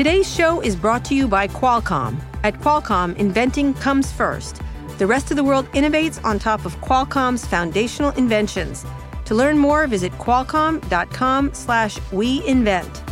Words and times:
Today's 0.00 0.34
show 0.34 0.62
is 0.62 0.76
brought 0.76 1.04
to 1.04 1.14
you 1.14 1.28
by 1.28 1.46
Qualcomm. 1.46 2.18
At 2.42 2.54
Qualcomm, 2.54 3.14
inventing 3.16 3.74
comes 3.74 4.10
first. 4.10 4.62
The 4.96 5.06
rest 5.06 5.30
of 5.30 5.36
the 5.36 5.44
world 5.44 5.70
innovates 5.72 6.24
on 6.24 6.38
top 6.38 6.64
of 6.64 6.74
Qualcomm's 6.80 7.44
foundational 7.44 8.10
inventions. 8.12 8.86
To 9.26 9.34
learn 9.34 9.58
more, 9.58 9.86
visit 9.86 10.10
qualcomm.com 10.12 11.52
slash 11.52 11.98
we 12.12 12.42
invent. 12.46 13.02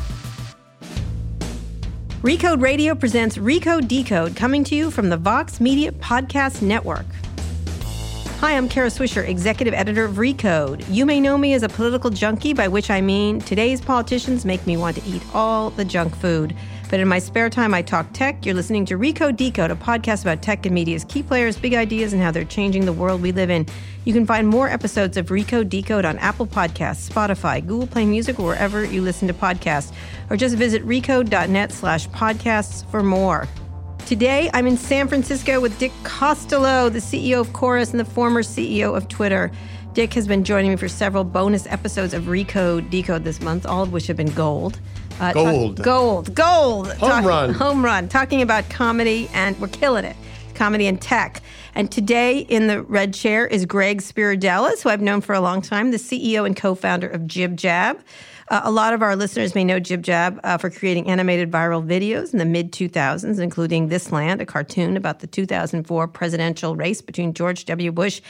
Recode 2.23 2.63
Radio 2.63 2.95
presents 2.95 3.37
Recode 3.37 3.87
Decode, 3.87 4.35
coming 4.35 4.65
to 4.65 4.75
you 4.75 4.91
from 4.91 5.11
the 5.11 5.19
Vox 5.19 5.61
Media 5.61 5.93
Podcast 5.93 6.63
Network. 6.63 7.05
Hi, 8.41 8.57
I'm 8.57 8.69
Kara 8.69 8.89
Swisher, 8.89 9.29
executive 9.29 9.75
editor 9.75 10.05
of 10.05 10.15
Recode. 10.15 10.85
You 10.89 11.05
may 11.05 11.21
know 11.21 11.37
me 11.37 11.55
as 11.55 11.65
a 11.65 11.69
political 11.69 12.09
junkie, 12.09 12.55
by 12.55 12.69
which 12.69 12.89
I 12.89 13.01
mean 13.01 13.41
today's 13.41 13.81
politicians 13.81 14.45
make 14.45 14.65
me 14.65 14.77
want 14.77 14.97
to 14.97 15.05
eat 15.05 15.23
all 15.35 15.71
the 15.71 15.85
junk 15.85 16.15
food. 16.15 16.57
But 16.91 17.01
in 17.01 17.09
my 17.09 17.19
spare 17.19 17.51
time, 17.51 17.75
I 17.75 17.83
talk 17.83 18.07
tech. 18.15 18.47
You're 18.47 18.55
listening 18.55 18.87
to 18.87 18.97
Recode 18.97 19.37
Decode, 19.37 19.71
a 19.71 19.77
podcast 19.77 20.23
about 20.23 20.41
tech 20.41 20.65
and 20.65 20.75
media's 20.75 21.05
key 21.05 21.23
players, 21.23 21.59
big 21.59 21.75
ideas, 21.75 22.15
and 22.15 22.23
how 22.23 22.31
they're 22.31 22.45
changing 22.45 22.87
the 22.87 22.95
world 22.95 23.21
we 23.21 23.31
live 23.31 23.51
in. 23.51 23.67
You 24.07 24.15
can 24.15 24.25
find 24.25 24.49
more 24.49 24.69
episodes 24.69 25.19
of 25.19 25.27
Recode 25.27 25.69
Decode 25.69 26.07
on 26.07 26.17
Apple 26.19 26.47
Podcasts, 26.47 27.11
Spotify, 27.11 27.65
Google 27.67 27.87
Play 27.87 28.07
Music, 28.07 28.41
or 28.41 28.47
wherever 28.47 28.85
you 28.85 29.03
listen 29.03 29.29
to 29.29 29.35
podcasts. 29.35 29.93
Or 30.31 30.37
just 30.39 30.57
visit 30.57 30.87
recode.net 30.87 31.73
slash 31.73 32.09
podcasts 32.09 32.91
for 32.91 33.03
more. 33.03 33.47
Today, 34.07 34.49
I'm 34.55 34.67
in 34.67 34.79
San 34.79 35.09
Francisco 35.09 35.61
with 35.61 35.79
Dick 35.79 35.93
Costolo, 36.05 36.91
the 36.91 37.01
CEO 37.01 37.41
of 37.41 37.53
Chorus 37.53 37.91
and 37.91 38.01
the 38.01 38.07
former 38.07 38.43
CEO 38.43 38.97
of 38.97 39.09
Twitter. 39.09 39.53
Dick 39.93 40.15
has 40.15 40.27
been 40.27 40.43
joining 40.45 40.71
me 40.71 40.77
for 40.79 40.89
several 40.89 41.25
bonus 41.25 41.67
episodes 41.67 42.15
of 42.15 42.25
Recode 42.25 42.89
Decode 42.89 43.25
this 43.25 43.43
month, 43.43 43.67
all 43.67 43.83
of 43.83 43.93
which 43.93 44.07
have 44.07 44.17
been 44.17 44.31
gold. 44.31 44.81
Uh, 45.21 45.33
gold. 45.33 45.77
Talk, 45.79 45.85
gold. 45.85 46.35
Gold. 46.35 46.89
Home 46.93 47.11
talk, 47.11 47.25
run. 47.25 47.55
Home 47.55 47.85
run. 47.85 48.09
Talking 48.09 48.43
about 48.43 48.69
comedy, 48.71 49.29
and 49.35 49.59
we're 49.61 49.69
killing 49.69 50.05
it. 50.05 50.17
Comedy 50.55 50.87
and 50.87 51.01
tech. 51.01 51.43
And 51.75 51.91
today 51.91 52.41
in 52.41 52.67
the 52.67 52.83
red 52.83 53.15
chair 53.15 53.47
is 53.47 53.65
Greg 53.67 54.01
Spiridellis, 54.01 54.83
who 54.83 54.89
I've 54.89 55.01
known 55.01 55.21
for 55.21 55.35
a 55.35 55.41
long 55.41 55.63
time, 55.63 55.91
the 55.91 55.97
CEO 55.97 56.47
and 56.47 56.57
co 56.57 56.75
founder 56.75 57.09
of 57.09 57.27
Jib 57.27 57.57
Jab. 57.57 58.01
Uh, 58.49 58.63
a 58.65 58.71
lot 58.71 58.95
of 58.95 59.03
our 59.03 59.15
listeners 59.15 59.55
may 59.55 59.63
know 59.63 59.79
Jib 59.79 60.03
Jab 60.03 60.41
uh, 60.43 60.57
for 60.57 60.71
creating 60.71 61.09
animated 61.09 61.51
viral 61.51 61.87
videos 61.87 62.33
in 62.33 62.39
the 62.39 62.45
mid 62.45 62.73
2000s, 62.73 63.39
including 63.39 63.89
This 63.89 64.11
Land, 64.11 64.41
a 64.41 64.47
cartoon 64.47 64.97
about 64.97 65.21
the 65.21 65.27
2004 65.27 66.09
presidential 66.09 66.75
race 66.75 67.03
between 67.03 67.35
George 67.35 67.65
W. 67.67 67.93
Bush 67.93 68.21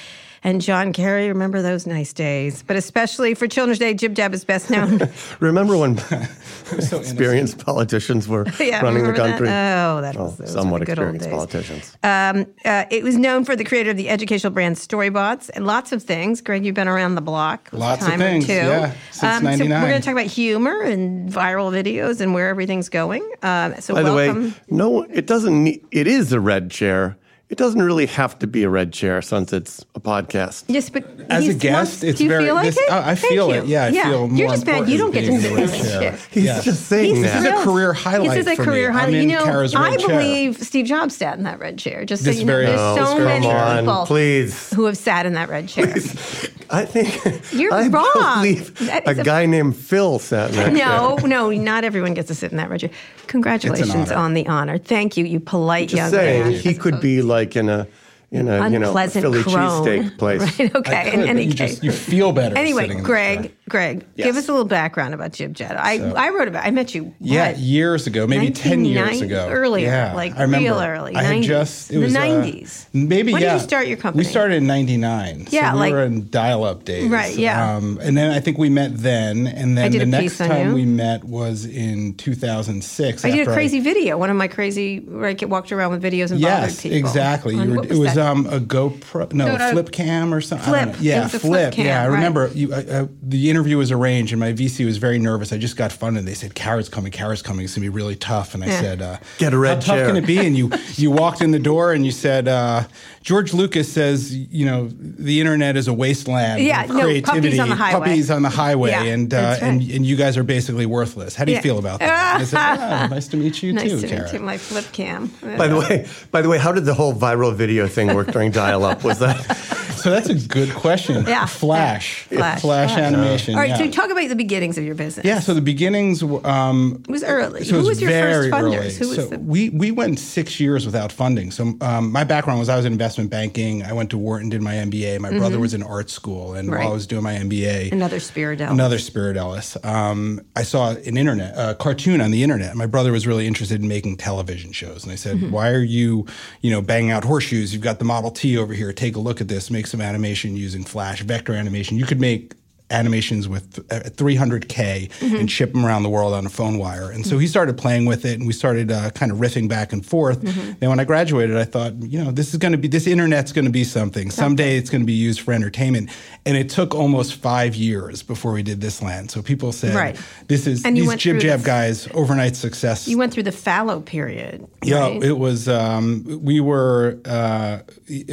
and 0.45 0.61
John 0.61 0.93
Kerry. 0.93 1.29
Remember 1.29 1.63
those 1.63 1.87
nice 1.87 2.13
days. 2.13 2.63
But 2.63 2.77
especially 2.77 3.35
for 3.35 3.47
Children's 3.47 3.79
Day, 3.79 3.95
Jib 3.95 4.15
Jab 4.15 4.35
is 4.35 4.45
best 4.45 4.71
known. 4.71 5.09
remember 5.41 5.77
when 5.77 5.99
so 6.81 6.99
experienced 6.99 7.65
politicians 7.65 8.29
were 8.29 8.47
yeah, 8.61 8.83
running 8.83 9.05
the 9.05 9.13
country? 9.13 9.47
That? 9.47 9.89
Oh, 9.89 10.01
that 10.01 10.17
was 10.17 10.39
well, 10.39 10.49
somewhat 10.49 10.83
experienced 10.83 11.31
politicians. 11.31 11.97
Um, 12.03 12.47
uh, 12.65 12.85
it 12.91 13.03
was 13.03 13.17
known 13.17 13.45
for 13.45 13.57
the 13.57 13.65
creator 13.65 13.91
of 13.91 13.97
the 13.97 14.09
educational 14.09 14.53
brand 14.53 14.77
Storybots 14.77 15.51
and 15.55 15.67
lots 15.67 15.93
of 15.93 16.03
things. 16.03 16.41
Greg, 16.41 16.65
you've 16.65 16.75
been 16.75 16.89
around 16.89 17.15
the 17.15 17.21
block. 17.21 17.69
Lots 17.73 18.07
of 18.07 18.15
things, 18.15 18.47
too. 18.47 18.53
yeah. 18.53 18.93
Since 19.11 19.39
um, 19.39 19.45
99. 19.45 19.69
So 19.69 19.83
we're 19.83 19.89
going 19.89 20.01
to 20.01 20.05
talk 20.05 20.13
about 20.13 20.27
humor 20.27 20.83
and 20.83 21.31
viral 21.31 21.73
videos 21.73 22.21
and 22.21 22.35
where 22.35 22.49
everything's 22.49 22.89
going. 22.89 23.29
Uh, 23.43 23.77
so 23.81 23.95
By 23.95 24.03
welcome. 24.03 24.43
the 24.43 24.49
way, 24.49 24.55
no, 24.69 25.03
it 25.03 25.27
doesn't. 25.27 25.65
Need, 25.65 25.85
it 25.91 26.07
is 26.07 26.33
a 26.33 26.41
red 26.41 26.71
chair 26.71 27.17
it 27.51 27.57
doesn't 27.57 27.81
really 27.81 28.05
have 28.05 28.39
to 28.41 28.47
be 28.47 28.63
a 28.63 28.69
red 28.69 28.93
chair 28.93 29.23
since 29.23 29.55
it's 29.55 29.85
a 29.95 30.01
podcast. 30.01 30.65
Yes, 30.69 30.91
but 30.91 31.05
as 31.31 31.49
a 31.49 31.55
guest, 31.55 32.05
it's 32.05 32.19
do 32.19 32.25
you 32.25 32.31
very. 32.31 32.45
Feel 32.45 32.55
like 32.55 32.67
this, 32.67 32.77
it? 32.77 32.85
Oh, 32.91 32.99
I 32.99 33.15
feel 33.15 33.49
you. 33.49 33.55
it. 33.55 33.67
Yeah, 33.67 33.85
I 33.85 33.89
yeah. 33.89 34.03
feel 34.11 34.29
more. 34.29 34.39
You're 34.39 34.51
just 34.51 34.67
bad. 34.67 34.87
You 34.87 34.99
don't 34.99 35.13
get 35.13 35.25
to 35.25 35.41
sit 35.41 35.53
in 35.53 35.67
the 35.67 35.99
chair. 35.99 36.19
He's 36.31 36.45
yeah. 36.45 36.61
just 36.61 36.87
saying 36.87 37.17
He's 37.17 37.25
that. 37.25 37.43
This 37.43 37.55
is 37.55 37.61
a 37.61 37.65
career 37.65 37.95
highlight. 37.95 38.31
This 38.31 38.47
is 38.47 38.53
a 38.53 38.57
for 38.57 38.65
career 38.65 38.89
me. 38.89 38.99
highlight. 38.99 39.15
I'm 39.15 39.21
you 39.23 39.29
know, 39.29 39.45
Kara's 39.45 39.75
red 39.75 39.83
I 39.83 39.97
chair. 39.97 40.09
believe 40.09 40.63
Steve 40.63 40.85
Jobs 40.85 41.17
sat 41.17 41.39
in 41.39 41.45
that 41.45 41.59
red 41.59 41.79
chair. 41.79 42.05
Just 42.05 42.23
this 42.23 42.37
so 42.37 42.41
you 42.41 42.47
know, 42.47 42.59
there's 42.59 42.79
oh, 42.79 42.97
so 42.97 43.19
many 43.25 43.47
on, 43.47 43.79
people 43.79 44.05
please. 44.05 44.71
who 44.75 44.85
have 44.85 44.99
sat 44.99 45.25
in 45.25 45.33
that 45.33 45.49
red 45.49 45.69
chair. 45.69 45.87
Please. 45.87 46.51
I 46.71 46.85
think 46.85 47.53
you're 47.55 47.73
I 47.73 47.89
wrong. 47.89 48.43
Believe 48.43 48.79
a, 48.91 49.03
a 49.07 49.15
guy 49.15 49.47
named 49.47 49.75
Phil 49.75 50.19
sat 50.19 50.51
in 50.51 50.57
that 50.57 50.73
no, 50.75 51.17
chair. 51.19 51.29
no, 51.29 51.51
not 51.51 51.85
everyone 51.85 52.13
gets 52.13 52.29
to 52.29 52.35
sit 52.35 52.51
in 52.51 52.59
that 52.59 52.69
red 52.69 52.81
chair. 52.81 52.91
Congratulations 53.27 54.13
on 54.13 54.35
the 54.35 54.47
honor. 54.47 54.77
Thank 54.77 55.17
you, 55.17 55.25
you 55.25 55.41
polite 55.41 55.89
Just 55.89 55.97
young 55.97 56.11
saying, 56.11 56.43
man. 56.43 56.53
he 56.53 56.75
could 56.75 57.01
be 57.01 57.23
like 57.23 57.38
in 57.57 57.69
a 57.69 57.87
in 58.31 58.47
a 58.47 58.69
you 58.69 58.79
know 58.79 58.93
Philly 58.93 59.43
cheesesteak 59.43 60.19
place. 60.19 60.59
Right. 60.59 60.75
Okay. 60.77 61.11
Could, 61.11 61.21
in 61.21 61.29
any 61.29 61.45
you 61.45 61.53
case, 61.55 61.71
just, 61.73 61.85
you 61.85 61.93
feel 61.93 62.33
better. 62.33 62.59
Anyway, 62.59 63.01
Greg, 63.01 63.55
Greg, 63.71 64.05
yes. 64.17 64.27
give 64.27 64.37
us 64.37 64.49
a 64.49 64.53
little 64.53 64.67
background 64.67 65.15
about 65.15 65.33
Jib 65.33 65.55
Jab. 65.55 65.77
I 65.79 65.97
So, 65.97 66.15
I 66.15 66.29
wrote 66.29 66.49
about. 66.49 66.67
I 66.67 66.71
met 66.71 66.95
you. 66.95 67.15
Yeah, 67.21 67.49
what, 67.49 67.59
years 67.59 68.07
ago, 68.07 68.27
maybe 68.27 68.51
ten 68.51 68.85
years 68.85 69.23
ago, 69.23 69.49
earlier, 69.51 69.87
Yeah, 69.87 70.13
like 70.15 70.37
I 70.37 70.43
remember. 70.43 70.65
real 70.69 70.79
early. 70.81 71.15
I 71.17 71.23
had 71.23 71.37
90s. 71.39 71.45
just 71.45 71.91
it 71.91 71.95
the 71.95 72.01
was 72.01 72.15
uh, 72.15 72.19
nineties. 72.19 72.87
maybe 72.93 73.33
When 73.33 73.41
yeah. 73.41 73.55
did 73.55 73.63
you 73.63 73.67
start 73.67 73.87
your 73.89 73.97
company? 73.97 74.21
We 74.25 74.31
started 74.31 74.57
in 74.57 74.67
'99. 74.67 75.47
Yeah, 75.51 75.71
so 75.71 75.75
we 75.75 75.81
like- 75.81 75.93
were 75.93 76.03
in 76.05 76.29
dial-up 76.29 76.85
days. 76.85 77.11
Right, 77.11 77.35
yeah. 77.35 77.77
Um, 77.77 77.99
and 78.03 78.15
then 78.17 78.31
I 78.31 78.41
think 78.41 78.59
we 78.59 78.69
met 78.69 78.95
then, 78.99 79.47
and 79.47 79.77
then 79.79 79.93
the 79.93 80.05
next 80.05 80.37
time 80.37 80.69
you. 80.69 80.75
we 80.75 80.85
met 80.85 81.25
was 81.25 81.65
in 81.65 82.13
2006. 82.15 83.25
I 83.25 83.31
did 83.31 83.49
a 83.49 83.53
crazy 83.53 83.81
video. 83.81 84.19
One 84.19 84.29
of 84.29 84.37
my 84.37 84.49
crazy 84.49 84.99
where 85.01 85.29
I 85.29 85.33
get 85.33 85.49
walked 85.49 85.73
around 85.73 85.93
with 85.93 86.03
videos 86.03 86.31
and 86.31 86.41
bothered 86.43 86.69
Yes, 86.69 86.83
people. 86.83 86.99
exactly. 86.99 87.55
You 87.55 87.75
were, 87.77 87.85
it 87.85 87.93
was 87.97 88.15
that? 88.15 88.18
Um, 88.19 88.47
a 88.47 88.61
GoPro, 88.61 89.33
no, 89.33 89.47
No, 89.47 89.69
a 89.69 89.73
flip 89.73 89.91
cam 89.93 90.35
or 90.35 90.41
something. 90.41 90.75
I 90.75 90.85
don't 90.85 90.95
Flip. 90.95 91.01
know. 91.01 91.03
Yeah, 91.09 91.21
It 91.21 91.23
was 91.25 91.35
a 91.35 91.39
flip 91.41 91.73
cam, 91.75 91.87
yeah, 91.87 92.03
I 92.03 92.09
right. 92.09 92.15
remember 92.15 92.51
you, 92.55 92.73
uh, 92.73 92.77
uh, 92.91 93.07
the 93.23 93.49
interview 93.51 93.79
was 93.79 93.91
arranged, 93.93 94.33
and 94.33 94.41
my 94.41 94.53
VC 94.53 94.85
was 94.85 94.97
very 94.99 95.19
nervous. 95.19 95.53
I 95.53 95.59
just 95.59 95.77
got 95.77 95.93
funded. 95.93 96.19
And 96.21 96.29
they 96.29 96.35
said, 96.35 96.55
"Kara's 96.55 96.89
coming. 96.89 97.13
Kara's 97.13 97.43
coming. 97.43 97.65
It's 97.65 97.75
gonna 97.75 97.85
be 97.85 97.89
really 97.89 98.17
tough." 98.17 98.55
And 98.55 98.65
I 98.65 98.67
Yeah. 98.67 98.81
said, 98.81 99.03
uh, 99.03 99.17
Get 99.39 99.55
a 99.55 99.59
red 99.59 99.77
How 99.77 99.81
tough 99.81 99.97
chair." 99.97 100.07
can 100.09 100.17
it 100.17 100.27
be? 100.27 100.39
And 100.45 100.57
you 100.57 100.71
you 100.97 101.11
walked 101.11 101.41
in 101.43 101.53
the 101.53 101.59
door 101.59 101.93
and 101.93 102.05
you 102.05 102.13
said, 102.13 102.49
uh, 102.49 102.85
"George 103.29 103.53
Lucas 103.53 103.93
says, 103.93 104.35
you 104.35 104.65
know, 104.65 104.89
the 104.91 105.39
internet 105.39 105.77
is 105.77 105.87
a 105.87 105.93
wasteland. 105.93 106.63
Yeah, 106.63 106.85
of 106.85 106.89
no, 106.89 106.95
puppies 107.01 107.23
creativity, 107.25 107.61
on 107.61 107.69
the 107.69 107.75
highway." 107.75 107.99
Puppies 108.07 108.31
on 108.31 108.41
the 108.43 108.49
highway, 108.49 108.91
Yeah, 108.91 109.03
and 109.03 109.35
uh, 109.35 109.37
right. 109.37 109.63
and 109.63 109.83
and 109.83 110.07
you 110.07 110.17
guys 110.17 110.39
are 110.39 110.43
basically 110.45 110.87
worthless. 110.87 111.35
How 111.35 111.45
do 111.45 111.53
you 111.53 111.57
Yeah. 111.57 111.63
feel 111.63 111.79
about 111.79 112.01
that?" 112.01 112.47
Said, 112.47 112.59
"Ah, 112.59 113.09
"Nice 113.11 113.29
to 113.29 113.37
meet 113.37 113.63
you 113.63 113.75
Nice 113.75 113.91
too, 113.91 114.01
to 114.01 114.09
Kara." 114.09 114.23
meet 114.25 114.33
you. 114.33 114.41
My 114.41 114.57
flip 114.57 114.87
cam. 114.93 115.31
By 115.59 115.69
the 115.69 115.77
way, 115.77 116.07
by 116.31 116.41
the 116.41 116.49
way, 116.49 116.57
how 116.59 116.73
did 116.73 116.87
the 116.87 116.95
whole 116.95 117.13
viral 117.15 117.55
video 117.55 117.87
thing 117.87 118.15
work 118.15 118.29
during 118.33 118.51
dial-up? 118.51 119.05
Was 119.05 119.19
that 119.19 119.37
So 119.99 120.11
that's 120.13 120.29
a 120.29 120.35
good 120.37 120.73
question. 120.75 121.25
Yeah. 121.27 121.45
Flash. 121.47 122.29
Yeah. 122.31 122.39
Flash. 122.39 122.61
Flash, 122.61 122.91
Flash. 122.93 122.99
animation. 122.99 123.55
All 123.57 123.61
right, 123.61 123.71
yeah. 123.71 123.79
so 123.79 123.91
talk 123.91 124.11
about 124.11 124.29
the 124.29 124.37
beginnings 124.37 124.79
of 124.79 124.85
your 124.85 124.95
business. 124.95 125.27
yeah, 125.27 125.41
so 125.41 125.55
the 125.55 125.61
beginnings 125.61 126.23
um, 126.45 127.03
It 127.09 127.11
was 127.11 127.25
early. 127.25 127.65
So 127.65 127.79
it 127.79 127.81
Who 127.83 127.89
was 127.89 128.01
your 128.01 128.09
very 128.11 128.49
first 128.49 128.63
funders? 128.65 128.77
early. 128.79 128.95
Who 128.95 129.09
was 129.09 129.17
so 129.17 129.27
the- 129.27 129.39
we 129.41 129.71
we 129.71 129.91
went 129.91 130.21
six 130.21 130.61
years 130.61 130.87
without 130.87 131.11
funding. 131.11 131.51
So 131.51 131.75
um, 131.81 132.13
my 132.13 132.23
background 132.23 132.61
was 132.61 132.69
I 132.69 132.77
was 132.77 132.85
in 132.87 132.97
investment 133.19 133.31
banking. 133.31 133.83
I 133.83 133.93
went 133.93 134.11
to 134.11 134.19
Wharton, 134.19 134.49
did 134.49 134.63
my 134.63 134.75
MBA. 134.75 135.19
My 135.21 135.31
brother 135.31 135.59
was 135.59 135.75
in 135.75 135.83
art 135.83 136.11
school, 136.11 136.55
and 136.55 136.69
Mm-hmm. 136.69 136.75
Right. 136.75 136.85
while 136.85 136.91
I 136.93 136.95
was 136.95 137.07
doing 137.07 137.23
my 137.23 137.35
MBA, 137.35 137.93
Another 137.93 138.19
Spiridel. 138.19 138.71
Another 138.71 138.99
Spiridellis. 138.99 139.83
Um, 139.85 140.41
I 140.55 140.63
saw 140.65 140.91
an 140.91 141.17
internet 141.17 141.55
a 141.57 141.75
cartoon 141.75 142.21
on 142.21 142.31
the 142.31 142.43
internet. 142.43 142.75
My 142.77 142.87
brother 142.87 143.11
was 143.13 143.27
really 143.27 143.47
interested 143.47 143.81
in 143.81 143.89
making 143.89 144.17
television 144.19 144.73
shows, 144.73 145.05
and 145.05 145.13
I 145.13 145.17
said, 145.17 145.37
Mm-hmm. 145.39 145.51
"Why 145.51 145.71
are 145.71 145.83
you, 145.83 146.27
you 146.63 146.71
know, 146.71 146.83
banging 146.83 147.11
out 147.11 147.25
horseshoes? 147.25 147.73
You've 147.73 147.83
got 147.83 147.99
the 147.99 148.05
Model 148.05 148.31
T 148.31 148.57
over 148.59 148.75
here. 148.75 148.93
Take 148.93 149.17
a 149.17 149.21
look 149.21 149.41
at 149.41 149.49
this. 149.49 149.71
Make 149.71 149.87
some 149.87 150.01
animation 150.01 150.57
using 150.57 150.85
Flash, 150.85 151.23
vector 151.23 151.55
animation. 151.55 151.97
You 151.97 152.07
could 152.07 152.21
make." 152.21 152.53
Animations 152.91 153.49
with 153.49 153.79
uh, 153.91 154.01
300k 154.11 155.09
Mm-hmm. 155.19 155.37
and 155.37 155.51
ship 155.51 155.73
them 155.73 155.85
around 155.85 156.03
the 156.05 156.09
world 156.09 156.33
on 156.33 156.47
a 156.47 156.49
phone 156.49 156.79
wire, 156.79 157.11
and 157.11 157.27
so 157.27 157.39
he 157.39 157.47
started 157.47 157.77
playing 157.77 158.07
with 158.07 158.25
it, 158.25 158.39
and 158.39 158.47
we 158.47 158.53
started 158.53 158.91
uh, 158.91 159.11
kind 159.11 159.31
of 159.33 159.39
riffing 159.39 159.69
back 159.69 159.93
and 159.93 160.05
forth. 160.07 160.41
Mm-hmm. 160.43 160.73
And 160.81 160.91
when 160.91 161.01
I 161.01 161.05
graduated, 161.05 161.57
I 161.57 161.65
thought, 161.65 161.93
you 162.03 162.23
know, 162.23 162.31
this 162.31 162.53
is 162.53 162.59
going 162.59 162.73
to 162.73 162.79
be 162.79 162.89
this 162.89 163.07
internet's 163.07 163.53
going 163.53 163.65
to 163.67 163.71
be 163.71 163.85
something. 163.85 164.31
Someday 164.31 164.77
it's 164.79 164.89
going 164.91 165.03
to 165.03 165.07
be 165.07 165.13
used 165.13 165.41
for 165.41 165.53
entertainment. 165.53 166.11
And 166.47 166.57
it 166.57 166.71
took 166.71 166.95
almost 166.95 167.35
five 167.35 167.75
years 167.75 168.23
before 168.23 168.53
we 168.53 168.63
did 168.63 168.81
this 168.81 169.03
land. 169.03 169.31
So 169.31 169.43
people 169.43 169.71
said, 169.73 169.95
Right. 169.95 170.19
this 170.47 170.67
is 170.67 170.85
And 170.85 170.97
these 170.97 171.15
jib 171.17 171.41
jab 171.41 171.61
the- 171.61 171.67
guys, 171.67 172.09
overnight 172.15 172.57
success. 172.57 173.07
You 173.07 173.19
went 173.19 173.35
through 173.35 173.43
the 173.43 173.53
fallow 173.53 174.01
period. 174.01 174.67
yeah, 174.83 175.01
right? 175.01 175.23
it 175.23 175.39
was. 175.39 175.69
Um, 175.69 176.25
we 176.43 176.61
were. 176.61 177.19
Uh, 177.27 177.81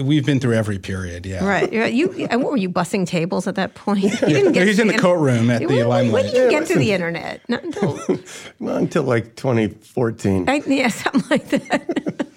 we've 0.01 0.25
been 0.25 0.39
through 0.39 0.53
every 0.53 0.79
period. 0.79 1.25
Yeah. 1.25 1.45
Right. 1.45 1.71
Yeah, 1.73 1.87
You 1.87 2.27
and 2.29 2.41
what 2.41 2.51
were 2.51 2.57
you 2.57 2.69
bussing 2.69 3.05
tables 3.05 3.47
at 3.47 3.55
that 3.55 3.75
point? 3.75 4.05
You 4.45 4.51
didn't 4.51 4.53
get 4.53 4.67
He's 4.67 4.75
to 4.77 4.81
in 4.83 4.87
the 4.89 4.93
in- 4.95 4.99
courtroom 4.99 5.49
at 5.49 5.67
the 5.67 5.83
when, 5.83 6.11
when 6.11 6.25
did 6.25 6.33
you 6.35 6.49
get 6.49 6.67
to 6.67 6.77
the 6.77 6.91
internet? 6.91 7.41
Not 7.49 7.63
until 7.63 7.97
not 8.59 8.77
until 8.77 9.03
like 9.03 9.35
2014? 9.35 10.47
I, 10.49 10.61
yeah, 10.67 10.87
something 10.89 11.23
like 11.29 11.49
that. 11.49 12.27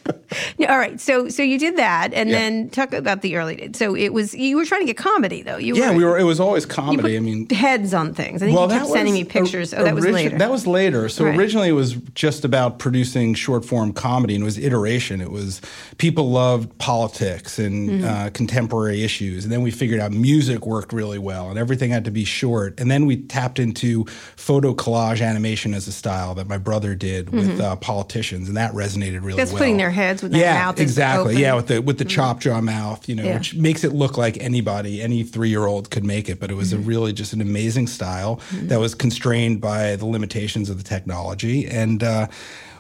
All 0.69 0.78
right. 0.78 1.00
So 1.00 1.28
so 1.28 1.42
you 1.42 1.58
did 1.58 1.76
that, 1.76 2.12
and 2.14 2.28
Yeah. 2.28 2.38
then 2.38 2.69
talk 2.70 2.92
about 2.92 3.22
the 3.22 3.36
early 3.36 3.56
days. 3.56 3.70
So 3.78 3.94
it 3.96 4.12
was 4.12 4.34
you 4.34 4.56
were 4.56 4.64
trying 4.64 4.82
to 4.82 4.86
get 4.86 4.96
comedy 4.96 5.42
though. 5.42 5.56
You 5.56 5.75
Yeah, 5.76 5.90
were, 5.90 5.96
we 5.96 6.04
were. 6.04 6.19
It 6.19 6.25
was 6.25 6.40
always 6.40 6.66
comedy. 6.66 7.16
I 7.16 7.20
mean, 7.20 7.48
heads 7.48 7.94
on 7.94 8.12
things. 8.14 8.42
I 8.42 8.46
think 8.46 8.58
you 8.60 8.69
kept 8.69 8.86
sending 8.88 9.14
me 9.14 9.25
pictures. 9.25 9.72
Oh, 9.72 9.82
that 9.84 9.94
was 9.94 10.04
later. 10.06 10.36
That 10.38 10.50
was 10.50 10.66
later. 10.66 11.08
So 11.08 11.25
Right. 11.25 11.38
originally 11.38 11.69
it 11.69 11.72
was 11.72 11.94
just 12.14 12.44
about 12.44 12.78
producing 12.78 13.34
short 13.34 13.64
form 13.64 13.92
comedy, 13.92 14.34
and 14.34 14.42
it 14.42 14.44
was 14.44 14.58
iteration. 14.58 15.20
It 15.20 15.30
was 15.30 15.60
people 15.98 16.30
loved 16.30 16.76
politics 16.78 17.58
and 17.58 17.78
Mm-hmm. 17.88 18.04
uh, 18.06 18.30
contemporary 18.30 19.02
issues, 19.04 19.44
and 19.44 19.52
then 19.52 19.62
we 19.62 19.70
figured 19.70 20.00
out 20.00 20.12
music 20.12 20.66
worked 20.66 20.92
really 20.92 21.19
well, 21.19 21.48
and 21.48 21.58
everything 21.58 21.90
had 21.90 22.04
to 22.04 22.10
be 22.10 22.25
short. 22.25 22.78
And 22.80 22.90
then 22.90 23.06
we 23.06 23.16
tapped 23.16 23.58
into 23.58 24.04
photo 24.36 24.75
collage 24.75 25.22
animation 25.25 25.75
as 25.75 25.86
a 25.88 25.92
style 25.92 26.34
that 26.34 26.48
my 26.48 26.58
brother 26.58 26.94
did 26.94 27.30
with 27.30 27.60
uh, 27.60 27.76
politicians, 27.76 28.48
and 28.48 28.56
that 28.56 28.72
resonated 28.72 29.22
really 29.22 29.28
Mm-hmm. 29.28 29.36
That's 29.36 29.52
well. 29.52 29.58
putting 29.58 29.76
their 29.76 29.90
heads 29.90 30.17
with 30.22 30.32
their 30.32 30.40
yeah, 30.40 30.64
mouth 30.64 30.80
exactly. 30.80 31.32
open. 31.32 31.38
Yeah, 31.38 31.54
with 31.54 31.66
the 31.68 31.82
with 31.82 31.98
the 31.98 32.04
mm-hmm. 32.04 32.10
chop 32.10 32.40
jaw 32.40 32.60
mouth, 32.60 33.08
you 33.08 33.14
know, 33.14 33.24
Yeah. 33.24 33.34
which 33.34 33.54
makes 33.54 33.84
it 33.84 33.92
look 33.92 34.16
like 34.16 34.38
anybody, 34.38 35.02
any 35.02 35.22
three 35.22 35.48
year 35.48 35.66
old 35.66 35.90
could 35.90 36.04
make 36.04 36.28
it. 36.28 36.40
But 36.40 36.50
it 36.50 36.54
was 36.54 36.72
a 36.72 36.76
mm-hmm. 36.76 36.88
really 36.88 37.12
just 37.12 37.32
an 37.32 37.40
amazing 37.40 37.86
style 37.86 38.36
mm-hmm. 38.50 38.68
that 38.68 38.80
was 38.80 38.94
constrained 38.94 39.60
by 39.60 39.96
the 39.96 40.06
limitations 40.06 40.70
of 40.70 40.78
the 40.78 40.84
technology. 40.84 41.66
And 41.66 42.02
uh, 42.02 42.28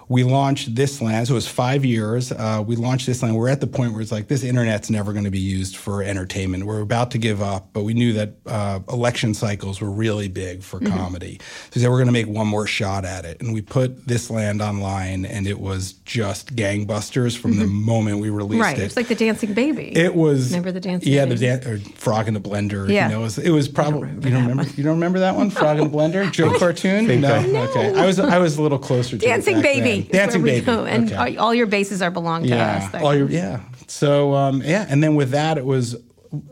we 0.08 0.24
launched 0.24 0.74
this 0.74 1.02
land. 1.02 1.26
So 1.28 1.34
it 1.34 1.36
was 1.36 1.46
five 1.48 1.84
years. 1.84 2.32
Uh, 2.32 2.62
we 2.66 2.76
launched 2.76 3.06
this 3.06 3.22
land. 3.22 3.36
We're 3.36 3.48
at 3.50 3.60
the 3.60 3.66
point 3.66 3.92
where 3.92 4.00
it's 4.00 4.10
like 4.12 4.28
this 4.28 4.42
internet's 4.42 4.88
never 4.90 5.12
going 5.12 5.24
to 5.26 5.30
be 5.30 5.38
used 5.38 5.76
for 5.76 6.02
entertainment. 6.02 6.64
We're 6.64 6.80
about 6.80 7.10
to 7.12 7.18
give 7.18 7.42
up, 7.42 7.68
but 7.72 7.82
we 7.84 7.92
knew 7.94 8.12
that 8.14 8.34
uh, 8.46 8.80
election 8.88 9.34
cycles 9.34 9.80
were 9.80 9.90
really 9.90 10.28
big 10.28 10.62
for 10.62 10.78
Mm-hmm. 10.78 10.96
comedy. 10.96 11.40
So 11.40 11.70
we 11.74 11.80
said 11.82 11.90
we're 11.90 11.96
going 11.98 12.06
to 12.06 12.12
make 12.12 12.28
one 12.28 12.46
more 12.46 12.66
shot 12.66 13.04
at 13.04 13.24
it. 13.24 13.40
And 13.40 13.52
we 13.52 13.60
put 13.62 14.06
this 14.06 14.30
land 14.30 14.62
online, 14.62 15.24
and 15.26 15.46
it 15.46 15.58
was 15.58 15.94
just 16.04 16.54
gangbusters 16.54 17.36
from 17.36 17.56
the 17.58 17.66
moment 17.66 18.20
we 18.20 18.30
released 18.30 18.48
Mm-hmm. 18.62 18.62
right. 18.62 18.78
it. 18.78 18.82
It's 18.84 18.96
like 18.96 19.08
the 19.08 19.14
dancing 19.14 19.52
baby. 19.54 19.94
It 19.96 20.14
was. 20.14 20.50
Remember 20.50 20.72
the 20.72 20.80
dancing 20.80 21.12
Yeah, 21.12 21.24
baby? 21.26 21.36
the 21.36 21.46
dan- 21.46 21.66
or 21.66 21.78
frog 21.96 22.28
in 22.28 22.34
the 22.34 22.40
blender. 22.40 22.88
Yeah. 22.88 23.08
you 23.08 23.14
know, 23.14 23.20
it 23.20 23.24
was, 23.24 23.38
it 23.38 23.50
was 23.50 23.68
probably. 23.68 24.02
remember 24.02 24.28
You 24.28 24.34
don't 24.34 24.46
remember? 24.46 24.72
You 24.76 24.84
don't 24.84 24.94
remember 24.94 25.18
that 25.18 25.34
one? 25.36 25.50
Frog 25.50 25.78
in 25.78 25.90
the 25.90 25.96
blender, 25.96 26.30
Joe 26.32 26.52
cartoon. 26.58 27.06
think 27.06 27.20
no, 27.22 27.34
okay. 27.70 27.92
I 27.94 28.06
was 28.06 28.18
I 28.18 28.38
was 28.38 28.56
a 28.56 28.62
little 28.62 28.78
closer 28.78 29.18
to 29.18 29.24
it 29.24 29.28
dancing 29.28 29.56
back 29.56 29.62
baby. 29.64 29.97
then. 29.97 29.97
Is 30.00 30.08
Dancing 30.08 30.42
baby. 30.42 30.64
go. 30.64 30.84
And 30.84 31.12
okay. 31.12 31.36
all, 31.36 31.54
your 31.54 31.66
bases 31.66 32.02
are 32.02 32.10
belong 32.10 32.42
to 32.42 32.48
yeah, 32.48 32.90
us. 32.92 33.02
All 33.02 33.14
your, 33.14 33.28
yeah. 33.28 33.60
So 33.86 34.34
um, 34.34 34.62
yeah, 34.62 34.86
and 34.88 35.02
then 35.02 35.14
with 35.14 35.30
that, 35.30 35.58
it 35.58 35.64
was 35.64 35.96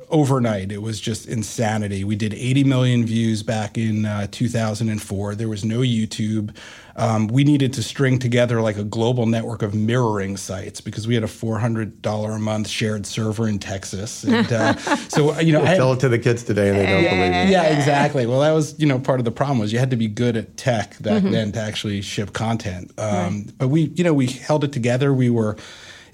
overnight. 0.09 0.73
It 0.73 0.83
was 0.83 1.01
just 1.01 1.27
insanity. 1.29 2.05
We 2.05 2.17
did 2.17 2.33
80 2.33 2.65
million 2.65 3.05
views 3.07 3.43
back 3.43 3.77
in 3.77 4.05
uh, 4.07 4.27
2004. 4.31 5.35
There 5.35 5.49
was 5.49 5.65
no 5.65 5.81
YouTube. 5.81 6.57
Um, 6.99 7.27
we 7.27 7.45
needed 7.45 7.75
to 7.75 7.83
string 7.83 8.19
together 8.19 8.63
like 8.63 8.79
a 8.79 8.85
global 8.85 9.27
network 9.27 9.61
of 9.61 9.75
mirroring 9.75 10.39
sites 10.39 10.81
because 10.81 11.07
we 11.07 11.15
had 11.15 11.25
a 11.25 11.27
$400 11.27 12.35
a 12.35 12.39
month 12.39 12.69
shared 12.69 13.05
server 13.05 13.47
in 13.47 13.59
Texas. 13.59 14.25
And 14.25 14.51
uh, 14.51 14.77
so, 15.09 15.39
you 15.41 15.53
know, 15.53 15.63
I, 15.63 15.77
Tell 15.77 15.93
it 15.93 16.01
to 16.01 16.09
the 16.09 16.19
kids 16.19 16.43
today 16.43 16.71
and 16.71 16.79
they 16.79 16.87
don't 16.87 17.03
believe 17.03 17.49
it. 17.49 17.51
yeah, 17.51 17.65
exactly. 17.79 18.25
Well, 18.25 18.41
that 18.41 18.53
was 18.53 18.79
you 18.79 18.87
know 18.87 18.99
part 18.99 19.21
of 19.21 19.25
the 19.27 19.31
problem 19.31 19.59
was 19.59 19.75
you 19.75 19.79
had 19.79 19.91
to 19.91 19.97
be 19.97 20.09
good 20.09 20.37
at 20.39 20.57
tech 20.57 21.01
back 21.03 21.23
then 21.23 21.53
to 21.53 21.61
actually 21.61 22.01
ship 22.01 22.33
content. 22.33 22.93
Um, 22.99 23.47
But 23.59 23.69
we 23.69 23.83
you 23.95 24.05
know 24.05 24.15
we 24.15 24.27
held 24.29 24.65
it 24.65 24.73
together. 24.73 25.13
We 25.13 25.29
were. 25.29 25.57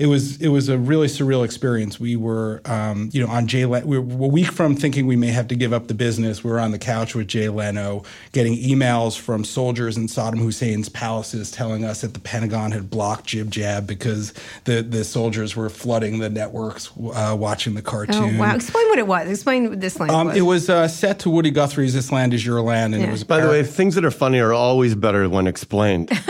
It 0.03 0.07
was 0.09 0.41
it 0.41 0.49
was 0.49 0.69
a 0.69 0.77
really 0.77 1.07
surreal 1.07 1.45
experience. 1.45 2.01
We 2.01 2.17
were 2.17 2.61
um, 2.65 3.09
you 3.13 3.25
know 3.25 3.31
on 3.33 3.47
Jay 3.47 3.65
Leno. 3.67 3.87
We 3.87 3.99
were 4.01 4.25
a 4.25 4.29
week 4.29 4.51
from 4.51 4.75
thinking 4.75 5.07
we 5.07 5.15
may 5.15 5.29
have 5.29 5.47
to 5.49 5.55
give 5.55 5.73
up 5.73 5.87
the 5.87 5.95
business. 5.95 6.43
We 6.43 6.51
were 6.51 6.59
on 6.59 6.73
the 6.73 6.79
couch 6.79 7.15
with 7.15 7.29
Jay 7.29 7.49
Leno, 7.49 8.03
getting 8.33 8.55
emails 8.59 9.17
from 9.17 9.45
soldiers 9.45 9.97
in 9.97 10.09
Saddam 10.09 10.41
Hussein's 10.41 10.89
palaces 10.89 11.53
telling 11.53 11.85
us 11.85 12.01
that 12.01 12.15
the 12.15 12.21
Pentagon 12.21 12.73
had 12.73 12.91
blocked 12.91 13.27
Jib 13.27 13.49
Jab 13.53 13.87
because 13.87 14.35
the 14.65 14.83
the 14.83 15.05
soldiers 15.05 15.55
were 15.55 15.69
flooding 15.71 16.19
the 16.19 16.29
networks 16.31 16.91
uh, 17.15 17.37
watching 17.39 17.75
the 17.75 17.83
cartoon. 17.83 18.17
Oh, 18.17 18.21
cartoon. 18.23 18.39
wow. 18.39 18.55
Explain 18.57 18.89
what 18.89 18.99
it 18.99 19.07
was. 19.07 19.29
Explain 19.31 19.69
what 19.71 19.81
this 19.81 20.01
land 20.01 20.11
Um, 20.11 20.27
was. 20.27 20.37
it 20.37 20.43
was 20.43 20.69
uh, 20.69 20.89
set 20.89 21.21
to 21.21 21.31
Woody 21.31 21.53
Guthrie's 21.53 21.95
"This 21.95 22.11
Land 22.11 22.35
Is 22.35 22.45
Your 22.45 22.61
Land," 22.61 22.95
and 22.95 23.03
Yeah. 23.03 23.09
it 23.09 23.13
was. 23.13 23.23
By 23.23 23.39
the 23.41 23.49
way, 23.49 23.63
things 23.63 23.95
that 23.95 24.05
are 24.05 24.11
funny 24.11 24.41
are 24.41 24.53
always 24.53 24.97
better 24.97 25.29
when 25.29 25.47
explained. 25.47 26.11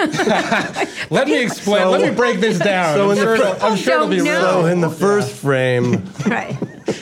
let 1.10 1.26
me 1.26 1.42
explain. 1.42 1.82
So- 1.84 1.90
let 1.90 2.02
me 2.10 2.14
break 2.14 2.40
this 2.40 2.58
down. 2.58 2.96
so 2.96 3.10
in 3.10 3.16
the 3.16 3.22
sure, 3.22 3.36
fir- 3.36 3.42
it'll, 3.56 3.62
I'm 3.62 3.76
sure 3.76 3.94
it'll 3.94 4.09
be 4.09 4.20
real. 4.20 4.25
know. 4.41 4.62
so 4.62 4.67
in 4.67 4.81
the 4.81 4.91
first 4.91 5.32
frame, 5.35 6.05
right. 6.26 6.56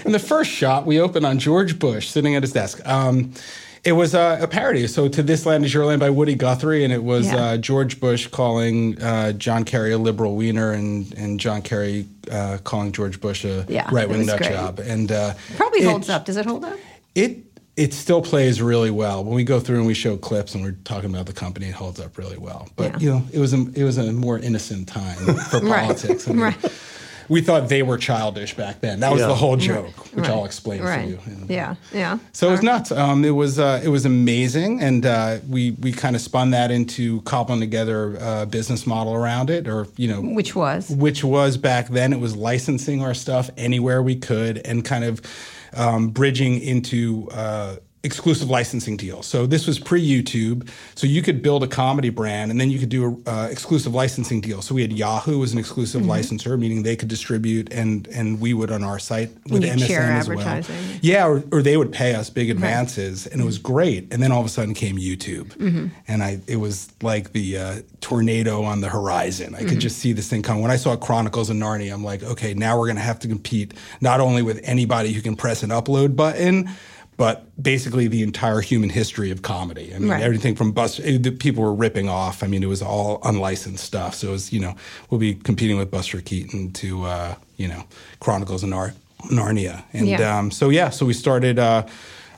In 0.04 0.12
the 0.12 0.18
first 0.18 0.50
shot, 0.50 0.86
we 0.86 1.00
open 1.00 1.24
on 1.24 1.38
George 1.38 1.78
Bush 1.78 2.08
sitting 2.08 2.34
at 2.36 2.42
his 2.42 2.52
desk. 2.52 2.86
Um, 2.86 3.32
it 3.82 3.92
was 3.92 4.14
uh, 4.14 4.38
a 4.42 4.46
parody. 4.46 4.86
So, 4.86 5.08
to 5.08 5.22
This 5.22 5.46
Land 5.46 5.64
Is 5.64 5.72
Your 5.72 5.86
Land 5.86 6.00
by 6.00 6.10
Woody 6.10 6.34
Guthrie, 6.34 6.84
and 6.84 6.92
it 6.92 7.02
was 7.02 7.26
Yeah. 7.26 7.36
uh, 7.36 7.56
George 7.56 7.98
Bush 7.98 8.26
calling 8.26 9.00
uh, 9.00 9.32
John 9.32 9.64
Kerry 9.64 9.92
a 9.92 9.98
liberal 9.98 10.36
wiener, 10.36 10.72
and 10.72 11.12
and 11.14 11.40
John 11.40 11.62
Kerry 11.62 12.06
uh, 12.30 12.58
calling 12.62 12.92
George 12.92 13.20
Bush 13.22 13.44
a 13.46 13.64
Yeah, 13.68 13.88
right 13.90 14.04
it 14.04 14.10
wing 14.10 14.18
was 14.18 14.26
nut 14.26 14.38
great. 14.38 14.50
job. 14.52 14.80
And 14.80 15.10
uh, 15.10 15.32
Probably 15.56 15.80
it- 15.80 15.88
holds 15.88 16.10
up. 16.10 16.26
Does 16.26 16.36
it 16.36 16.44
hold 16.44 16.64
up? 16.64 16.78
It 17.14 17.49
it 17.80 17.94
still 17.94 18.20
plays 18.22 18.60
really 18.60 18.90
well 18.90 19.24
when 19.24 19.34
we 19.34 19.44
go 19.44 19.58
through 19.58 19.78
and 19.78 19.86
we 19.86 19.94
show 19.94 20.16
clips 20.16 20.54
and 20.54 20.62
we're 20.62 20.76
talking 20.84 21.08
about 21.10 21.26
the 21.26 21.32
company. 21.32 21.66
It 21.66 21.74
holds 21.74 21.98
up 22.00 22.18
really 22.18 22.36
well. 22.38 22.68
But 22.76 22.92
Yeah. 22.92 22.98
you 23.00 23.10
know, 23.10 23.22
it 23.32 23.38
was 23.38 23.52
a 23.54 23.60
it 23.74 23.84
was 23.84 23.96
a 23.98 24.12
more 24.12 24.38
innocent 24.38 24.86
time 24.88 25.16
for 25.16 25.60
Right. 25.62 25.84
politics. 25.86 26.28
I 26.28 26.32
mean, 26.32 26.40
Right. 26.42 26.72
We 27.30 27.40
thought 27.42 27.68
they 27.68 27.84
were 27.84 27.96
childish 27.96 28.56
back 28.56 28.80
then. 28.80 28.98
That 29.00 29.12
was 29.12 29.20
Yeah. 29.20 29.28
the 29.28 29.36
whole 29.36 29.56
joke, 29.56 29.96
which 30.16 30.26
Right. 30.26 30.30
I'll 30.30 30.44
explain 30.44 30.82
right. 30.82 31.04
for 31.04 31.10
you. 31.10 31.18
And- 31.26 31.48
Yeah. 31.48 31.76
Yeah. 31.94 32.18
so 32.32 32.48
it 32.48 32.50
was 32.52 32.62
nuts. 32.62 32.90
Um, 32.90 33.24
it 33.24 33.30
was 33.42 33.58
uh, 33.58 33.80
it 33.84 33.88
was 33.88 34.04
amazing, 34.04 34.80
and 34.82 35.06
uh, 35.06 35.36
we 35.48 35.70
we 35.80 35.92
kind 35.92 36.16
of 36.16 36.22
spun 36.22 36.50
that 36.50 36.70
into 36.72 37.20
cobbling 37.22 37.60
together 37.60 38.16
a 38.20 38.46
business 38.46 38.84
model 38.84 39.14
around 39.14 39.48
it, 39.48 39.68
or 39.68 39.86
you 39.96 40.08
know, 40.08 40.20
Which 40.20 40.56
was? 40.56 40.90
which 40.90 41.22
was 41.22 41.56
back 41.56 41.88
then 41.88 42.12
it 42.12 42.20
was 42.20 42.34
licensing 42.36 43.00
our 43.00 43.14
stuff 43.14 43.48
anywhere 43.56 44.02
we 44.02 44.16
could 44.16 44.58
and 44.64 44.84
kind 44.84 45.04
of 45.04 45.20
um, 45.74 46.08
bridging 46.08 46.60
into 46.60 47.28
uh, 47.32 47.76
exclusive 48.02 48.48
licensing 48.48 48.96
deals. 48.96 49.26
So 49.26 49.44
this 49.46 49.66
was 49.66 49.78
pre 49.78 50.00
YouTube, 50.02 50.68
so 50.94 51.06
you 51.06 51.20
could 51.20 51.42
build 51.42 51.62
a 51.62 51.66
comedy 51.66 52.08
brand 52.08 52.50
and 52.50 52.58
then 52.58 52.70
you 52.70 52.78
could 52.78 52.88
do 52.88 53.22
a 53.26 53.30
uh, 53.30 53.48
exclusive 53.48 53.92
licensing 53.94 54.40
deal. 54.40 54.62
So 54.62 54.74
we 54.74 54.80
had 54.80 54.92
Yahoo 54.92 55.42
as 55.42 55.52
an 55.52 55.58
exclusive 55.58 56.00
Mm-hmm. 56.00 56.08
licensor, 56.10 56.56
meaning 56.56 56.82
they 56.82 56.96
could 56.96 57.08
distribute 57.08 57.70
and 57.72 58.08
and 58.08 58.40
we 58.40 58.54
would 58.54 58.70
on 58.70 58.82
our 58.82 58.98
site 58.98 59.30
with 59.50 59.62
you'd 59.64 59.72
MSN 59.74 59.90
as 60.18 60.28
well. 60.28 60.40
advertising. 60.40 60.98
Yeah, 61.02 61.26
or, 61.26 61.44
or 61.52 61.60
they 61.62 61.76
would 61.76 61.92
pay 61.92 62.14
us 62.14 62.30
big 62.30 62.48
advances, 62.48 63.26
and 63.26 63.40
it 63.40 63.44
was 63.44 63.58
great. 63.58 64.10
And 64.12 64.22
then 64.22 64.32
all 64.32 64.40
of 64.40 64.46
a 64.46 64.50
sudden 64.50 64.72
came 64.72 64.96
YouTube, 64.96 65.48
Mm-hmm. 65.56 65.88
and 66.08 66.22
I 66.22 66.40
it 66.46 66.56
was 66.56 66.90
like 67.02 67.32
the 67.32 67.58
uh, 67.58 67.76
tornado 68.00 68.62
on 68.62 68.80
the 68.80 68.88
horizon. 68.88 69.54
I 69.54 69.58
Mm-hmm. 69.58 69.68
could 69.68 69.80
just 69.80 69.98
see 69.98 70.14
this 70.14 70.28
thing 70.28 70.42
coming. 70.42 70.62
When 70.62 70.70
I 70.70 70.76
saw 70.76 70.96
Chronicles 70.96 71.50
of 71.50 71.56
Narnia, 71.56 71.92
I'm 71.92 72.02
like, 72.02 72.22
okay, 72.22 72.54
now 72.54 72.78
we're 72.78 72.86
going 72.86 72.96
to 72.96 73.02
have 73.02 73.18
to 73.20 73.28
compete 73.28 73.74
not 74.00 74.20
only 74.20 74.40
with 74.42 74.58
anybody 74.64 75.12
who 75.12 75.20
can 75.20 75.36
press 75.36 75.62
an 75.62 75.68
upload 75.70 76.16
button. 76.16 76.70
But 77.20 77.44
basically, 77.62 78.08
the 78.08 78.22
entire 78.22 78.62
human 78.62 78.88
history 78.88 79.30
of 79.30 79.42
comedy. 79.42 79.92
I 79.94 79.98
mean, 79.98 80.08
Right. 80.08 80.22
everything 80.22 80.54
from 80.56 80.72
Buster, 80.72 81.02
eh, 81.04 81.18
the 81.20 81.30
people 81.30 81.62
were 81.62 81.74
ripping 81.74 82.08
off. 82.08 82.42
I 82.42 82.46
mean, 82.46 82.62
it 82.62 82.66
was 82.68 82.80
all 82.80 83.20
unlicensed 83.24 83.84
stuff. 83.84 84.14
So 84.14 84.28
it 84.28 84.30
was, 84.32 84.54
you 84.54 84.60
know, 84.60 84.74
we'll 85.10 85.20
be 85.20 85.34
competing 85.34 85.76
with 85.76 85.90
Buster 85.90 86.22
Keaton 86.22 86.72
to, 86.72 87.04
uh, 87.04 87.34
you 87.58 87.68
know, 87.68 87.84
Chronicles 88.20 88.62
of 88.62 88.70
Nar- 88.70 88.94
Narnia. 89.30 89.82
And 89.92 90.08
Yeah. 90.08 90.38
um, 90.38 90.50
so 90.50 90.70
yeah, 90.70 90.88
so 90.88 91.04
we 91.04 91.12
started 91.12 91.58
uh, 91.58 91.82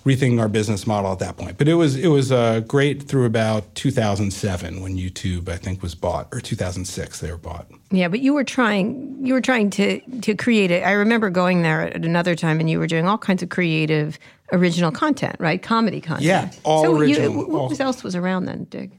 rethinking 0.05 0.41
our 0.41 0.49
business 0.49 0.87
model 0.87 1.13
at 1.13 1.19
that 1.21 1.37
point. 1.37 1.59
But 1.59 1.69
it 1.69 1.75
was 1.75 1.97
it 1.97 2.09
was 2.09 2.33
uh, 2.33 2.61
great 2.61 3.03
through 3.05 3.25
about 3.27 3.75
2007 3.75 4.81
when 4.83 4.97
YouTube 4.97 5.49
I 5.49 5.57
think 5.57 5.83
was 5.83 5.95
bought, 5.95 6.29
or 6.33 6.41
2006 6.41 7.21
they 7.21 7.31
were 7.31 7.37
bought. 7.39 7.67
Yeah, 7.91 8.09
but 8.09 8.21
you 8.21 8.35
were 8.35 8.45
trying. 8.45 9.25
You 9.25 9.35
were 9.35 9.41
trying 9.41 9.71
to 9.71 10.01
to 10.21 10.35
create 10.35 10.71
it. 10.71 10.83
I 10.85 10.93
remember 10.93 11.31
going 11.31 11.63
there 11.63 11.83
at 11.83 12.05
another 12.05 12.35
time, 12.35 12.61
and 12.61 12.69
you 12.69 12.79
were 12.79 12.87
doing 12.87 13.07
all 13.07 13.19
kinds 13.19 13.43
of 13.43 13.49
creative, 13.49 14.19
original 14.53 14.91
content, 14.91 15.37
right? 15.39 15.63
Comedy 15.63 16.01
content. 16.01 16.25
Yeah, 16.25 16.51
all 16.65 16.85
so 16.85 16.97
original, 16.97 17.33
You, 17.33 17.57
all- 17.57 17.69
what 17.69 17.81
else 17.81 18.03
was 18.03 18.17
around 18.17 18.47
then, 18.47 18.65
Dick? 18.65 18.91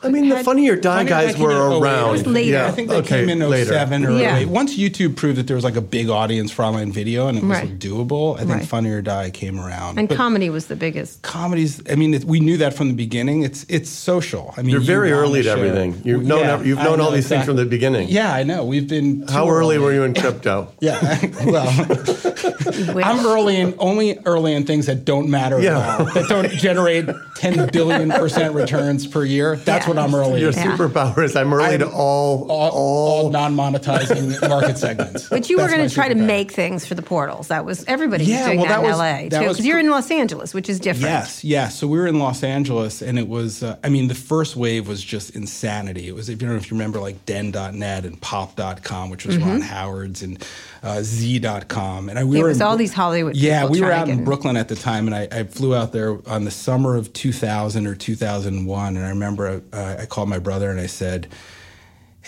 Who, 0.00 0.08
I 0.08 0.10
mean, 0.10 0.28
the 0.28 0.36
had- 0.36 0.44
Funny 0.44 0.68
or 0.68 0.76
Die 0.76 0.96
Funny 0.96 1.08
guys 1.08 1.36
were 1.38 1.50
in 1.50 1.56
08. 1.72 1.82
around. 1.82 2.08
It 2.08 2.12
was 2.12 2.26
later. 2.26 2.50
Yeah, 2.52 2.66
I 2.66 2.70
think 2.70 2.88
they 2.88 2.96
okay, 2.96 3.20
came 3.20 3.28
in 3.28 3.38
later. 3.48 3.72
07 3.72 4.04
or 4.04 4.12
Yeah. 4.18 4.36
08. 4.38 4.48
Once 4.48 4.76
YouTube 4.76 5.16
proved 5.16 5.38
that 5.38 5.46
there 5.46 5.56
was 5.56 5.64
like 5.64 5.76
a 5.76 5.80
big 5.80 6.08
audience 6.08 6.50
for 6.50 6.64
online 6.64 6.92
video 6.92 7.28
and 7.28 7.38
it 7.38 7.42
was 7.44 7.50
Right. 7.58 7.64
like, 7.70 7.78
doable, 7.78 8.34
I 8.36 8.40
think 8.40 8.50
Right. 8.50 8.64
Funny 8.66 8.90
or 8.90 9.02
Die 9.02 9.30
came 9.30 9.58
around. 9.58 9.98
And 9.98 10.08
But 10.08 10.16
comedy 10.16 10.50
was 10.50 10.66
the 10.66 10.76
biggest. 10.76 11.22
comedies, 11.22 11.82
I 11.90 11.94
mean, 11.96 12.14
it, 12.14 12.24
we 12.24 12.40
knew 12.40 12.56
that 12.58 12.74
from 12.74 12.88
the 12.88 12.94
beginning. 12.94 13.42
It's 13.42 13.64
it's 13.68 13.90
social. 13.90 14.54
I 14.56 14.62
mean, 14.62 14.70
You're 14.70 14.80
you 14.80 14.86
very 14.86 15.10
wanna 15.12 15.22
early 15.22 15.42
to 15.42 15.48
share- 15.48 15.56
everything. 15.58 16.00
You've 16.04 16.24
known 16.24 16.40
Yeah, 16.40 16.62
you've 16.62 16.78
I 16.78 16.84
known 16.84 17.00
all 17.00 17.10
know 17.10 17.16
these 17.16 17.28
things 17.28 17.44
from 17.44 17.56
the 17.56 17.64
beginning. 17.64 18.08
Yeah, 18.08 18.32
I 18.32 18.42
know. 18.44 18.64
We've 18.64 18.88
been 18.88 19.24
How 19.28 19.44
too 19.44 19.50
early 19.50 19.78
were 19.78 19.92
you 19.92 20.04
in 20.04 20.14
crypto? 20.14 20.68
Yeah, 20.80 21.18
well, 21.44 21.68
I'm 23.04 23.26
early 23.26 23.56
in 23.60 23.74
only 23.78 24.18
early 24.24 24.54
in 24.54 24.64
things 24.64 24.86
that 24.86 25.04
don't 25.04 25.28
matter 25.28 25.60
Yeah. 25.60 25.78
at 25.78 26.00
all, 26.00 26.06
that 26.14 26.28
don't 26.28 26.50
generate 26.52 27.06
10 27.36 27.70
billion 27.72 28.10
percent 28.10 28.54
returns 28.54 29.06
per 29.06 29.24
year. 29.24 29.56
That's 29.56 29.86
what 29.88 29.98
I'm 29.98 30.14
early. 30.14 30.40
Your 30.40 30.52
to. 30.52 30.58
Yeah. 30.58 30.76
superpower 30.76 31.24
is 31.24 31.34
I'm 31.36 31.52
early 31.52 31.74
I'm 31.74 31.80
to 31.80 31.90
all, 31.90 32.50
all, 32.50 32.70
all, 32.70 33.08
all 33.24 33.30
non-monetizing 33.30 34.48
market 34.48 34.78
segments. 34.78 35.28
But 35.28 35.48
you 35.50 35.58
were 35.58 35.68
going 35.68 35.86
to 35.86 35.94
try 35.94 36.08
to 36.08 36.14
make 36.14 36.52
things 36.52 36.86
for 36.86 36.94
the 36.94 37.02
portals. 37.02 37.48
That 37.48 37.64
was 37.64 37.84
everybody 37.86 38.24
was 38.24 38.44
doing 38.44 38.58
well, 38.60 38.68
that, 38.68 38.80
that 38.80 38.84
in 38.84 38.90
was- 38.90 38.98
LA 38.98 39.28
that 39.28 39.42
too, 39.42 39.48
because 39.48 39.66
you're 39.66 39.78
in 39.80 39.90
Los 39.90 40.10
Angeles, 40.10 40.54
which 40.54 40.68
is 40.68 40.78
different. 40.80 41.10
Yes, 41.10 41.44
yes. 41.44 41.76
So 41.78 41.86
we 41.86 41.98
were 41.98 42.06
in 42.06 42.18
Los 42.18 42.42
Angeles, 42.42 43.02
and 43.02 43.18
it 43.18 43.28
was. 43.28 43.62
Uh, 43.62 43.76
I 43.82 43.88
mean, 43.88 44.08
the 44.08 44.14
first 44.14 44.56
wave 44.56 44.88
was 44.88 45.02
just 45.02 45.34
insanity. 45.34 46.08
It 46.08 46.14
was. 46.14 46.28
If 46.28 46.40
you 46.40 46.46
don't 46.46 46.56
know 46.56 46.60
if 46.62 46.70
you 46.70 46.76
remember, 46.76 47.00
like 47.00 47.24
Den.net 47.26 48.04
and 48.04 48.20
Pop.com, 48.20 49.10
which 49.10 49.26
was 49.26 49.38
Ron 49.38 49.60
Howard's, 49.60 50.22
and 50.22 50.44
uh, 50.82 51.02
Z.com, 51.02 52.08
and 52.08 52.18
I, 52.18 52.24
we. 52.24 52.38
It 52.38 52.42
were 52.42 52.48
was 52.48 52.60
in 52.60 52.66
all 52.66 52.76
these 52.76 52.92
Hollywood 52.92 53.36
Yeah, 53.36 53.66
we 53.66 53.80
were 53.80 53.92
out 53.92 54.08
in 54.08 54.18
in. 54.20 54.24
Brooklyn 54.24 54.56
at 54.56 54.68
the 54.68 54.76
time, 54.76 55.06
and 55.06 55.14
I, 55.14 55.28
I 55.30 55.44
flew 55.44 55.74
out 55.74 55.92
there 55.92 56.18
on 56.28 56.44
the 56.44 56.50
summer 56.50 56.96
of 56.96 57.12
2000 57.12 57.86
or 57.86 57.94
2001, 57.94 58.96
and 58.96 59.04
I 59.04 59.08
remember 59.10 59.62
uh, 59.72 59.96
I 59.98 60.06
called 60.06 60.28
my 60.28 60.38
brother 60.38 60.70
and 60.70 60.80
I 60.80 60.86
said. 60.86 61.28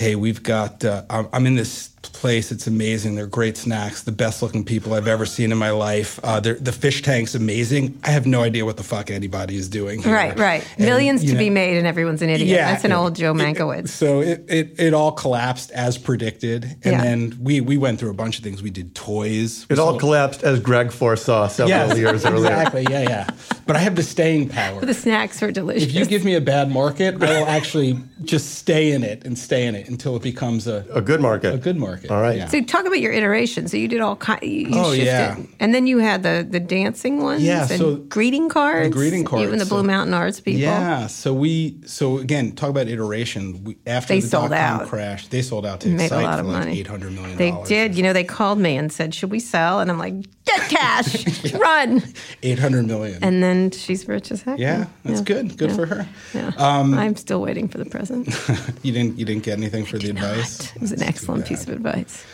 Hey, 0.01 0.15
we've 0.15 0.43
got. 0.43 0.83
Uh, 0.83 1.03
I'm, 1.11 1.29
I'm 1.31 1.47
in 1.47 1.57
this 1.57 1.89
place. 2.03 2.51
It's 2.51 2.67
amazing. 2.67 3.17
They're 3.17 3.27
great 3.27 3.59
snacks. 3.59 4.03
The 4.05 4.13
best 4.13 4.43
looking 4.43 4.65
people 4.65 4.95
I've 4.95 5.07
ever 5.07 5.27
seen 5.27 5.53
in 5.53 5.59
my 5.59 5.73
life. 5.73 6.19
Uh, 6.25 6.41
the 6.41 6.73
fish 6.73 7.03
tank's 7.03 7.35
amazing. 7.35 8.01
I 8.03 8.09
have 8.11 8.27
no 8.27 8.41
idea 8.43 8.65
what 8.65 8.79
the 8.79 8.83
fuck 8.83 9.11
anybody 9.11 9.57
is 9.57 9.69
doing. 9.69 10.03
Here. 10.03 10.15
Right, 10.15 10.39
right. 10.39 10.67
And, 10.79 10.87
Millions 10.87 11.21
to 11.27 11.35
know, 11.35 11.39
be 11.39 11.51
made, 11.51 11.77
and 11.77 11.87
everyone's 11.87 12.23
an 12.23 12.31
idiot. 12.31 12.49
Yeah, 12.49 12.71
That's 12.73 12.85
an 12.85 12.93
yeah. 12.93 12.99
old 12.99 13.15
Joe 13.15 13.33
It- 13.33 13.37
Mankiewicz. 13.37 13.89
So 13.89 14.21
it, 14.23 14.47
it, 14.49 14.81
it 14.81 14.95
all 14.95 15.13
collapsed 15.13 15.71
as 15.73 15.99
predicted, 15.99 16.65
and 16.65 16.79
Yeah. 16.85 17.03
then 17.03 17.37
we 17.39 17.61
we 17.61 17.77
went 17.77 17.99
through 18.01 18.11
a 18.11 18.15
bunch 18.15 18.39
of 18.39 18.45
things. 18.45 18.63
We 18.63 18.71
did 18.71 18.95
toys. 18.95 19.67
it 19.69 19.79
all 19.79 19.89
sold- 19.91 20.01
collapsed 20.01 20.43
as 20.43 20.61
Greg 20.61 20.93
foresaw 20.93 21.47
several 21.49 21.69
Yes, 21.89 21.99
years 21.99 22.25
earlier. 22.25 22.47
exactly. 22.53 22.87
Yeah, 22.89 23.03
yeah. 23.03 23.31
But 23.71 23.77
I 23.77 23.81
have 23.83 23.95
the 23.95 24.03
staying 24.03 24.49
power. 24.49 24.81
the 24.85 24.93
snacks 24.95 25.41
are 25.45 25.53
delicious. 25.53 25.85
if 25.85 25.95
you 25.95 26.05
give 26.05 26.25
me 26.25 26.35
a 26.35 26.41
bad 26.41 26.73
market, 26.73 27.23
I 27.23 27.39
will 27.39 27.47
actually 27.47 27.97
just 28.25 28.57
stay 28.57 28.91
in 28.91 29.05
it 29.05 29.25
and 29.25 29.39
stay 29.39 29.65
in 29.69 29.77
it 29.77 29.89
until 29.89 30.17
it 30.17 30.23
becomes 30.23 30.67
a, 30.67 30.85
A 30.93 31.01
good 31.01 31.21
market. 31.21 31.55
a 31.55 31.59
good 31.59 31.77
market. 31.77 32.11
All 32.11 32.21
right. 32.21 32.37
Yeah. 32.39 32.47
so 32.49 32.61
talk 32.63 32.85
about 32.85 32.99
your 32.99 33.13
iterations. 33.13 33.71
So 33.71 33.77
you 33.77 33.87
did 33.87 34.01
all 34.01 34.17
kind. 34.17 34.43
You, 34.43 34.51
you 34.51 34.69
Oh, 34.75 34.91
shifted. 34.93 35.05
yeah. 35.07 35.37
And 35.61 35.73
then 35.73 35.87
you 35.87 35.99
had 35.99 36.25
the 36.25 36.45
the 36.51 36.59
dancing 36.59 37.23
ones. 37.23 37.45
Yeah, 37.45 37.69
and 37.71 37.79
so- 37.79 37.97
greeting 37.97 38.49
cards. 38.49 38.89
The 38.89 38.93
greeting 38.93 39.21
You 39.21 39.39
and 39.39 39.49
cards, 39.51 39.51
the 39.65 39.69
Blue 39.69 39.83
so- 39.83 39.93
Mountain 39.95 40.15
Arts 40.15 40.41
people. 40.41 40.63
Yeah. 40.63 41.07
So 41.07 41.33
we 41.33 41.81
so 41.87 42.19
again 42.19 42.53
talk 42.57 42.71
about 42.71 42.89
iteration. 42.89 43.63
We, 43.63 43.77
after 43.87 44.15
They 44.15 44.21
the 44.21 44.27
sold 44.27 44.51
dot-com 44.51 44.81
out. 44.81 44.89
crash, 44.89 45.29
they 45.29 45.43
sold 45.43 45.65
out 45.65 45.81
to 45.83 45.89
Made 45.91 46.01
a 46.01 46.05
Excite 46.07 46.25
lot 46.25 46.35
for 46.35 46.41
of 46.41 46.47
like 46.49 46.59
money. 46.65 46.81
eight 46.81 46.89
hundred 46.89 47.13
million. 47.13 47.37
They 47.37 47.55
did. 47.67 47.95
You 47.95 48.03
know, 48.03 48.13
they 48.13 48.25
called 48.25 48.59
me 48.59 48.77
and 48.77 48.93
said, 48.93 49.15
"Should 49.15 49.31
we 49.31 49.39
sell?" 49.39 49.79
And 49.79 49.91
I'm 49.93 49.99
like, 49.99 50.15
"Get 50.57 50.69
cash, 50.71 51.53
run!" 51.55 52.03
eight 52.43 52.59
hundred 52.59 52.87
million. 52.87 53.23
And 53.23 53.43
then 53.43 53.71
she's 53.71 54.07
rich 54.09 54.31
as 54.31 54.43
heck. 54.43 54.59
yeah, 54.59 54.87
that's 55.05 55.21
good. 55.21 55.57
Good 55.57 55.73
for 55.73 55.87
her. 55.87 56.09
Yeah. 56.35 56.53
Um, 56.57 56.95
I'm 56.95 57.17
still 57.17 57.41
waiting 57.41 57.69
for 57.69 57.79
the 57.79 57.85
present. 57.85 58.29
You 58.83 58.93
didn't 58.93 59.19
you 59.19 59.25
didn't 59.27 59.43
get 59.45 59.59
anything 59.59 59.85
for 59.85 59.99
the 59.99 60.11
advice. 60.11 60.75
It 60.75 60.81
was 60.81 60.93
an 60.93 61.03
excellent 61.03 61.47
piece 61.47 61.63
of 61.65 61.69
advice. 61.71 62.25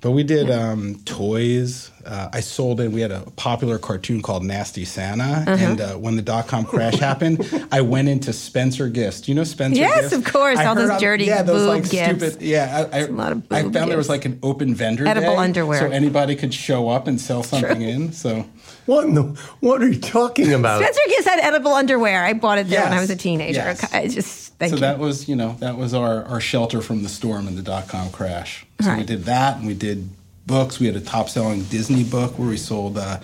But 0.00 0.12
we 0.12 0.22
did 0.24 0.50
um, 0.50 0.96
toys. 1.04 1.90
Uh, 2.04 2.28
I 2.32 2.40
sold 2.40 2.80
it. 2.80 2.90
We 2.90 3.00
had 3.00 3.10
a 3.10 3.20
popular 3.36 3.78
cartoon 3.78 4.22
called 4.22 4.44
Nasty 4.44 4.84
Santa. 4.84 5.22
Uh-huh. 5.24 5.50
And 5.52 5.80
uh, 5.80 5.94
when 5.94 6.16
the 6.16 6.22
dot 6.22 6.46
com 6.48 6.64
crash 6.64 6.94
happened, 6.98 7.66
I 7.70 7.80
went 7.82 8.08
into 8.08 8.32
Spencer 8.32 8.88
Gifts. 8.88 9.20
Do 9.22 9.30
you 9.32 9.34
know 9.36 9.44
Spencer 9.44 9.80
Yes, 9.80 10.10
Gifts? 10.10 10.12
of 10.26 10.32
course. 10.32 10.58
I 10.58 10.66
All 10.66 10.74
those 10.74 11.00
dirty 11.00 11.24
yeah, 11.24 11.42
those 11.42 11.62
boob 11.62 11.68
like 11.84 11.90
gifts. 11.90 12.24
stupid. 12.32 12.42
Yeah, 12.42 12.88
I, 12.92 12.96
I, 12.96 13.00
a 13.02 13.06
lot 13.08 13.32
of 13.32 13.42
I 13.50 13.62
boob 13.62 13.72
found 13.74 13.90
there 13.90 13.98
was 13.98 14.08
like 14.08 14.24
an 14.24 14.38
open 14.42 14.74
vendor 14.74 15.06
Edible 15.06 15.30
day, 15.32 15.36
underwear. 15.36 15.78
so 15.80 15.86
anybody 15.90 16.36
could 16.36 16.54
show 16.54 16.88
up 16.88 17.06
and 17.06 17.20
sell 17.20 17.42
something 17.42 17.82
in. 17.82 18.12
So 18.12 18.46
What 18.86 19.04
in 19.04 19.14
the, 19.14 19.22
what 19.60 19.82
are 19.82 19.88
you 19.88 20.00
talking 20.00 20.52
about? 20.52 20.80
Spencer 20.82 21.00
Gifts 21.08 21.26
had 21.26 21.40
edible 21.40 21.72
underwear. 21.72 22.24
I 22.24 22.32
bought 22.32 22.58
it 22.58 22.68
there 22.68 22.82
when 22.84 22.92
I 22.92 23.00
was 23.00 23.10
a 23.10 23.16
teenager. 23.16 23.58
Yes. 23.60 23.92
I 23.92 24.08
just 24.08 24.54
thank 24.58 24.70
so 24.70 24.76
you. 24.76 24.80
that 24.80 24.98
was 24.98 25.28
you 25.28 25.36
know 25.36 25.56
that 25.60 25.76
was 25.76 25.94
our, 25.94 26.24
our 26.24 26.40
shelter 26.40 26.80
from 26.80 27.02
the 27.02 27.08
storm 27.08 27.46
and 27.46 27.56
the 27.58 27.62
dot 27.62 27.88
com 27.88 28.10
crash. 28.10 28.66
So 28.80 28.96
we 28.96 29.04
did 29.04 29.24
that, 29.24 29.58
and 29.58 29.66
we 29.66 29.74
did 29.74 30.08
books. 30.50 30.80
We 30.80 30.86
had 30.86 30.96
a 30.96 31.00
top 31.00 31.30
selling 31.30 31.62
Disney 31.64 32.04
book 32.04 32.38
where 32.38 32.48
we 32.48 32.58
sold. 32.58 32.98
Uh, 32.98 33.20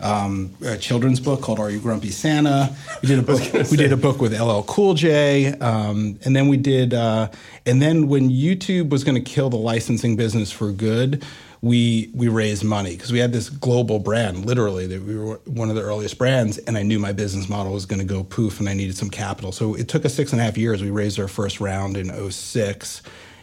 um, 0.00 0.56
a 0.64 0.78
children's 0.78 1.20
book 1.20 1.42
called 1.42 1.60
"Are 1.60 1.70
You 1.70 1.78
Grumpy 1.78 2.10
Santa?" 2.10 2.74
We 3.02 3.08
did 3.08 3.18
a 3.18 3.22
book. 3.30 3.40
We 3.70 3.76
did 3.76 3.92
a 3.92 3.96
book 3.96 4.20
with 4.20 4.32
LL 4.32 4.62
Cool 4.62 4.94
J, 4.94 5.52
um, 5.58 6.18
and 6.24 6.34
then 6.34 6.48
we 6.48 6.56
did. 6.56 6.94
Uh, 6.94 7.28
and 7.66 7.80
then 7.82 8.08
when 8.08 8.30
YouTube 8.30 8.88
was 8.88 9.04
going 9.04 9.22
to 9.22 9.30
kill 9.30 9.50
the 9.50 9.58
licensing 9.58 10.16
business 10.16 10.50
for 10.50 10.72
good, 10.72 11.22
we 11.60 12.10
we 12.14 12.28
raised 12.28 12.64
money 12.64 12.96
because 12.96 13.12
we 13.12 13.18
had 13.18 13.32
this 13.32 13.50
global 13.50 13.98
brand. 13.98 14.46
Literally, 14.46 14.86
that 14.86 15.02
we 15.02 15.18
were 15.18 15.38
one 15.44 15.68
of 15.68 15.76
the 15.76 15.82
earliest 15.82 16.16
brands, 16.16 16.56
and 16.56 16.78
I 16.78 16.82
knew 16.82 16.98
my 16.98 17.12
business 17.12 17.50
model 17.50 17.74
was 17.74 17.84
going 17.84 18.00
to 18.00 18.06
go 18.06 18.24
poof, 18.24 18.58
and 18.58 18.70
I 18.70 18.72
needed 18.72 18.96
some 18.96 19.10
capital. 19.10 19.52
So 19.52 19.74
it 19.74 19.88
took 19.88 20.06
us 20.06 20.14
six 20.14 20.32
and 20.32 20.40
a 20.40 20.44
half 20.44 20.56
years. 20.56 20.80
We 20.82 20.90
raised 20.90 21.20
our 21.20 21.28
first 21.28 21.60
round 21.60 21.98
in 21.98 22.30
06 22.30 23.02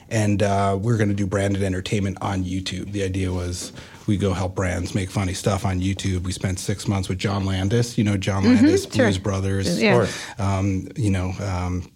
and 0.10 0.42
uh, 0.44 0.78
we 0.82 0.94
are 0.94 0.98
going 0.98 1.10
to 1.10 1.16
do 1.16 1.28
branded 1.28 1.64
entertainment 1.64 2.18
on 2.22 2.44
YouTube. 2.44 2.92
The 2.92 3.04
idea 3.04 3.32
was 3.32 3.72
we 4.08 4.18
go 4.18 4.34
help 4.34 4.56
brands 4.56 4.96
make 4.96 5.10
funny 5.10 5.34
stuff 5.34 5.66
on 5.66 5.82
YouTube. 5.82 6.24
We 6.24 6.32
spent 6.32 6.60
six 6.60 6.88
months 6.88 7.10
with 7.10 7.18
John 7.18 7.46
Landis. 7.46 7.98
You 7.98 8.04
know 8.04 8.18
John 8.18 8.44
Landis, 8.46 8.86
Mm-hmm. 8.86 8.96
sure. 8.96 9.06
Blues 9.06 9.18
Brothers. 9.18 9.82
Yeah. 9.82 9.94
course. 9.94 10.26
Um, 10.40 10.88
you 10.96 11.10
know. 11.12 11.34
Um, 11.42 11.90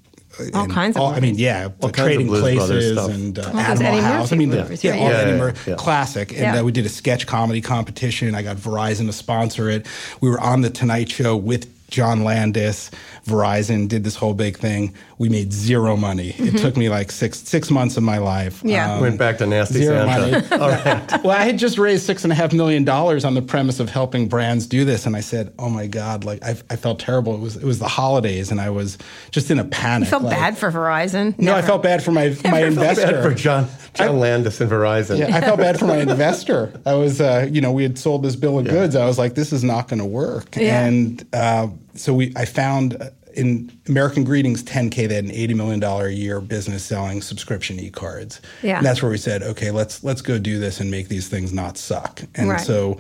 All 0.54 0.64
and 0.64 0.72
kinds 0.72 0.96
of 0.96 1.02
all- 1.02 1.14
I 1.14 1.20
mean, 1.20 1.36
yeah, 1.38 1.68
the 1.68 1.90
kinds 1.90 1.98
Trading 1.98 2.28
Places 2.28 2.98
and 2.98 3.38
uh, 3.38 3.44
All 3.54 3.60
Animal 3.60 3.86
Eddie 3.88 4.02
House. 4.02 4.32
I 4.32 4.38
mean, 4.38 4.50
the, 4.50 4.62
movies, 4.64 4.82
yeah, 4.84 4.92
right? 4.92 5.02
all 5.02 5.10
Yeah, 5.10 5.18
Eddie 5.18 5.38
Mur- 5.38 5.54
yeah. 5.68 5.76
classic. 5.76 6.32
And 6.32 6.40
Yeah. 6.40 6.60
uh, 6.60 6.64
we 6.64 6.72
did 6.72 6.86
a 6.86 6.90
sketch 6.90 7.28
comedy 7.28 7.60
competition. 7.60 8.34
I 8.34 8.42
got 8.42 8.56
Verizon 8.58 9.08
to 9.08 9.14
sponsor 9.14 9.70
it. 9.70 9.86
We 10.22 10.30
were 10.30 10.40
on 10.40 10.62
the 10.62 10.70
Tonight 10.70 11.10
Show 11.10 11.36
with 11.36 11.68
John 11.92 12.24
Landis. 12.24 12.90
Verizon 13.28 13.88
did 13.88 14.04
this 14.04 14.16
whole 14.16 14.34
big 14.34 14.58
thing. 14.58 14.96
We 15.20 15.30
made 15.30 15.54
zero 15.54 15.96
money. 15.96 16.34
It 16.40 16.58
took 16.58 16.76
me 16.76 16.90
like 16.90 17.12
six 17.12 17.38
six 17.40 17.70
months 17.70 17.98
of 17.98 18.04
my 18.04 18.18
life. 18.18 18.58
Mm-hmm. 18.60 18.70
Yeah. 18.70 19.00
Went 19.00 19.20
back 19.20 19.38
to 19.38 19.46
Nasty 19.46 19.84
Zero 19.84 20.08
Santa. 20.08 20.42
money. 20.58 21.22
well, 21.24 21.38
I 21.38 21.44
had 21.44 21.60
just 21.60 21.78
raised 21.78 22.06
six 22.06 22.24
and 22.24 22.32
a 22.32 22.36
half 22.36 22.54
million 22.54 22.84
dollars 22.84 23.24
on 23.24 23.36
the 23.36 23.42
premise 23.42 23.80
of 23.80 23.90
helping 23.90 24.28
brands 24.28 24.66
do 24.66 24.84
this, 24.86 25.06
and 25.06 25.16
I 25.16 25.20
said, 25.22 25.54
"Oh 25.60 25.70
my 25.70 25.86
god!" 25.86 26.24
Like 26.24 26.42
I, 26.44 26.56
I 26.72 26.76
felt 26.78 27.00
terrible. 27.00 27.36
It 27.36 27.42
was 27.42 27.58
it 27.58 27.64
was 27.66 27.78
the 27.78 27.88
holidays, 27.88 28.50
and 28.50 28.60
I 28.60 28.72
was 28.72 28.98
just 29.30 29.52
in 29.52 29.60
a 29.60 29.66
panic. 29.66 30.08
You 30.08 30.12
felt 30.12 30.24
like- 30.24 30.36
bad 30.38 30.58
for 30.58 30.72
Verizon. 30.72 31.38
No, 31.38 31.54
I 31.54 31.62
felt 31.62 31.84
bad 31.84 32.02
for 32.02 32.12
my 32.12 32.36
my 32.46 32.64
investor. 32.64 33.12
Bad 33.12 33.24
for 33.24 33.34
John, 33.36 33.68
John 33.94 34.18
Landis 34.20 34.60
and 34.62 34.72
Verizon. 34.72 35.20
Yeah, 35.20 35.36
I 35.36 35.42
felt 35.42 35.60
bad 35.60 35.78
for 35.78 35.86
my 35.86 35.98
investor. 35.98 36.74
I 36.86 36.96
was, 36.96 37.22
uh, 37.22 37.48
you 37.52 37.62
know, 37.62 37.72
we 37.72 37.84
had 37.84 38.00
sold 38.00 38.24
this 38.24 38.36
bill 38.36 38.58
of 38.58 38.66
goods. 38.66 38.96
I 38.96 39.06
was 39.06 39.20
like, 39.20 39.36
this 39.36 39.52
is 39.54 39.64
not 39.64 39.88
going 39.90 40.00
to 40.00 40.06
work. 40.06 40.56
Yeah. 40.56 40.86
And 40.86 41.26
uh, 41.34 41.68
so 41.96 42.14
we, 42.14 42.34
I 42.36 42.46
found 42.46 43.02
uh, 43.02 43.10
in 43.34 43.72
American 43.88 44.24
Greetings 44.24 44.64
10K, 44.64 45.08
they 45.08 45.16
had 45.16 45.24
an 45.26 45.32
$80 45.32 45.56
million 45.56 45.84
a 45.84 46.10
year 46.10 46.42
business 46.42 46.84
selling 46.84 47.22
subscription 47.22 47.80
e-cards. 47.80 48.42
Yeah. 48.62 48.78
And 48.78 48.86
that's 48.86 49.02
where 49.02 49.12
we 49.12 49.18
said, 49.18 49.42
okay, 49.42 49.72
let's 49.72 50.04
let's 50.04 50.22
go 50.22 50.38
do 50.38 50.60
this 50.60 50.80
and 50.80 50.92
make 50.92 51.08
these 51.08 51.30
things 51.30 51.54
not 51.54 51.78
suck. 51.78 52.22
And 52.36 52.50
Right. 52.50 52.60
so 52.62 52.98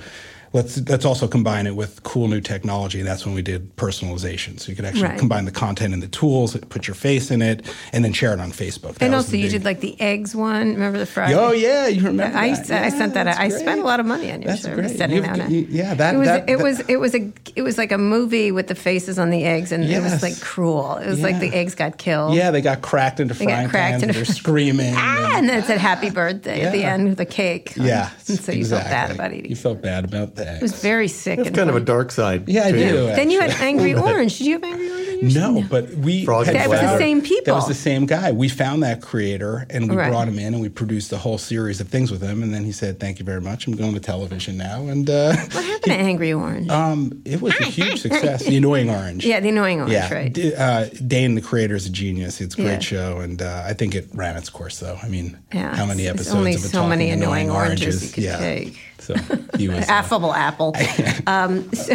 let's 0.54 0.82
let's 0.90 1.06
also 1.06 1.28
combine 1.28 1.66
it 1.68 1.76
with 1.76 2.04
cool 2.04 2.28
new 2.28 2.42
technology. 2.42 3.00
And 3.00 3.08
that's 3.08 3.26
when 3.26 3.34
we 3.36 3.42
did 3.42 3.76
personalization. 3.78 4.60
So 4.60 4.70
you 4.70 4.76
could 4.76 4.86
actually 4.86 5.04
Right. 5.04 5.18
combine 5.20 5.46
the 5.46 5.52
content 5.52 5.94
and 5.94 6.02
the 6.04 6.08
tools, 6.08 6.56
put 6.70 6.88
your 6.88 6.96
face 6.96 7.32
in 7.32 7.42
it, 7.42 7.66
and 7.94 8.04
then 8.04 8.14
share 8.14 8.34
it 8.34 8.40
on 8.40 8.52
Facebook. 8.52 8.96
That 8.96 9.04
And 9.06 9.16
also, 9.16 9.36
you 9.38 9.44
big- 9.44 9.52
did 9.52 9.66
like 9.66 9.80
the 9.82 10.00
eggs 10.02 10.36
one. 10.36 10.74
Remember 10.74 10.98
the 11.00 11.06
Friday? 11.06 11.36
Oh 11.36 11.52
yeah, 11.52 11.88
you 11.88 12.02
remember? 12.06 12.38
I, 12.38 12.54
that. 12.56 12.84
I 12.84 12.90
sent 12.90 13.14
that. 13.14 13.28
Out. 13.28 13.38
I 13.40 13.50
spent 13.50 13.82
a 13.82 13.84
lot 13.84 14.00
of 14.00 14.06
money 14.06 14.32
on 14.32 14.42
your 14.42 14.52
That's 14.52 14.64
service 14.64 14.98
great. 14.98 15.10
You've- 15.10 15.28
that. 15.28 15.50
you- 15.52 15.68
yeah, 15.70 15.94
that- 15.94 16.16
it 16.16 16.18
was. 16.18 16.28
that- 16.28 16.50
it 16.50 16.58
that- 16.58 16.64
was. 16.64 16.80
It 16.88 16.98
was 16.98 17.16
a. 17.16 17.32
It 17.56 17.62
was 17.64 17.78
like 17.78 17.92
a 17.92 17.98
movie 17.98 18.52
with 18.52 18.68
the 18.68 18.76
faces 18.76 19.18
on 19.20 19.30
the 19.30 19.44
eggs, 19.44 19.72
and 19.72 19.84
it 19.84 20.02
was 20.02 20.22
like 20.22 20.40
cruel. 20.42 20.98
It 20.98 21.08
was 21.08 21.22
like 21.22 21.40
the 21.40 21.54
eggs 21.54 21.76
got 21.76 21.98
killed. 21.98 22.34
Yeah, 22.36 22.52
they 22.52 22.62
got 22.62 22.82
cracked 22.82 23.20
into 23.20 23.34
They 23.34 23.46
got 23.46 23.52
frying 23.54 23.70
cracked 23.70 23.92
pans. 23.92 24.04
into- 24.04 24.18
and 24.20 24.28
they're 24.28 24.34
screaming. 24.36 24.94
Ah, 24.98 25.26
and- 25.28 25.36
and 25.42 25.50
then 25.50 25.60
it 25.60 25.66
said 25.66 25.78
"Happy 25.80 26.10
Birthday" 26.10 26.62
at 26.62 26.72
the 26.72 26.84
end 26.84 27.08
with 27.10 27.20
a 27.20 27.26
cake. 27.26 27.74
yeah, 27.78 28.10
and 28.28 28.40
so 28.44 28.52
you 28.52 28.66
felt 28.66 28.84
bad 28.84 29.12
about 29.12 29.34
eating. 29.34 29.50
You 29.50 29.56
felt 29.56 29.82
bad 29.82 30.06
about 30.06 30.36
that. 30.36 30.41
It 30.48 30.62
was 30.62 30.74
very 30.82 31.08
sick. 31.08 31.40
It's 31.40 31.48
and 31.48 31.56
kind 31.56 31.70
of 31.70 31.76
a 31.76 31.80
dark 31.80 32.12
side. 32.12 32.48
Yeah, 32.50 32.66
I 32.68 32.72
to 32.72 32.78
do. 32.78 32.84
you. 32.84 32.94
Then 33.08 33.30
you 33.30 33.40
had. 33.40 33.52
Angry 33.62 33.94
Orange. 34.10 34.38
Did 34.38 34.48
you 34.48 34.54
have 34.54 34.64
Angry 34.64 34.90
Orange? 34.90 35.01
On 35.22 35.30
yours? 35.30 35.36
No, 35.36 35.64
but 35.70 35.90
we 35.96 36.26
Frog 36.26 36.46
had 36.46 36.56
That 36.56 36.70
was 36.70 36.80
the 36.82 36.98
same 36.98 37.22
people. 37.22 37.44
That 37.46 37.54
was 37.56 37.68
the 37.68 37.74
same 37.74 38.06
guy. 38.06 38.32
We 38.32 38.50
found 38.50 38.84
that 38.84 39.02
creator 39.02 39.66
and 39.70 39.90
we 39.90 39.96
Right. 39.96 40.10
brought 40.10 40.28
him 40.28 40.40
in 40.40 40.54
and 40.54 40.62
we 40.62 40.70
produced 40.70 41.12
a 41.14 41.18
whole 41.18 41.38
series 41.38 41.80
of 41.82 41.88
things 41.90 42.12
with 42.12 42.22
him. 42.22 42.42
And 42.44 42.54
then 42.54 42.64
he 42.64 42.72
said, 42.72 43.00
"Thank 43.00 43.20
you 43.20 43.26
very 43.26 43.42
much. 43.42 43.68
I'm 43.68 43.76
going 43.76 43.94
to 43.94 44.00
television 44.00 44.58
now." 44.58 44.88
And 44.88 45.10
uh, 45.10 45.36
What 45.36 45.64
happened 45.66 45.84
to 45.84 45.94
Angry 45.94 46.34
Orange? 46.34 46.70
um, 46.70 47.22
it 47.26 47.42
was 47.42 47.54
a 47.60 47.66
huge 47.66 48.00
success. 48.06 48.46
The 48.46 48.58
Annoying 48.58 48.90
Orange. 48.90 49.26
yeah, 49.26 49.40
the 49.40 49.50
annoying 49.50 49.80
orange, 49.80 49.94
Yeah, 49.94 50.14
right? 50.14 50.32
D- 50.34 50.54
uh, 50.56 50.86
Dane, 51.06 51.36
the 51.36 51.42
creator, 51.42 51.76
is 51.76 51.86
a 51.86 51.90
genius. 51.92 52.42
It's 52.42 52.56
a 52.56 52.58
great 52.62 52.72
Yeah. 52.74 52.80
show, 52.80 53.20
and 53.20 53.42
uh, 53.42 53.64
I 53.66 53.74
think 53.74 53.96
it 53.96 54.08
ran 54.14 54.36
its 54.38 54.50
course. 54.50 54.80
Though, 54.80 54.98
I 55.04 55.08
mean, 55.08 55.38
Yeah, 55.54 55.76
how 55.76 55.86
many 55.86 56.04
it's- 56.04 56.22
it's 56.22 56.30
episodes 56.30 56.36
only 56.36 56.54
of 56.56 56.64
it 56.66 56.68
so 56.70 56.78
talking 56.78 56.90
many 56.90 57.10
annoying, 57.10 57.50
annoying 57.50 57.52
oranges 57.52 57.96
oranges? 57.96 58.04
you 58.04 58.14
could 58.14 58.24
yeah. 58.24 58.38
take. 58.38 58.80
So 59.00 59.16
he 59.58 59.68
was. 59.68 59.80
uh, 59.80 59.92
Affable 60.00 60.34
apple. 60.34 60.76
um, 61.28 61.72
so 61.74 61.94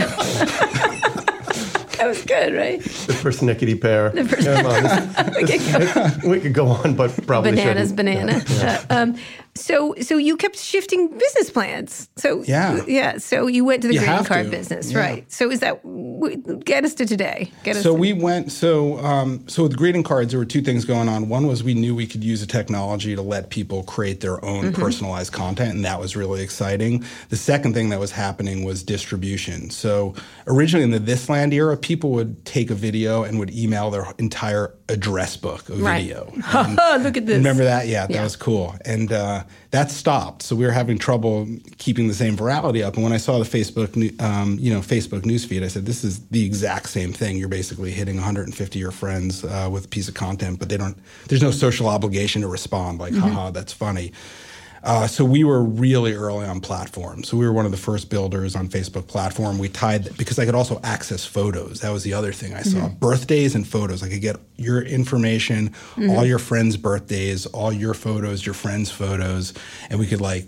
that 2.07 2.17
was 2.17 2.25
good, 2.25 2.55
right? 2.55 2.81
The 2.83 3.13
persnickety 3.15 3.81
pear. 3.81 4.13
Never 4.13 4.63
mind. 4.63 4.87
This- 5.47 5.67
this- 5.73 6.23
we 6.25 6.41
could 6.41 6.55
go 6.55 6.67
on, 6.69 6.95
but 6.95 7.11
probably 7.27 7.51
Bananas, 7.53 7.91
shouldn't. 7.91 7.97
banana. 7.97 8.45
Uh, 8.61 8.85
um, 8.91 9.17
So, 9.57 9.95
so 10.01 10.17
you 10.17 10.37
kept 10.37 10.59
shifting 10.59 11.09
business 11.09 11.51
plans. 11.51 12.09
So, 12.17 12.43
Yeah. 12.47 12.83
yeah. 12.87 13.19
So 13.19 13.47
you 13.47 13.65
went 13.65 13.83
to 13.83 13.89
the 13.89 13.95
You 13.95 14.01
greeting 14.01 14.17
have 14.17 14.29
card 14.29 14.45
to. 14.47 14.51
business, 14.51 14.93
Yeah. 14.93 14.99
right? 14.99 15.33
So 15.33 15.51
is 15.51 15.61
that 15.61 15.81
get 16.65 16.85
us 16.85 16.95
to 16.95 17.07
today? 17.07 17.51
Get 17.65 17.77
us. 17.77 17.83
So 17.83 17.95
to, 17.95 17.99
we 18.01 18.13
went. 18.13 18.53
So 18.53 18.99
um, 19.05 19.43
so 19.49 19.63
with 19.65 19.77
greeting 19.77 20.03
cards, 20.03 20.31
there 20.33 20.39
were 20.39 20.45
two 20.45 20.63
things 20.63 20.85
going 20.85 21.09
on. 21.09 21.29
One 21.29 21.47
was 21.47 21.63
we 21.65 21.75
knew 21.75 21.95
we 21.95 22.07
could 22.07 22.23
use 22.25 22.41
the 22.41 22.47
technology 22.47 23.15
to 23.17 23.23
let 23.23 23.51
people 23.51 23.83
create 23.83 24.21
their 24.21 24.45
own 24.45 24.57
Mm-hmm. 24.67 24.81
personalized 24.81 25.33
content, 25.33 25.75
and 25.77 25.85
that 25.85 26.01
was 26.01 26.17
really 26.17 26.43
exciting. 26.43 27.05
The 27.29 27.37
second 27.37 27.75
thing 27.75 27.91
that 27.91 28.01
was 28.01 28.11
happening 28.13 28.65
was 28.65 28.83
distribution. 28.83 29.71
So 29.71 30.15
originally 30.47 30.85
in 30.85 30.91
the 30.91 30.99
This 30.99 31.29
Land 31.29 31.53
era, 31.53 31.77
people 31.77 32.11
would 32.13 32.45
take 32.45 32.71
a 32.71 32.75
video 32.75 33.23
and 33.23 33.39
would 33.39 33.51
email 33.55 33.91
their 33.91 34.07
entire 34.19 34.75
address 34.89 35.37
book 35.37 35.69
of 35.69 35.81
Right. 35.81 36.03
video. 36.03 36.25
Look 37.01 37.17
at 37.17 37.27
this. 37.27 37.37
Remember 37.37 37.65
that? 37.65 37.87
Yeah, 37.87 38.07
that 38.07 38.15
Yeah. 38.15 38.23
was 38.25 38.37
cool. 38.37 38.75
And 38.85 39.13
uh, 39.13 39.45
that 39.71 39.91
stopped. 39.91 40.43
So 40.43 40.57
we 40.57 40.65
were 40.65 40.73
having 40.73 40.99
trouble 40.99 41.47
keeping 41.79 42.09
the 42.09 42.15
same 42.15 42.37
virality 42.37 42.85
up. 42.85 42.95
And 42.95 43.03
when 43.03 43.13
I 43.13 43.17
saw 43.17 43.39
the 43.39 43.45
Facebook, 43.45 44.21
um, 44.23 44.59
you 44.61 44.73
know, 44.73 44.81
Facebook 44.81 45.23
newsfeed, 45.23 45.63
I 45.63 45.69
said, 45.69 45.87
"This 45.87 46.05
is 46.05 46.21
the 46.29 46.45
exact 46.45 46.89
same 46.89 47.13
thing. 47.13 47.37
You're 47.37 47.49
basically 47.49 47.91
hitting 47.91 48.17
150 48.17 48.79
of 48.79 48.81
your 48.81 48.91
friends 48.93 49.45
uh, 49.45 49.69
with 49.71 49.87
a 49.87 49.89
piece 49.89 50.09
of 50.09 50.15
content, 50.15 50.59
but 50.59 50.69
they 50.69 50.77
don't. 50.77 50.97
There's 51.29 51.43
no 51.43 51.51
social 51.51 51.89
obligation 51.89 52.43
to 52.43 52.49
respond. 52.49 52.99
Like, 52.99 53.15
haha, 53.15 53.51
that's 53.51 53.73
funny." 53.73 54.13
Uh, 54.87 55.07
so 55.09 55.25
we 55.25 55.43
were 55.43 55.63
really 55.63 56.13
early 56.15 56.47
on 56.47 56.61
platform. 56.61 57.25
So 57.25 57.37
we 57.37 57.45
were 57.45 57.53
one 57.53 57.65
of 57.65 57.73
the 57.73 57.77
first 57.77 58.09
builders 58.09 58.55
on 58.55 58.69
Facebook 58.69 59.09
platform. 59.09 59.59
We 59.59 59.69
tied 59.69 60.17
because 60.17 60.39
I 60.39 60.47
could 60.47 60.55
also 60.55 60.81
access 60.85 61.25
photos. 61.25 61.81
That 61.81 61.91
was 61.91 62.05
the 62.05 62.15
other 62.15 62.33
thing 62.33 62.55
I 62.55 62.63
saw: 62.63 62.89
birthdays 62.89 63.57
and 63.57 63.67
photos. 63.67 64.05
I 64.05 64.09
could 64.09 64.21
get 64.21 64.37
your 64.57 64.81
information, 64.83 65.75
all 66.11 66.25
your 66.25 66.39
friends' 66.39 66.77
birthdays, 66.77 67.47
all 67.47 67.73
your 67.73 67.95
photos, 67.95 68.47
your 68.47 68.55
friends' 68.55 68.91
photos, 68.91 69.53
and 69.91 69.99
we 69.99 70.07
could 70.07 70.21
like 70.21 70.47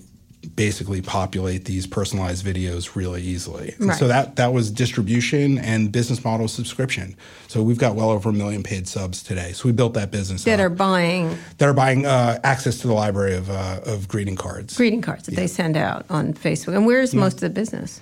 basically 0.56 1.00
populate 1.02 1.64
these 1.64 1.86
personalized 1.86 2.44
videos 2.44 2.94
really 2.94 3.22
easily. 3.22 3.74
And 3.78 3.88
Right. 3.88 3.98
So 3.98 4.08
that 4.08 4.36
that 4.36 4.52
was 4.52 4.70
distribution 4.70 5.58
and 5.58 5.90
business 5.92 6.24
model 6.24 6.48
subscription. 6.48 7.16
So 7.48 7.62
we've 7.62 7.78
got 7.78 7.94
well 7.94 8.10
over 8.10 8.30
a 8.30 8.32
million 8.32 8.62
paid 8.62 8.86
subs 8.88 9.22
today. 9.22 9.52
So 9.52 9.68
we 9.68 9.72
built 9.72 9.94
that 9.94 10.10
business 10.10 10.44
that 10.44 10.60
up 10.60 10.66
are 10.66 10.70
buying 10.70 11.36
that 11.58 11.68
are 11.68 11.74
buying 11.74 12.06
uh, 12.06 12.38
access 12.44 12.78
to 12.78 12.86
the 12.86 12.94
library 12.94 13.34
of, 13.34 13.50
uh, 13.50 13.80
of 13.84 14.08
greeting 14.08 14.36
cards. 14.36 14.76
greeting 14.76 15.02
cards 15.02 15.24
that 15.26 15.34
they 15.34 15.46
send 15.46 15.76
out 15.76 16.06
on 16.10 16.34
Facebook. 16.34 16.74
And 16.74 16.86
where's 16.86 17.14
most 17.14 17.34
of 17.34 17.40
the 17.40 17.50
business? 17.50 18.00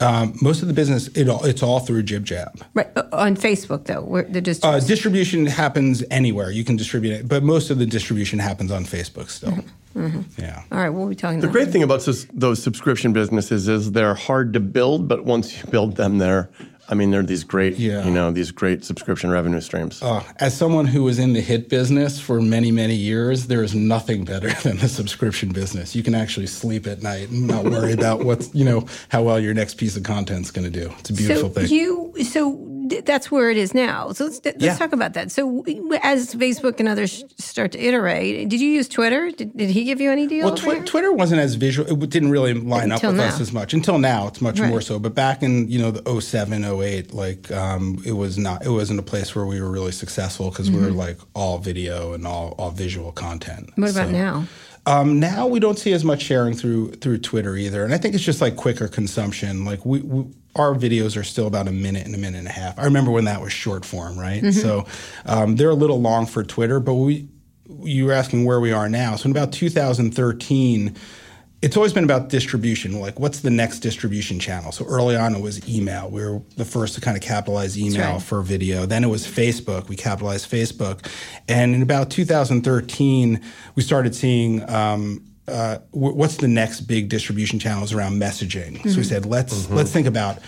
Um, 0.00 0.38
most 0.40 0.62
of 0.62 0.68
the 0.68 0.74
business, 0.74 1.08
it 1.08 1.28
all, 1.28 1.44
it's 1.44 1.60
all 1.60 1.80
through 1.80 2.04
JibJab. 2.04 2.62
Right 2.74 2.88
uh, 2.96 3.02
on 3.12 3.36
Facebook 3.36 3.86
though. 3.86 4.02
Where 4.02 4.22
the 4.22 4.40
just 4.40 4.64
Uh, 4.64 4.78
distribution 4.78 5.46
happens 5.46 6.04
anywhere. 6.10 6.52
You 6.52 6.64
can 6.64 6.76
distribute 6.76 7.12
it, 7.14 7.28
but 7.28 7.42
most 7.42 7.70
of 7.70 7.78
the 7.78 7.86
distribution 7.86 8.38
happens 8.38 8.70
on 8.70 8.84
Facebook 8.84 9.28
still. 9.28 9.58
Yeah. 10.38 10.62
all 10.72 10.78
right, 10.78 10.90
we'll 10.90 11.08
be 11.08 11.14
talking. 11.14 11.40
The 11.40 11.46
about 11.46 11.52
great 11.52 11.68
thing 11.70 11.82
about 11.82 12.00
those, 12.02 12.26
those 12.26 12.62
subscription 12.62 13.12
businesses 13.12 13.68
is 13.68 13.92
they're 13.92 14.14
hard 14.14 14.52
to 14.54 14.60
build, 14.60 15.08
but 15.08 15.24
once 15.24 15.56
you 15.58 15.70
build 15.70 15.96
them, 15.96 16.18
they're 16.18 16.48
I 16.90 16.94
mean 16.94 17.10
they're 17.10 17.22
these 17.22 17.44
great 17.44 17.76
Yeah. 17.76 18.02
you 18.06 18.10
know 18.10 18.30
these 18.30 18.50
great 18.50 18.82
subscription 18.82 19.28
revenue 19.30 19.60
streams. 19.60 20.02
Uh, 20.02 20.22
as 20.40 20.56
someone 20.56 20.86
who 20.86 21.02
was 21.02 21.18
in 21.18 21.34
the 21.34 21.42
hit 21.42 21.68
business 21.68 22.18
for 22.18 22.40
many, 22.40 22.70
many 22.70 22.94
years, 22.94 23.46
there 23.48 23.62
is 23.62 23.74
nothing 23.74 24.24
better 24.24 24.48
than 24.62 24.78
the 24.78 24.88
subscription 24.88 25.50
business. 25.52 25.94
You 25.94 26.02
can 26.02 26.14
actually 26.14 26.46
sleep 26.46 26.86
at 26.86 27.02
night 27.02 27.28
and 27.28 27.46
not 27.46 27.64
worry 27.64 27.92
about 27.92 28.24
what's, 28.24 28.54
you 28.54 28.64
know, 28.64 28.86
how 29.10 29.22
well 29.22 29.38
your 29.38 29.52
next 29.52 29.74
piece 29.74 29.98
of 29.98 30.02
content's 30.02 30.50
going 30.50 30.64
to 30.72 30.80
do. 30.80 30.90
It's 31.00 31.10
a 31.10 31.12
beautiful 31.12 31.50
thing. 31.50 31.66
so 31.66 31.68
thing. 31.68 31.76
you 31.76 32.24
so 32.24 32.56
th- 32.56 32.67
that's 33.04 33.30
where 33.30 33.50
it 33.50 33.56
is 33.56 33.74
now. 33.74 34.12
So 34.12 34.24
let's, 34.24 34.40
let's 34.44 34.62
Yeah. 34.62 34.76
talk 34.76 34.92
about 34.92 35.14
that. 35.14 35.30
So 35.30 35.64
as 36.02 36.34
Facebook 36.34 36.80
and 36.80 36.88
others 36.88 37.24
start 37.38 37.72
to 37.72 37.78
iterate, 37.78 38.48
did 38.48 38.60
you 38.60 38.68
use 38.68 38.88
Twitter? 38.88 39.30
Did, 39.30 39.56
did 39.56 39.70
he 39.70 39.84
give 39.84 40.00
you 40.00 40.10
any 40.10 40.26
deal? 40.26 40.46
Well, 40.46 40.56
here? 40.56 40.82
Twitter 40.84 41.12
wasn't 41.12 41.40
as 41.40 41.54
visual. 41.54 41.90
It 41.90 42.10
didn't 42.10 42.30
really 42.30 42.54
line 42.54 42.90
Until 42.92 43.10
up 43.10 43.16
with 43.16 43.20
now. 43.24 43.28
us 43.28 43.40
as 43.40 43.52
much. 43.52 43.74
Until 43.74 43.98
now, 43.98 44.26
it's 44.28 44.40
much 44.40 44.60
more 44.60 44.80
so. 44.80 44.98
But 44.98 45.14
back 45.14 45.42
in 45.42 45.68
you 45.68 45.78
know 45.78 45.90
the 45.90 46.20
07, 46.20 46.64
08, 46.64 47.12
like 47.14 47.50
um, 47.50 48.02
it 48.04 48.12
was 48.12 48.38
not. 48.38 48.64
It 48.64 48.70
wasn't 48.70 48.98
a 49.00 49.02
place 49.02 49.34
where 49.34 49.46
we 49.46 49.60
were 49.60 49.70
really 49.70 49.92
successful 49.92 50.50
because 50.50 50.70
we 50.70 50.80
were 50.80 50.90
like 50.90 51.18
all 51.34 51.58
video 51.58 52.12
and 52.12 52.26
all 52.26 52.54
all 52.58 52.70
visual 52.70 53.12
content. 53.12 53.68
Mm-hmm. 53.70 53.82
What 53.82 53.90
about 53.90 54.06
So, 54.06 54.12
now? 54.12 54.44
Um, 54.88 55.20
now 55.20 55.46
we 55.46 55.60
don't 55.60 55.78
see 55.78 55.92
as 55.92 56.02
much 56.02 56.22
sharing 56.22 56.54
through 56.54 56.92
through 56.92 57.18
Twitter 57.18 57.56
either, 57.56 57.84
and 57.84 57.92
I 57.92 57.98
think 57.98 58.14
it's 58.14 58.24
just 58.24 58.40
like 58.40 58.56
quicker 58.56 58.88
consumption. 58.88 59.66
Like 59.66 59.84
we, 59.84 60.00
we 60.00 60.24
our 60.56 60.74
videos 60.74 61.14
are 61.18 61.24
still 61.24 61.46
about 61.46 61.68
a 61.68 61.72
minute 61.72 62.06
and 62.06 62.14
a 62.14 62.18
minute 62.18 62.38
and 62.38 62.48
a 62.48 62.52
half. 62.52 62.78
I 62.78 62.84
remember 62.84 63.10
when 63.10 63.26
that 63.26 63.42
was 63.42 63.52
short 63.52 63.84
form, 63.84 64.18
right? 64.18 64.42
Mm-hmm. 64.42 64.58
So 64.58 64.86
um, 65.26 65.56
they're 65.56 65.68
a 65.68 65.74
little 65.74 66.00
long 66.00 66.24
for 66.24 66.42
Twitter, 66.42 66.80
but 66.80 66.94
we 66.94 67.28
you 67.82 68.06
were 68.06 68.12
asking 68.12 68.46
where 68.46 68.60
we 68.60 68.72
are 68.72 68.88
now. 68.88 69.16
So 69.16 69.26
in 69.26 69.30
about 69.30 69.52
2013. 69.52 70.96
It's 71.60 71.76
always 71.76 71.92
been 71.92 72.04
about 72.04 72.28
distribution. 72.28 73.00
Like, 73.00 73.18
what's 73.18 73.40
the 73.40 73.50
next 73.50 73.80
distribution 73.80 74.38
channel? 74.38 74.70
So 74.70 74.84
early 74.84 75.16
on, 75.16 75.34
it 75.34 75.42
was 75.42 75.68
email. 75.68 76.08
We 76.08 76.24
were 76.24 76.40
the 76.56 76.64
first 76.64 76.94
to 76.94 77.00
kind 77.00 77.16
of 77.16 77.22
capitalize 77.22 77.76
email 77.76 78.12
right. 78.12 78.22
for 78.22 78.42
video. 78.42 78.86
Then 78.86 79.02
it 79.02 79.08
was 79.08 79.26
Facebook. 79.26 79.88
We 79.88 79.96
capitalized 79.96 80.48
Facebook. 80.48 81.04
And 81.48 81.74
in 81.74 81.82
about 81.82 82.10
2013, 82.10 83.40
we 83.74 83.82
started 83.82 84.14
seeing 84.14 84.68
um, 84.70 85.24
uh, 85.48 85.78
wh- 85.90 86.14
what's 86.14 86.36
the 86.36 86.46
next 86.46 86.82
big 86.82 87.08
distribution 87.08 87.58
channels 87.58 87.92
around 87.92 88.20
messaging. 88.20 88.88
So 88.88 88.98
we 88.98 89.04
said, 89.04 89.26
let's 89.26 89.68
let's 89.70 89.92
think 89.92 90.06
about. 90.06 90.38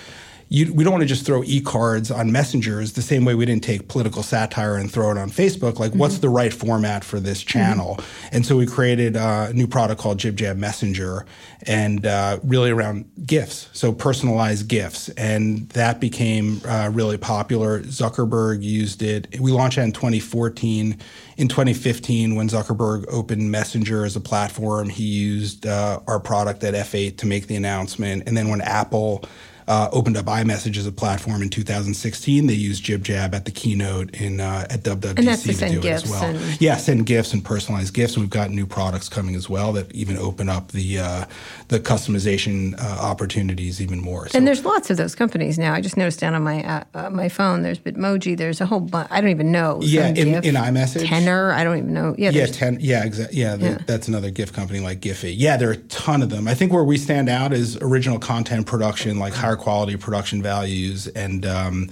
You, 0.53 0.75
we 0.75 0.83
don't 0.83 0.93
want 0.93 1.03
to 1.03 1.07
just 1.07 1.25
throw 1.25 1.45
e-cards 1.45 2.11
on 2.11 2.33
messengers 2.33 2.95
the 2.95 3.03
same 3.03 3.25
way 3.25 3.37
we 3.37 3.47
didn't 3.47 3.63
take 3.63 3.87
political 3.87 4.25
satire 4.25 4.75
and 4.75 4.91
throw 4.91 5.13
it 5.13 5.17
on 5.17 5.31
Facebook. 5.31 5.79
Like, 5.79 5.93
what's 5.93 6.19
the 6.19 6.29
right 6.29 6.53
format 6.53 7.05
for 7.05 7.21
this 7.21 7.41
channel? 7.41 8.01
And 8.33 8.45
so 8.45 8.57
we 8.57 8.67
created 8.67 9.17
uh, 9.17 9.47
a 9.51 9.53
new 9.53 9.69
product 9.69 10.01
called 10.01 10.19
JibJab 10.19 10.57
Messenger, 10.57 11.25
and 11.69 12.05
uh, 12.05 12.41
really 12.43 12.71
around 12.71 13.09
gifts, 13.25 13.69
so 13.73 13.93
personalized 13.93 14.67
gifts, 14.67 15.09
and 15.11 15.69
that 15.71 16.01
became 16.01 16.61
uh, 16.67 16.91
really 16.93 17.17
popular. 17.17 17.83
Zuckerberg 17.83 18.61
used 18.61 19.03
it. 19.03 19.39
We 19.39 19.53
launched 19.53 19.79
it 19.79 19.83
in 19.83 19.93
2014. 19.93 20.99
In 21.37 21.49
2015, 21.49 22.35
when 22.35 22.49
Zuckerberg 22.49 23.05
opened 23.09 23.53
Messenger 23.53 24.05
as 24.05 24.17
a 24.17 24.21
platform, 24.21 24.89
he 24.89 25.05
used 25.05 25.65
uh, 25.65 26.01
our 26.09 26.19
product 26.19 26.65
at 26.65 26.75
F8 26.75 27.19
to 27.19 27.27
make 27.27 27.47
the 27.47 27.55
announcement, 27.55 28.25
and 28.27 28.37
then 28.37 28.49
when 28.49 28.61
Apple 28.63 29.23
uh, 29.71 29.89
opened 29.93 30.17
up 30.17 30.27
iMessage 30.27 30.77
as 30.77 30.87
a 30.87 30.91
platform 30.93 31.43
in 31.43 31.49
2016. 31.49 32.47
They 32.49 32.55
used 32.55 32.85
JibJab 32.85 33.33
at 33.35 33.45
the 33.45 33.53
keynote 33.53 34.11
in 34.17 34.41
uh, 34.41 34.67
at 34.69 34.83
WWDC 34.83 35.19
And 35.19 35.29
that's 35.29 35.43
to 35.45 35.53
do 35.55 35.65
it 35.79 35.83
gifts 35.83 36.05
as 36.05 36.11
well. 36.11 36.25
and- 36.25 36.61
yeah, 36.61 36.77
send 36.77 37.07
gifts 37.07 37.33
and 37.33 37.45
personalized 37.45 37.95
gifts. 37.95 38.15
And 38.15 38.23
we've 38.25 38.31
got 38.31 38.51
new 38.51 38.67
products 38.67 39.09
coming 39.09 39.37
as 39.37 39.49
well 39.49 39.73
that 39.75 39.93
even 39.93 40.17
open 40.17 40.49
up 40.49 40.73
the 40.73 40.99
uh, 40.99 41.25
the 41.69 41.79
customization 41.79 42.75
uh, 42.83 42.99
opportunities 43.01 43.81
even 43.81 44.01
more. 44.01 44.29
So 44.29 44.37
And 44.37 44.47
there's 44.47 44.65
lots 44.65 44.91
of 44.91 44.97
those 44.97 45.15
companies 45.15 45.57
now. 45.59 45.73
I 45.73 45.81
just 45.81 45.97
noticed 45.97 46.19
down 46.21 46.35
on 46.35 46.43
my 46.43 46.65
uh, 46.65 46.85
uh, 46.95 47.11
my 47.11 47.29
phone. 47.29 47.63
There's 47.63 47.79
Bitmoji. 47.79 48.37
There's 48.37 48.61
a 48.61 48.67
whole 48.67 48.81
bunch. 48.81 49.09
I 49.13 49.21
don't 49.21 49.31
even 49.31 49.53
know. 49.53 49.79
Yeah, 49.83 50.09
in- 50.09 50.15
GIF, 50.33 50.45
in 50.45 50.55
iMessage? 50.57 51.07
Tenor. 51.07 51.53
I 51.53 51.63
don't 51.63 51.79
even 51.79 51.95
know. 51.95 52.15
Yeah, 52.19 52.31
Yeah, 52.31 52.47
ten. 52.47 52.79
Yeah, 52.81 53.05
exactly. 53.05 53.39
Yeah, 53.39 53.55
Yeah. 53.57 53.79
that's 53.87 54.09
another 54.09 54.31
gift 54.31 54.53
company 54.53 54.81
like 54.81 55.01
Giphy. 55.01 55.33
Yeah, 55.37 55.57
there 55.57 55.69
are 55.69 55.75
a 55.75 55.77
ton 55.77 56.23
of 56.23 56.31
them. 56.31 56.49
I 56.49 56.55
think 56.55 56.73
where 56.73 56.85
we 56.85 56.97
stand 56.99 57.29
out 57.29 57.53
is 57.53 57.77
original 57.81 58.19
content 58.19 58.67
production, 58.67 59.19
like 59.21 59.33
higher 59.35 59.57
quality 59.61 59.97
production 59.97 60.43
values, 60.43 61.07
and 61.09 61.47
um, 61.47 61.91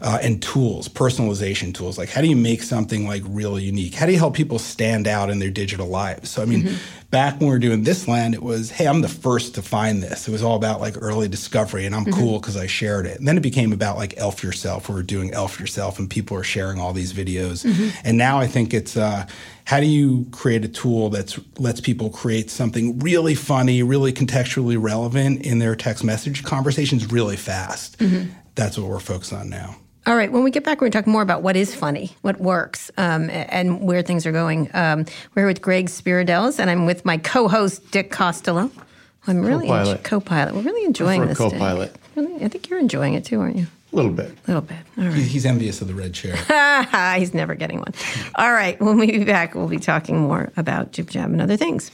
uh, 0.00 0.18
and 0.22 0.42
tools, 0.42 0.88
personalization 0.88 1.74
tools. 1.74 1.98
Like, 1.98 2.08
how 2.08 2.20
do 2.20 2.28
you 2.28 2.36
make 2.36 2.62
something 2.62 3.06
like 3.06 3.22
really 3.26 3.64
unique? 3.64 3.94
How 3.94 4.06
do 4.06 4.12
you 4.12 4.18
help 4.18 4.34
people 4.34 4.58
stand 4.58 5.06
out 5.06 5.30
in 5.30 5.38
their 5.38 5.50
digital 5.50 5.88
lives? 5.88 6.30
So, 6.30 6.42
I 6.42 6.44
mean, 6.44 6.76
back 7.10 7.40
when 7.40 7.48
we 7.48 7.52
were 7.52 7.58
doing 7.58 7.84
this 7.84 8.06
land, 8.06 8.34
it 8.34 8.42
was, 8.42 8.70
hey, 8.70 8.86
I'm 8.86 9.00
the 9.00 9.08
first 9.08 9.54
to 9.56 9.62
find 9.62 10.02
this. 10.02 10.28
It 10.28 10.30
was 10.30 10.42
all 10.42 10.56
about 10.56 10.80
like 10.80 10.94
early 11.00 11.28
discovery, 11.28 11.86
and 11.86 11.94
I'm 11.94 12.04
cool 12.12 12.38
because 12.40 12.56
I 12.56 12.66
shared 12.66 13.06
it. 13.06 13.18
And 13.18 13.26
then 13.26 13.36
it 13.36 13.42
became 13.42 13.72
about 13.72 13.96
like 13.96 14.16
Elf 14.18 14.42
Yourself. 14.42 14.88
We 14.88 14.94
were 14.94 15.02
doing 15.02 15.32
Elf 15.32 15.58
Yourself, 15.58 15.98
and 15.98 16.08
people 16.08 16.36
are 16.36 16.44
sharing 16.44 16.80
all 16.80 16.92
these 16.92 17.12
videos. 17.12 17.64
And 18.04 18.18
now 18.18 18.38
I 18.38 18.46
think 18.46 18.74
it's 18.74 18.96
uh, 18.96 19.26
how 19.64 19.80
do 19.80 19.86
you 19.86 20.26
create 20.30 20.64
a 20.64 20.68
tool 20.68 21.10
that 21.10 21.36
lets 21.58 21.80
people 21.80 22.08
create 22.10 22.50
something 22.50 22.98
really 23.00 23.34
funny, 23.34 23.82
really 23.82 24.12
contextually 24.12 24.76
relevant 24.80 25.44
in 25.44 25.58
their 25.58 25.74
text 25.76 26.04
message 26.04 26.42
conversations 26.44 27.10
really 27.10 27.36
fast? 27.36 27.96
That's 28.54 28.76
what 28.78 28.88
we're 28.88 28.98
focused 28.98 29.32
on 29.32 29.48
now. 29.50 29.76
All 30.08 30.16
right. 30.16 30.32
When 30.32 30.42
we 30.42 30.50
get 30.50 30.64
back, 30.64 30.78
we're 30.80 30.86
going 30.88 30.92
to 30.92 30.98
talk 31.00 31.06
more 31.06 31.20
about 31.20 31.42
what 31.42 31.54
is 31.54 31.74
funny, 31.74 32.16
what 32.22 32.40
works, 32.40 32.90
um, 32.96 33.28
and 33.28 33.82
where 33.82 34.00
things 34.00 34.24
are 34.24 34.32
going. 34.32 34.70
Um, 34.72 35.04
we're 35.34 35.42
here 35.42 35.46
with 35.46 35.60
Greg 35.60 35.88
Spiridellis, 35.88 36.58
and 36.58 36.70
I'm 36.70 36.86
with 36.86 37.04
my 37.04 37.18
co-host 37.18 37.90
Dick 37.90 38.10
Costolo. 38.10 38.70
I'm 39.26 39.42
really 39.44 39.66
Co-pilot. 39.66 39.98
enjo- 40.00 40.04
co-pilot. 40.04 40.54
We're 40.54 40.62
really 40.62 40.86
enjoying 40.86 41.26
this. 41.26 41.36
Dick. 41.36 41.50
co-pilot. 41.50 41.94
Really, 42.16 42.42
I 42.42 42.48
think 42.48 42.70
you're 42.70 42.78
enjoying 42.78 43.12
it 43.14 43.26
too, 43.26 43.38
aren't 43.38 43.56
you? 43.56 43.66
A 43.92 43.96
little 43.96 44.10
bit. 44.10 44.30
A 44.30 44.46
little 44.46 44.62
bit. 44.62 44.78
All 44.96 45.04
right. 45.04 45.12
He's 45.14 45.44
envious 45.44 45.82
of 45.82 45.88
the 45.88 45.94
red 45.94 46.14
chair. 46.14 46.36
He's 47.18 47.34
never 47.34 47.54
getting 47.54 47.76
one. 47.80 47.92
All 48.36 48.52
right, 48.52 48.80
when 48.80 48.96
we 48.96 49.12
be 49.12 49.24
back, 49.24 49.54
we'll 49.54 49.68
be 49.68 49.78
talking 49.78 50.18
more 50.20 50.50
about 50.56 50.92
Jib 50.92 51.10
Jab 51.10 51.30
and 51.30 51.42
other 51.42 51.58
things. 51.58 51.90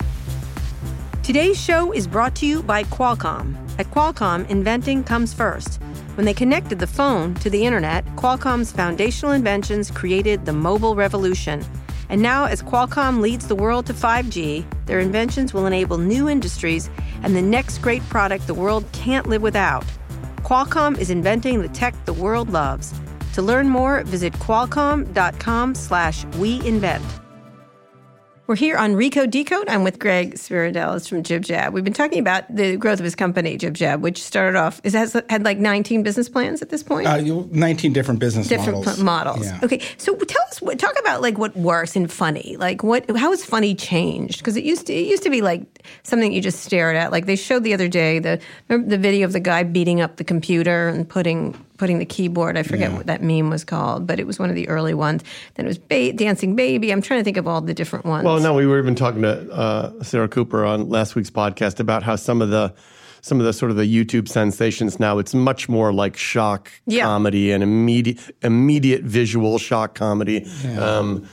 Today's 1.25 1.61
show 1.61 1.91
is 1.91 2.07
brought 2.07 2.37
to 2.37 2.47
you 2.47 2.63
by 2.63 2.85
Qualcomm. 2.85 3.57
At 3.81 3.87
Qualcomm, 3.87 4.49
inventing 4.49 5.03
comes 5.03 5.35
first. 5.35 5.81
When 6.15 6.27
they 6.27 6.35
connected 6.35 6.79
the 6.79 6.87
phone 6.87 7.35
to 7.37 7.51
the 7.51 7.67
internet, 7.67 8.07
Qualcomm's 8.15 8.71
foundational 8.71 9.33
inventions 9.33 9.91
created 9.91 10.47
the 10.47 10.53
mobile 10.53 10.95
revolution. 10.95 11.65
And 12.09 12.23
now, 12.23 12.45
as 12.45 12.63
Qualcomm 12.63 13.21
leads 13.21 13.49
the 13.49 13.57
world 13.57 13.87
to 13.87 13.95
5G, 13.95 14.65
their 14.87 15.01
inventions 15.01 15.53
will 15.53 15.67
enable 15.67 15.99
new 15.99 16.29
industries 16.29 16.89
and 17.23 17.35
the 17.35 17.43
next 17.43 17.79
great 17.79 18.03
product 18.11 18.47
the 18.47 18.55
world 18.55 18.85
can't 18.93 19.27
live 19.27 19.43
without. 19.43 19.85
Qualcomm 20.45 20.97
is 20.99 21.11
inventing 21.11 21.63
the 21.63 21.69
tech 21.69 21.95
the 22.05 22.13
world 22.13 22.51
loves. 22.51 22.95
To 23.33 23.43
learn 23.43 23.69
more, 23.69 24.05
visit 24.05 24.35
qualcomm.com 24.35 25.75
slash 25.75 26.25
we 26.37 26.65
invent. 26.65 27.03
We're 28.47 28.57
here 28.57 28.77
on 28.77 28.93
Recode 28.93 29.31
Decode. 29.31 29.71
I'm 29.71 29.85
with 29.85 29.99
Greg 29.99 30.35
Spiridellis 30.35 31.09
from 31.09 31.23
JibJab. 31.23 31.73
We've 31.73 31.83
been 31.83 31.95
talking 31.95 32.19
about 32.19 32.55
the 32.55 32.77
growth 32.77 32.99
of 32.99 33.05
his 33.05 33.15
company, 33.15 33.57
JibJab, 33.57 34.01
which 34.01 34.23
started 34.23 34.55
off, 34.55 34.83
is 34.85 34.93
has 34.93 35.15
had 35.31 35.45
like 35.45 35.57
19 35.57 36.03
business 36.03 36.29
plans 36.29 36.61
at 36.61 36.69
this 36.69 36.83
point? 36.83 37.07
Uh, 37.07 37.17
19 37.23 37.95
different 37.95 38.21
business 38.21 38.47
different 38.47 38.81
models. 38.81 38.97
pl- 38.97 39.05
models. 39.05 39.47
Yeah. 39.47 39.61
Okay, 39.63 39.81
so 39.97 40.15
tell 40.15 40.43
us, 40.43 40.61
what, 40.61 40.79
talk 40.79 40.95
about 41.01 41.23
like 41.23 41.39
what 41.39 41.57
works 41.57 41.97
in 41.97 42.07
funny. 42.07 42.57
Like 42.59 42.83
what, 42.83 43.09
how 43.17 43.31
has 43.31 43.43
funny 43.43 43.75
changed? 43.75 44.41
Because 44.41 44.59
it 44.59 44.65
used 44.65 44.89
to, 44.89 44.93
it 44.93 45.07
used 45.07 45.23
to 45.23 45.31
be 45.31 45.41
like 45.41 45.83
something 46.03 46.31
you 46.31 46.43
just 46.43 46.61
stared 46.61 46.97
at. 46.97 47.13
Like 47.13 47.25
they 47.25 47.37
showed 47.37 47.65
the 47.65 47.73
other 47.73 47.89
day 47.89 48.19
the 48.19 48.41
the 48.69 48.99
video 48.99 49.25
of 49.25 49.33
the 49.33 49.41
guy 49.41 49.63
beating 49.63 50.03
up 50.03 50.17
the 50.17 50.25
computer 50.25 50.89
and 50.89 51.09
putting 51.09 51.55
putting 51.77 51.99
the 51.99 52.05
keyboard. 52.05 52.57
I 52.57 52.63
forget 52.63 52.91
Yeah. 52.91 52.97
what 52.97 53.07
that 53.07 53.23
meme 53.23 53.51
was 53.51 53.65
called, 53.65 54.07
but 54.07 54.21
it 54.21 54.27
was 54.27 54.39
one 54.39 54.49
of 54.49 54.55
the 54.55 54.69
early 54.69 54.95
ones. 54.95 55.23
Then 55.55 55.67
it 55.67 55.69
was 55.69 55.79
ba- 55.79 56.13
Dancing 56.13 56.55
Baby. 56.55 56.93
I'm 56.93 57.03
trying 57.03 57.21
to 57.21 57.25
think 57.25 57.37
of 57.37 57.49
all 57.49 57.61
the 57.61 57.75
different 57.75 58.05
ones. 58.05 58.25
Well, 58.25 58.39
no, 58.41 58.55
we 58.55 58.67
were 58.67 58.79
even 58.79 58.95
talking 58.95 59.23
to 59.23 59.51
uh, 59.53 60.03
Sarah 60.03 60.29
Cooper 60.29 60.65
on 60.65 60.89
last 60.89 61.15
week's 61.17 61.31
podcast 61.31 61.81
about 61.81 62.03
how 62.03 62.17
some 62.17 62.41
of 62.43 62.51
the 62.51 62.73
some 63.23 63.41
of 63.41 63.47
the 63.47 63.55
sort 63.55 63.71
of 63.71 63.79
the 63.79 63.85
YouTube 63.87 64.29
sensations 64.29 65.01
now 65.01 65.19
it's 65.19 65.33
much 65.33 65.67
more 65.67 65.95
like 65.95 66.15
shock 66.15 66.71
Yeah. 66.87 67.05
comedy 67.05 67.51
and 67.53 67.63
immediate 67.63 68.19
immediate 68.43 69.03
visual 69.03 69.59
shock 69.59 69.95
comedy. 69.95 70.47
Um, 70.79 71.27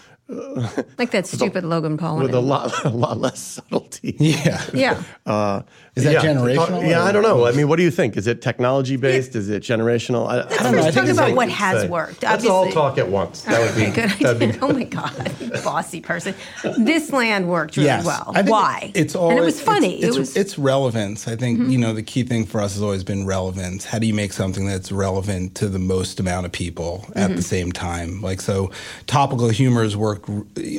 like 0.97 1.11
that 1.11 1.27
stupid 1.27 1.65
Logan 1.65 1.97
Paul 1.97 2.19
with 2.19 2.33
a 2.33 2.39
lot, 2.39 2.85
a 2.85 2.89
lot 2.89 3.19
less 3.19 3.39
subtlety. 3.39 4.15
Yeah. 4.17 4.63
yeah. 4.73 5.03
Uh, 5.25 5.63
Is 5.93 6.05
that 6.05 6.13
yeah, 6.13 6.21
generational, 6.23 6.87
Yeah, 6.87 7.01
or- 7.03 7.09
I 7.09 7.11
don't 7.11 7.21
know. 7.21 7.45
I 7.45 7.51
mean, 7.51 7.67
what 7.67 7.75
do 7.75 7.83
you 7.83 7.91
think? 7.91 8.15
Is 8.15 8.25
it 8.25 8.41
technology 8.41 8.95
based? 8.95 9.35
Is 9.35 9.49
it 9.49 9.61
generational? 9.61 10.25
I, 10.25 10.39
I 10.39 10.63
don't 10.63 10.63
know. 10.63 10.71
know. 10.71 10.77
I 10.77 10.81
Let's 10.83 10.95
think 10.95 11.07
talk 11.07 11.13
about 11.13 11.27
like- 11.29 11.35
what 11.35 11.49
has 11.49 11.81
Say. 11.81 11.87
worked. 11.89 12.23
Let's 12.23 12.45
all 12.45 12.71
talk 12.71 12.97
at 12.97 13.09
once. 13.09 13.41
That 13.41 13.59
would 13.59 13.75
be 13.75 13.87
Okay, 13.91 14.07
good 14.07 14.19
that'd 14.25 14.39
be 14.39 14.45
idea. 14.45 14.59
Oh 14.61 14.71
my 14.71 14.83
God, 14.85 15.31
bossy 15.65 15.99
person. 15.99 16.33
This 16.77 17.11
land 17.11 17.49
worked 17.49 17.75
really 17.75 17.87
Yes. 17.87 18.05
well. 18.05 18.31
Why? 18.45 18.91
It's 18.95 19.15
all 19.15 19.31
and 19.31 19.39
it 19.39 19.43
was 19.43 19.59
funny. 19.59 20.01
It's, 20.01 20.15
it 20.15 20.19
was 20.19 20.37
it's 20.37 20.57
relevance. 20.57 21.27
I 21.27 21.35
think 21.35 21.69
you 21.69 21.77
know 21.77 21.93
the 21.93 22.03
key 22.03 22.23
thing 22.23 22.45
for 22.45 22.61
us 22.61 22.73
has 22.75 22.81
always 22.81 23.03
been 23.03 23.25
relevance. 23.25 23.83
How 23.83 23.99
do 23.99 24.07
you 24.07 24.13
make 24.13 24.31
something 24.31 24.65
that's 24.65 24.93
relevant 24.93 25.55
to 25.55 25.67
the 25.67 25.79
most 25.79 26.21
amount 26.21 26.45
of 26.45 26.53
people 26.53 27.05
at 27.17 27.35
the 27.35 27.41
same 27.41 27.73
time? 27.73 28.21
Like 28.21 28.39
so, 28.39 28.71
topical 29.07 29.49
humors 29.49 29.97
work 29.97 30.23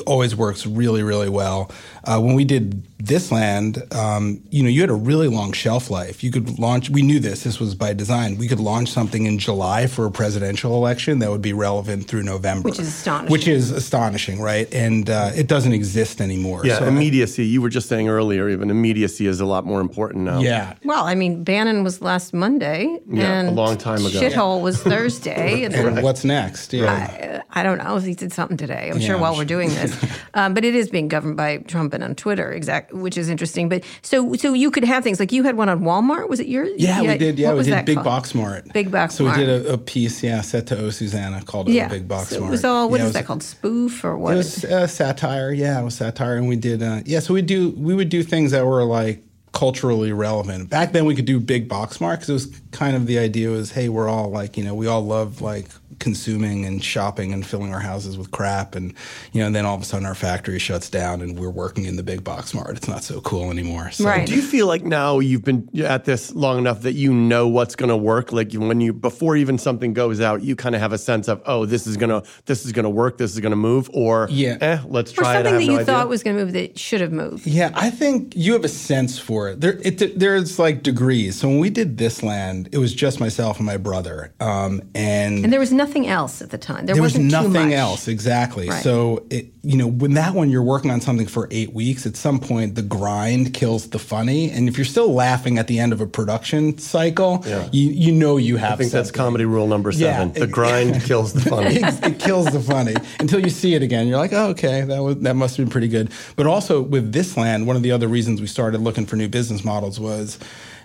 always 0.07 0.35
works 0.35 0.65
really 0.67 1.03
really 1.03 1.29
well. 1.29 1.71
Uh, 2.05 2.19
when 2.19 2.35
we 2.35 2.45
did 2.47 2.83
this 2.99 3.31
land, 3.33 3.83
um, 3.93 4.41
you 4.51 4.63
know, 4.63 4.69
you 4.69 4.81
had 4.81 4.91
a 4.91 4.95
really 5.03 5.29
long 5.29 5.53
shelf 5.53 5.91
life. 5.91 6.23
You 6.25 6.31
could 6.31 6.59
launch. 6.59 6.91
We 6.91 7.03
knew 7.03 7.21
this. 7.21 7.45
This 7.45 7.59
was 7.61 7.75
by 7.75 7.93
design. 7.93 8.39
We 8.39 8.49
could 8.49 8.61
launch 8.61 8.89
something 8.91 9.27
in 9.27 9.39
July 9.39 9.87
for 9.87 10.07
a 10.07 10.11
presidential 10.11 10.75
election 10.77 11.19
that 11.21 11.31
would 11.31 11.43
be 11.43 11.53
relevant 11.53 12.07
through 12.09 12.23
November, 12.23 12.69
Which 12.69 12.79
is 12.79 12.89
astonishing. 12.89 13.31
Which 13.33 13.49
is 13.49 13.71
astonishing, 13.71 14.41
right? 14.41 14.73
And 14.73 15.09
uh, 15.11 15.31
it 15.35 15.47
doesn't 15.49 15.73
exist 15.73 16.21
anymore. 16.21 16.63
yeah, 16.65 16.79
So 16.79 16.85
I- 16.85 16.89
immediacy. 16.89 17.45
You 17.47 17.61
were 17.63 17.69
just 17.69 17.89
saying 17.89 18.09
earlier, 18.09 18.49
even 18.49 18.71
immediacy 18.71 19.27
is 19.27 19.41
a 19.41 19.47
lot 19.47 19.65
more 19.67 19.81
important 19.81 20.25
now. 20.25 20.41
Yeah. 20.41 20.75
well. 20.85 21.05
I 21.05 21.15
mean, 21.15 21.43
Bannon 21.45 21.83
was 21.85 22.01
last 22.01 22.33
Monday, 22.33 22.99
Yeah, 23.11 23.49
a 23.49 23.51
long 23.51 23.77
time 23.77 24.05
ago. 24.07 24.21
Shithole 24.21 24.63
was 24.63 24.83
Thursday, 24.83 25.65
and 25.65 25.75
And 25.75 26.03
what's 26.03 26.25
next? 26.25 26.73
Yeah. 26.73 27.43
I, 27.53 27.61
I 27.61 27.63
don't 27.63 27.79
know 27.79 27.97
if 27.97 28.05
he 28.05 28.15
did 28.15 28.33
something 28.33 28.57
today. 28.57 28.91
I'm 28.93 29.01
sure 29.01 29.19
while 29.19 29.33
I'm 29.33 29.39
we're 29.39 29.45
doing 29.45 29.69
this, 29.71 29.93
um, 30.35 30.55
but 30.55 30.65
it 30.65 30.75
is 30.75 30.89
being 30.89 31.09
governed 31.09 31.37
by 31.37 31.59
Trump 31.59 31.93
and 31.95 32.03
on 32.05 32.15
Twitter, 32.15 32.53
exact, 32.53 32.93
which 32.93 33.17
is 33.19 33.29
interesting. 33.29 33.69
But 33.69 33.85
so 34.03 34.35
so 34.35 34.53
you 34.55 34.71
could 34.71 34.85
have 34.85 34.92
things 35.01 35.19
like 35.21 35.33
you 35.33 35.43
had 35.45 35.57
one 35.57 35.69
on 35.69 35.81
Walmart. 35.81 36.29
Was 36.29 36.41
it 36.41 36.49
yours? 36.49 36.71
yeah, 36.77 37.01
we 37.01 37.17
did. 37.19 37.39
Yeah, 37.39 37.51
we 37.53 37.59
was 37.59 37.67
did 37.67 37.85
Big 37.85 37.97
called? 37.97 38.05
Box 38.05 38.35
Mart. 38.35 38.73
Big 38.73 38.91
Box 38.91 39.15
So 39.15 39.25
Mart. 39.25 39.39
we 39.39 39.45
did 39.47 39.67
a, 39.67 39.73
a 39.75 39.79
piece, 39.79 40.23
yeah, 40.23 40.41
set 40.41 40.67
to 40.69 40.79
O 40.79 40.91
Susanna 40.91 41.43
called 41.45 41.69
it 41.69 41.73
Yeah, 41.73 41.89
Big 41.89 42.07
Box 42.09 42.29
so 42.31 42.41
Mart. 42.41 42.49
It 42.49 42.51
was 42.51 42.65
all 42.65 42.91
what 42.91 42.97
yeah, 42.99 43.05
is 43.05 43.09
was- 43.09 43.15
that 43.15 43.25
called? 43.27 43.43
Spoof 43.43 44.05
or 44.05 44.19
what? 44.19 44.35
It 44.35 44.37
was 44.37 44.65
uh, 44.65 44.87
satire. 44.87 45.53
Yeah, 45.53 45.81
it 45.81 45.85
was 45.85 45.95
satire, 45.95 46.37
and 46.37 46.49
we 46.49 46.57
did. 46.57 46.83
Uh, 46.83 47.01
yeah, 47.07 47.21
so 47.21 47.33
we 47.35 47.43
do. 47.43 47.71
We 47.71 47.95
would 47.95 48.09
do 48.09 48.23
things 48.23 48.51
that 48.51 48.67
were 48.67 48.85
like 48.85 49.23
culturally 49.53 50.13
relevant. 50.13 50.71
Back 50.71 50.93
then, 50.93 51.05
we 51.05 51.15
could 51.15 51.27
do 51.27 51.39
Big 51.39 51.69
Box 51.69 52.01
Mart 52.01 52.21
because 52.21 52.31
it 52.31 52.33
was 52.33 52.61
kind 52.71 52.97
of 52.97 53.07
the 53.07 53.19
idea 53.19 53.51
was, 53.51 53.73
hey, 53.73 53.89
we're 53.91 54.09
all 54.09 54.31
like, 54.31 54.57
you 54.57 54.65
know, 54.65 54.75
we 54.75 54.87
all 54.87 55.03
love 55.05 55.43
like 55.43 55.67
consuming 55.99 56.65
and 56.65 56.83
shopping 56.83 57.33
and 57.33 57.47
filling 57.47 57.73
our 57.73 57.81
houses 57.81 58.17
with 58.19 58.31
crap, 58.31 58.75
and 58.75 58.95
you 59.33 59.41
know, 59.41 59.47
and 59.47 59.55
then 59.57 59.65
all 59.65 59.75
of 59.75 59.83
a 59.83 59.85
sudden 59.85 60.07
our 60.07 60.15
factory 60.15 60.59
shuts 60.59 60.89
down 60.91 61.21
and 61.21 61.39
we're 61.39 61.51
working 61.51 61.85
in 61.85 61.97
the 61.97 62.03
Big 62.03 62.23
Box 62.25 62.55
Mart. 62.55 62.77
It's 62.77 62.89
not 62.89 63.03
so 63.05 63.21
cool 63.21 63.51
anymore. 63.51 63.91
So, 63.91 64.05
Right. 64.05 64.27
Do 64.27 64.35
you 64.35 64.43
feel 64.43 64.67
like 64.67 64.85
now 64.85 65.19
you've 65.19 65.45
been 65.45 65.69
at 65.85 66.05
this 66.05 66.33
long 66.35 66.59
enough 66.59 66.83
that 66.83 66.95
you 66.95 67.13
know 67.15 67.49
what's 67.49 67.77
going 67.77 67.89
to 67.91 67.97
work? 67.97 68.33
Like 68.33 68.53
when 68.53 68.81
you 68.81 68.93
before 68.93 69.37
even 69.37 69.59
something 69.59 69.93
goes 69.93 70.21
out, 70.21 70.43
you 70.43 70.57
kind 70.57 70.75
of 70.75 70.81
have 70.81 70.93
a 70.93 70.99
sense 70.99 71.29
of 71.29 71.41
oh, 71.47 71.67
this 71.67 71.87
is 71.87 71.97
gonna 71.97 72.23
this 72.47 72.65
is 72.67 72.73
gonna 72.73 72.91
work, 72.91 73.19
this 73.19 73.33
is 73.33 73.41
gonna 73.41 73.57
move, 73.57 73.89
or 73.93 74.27
Yeah. 74.31 74.57
eh, 74.61 74.79
let's 74.87 75.13
or 75.13 75.17
try 75.17 75.35
it. 75.37 75.41
I 75.41 75.43
something 75.43 75.53
have 75.55 75.61
that 75.61 75.67
no 75.67 75.73
you 75.73 75.79
idea. 75.81 75.87
thought 75.87 76.09
was 76.09 76.23
going 76.23 76.37
to 76.37 76.45
move 76.45 76.53
that 76.55 76.79
should 76.79 77.01
have 77.01 77.13
moved. 77.13 77.47
Yeah, 77.47 77.71
I 77.75 77.91
think 77.91 78.35
you 78.37 78.53
have 78.55 78.65
a 78.65 78.69
sense 78.69 79.19
for 79.19 79.49
it. 79.51 79.61
There, 79.61 79.79
it, 79.85 80.19
there's 80.19 80.59
like 80.59 80.83
degrees. 80.83 81.39
So 81.39 81.49
when 81.49 81.59
we 81.59 81.71
did 81.71 81.99
this 81.99 82.23
land, 82.23 82.69
it 82.73 82.79
was 82.79 82.95
just 82.95 83.21
myself 83.21 83.59
and 83.59 83.67
my 83.67 83.77
brother, 83.77 84.33
um, 84.41 84.83
and, 84.95 85.45
And 85.45 85.53
there 85.53 85.61
was 85.61 85.73
nothing 85.83 86.07
else 86.07 86.41
at 86.43 86.51
the 86.51 86.59
time. 86.59 86.87
There, 86.87 86.95
there 86.95 87.03
was 87.03 87.15
wasn't 87.15 87.31
too 87.31 87.37
nothing 87.37 87.69
much. 87.71 87.79
else 87.79 88.09
exactly. 88.09 88.69
Right. 88.69 88.83
So 88.83 89.27
it, 89.31 89.47
you 89.63 89.77
know, 89.77 89.87
when 89.87 90.15
that 90.15 90.35
one 90.35 90.51
you're 90.51 90.63
working 90.63 90.91
on 90.91 91.01
something 91.01 91.27
for 91.27 91.49
eight 91.51 91.73
weeks, 91.73 92.07
at 92.07 92.17
some 92.17 92.39
point 92.39 92.75
the 92.75 92.83
grind 92.83 93.55
kills 93.55 93.91
the 93.91 93.99
funny, 93.99 94.51
and 94.51 94.69
if 94.69 94.79
you're 94.79 94.85
still 94.85 95.13
laughing 95.13 95.59
at 95.59 95.67
the 95.67 95.79
end 95.79 95.93
of 95.93 96.01
a 96.01 96.07
production 96.07 96.79
cycle, 96.79 97.45
you 97.73 97.91
you 97.91 98.13
know 98.13 98.37
you 98.37 98.57
have. 98.57 98.73
I 98.73 98.77
think 98.77 98.93
that's 98.93 99.11
comedy 99.11 99.45
rule 99.45 99.67
number 99.67 99.93
seven. 99.93 100.29
Yeah. 100.29 100.41
the 100.41 100.47
grind 100.47 101.03
kills 101.09 101.33
the 101.33 101.41
funny. 101.41 101.77
it, 101.77 102.05
it 102.05 102.19
kills 102.21 102.47
the 102.47 102.61
funny 102.61 102.95
until 103.21 103.41
you 103.41 103.51
see 103.51 103.75
it 103.75 103.83
again. 103.83 104.07
You're 104.07 104.19
like, 104.19 104.33
oh, 104.33 104.51
okay, 104.51 104.83
that 104.83 105.03
was 105.03 105.19
that 105.19 105.35
must 105.35 105.57
have 105.57 105.67
been 105.67 105.73
pretty 105.73 105.89
good. 105.89 106.11
But 106.37 106.47
also 106.47 106.81
with 106.81 107.13
this 107.13 107.37
land, 107.37 107.67
one 107.67 107.77
of 107.77 107.83
the 107.83 107.93
other 107.93 108.09
reasons 108.09 108.41
we 108.41 108.47
started 108.47 108.81
looking 108.81 109.07
for 109.07 109.17
new 109.17 109.29
business 109.29 109.65
models 109.65 109.99
was 109.99 110.39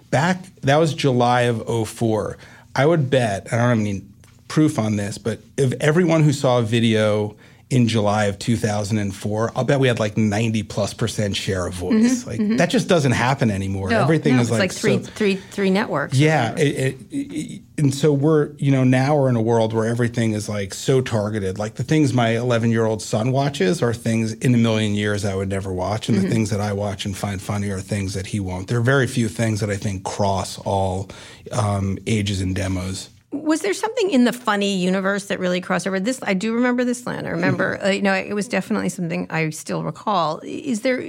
back. 0.09 0.43
That 0.61 0.77
was 0.77 0.93
July 0.93 1.41
of 1.41 1.87
04. 1.87 2.37
I 2.75 2.85
would 2.85 3.09
bet. 3.09 3.47
I 3.51 3.57
don't 3.57 3.69
have 3.69 3.79
any 3.79 4.03
proof 4.47 4.79
on 4.79 4.95
this, 4.95 5.17
but 5.17 5.39
if 5.57 5.73
everyone 5.81 6.23
who 6.23 6.33
saw 6.33 6.59
a 6.59 6.63
video 6.63 7.35
in 7.69 7.87
July 7.87 8.25
of 8.25 8.39
2004, 8.39 9.51
I'll 9.55 9.63
bet 9.65 9.79
we 9.79 9.89
had 9.89 9.99
like 9.99 10.15
90 10.15 10.63
plus 10.63 10.93
percent 10.93 11.35
share 11.35 11.67
of 11.67 11.73
voice. 11.73 12.21
Mm-hmm. 12.21 12.29
like 12.29 12.39
mm-hmm. 12.39 12.57
that 12.57 12.69
just 12.69 12.87
doesn't 12.87 13.11
happen 13.11 13.51
anymore. 13.51 13.89
No, 13.89 14.01
Everything 14.01 14.37
no, 14.37 14.41
is 14.41 14.49
it's 14.49 14.59
like, 14.59 14.71
so- 14.71 14.79
three, 14.79 14.97
three, 14.99 15.35
three 15.35 15.69
networks. 15.69 16.17
yeah, 16.17 16.55
it, 16.57 16.61
it, 16.61 16.97
it- 17.11 17.61
and 17.79 17.93
so 17.93 18.11
we're 18.11 18.53
you 18.53 18.71
know 18.71 18.83
now 18.83 19.15
we're 19.15 19.29
in 19.29 19.35
a 19.35 19.41
world 19.41 19.71
where 19.71 19.85
everything 19.85 20.33
is 20.33 20.49
like 20.49 20.73
so 20.73 20.99
targeted. 20.99 21.59
Like 21.59 21.75
the 21.75 21.83
things 21.83 22.13
my 22.13 22.29
11 22.29 22.71
year 22.71 22.85
old 22.85 23.01
son 23.01 23.31
watches 23.31 23.83
are 23.83 23.93
things 23.93 24.33
in 24.33 24.55
a 24.55 24.57
million 24.57 24.95
years 24.95 25.25
I 25.25 25.35
would 25.35 25.49
never 25.49 25.71
watch, 25.71 26.09
and 26.09 26.17
the 26.17 26.23
mm-hmm. 26.23 26.31
things 26.31 26.49
that 26.49 26.59
I 26.59 26.73
watch 26.73 27.05
and 27.05 27.15
find 27.15 27.41
funny 27.41 27.69
are 27.69 27.79
things 27.79 28.13
that 28.15 28.27
he 28.27 28.39
won't. 28.39 28.67
There 28.67 28.79
are 28.79 28.81
very 28.81 29.07
few 29.07 29.27
things 29.27 29.59
that 29.59 29.69
I 29.69 29.77
think 29.77 30.03
cross 30.03 30.57
all 30.59 31.09
um, 31.51 31.99
ages 32.07 32.41
and 32.41 32.55
demos. 32.55 33.09
Was 33.31 33.59
there 33.61 33.73
something 33.73 34.09
in 34.09 34.23
the 34.23 34.31
funny 34.31 34.77
universe 34.77 35.25
that 35.25 35.37
really 35.37 35.59
crossed 35.59 35.85
over? 35.85 35.99
This 35.99 36.19
I 36.23 36.33
do 36.33 36.53
remember 36.53 36.85
this 36.85 37.05
land. 37.05 37.27
I 37.27 37.31
remember, 37.31 37.77
uh, 37.83 37.89
you 37.89 38.01
know, 38.01 38.13
it 38.13 38.33
was 38.33 38.47
definitely 38.47 38.87
something 38.87 39.27
I 39.29 39.49
still 39.49 39.83
recall. 39.83 40.39
Is 40.43 40.81
there 40.81 41.01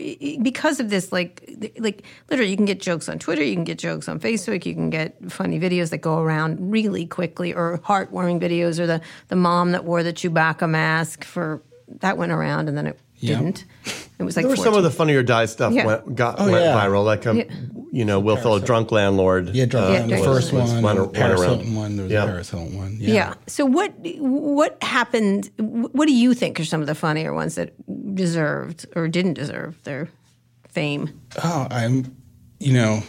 because 0.42 0.80
of 0.80 0.90
this, 0.90 1.12
like, 1.12 1.48
like 1.78 2.02
literally, 2.28 2.50
you 2.50 2.56
can 2.56 2.66
get 2.66 2.80
jokes 2.80 3.08
on 3.08 3.20
Twitter, 3.20 3.44
you 3.44 3.54
can 3.54 3.62
get 3.62 3.78
jokes 3.78 4.08
on 4.08 4.18
Facebook, 4.18 4.66
you 4.66 4.74
can 4.74 4.90
get 4.90 5.30
funny 5.30 5.60
videos 5.60 5.90
that 5.90 5.98
go 5.98 6.18
around 6.18 6.72
really 6.72 7.06
quickly, 7.06 7.54
or 7.54 7.78
heartwarming 7.78 8.40
videos, 8.40 8.80
or 8.80 8.86
the 8.88 9.00
the 9.28 9.36
mom 9.36 9.70
that 9.70 9.84
wore 9.84 10.02
the 10.02 10.12
Chewbacca 10.12 10.68
mask 10.68 11.22
for 11.22 11.62
that 12.00 12.18
went 12.18 12.32
around 12.32 12.68
and 12.68 12.76
then 12.76 12.86
it 12.86 12.98
Yeah. 13.20 13.38
didn't. 13.38 13.64
It 14.18 14.24
was 14.24 14.36
like 14.36 14.44
There 14.44 14.50
were 14.50 14.56
some 14.56 14.74
of 14.74 14.82
the 14.82 14.90
Funny 14.90 15.14
or 15.14 15.22
Die 15.22 15.46
stuff 15.46 15.72
Yeah. 15.72 15.86
went 15.86 16.14
got 16.14 16.36
Oh, 16.38 16.50
went 16.50 16.64
yeah. 16.64 16.74
viral, 16.80 17.04
like 17.04 17.26
a 17.26 17.34
Yeah. 17.36 17.44
you 17.92 18.04
know 18.04 18.20
Will 18.20 18.36
Ferrell 18.36 18.58
drunk 18.58 18.92
landlord. 18.92 19.50
Yeah, 19.54 19.64
drunk 19.66 19.86
uh, 19.86 19.90
Landlord, 19.92 20.20
the 20.20 20.24
first 20.24 20.52
was- 20.52 20.72
one, 20.72 20.82
went- 20.82 20.98
and 20.98 21.06
went 21.06 21.12
Paris 21.14 21.40
around. 21.40 21.48
Hilton 21.56 21.74
one. 21.74 21.96
There 21.96 22.04
was 22.04 22.12
Yeah. 22.12 22.24
a 22.24 22.26
Paris 22.26 22.50
Hilton 22.50 22.76
one. 22.76 22.96
Yeah. 23.00 23.34
So 23.46 23.64
what 23.64 23.92
what 24.18 24.76
happened? 24.82 25.50
What 25.58 26.06
do 26.06 26.14
you 26.14 26.34
think 26.34 26.58
are 26.60 26.64
some 26.64 26.80
of 26.80 26.86
the 26.86 26.94
funnier 26.94 27.32
ones 27.34 27.54
that 27.56 27.72
deserved 28.14 28.86
or 28.96 29.08
didn't 29.08 29.34
deserve 29.34 29.76
their 29.84 30.08
fame? 30.68 31.10
Oh, 31.42 31.66
I'm, 31.70 32.14
you 32.60 32.72
know, 32.72 33.02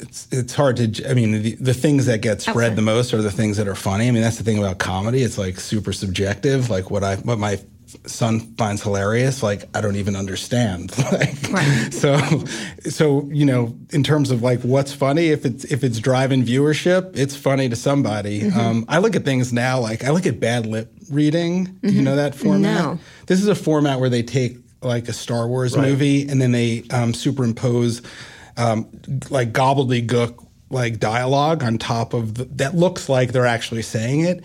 it's 0.00 0.26
it's 0.32 0.54
hard 0.54 0.76
to. 0.78 1.08
I 1.10 1.14
mean, 1.14 1.42
the, 1.42 1.54
the 1.56 1.74
things 1.74 2.06
that 2.06 2.20
get 2.20 2.42
spread 2.42 2.68
Okay. 2.72 2.74
the 2.76 2.82
most 2.82 3.14
are 3.14 3.22
the 3.22 3.30
things 3.30 3.56
that 3.56 3.68
are 3.68 3.74
funny. 3.76 4.08
I 4.08 4.10
mean, 4.10 4.22
that's 4.22 4.36
the 4.38 4.44
thing 4.44 4.58
about 4.58 4.78
comedy. 4.78 5.22
It's 5.22 5.38
like 5.38 5.58
super 5.60 5.92
subjective. 5.92 6.70
Like 6.70 6.90
what 6.90 7.04
I 7.04 7.16
what 7.16 7.38
my 7.38 7.58
son 8.06 8.40
finds 8.56 8.82
hilarious, 8.82 9.42
like 9.42 9.64
I 9.74 9.80
don't 9.80 9.96
even 9.96 10.16
understand. 10.16 10.96
like, 11.12 11.34
Right. 11.50 11.92
So, 11.92 12.18
so 12.88 13.28
you 13.30 13.44
know, 13.44 13.76
in 13.90 14.02
terms 14.02 14.30
of 14.30 14.42
like 14.42 14.60
what's 14.60 14.92
funny, 14.92 15.28
if 15.28 15.44
it's 15.44 15.64
if 15.64 15.84
it's 15.84 15.98
driving 15.98 16.44
viewership, 16.44 17.16
it's 17.16 17.36
funny 17.36 17.68
to 17.68 17.76
somebody. 17.76 18.42
Mm-hmm. 18.42 18.58
Um, 18.58 18.84
I 18.88 18.98
look 18.98 19.14
at 19.16 19.24
things 19.24 19.52
now 19.52 19.80
like 19.80 20.04
I 20.04 20.10
look 20.10 20.26
at 20.26 20.40
bad 20.40 20.66
lip 20.66 20.92
reading. 21.10 21.78
Do 21.82 21.92
you 21.92 22.02
know 22.02 22.16
that 22.16 22.34
format? 22.34 22.60
No. 22.60 22.98
This 23.26 23.40
is 23.40 23.48
a 23.48 23.54
format 23.54 24.00
where 24.00 24.10
they 24.10 24.22
take 24.22 24.58
like 24.82 25.08
a 25.08 25.12
Star 25.12 25.46
Wars 25.46 25.76
movie 25.76 26.28
and 26.28 26.40
then 26.40 26.52
they 26.52 26.84
um, 26.90 27.14
superimpose 27.14 28.02
um, 28.56 28.88
like 29.30 29.52
gobbledygook 29.52 30.44
like 30.70 30.98
dialogue 30.98 31.62
on 31.62 31.78
top 31.78 32.14
of 32.14 32.34
the, 32.34 32.44
that 32.46 32.74
looks 32.74 33.08
like 33.08 33.32
they're 33.32 33.46
actually 33.46 33.82
saying 33.82 34.20
it, 34.20 34.44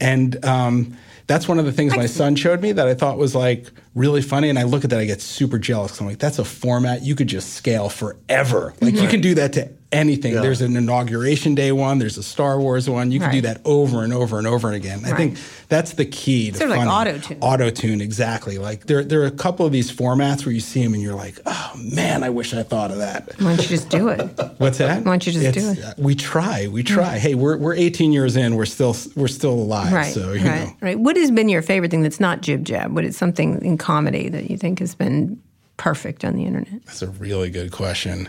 and 0.00 0.44
um, 0.44 0.96
that's 1.26 1.48
one 1.48 1.58
of 1.58 1.64
the 1.64 1.72
things 1.72 1.96
my 1.96 2.06
son 2.06 2.36
showed 2.36 2.60
me 2.60 2.72
that 2.72 2.86
I 2.86 2.94
thought 2.94 3.18
was 3.18 3.34
like 3.34 3.70
really 3.94 4.22
funny. 4.22 4.48
And 4.48 4.58
I 4.58 4.62
look 4.62 4.84
at 4.84 4.90
that, 4.90 5.00
I 5.00 5.04
get 5.04 5.20
super 5.20 5.58
jealous. 5.58 6.00
I'm 6.00 6.06
like, 6.06 6.18
that's 6.18 6.38
a 6.38 6.44
format 6.44 7.02
you 7.02 7.14
could 7.14 7.26
just 7.26 7.54
scale 7.54 7.88
forever. 7.88 8.74
Like 8.80 8.94
you 8.94 9.08
can 9.08 9.20
do 9.20 9.34
that 9.34 9.52
to 9.54 9.68
anything. 9.92 10.34
There's 10.34 10.60
an 10.60 10.76
inauguration 10.76 11.54
day 11.54 11.72
one. 11.72 11.98
There's 11.98 12.18
a 12.18 12.22
Star 12.22 12.58
Wars 12.60 12.88
one. 12.90 13.12
You 13.12 13.20
can 13.20 13.32
do 13.32 13.40
that 13.42 13.60
over 13.64 14.02
and 14.04 14.12
over 14.12 14.38
and 14.38 14.46
over 14.46 14.68
and 14.68 14.76
again. 14.76 15.04
I 15.04 15.16
think 15.16 15.38
that's 15.68 15.94
the 15.94 16.04
key 16.04 16.50
to 16.50 16.56
Sort 16.58 16.70
of 16.70 16.76
like 16.76 16.86
funny. 16.86 17.10
auto-tune. 17.12 17.38
Auto 17.40 17.70
tune, 17.70 18.00
exactly. 18.00 18.58
Like 18.58 18.86
there, 18.86 19.02
there 19.04 19.22
are 19.22 19.26
a 19.26 19.30
couple 19.30 19.64
of 19.66 19.72
these 19.72 19.90
formats 19.90 20.44
where 20.44 20.52
you 20.54 20.60
see 20.60 20.82
them 20.82 20.94
and 20.94 21.02
you're 21.02 21.14
like, 21.14 21.38
oh 21.46 21.72
man, 21.76 22.22
I 22.22 22.30
wish 22.30 22.52
I 22.54 22.62
thought 22.62 22.90
of 22.90 22.98
that. 22.98 23.32
Why 23.40 23.54
don't 23.56 23.62
you 23.62 23.68
just 23.68 23.88
do 23.90 24.08
it? 24.08 24.20
What's 24.58 24.78
that? 24.78 24.98
Why 24.98 25.04
don't 25.04 25.26
you 25.26 25.32
just 25.32 25.54
do 25.54 25.70
it? 25.70 25.84
uh, 25.84 25.94
We 25.98 26.14
try. 26.14 26.66
We 26.68 26.82
try. 26.82 27.18
Hey, 27.18 27.34
we're 27.34 27.56
we're 27.56 27.74
18 27.74 28.12
years 28.12 28.36
in. 28.36 28.56
We're 28.56 28.66
still 28.66 28.96
we're 29.14 29.28
still 29.28 29.52
alive. 29.54 29.92
Right, 29.92 30.12
So 30.12 30.32
you 30.32 30.44
right, 30.46 30.66
know. 30.66 30.76
right. 30.80 30.98
What 30.98 31.16
has 31.16 31.30
been 31.30 31.48
your 31.48 31.62
favorite 31.62 31.90
thing 31.90 32.02
that's 32.02 32.20
not 32.20 32.42
jib 32.42 32.64
jab? 32.64 32.92
What 32.94 33.04
is 33.04 33.16
something 33.16 33.62
in 33.64 33.78
comedy 33.78 34.28
that 34.30 34.50
you 34.50 34.56
think 34.56 34.78
has 34.80 34.94
been 34.94 35.40
perfect 35.76 36.24
on 36.24 36.34
the 36.36 36.44
internet? 36.44 36.84
That's 36.86 37.02
a 37.02 37.08
really 37.08 37.50
good 37.50 37.70
question. 37.72 38.28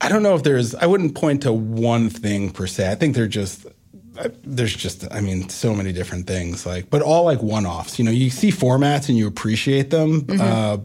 I 0.00 0.08
don't 0.08 0.22
know 0.22 0.34
if 0.34 0.42
there's. 0.42 0.74
I 0.74 0.86
wouldn't 0.86 1.14
point 1.14 1.42
to 1.42 1.52
one 1.52 2.10
thing 2.10 2.50
per 2.50 2.66
se. 2.66 2.90
I 2.90 2.94
think 2.94 3.14
they're 3.14 3.26
just. 3.28 3.66
There's 4.44 4.76
just, 4.76 5.10
I 5.12 5.20
mean, 5.20 5.48
so 5.48 5.74
many 5.74 5.92
different 5.92 6.28
things. 6.28 6.64
Like, 6.64 6.88
but 6.88 7.02
all 7.02 7.24
like 7.24 7.42
one-offs. 7.42 7.98
You 7.98 8.04
know, 8.04 8.12
you 8.12 8.30
see 8.30 8.52
formats 8.52 9.08
and 9.08 9.18
you 9.18 9.26
appreciate 9.26 9.90
them, 9.90 10.20
Mm-hmm. 10.22 10.40
uh, 10.40 10.76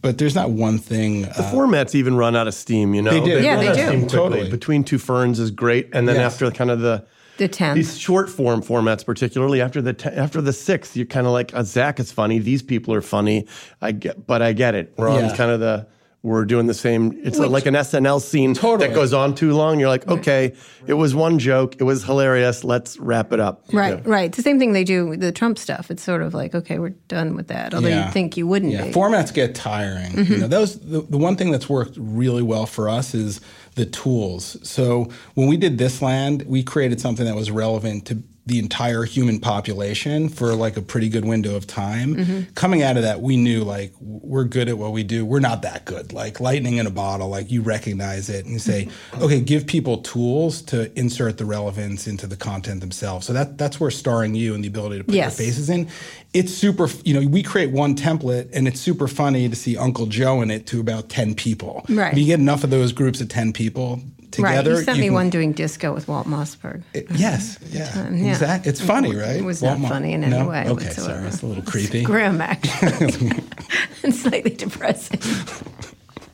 but 0.00 0.18
there's 0.18 0.34
not 0.34 0.50
one 0.50 0.78
thing. 0.78 1.22
The 1.22 1.28
Uh, 1.40 1.52
formats 1.52 1.94
even 1.94 2.16
run 2.16 2.34
out 2.34 2.48
of 2.48 2.54
steam, 2.54 2.94
you 2.94 3.02
know? 3.02 3.12
They 3.12 3.20
do. 3.20 3.40
Yeah, 3.40 3.54
run 3.54 3.60
they 3.60 3.68
out 3.68 3.70
of 3.70 3.76
do. 3.76 3.86
steam. 3.98 4.08
Totally. 4.08 4.50
Between 4.50 4.82
Two 4.82 4.98
Ferns 4.98 5.38
is 5.38 5.52
great. 5.52 5.88
And 5.92 6.08
then 6.08 6.16
Yes. 6.16 6.32
after 6.34 6.50
kind 6.50 6.70
of 6.72 6.80
the 6.80 7.04
The 7.38 7.46
tenth. 7.46 7.76
these 7.76 7.96
short 7.96 8.28
form 8.28 8.60
formats, 8.60 9.06
particularly 9.06 9.60
after 9.60 9.80
the 9.80 9.92
te- 9.92 10.08
after 10.10 10.40
the 10.40 10.52
sixth, 10.52 10.96
you're 10.96 11.06
kind 11.06 11.28
of 11.28 11.32
like 11.32 11.54
uh, 11.54 11.62
Zach 11.62 12.00
is 12.00 12.10
funny. 12.10 12.40
These 12.40 12.62
people 12.62 12.92
are 12.92 13.02
funny. 13.02 13.46
I 13.80 13.92
get, 13.92 14.26
but 14.26 14.42
I 14.42 14.52
get 14.52 14.74
it. 14.74 14.92
We're 14.96 15.08
on 15.08 15.26
Yeah. 15.26 15.36
kind 15.36 15.50
of 15.52 15.60
the 15.60 15.86
we're 16.24 16.44
doing 16.44 16.68
the 16.68 16.74
same. 16.74 17.18
It's 17.24 17.36
Which- 17.38 17.50
like 17.50 17.66
an 17.66 17.74
SNL 17.74 18.20
scene 18.20 18.54
Totally. 18.54 18.88
that 18.88 18.94
goes 18.94 19.12
on 19.12 19.34
too 19.34 19.54
long. 19.54 19.80
You're 19.80 19.88
like, 19.88 20.06
okay, 20.06 20.54
it 20.86 20.94
was 20.94 21.16
one 21.16 21.40
joke. 21.40 21.74
It 21.80 21.82
was 21.82 22.04
hilarious. 22.04 22.62
Let's 22.62 22.96
wrap 22.98 23.32
it 23.32 23.40
up. 23.40 23.64
Right, 23.72 23.94
Yeah. 23.96 24.02
right. 24.04 24.24
It's 24.26 24.36
the 24.36 24.42
same 24.44 24.60
thing 24.60 24.72
they 24.72 24.84
do 24.84 25.06
with 25.08 25.18
the 25.20 25.32
Trump 25.32 25.58
stuff. 25.58 25.90
It's 25.90 26.02
sort 26.02 26.22
of 26.22 26.32
like, 26.32 26.54
okay, 26.54 26.78
we're 26.78 26.90
done 27.08 27.34
with 27.34 27.48
that. 27.48 27.74
Although 27.74 27.88
Yeah. 27.88 28.04
you'd 28.04 28.12
think 28.12 28.36
you 28.36 28.46
wouldn't 28.46 28.70
Yeah, 28.72 28.84
be. 28.86 28.92
formats 28.92 29.34
get 29.34 29.56
tiring. 29.56 30.12
You 30.12 30.16
know, 30.16 30.22
mm-hmm. 30.24 30.48
that 30.50 30.60
was 30.60 30.78
the, 30.78 31.00
the 31.00 31.18
one 31.18 31.34
thing 31.34 31.50
that's 31.50 31.68
worked 31.68 31.96
really 31.98 32.42
well 32.42 32.66
for 32.66 32.88
us 32.88 33.14
is 33.14 33.40
the 33.74 33.86
tools. 33.86 34.56
So 34.62 35.08
when 35.34 35.48
we 35.48 35.56
did 35.56 35.78
this 35.78 36.00
land, 36.02 36.44
we 36.46 36.62
created 36.62 37.00
something 37.00 37.26
that 37.26 37.34
was 37.34 37.50
relevant 37.50 38.06
to 38.06 38.22
the 38.44 38.58
entire 38.58 39.04
human 39.04 39.38
population 39.38 40.28
for 40.28 40.54
like 40.54 40.76
a 40.76 40.82
pretty 40.82 41.08
good 41.08 41.24
window 41.24 41.54
of 41.54 41.64
time. 41.64 42.16
Mm-hmm. 42.16 42.52
Coming 42.54 42.82
out 42.82 42.96
of 42.96 43.04
that, 43.04 43.20
we 43.20 43.36
knew 43.36 43.62
like 43.62 43.94
we're 44.00 44.44
good 44.44 44.68
at 44.68 44.76
what 44.78 44.90
we 44.92 45.04
do. 45.04 45.24
We're 45.24 45.38
not 45.38 45.62
that 45.62 45.84
good. 45.84 46.12
Like 46.12 46.40
lightning 46.40 46.78
in 46.78 46.86
a 46.88 46.90
bottle, 46.90 47.28
like 47.28 47.52
you 47.52 47.62
recognize 47.62 48.28
it 48.28 48.44
and 48.44 48.52
you 48.52 48.58
say, 48.58 48.86
mm-hmm. 48.86 49.22
okay, 49.22 49.40
give 49.40 49.66
people 49.66 49.98
tools 49.98 50.60
to 50.62 50.96
insert 50.98 51.38
the 51.38 51.44
relevance 51.44 52.08
into 52.08 52.26
the 52.26 52.36
content 52.36 52.80
themselves. 52.80 53.26
So 53.26 53.32
that 53.32 53.58
that's 53.58 53.78
where 53.78 53.92
starring 53.92 54.34
you 54.34 54.54
and 54.54 54.64
the 54.64 54.68
ability 54.68 54.98
to 54.98 55.04
put 55.04 55.14
Yes. 55.14 55.38
your 55.38 55.46
faces 55.46 55.70
in. 55.70 55.88
It's 56.34 56.52
super, 56.52 56.88
you 57.04 57.14
know, 57.14 57.28
we 57.28 57.44
create 57.44 57.70
one 57.70 57.94
template 57.94 58.50
and 58.52 58.66
it's 58.66 58.80
super 58.80 59.06
funny 59.06 59.48
to 59.48 59.54
see 59.54 59.76
Uncle 59.76 60.06
Joe 60.06 60.42
in 60.42 60.50
it 60.50 60.66
to 60.68 60.80
about 60.80 61.08
10 61.08 61.36
people. 61.36 61.84
Right. 61.88 62.12
If 62.12 62.18
you 62.18 62.26
get 62.26 62.40
enough 62.40 62.64
of 62.64 62.70
those 62.70 62.92
groups 62.92 63.20
of 63.20 63.28
10 63.28 63.52
people 63.52 64.00
right. 64.38 64.56
together. 64.56 64.70
You 64.78 64.84
sent 64.84 64.96
you 64.98 65.02
me 65.02 65.06
can- 65.08 65.14
one 65.14 65.30
doing 65.30 65.52
disco 65.52 65.92
with 65.92 66.08
Walt 66.08 66.26
Mossberg. 66.26 66.82
it- 66.94 67.10
yes, 67.10 67.58
yeah, 67.70 68.10
yeah. 68.10 68.30
exactly. 68.30 68.70
It's 68.70 68.80
funny, 68.80 69.14
right? 69.14 69.36
It 69.36 69.44
was 69.44 69.62
not 69.62 69.78
Walmart- 69.78 69.88
funny 69.88 70.12
in 70.12 70.24
any 70.24 70.36
no? 70.38 70.48
way 70.48 70.62
Okay, 70.68 70.86
whatsoever. 70.86 71.12
sorry, 71.14 71.26
it's 71.28 71.42
a 71.42 71.46
little 71.46 71.62
creepy. 71.62 72.02
Grim, 72.02 72.40
actually. 72.40 73.32
and 74.02 74.14
slightly 74.14 74.50
depressing. 74.54 75.20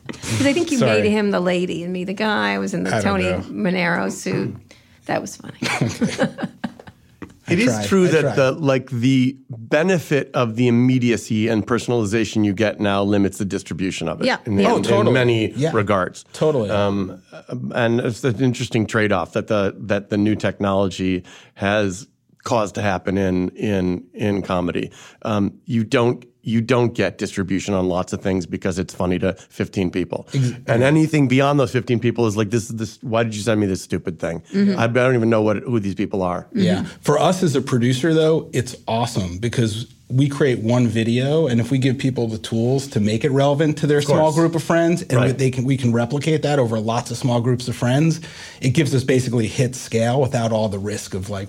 Because 0.09 0.47
I 0.47 0.53
think 0.55 0.71
you 0.71 0.79
Sorry. 0.79 1.03
made 1.03 1.11
him 1.11 1.31
the 1.33 1.41
lady 1.41 1.83
and 1.85 1.93
me 1.93 2.05
the 2.05 2.15
guy. 2.15 2.53
I 2.55 2.59
was 2.59 2.73
in 2.73 2.83
the 2.83 2.97
I 2.97 3.01
Tony. 3.03 3.25
Manero 3.25 4.11
suit. 4.11 4.55
That 5.05 5.21
was 5.21 5.37
funny. 5.37 5.59
It 7.51 7.59
is 7.59 7.67
tried. 7.75 7.87
true 7.87 8.05
I 8.07 8.09
that 8.11 8.21
tried. 8.23 8.37
the 8.37 8.53
like 8.53 8.91
the 8.91 9.37
benefit 9.49 10.31
of 10.35 10.57
the 10.57 10.69
immediacy 10.69 11.49
and 11.49 11.67
personalization 11.67 12.45
you 12.45 12.53
get 12.53 12.81
now 12.81 13.03
limits 13.03 13.39
the 13.39 13.45
distribution 13.45 14.09
of 14.09 14.21
it. 14.21 14.27
Yeah. 14.27 14.39
in, 14.47 14.59
Yeah. 14.59 14.77
in- 14.77 14.87
Oh, 14.93 15.01
in 15.01 15.13
many 15.13 15.53
Yeah. 15.53 15.71
regards. 15.75 16.25
Totally. 16.33 16.71
Um, 16.71 17.21
and 17.75 18.01
it's 18.01 18.25
an 18.25 18.43
interesting 18.43 18.87
trade 18.87 19.13
off 19.13 19.33
that 19.33 19.47
the 19.49 19.75
that 19.79 20.11
the 20.11 20.17
new 20.17 20.35
technology 20.35 21.25
has 21.55 22.07
caused 22.45 22.75
to 22.77 22.83
happen 22.83 23.19
in 23.19 23.49
in 23.51 24.05
in 24.15 24.43
comedy. 24.43 24.91
Um, 25.23 25.55
you 25.67 25.85
don't 25.85 26.25
you 26.49 26.61
don't 26.63 26.95
get 26.95 27.19
distribution 27.19 27.75
on 27.75 27.89
lots 27.89 28.13
of 28.13 28.23
things 28.23 28.47
because 28.47 28.79
it's 28.79 28.95
funny 28.95 29.19
to 29.19 29.35
15 29.35 29.91
people. 29.91 30.27
And 30.67 30.83
anything 30.83 31.29
beyond 31.29 31.61
those 31.61 31.71
15 31.73 32.01
people 32.01 32.27
is 32.27 32.37
like 32.37 32.51
this 32.51 32.71
is 32.71 32.77
this 32.77 32.99
why 33.03 33.23
did 33.23 33.35
you 33.35 33.43
send 33.43 33.61
me 33.61 33.67
this 33.67 33.83
stupid 33.83 34.19
thing? 34.19 34.41
Mm-hmm. 34.53 34.79
I, 34.79 34.85
I 34.85 34.87
don't 34.89 35.15
even 35.15 35.31
know 35.31 35.43
what 35.43 35.59
who 35.59 35.79
these 35.79 35.95
people 35.95 36.23
are. 36.23 36.47
Yeah. 36.55 36.85
For 37.03 37.19
us 37.19 37.43
as 37.43 37.55
a 37.55 37.61
producer, 37.61 38.15
though, 38.15 38.49
it's 38.53 38.75
awesome 38.89 39.39
because 39.39 39.93
we 40.11 40.27
create 40.27 40.61
one 40.61 40.87
video, 40.87 41.49
and 41.49 41.61
if 41.61 41.71
we 41.71 41.77
give 41.77 41.99
people 41.99 42.29
the 42.29 42.39
tools 42.39 42.87
to 42.89 43.01
make 43.01 43.25
it 43.25 43.31
relevant 43.31 43.77
to 43.79 43.87
their 43.87 44.01
small 44.01 44.33
group 44.33 44.55
of 44.55 44.63
friends, 44.63 45.03
and 45.03 45.13
Right. 45.13 45.37
they 45.37 45.51
can 45.51 45.65
we 45.65 45.77
can 45.77 45.93
replicate 45.93 46.41
that 46.43 46.59
over 46.59 46.81
lots 46.81 47.11
of 47.11 47.19
small 47.19 47.43
groups 47.43 47.69
of 47.69 47.77
friends, 47.77 48.21
it 48.63 48.71
gives 48.71 48.95
us 48.95 49.05
basically 49.05 49.47
hit 49.47 49.75
scale 49.77 50.19
without 50.21 50.51
all 50.51 50.71
the 50.71 50.79
risk 50.79 51.13
of 51.13 51.29
like 51.29 51.49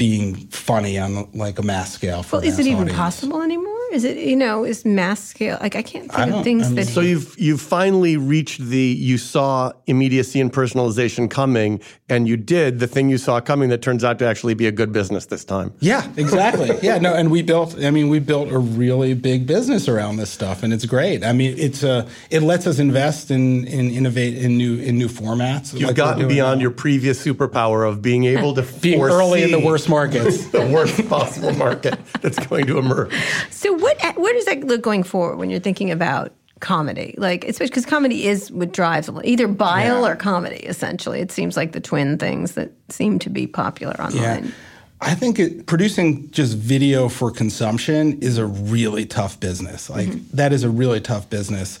being 0.00 0.34
funny 0.48 0.98
on 0.98 1.28
like 1.34 1.58
a 1.58 1.62
mass 1.62 1.92
scale. 1.92 2.22
For 2.22 2.36
well, 2.36 2.44
a 2.44 2.48
is 2.48 2.54
it 2.58 2.62
mass 2.62 2.66
even 2.68 2.82
audience. 2.84 2.96
possible 2.98 3.42
anymore? 3.42 3.76
Is 3.92 4.04
it, 4.04 4.16
you 4.16 4.36
know, 4.36 4.64
is 4.64 4.84
mass 4.86 5.20
scale? 5.22 5.58
Like, 5.60 5.76
I 5.76 5.82
can't 5.82 6.10
think 6.10 6.30
don't- 6.30 6.38
of 6.38 6.44
things 6.44 6.64
I 6.64 6.66
mean, 6.68 6.74
that. 6.76 6.86
So 6.86 7.02
you've 7.02 7.38
you've 7.38 7.60
finally 7.60 8.16
reached 8.16 8.60
the 8.60 8.78
you 8.80 9.18
saw 9.18 9.72
immediacy 9.86 10.40
and 10.40 10.50
personalization 10.50 11.28
coming, 11.28 11.82
and 12.08 12.26
you 12.26 12.38
did 12.38 12.78
the 12.78 12.86
thing 12.86 13.10
you 13.10 13.18
saw 13.18 13.40
coming 13.40 13.68
that 13.68 13.82
turns 13.82 14.02
out 14.02 14.18
to 14.20 14.24
actually 14.24 14.54
be 14.54 14.66
a 14.66 14.72
good 14.72 14.90
business 14.90 15.26
this 15.26 15.44
time. 15.44 15.74
Yeah, 15.80 16.08
exactly. 16.16 16.70
yeah, 16.82 16.96
no, 16.98 17.14
and 17.14 17.30
we 17.30 17.42
built. 17.42 17.76
I 17.84 17.90
mean, 17.90 18.08
we 18.08 18.20
built 18.20 18.50
a 18.50 18.58
really 18.58 19.12
big 19.12 19.46
business 19.46 19.86
around 19.86 20.16
this 20.16 20.30
stuff, 20.30 20.62
and 20.62 20.72
it's 20.72 20.86
great. 20.86 21.22
I 21.24 21.34
mean, 21.34 21.58
it's 21.58 21.84
uh, 21.84 22.08
it 22.30 22.42
lets 22.42 22.66
us 22.66 22.78
invest 22.78 23.30
in 23.30 23.66
in 23.66 23.90
innovate 23.90 24.38
in 24.38 24.56
new 24.56 24.78
in 24.78 24.96
new 24.96 25.08
formats. 25.08 25.74
You've 25.74 25.88
like 25.88 25.96
gotten 25.96 26.26
beyond 26.26 26.60
now. 26.60 26.62
your 26.62 26.70
previous 26.70 27.22
superpower 27.22 27.86
of 27.86 28.00
being 28.00 28.24
able 28.24 28.54
to 28.54 28.62
being 28.80 29.02
early 29.02 29.42
in 29.42 29.50
the 29.50 29.60
worst 29.60 29.89
markets. 29.90 30.46
the 30.50 30.66
worst 30.66 31.06
possible 31.08 31.52
market 31.52 31.98
that's 32.22 32.38
going 32.46 32.66
to 32.66 32.78
emerge. 32.78 33.12
So 33.50 33.72
what 33.74 34.00
what 34.16 34.32
does 34.32 34.46
that 34.46 34.64
look 34.64 34.82
going 34.82 35.02
forward 35.02 35.36
when 35.36 35.50
you're 35.50 35.60
thinking 35.60 35.90
about 35.90 36.32
comedy? 36.60 37.14
Like 37.18 37.44
especially 37.44 37.70
because 37.70 37.86
comedy 37.86 38.26
is 38.26 38.50
what 38.50 38.72
drives 38.72 39.08
a 39.08 39.12
lot- 39.12 39.26
either 39.26 39.48
bile 39.48 40.02
Yeah. 40.02 40.12
or 40.12 40.16
comedy. 40.16 40.58
Essentially, 40.58 41.20
it 41.20 41.30
seems 41.30 41.56
like 41.56 41.72
the 41.72 41.80
twin 41.80 42.16
things 42.16 42.52
that 42.52 42.72
seem 42.88 43.18
to 43.18 43.30
be 43.30 43.46
popular 43.46 44.00
online. 44.00 44.22
Yeah. 44.22 44.36
online. 44.36 44.54
I 45.02 45.14
think 45.14 45.38
it, 45.38 45.66
producing 45.66 46.30
just 46.30 46.56
video 46.56 47.08
for 47.08 47.30
consumption 47.30 48.18
is 48.20 48.36
a 48.36 48.44
really 48.44 49.06
tough 49.06 49.40
business. 49.40 49.88
Like 49.88 50.08
mm-hmm. 50.08 50.36
that 50.36 50.52
is 50.52 50.62
a 50.62 50.68
really 50.68 51.00
tough 51.00 51.30
business. 51.30 51.78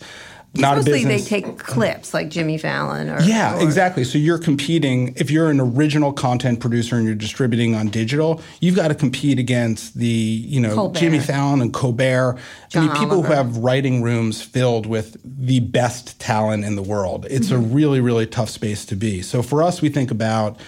Not 0.54 0.78
a 0.78 0.82
business. 0.82 1.28
they 1.28 1.40
take 1.40 1.58
clips 1.58 2.12
like 2.12 2.28
Jimmy 2.28 2.58
Fallon 2.58 3.08
or 3.08 3.20
Yeah, 3.20 3.56
or- 3.56 3.62
exactly. 3.62 4.02
So 4.02 4.18
you're 4.18 4.38
competing. 4.38 5.14
If 5.16 5.30
you're 5.30 5.48
an 5.48 5.60
original 5.60 6.12
content 6.12 6.58
producer 6.58 6.96
and 6.96 7.06
you're 7.06 7.14
distributing 7.14 7.76
on 7.76 7.88
digital, 7.88 8.42
you've 8.60 8.74
got 8.74 8.88
to 8.88 8.96
compete 8.96 9.38
against 9.38 9.96
the, 9.96 10.06
you 10.06 10.60
know, 10.60 10.74
Colbert. 10.74 10.98
Jimmy 10.98 11.20
Fallon 11.20 11.60
and 11.60 11.72
Colbert. 11.72 12.36
John 12.68 12.84
I 12.84 12.86
mean, 12.86 12.96
people 12.96 13.18
Oliver. 13.18 13.28
who 13.28 13.34
have 13.34 13.56
writing 13.58 14.02
rooms 14.02 14.42
filled 14.42 14.86
with 14.86 15.16
the 15.24 15.60
best 15.60 16.18
talent 16.18 16.64
in 16.64 16.74
the 16.74 16.82
world. 16.82 17.26
It's 17.30 17.52
a 17.52 17.54
mm-hmm. 17.54 17.72
really, 17.72 18.00
really 18.00 18.26
tough 18.26 18.50
space 18.50 18.84
to 18.86 18.96
be. 18.96 19.22
So 19.22 19.42
for 19.42 19.62
us, 19.62 19.80
we 19.80 19.88
think 19.88 20.10
about 20.10 20.58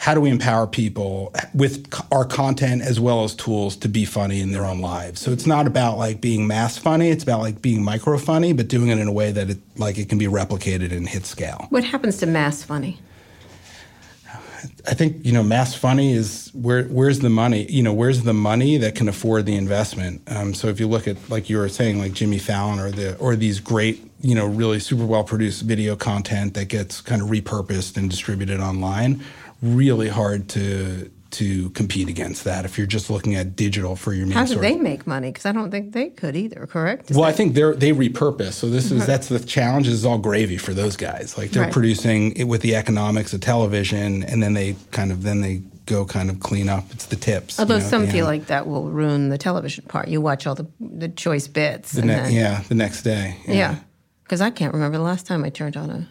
how 0.00 0.14
do 0.14 0.20
we 0.22 0.30
empower 0.30 0.66
people 0.66 1.30
with 1.52 1.86
our 2.10 2.24
content 2.24 2.80
as 2.80 2.98
well 2.98 3.22
as 3.22 3.34
tools 3.34 3.76
to 3.76 3.86
be 3.86 4.06
funny 4.06 4.40
in 4.40 4.50
their 4.50 4.64
own 4.64 4.80
lives. 4.80 5.20
So 5.20 5.30
it's 5.30 5.46
not 5.46 5.66
about 5.66 5.98
like 5.98 6.22
being 6.22 6.46
mass 6.46 6.78
funny. 6.78 7.10
It's 7.10 7.22
about 7.22 7.40
like 7.40 7.60
being 7.60 7.84
micro 7.84 8.16
funny, 8.16 8.54
but 8.54 8.66
doing 8.66 8.88
it 8.88 8.98
in 8.98 9.08
a 9.08 9.12
way 9.12 9.30
that 9.30 9.50
it 9.50 9.58
like 9.76 9.98
it 9.98 10.08
can 10.08 10.16
be 10.16 10.24
replicated 10.24 10.90
and 10.90 11.06
hit 11.06 11.26
scale. 11.26 11.66
What 11.68 11.84
happens 11.84 12.16
to 12.18 12.26
mass 12.26 12.62
funny? 12.62 12.98
I 14.88 14.94
think 14.94 15.22
you 15.22 15.32
know, 15.32 15.42
mass 15.42 15.74
funny 15.74 16.14
is 16.14 16.50
where 16.54 16.84
where's 16.84 17.18
the 17.18 17.28
money? 17.28 17.70
You 17.70 17.82
know, 17.82 17.92
where's 17.92 18.22
the 18.22 18.32
money 18.32 18.78
that 18.78 18.94
can 18.94 19.06
afford 19.06 19.44
the 19.44 19.54
investment? 19.54 20.22
Um, 20.28 20.54
so 20.54 20.68
if 20.68 20.80
you 20.80 20.88
look 20.88 21.08
at 21.08 21.16
like 21.28 21.50
you 21.50 21.58
were 21.58 21.68
saying, 21.68 21.98
like 21.98 22.14
Jimmy 22.14 22.38
Fallon 22.38 22.78
or 22.78 22.90
the 22.90 23.18
or 23.18 23.36
these 23.36 23.60
great, 23.60 24.10
you 24.22 24.34
know, 24.34 24.46
really 24.46 24.80
super 24.80 25.04
well 25.04 25.24
produced 25.24 25.60
video 25.60 25.94
content 25.94 26.54
that 26.54 26.68
gets 26.68 27.02
kind 27.02 27.20
of 27.20 27.28
repurposed 27.28 27.98
and 27.98 28.08
distributed 28.08 28.60
online, 28.60 29.22
really 29.62 30.08
hard 30.08 30.48
to 30.50 31.10
to 31.32 31.70
compete 31.70 32.08
against 32.08 32.42
that 32.42 32.64
if 32.64 32.76
you're 32.76 32.88
just 32.88 33.08
looking 33.08 33.36
at 33.36 33.54
digital 33.54 33.94
for 33.94 34.12
your 34.12 34.26
main 34.26 34.34
How 34.34 34.42
do 34.44 34.54
source. 34.54 34.62
they 34.62 34.76
make 34.76 35.06
money? 35.06 35.28
Because 35.28 35.46
I 35.46 35.52
don't 35.52 35.70
think 35.70 35.92
they 35.92 36.08
could 36.10 36.34
either. 36.34 36.66
Correct? 36.66 37.08
Is 37.08 37.16
Well, 37.16 37.24
I 37.24 37.30
think 37.30 37.54
they're 37.54 37.72
they 37.74 37.92
repurpose. 37.92 38.54
So 38.54 38.68
this 38.68 38.86
is 38.86 39.02
uh-huh. 39.02 39.06
that's 39.06 39.28
the 39.28 39.38
challenge. 39.38 39.86
Is 39.86 40.04
all 40.04 40.18
gravy 40.18 40.56
for 40.56 40.74
those 40.74 40.96
guys. 40.96 41.38
Like 41.38 41.50
they're 41.52 41.62
Right. 41.64 41.72
producing 41.72 42.32
it 42.32 42.44
with 42.44 42.62
the 42.62 42.74
economics 42.74 43.32
of 43.32 43.40
television, 43.42 44.24
and 44.24 44.42
then 44.42 44.54
they 44.54 44.74
kind 44.90 45.12
of 45.12 45.22
then 45.22 45.40
they 45.40 45.62
go 45.86 46.04
kind 46.04 46.30
of 46.30 46.40
clean 46.40 46.68
up. 46.68 46.84
It's 46.90 47.06
the 47.06 47.16
tips. 47.16 47.58
you 47.58 47.62
Although 47.62 47.78
know, 47.78 47.84
some 47.84 48.06
feel 48.08 48.26
like 48.26 48.46
that 48.46 48.66
will 48.66 48.90
ruin 48.90 49.28
the 49.28 49.38
television 49.38 49.84
part. 49.86 50.08
You 50.08 50.20
watch 50.20 50.48
all 50.48 50.56
the 50.56 50.66
the 50.80 51.08
choice 51.08 51.46
bits. 51.46 51.92
the 51.92 52.00
and 52.00 52.08
ne- 52.08 52.14
then- 52.16 52.32
yeah 52.32 52.62
the 52.68 52.74
next 52.74 53.02
day. 53.02 53.36
Yeah. 53.46 53.76
Because 54.24 54.40
I 54.40 54.50
can't 54.50 54.74
remember 54.74 54.98
the 54.98 55.04
last 55.04 55.26
time 55.26 55.44
I 55.44 55.50
turned 55.50 55.76
on 55.76 55.90
a 55.90 56.08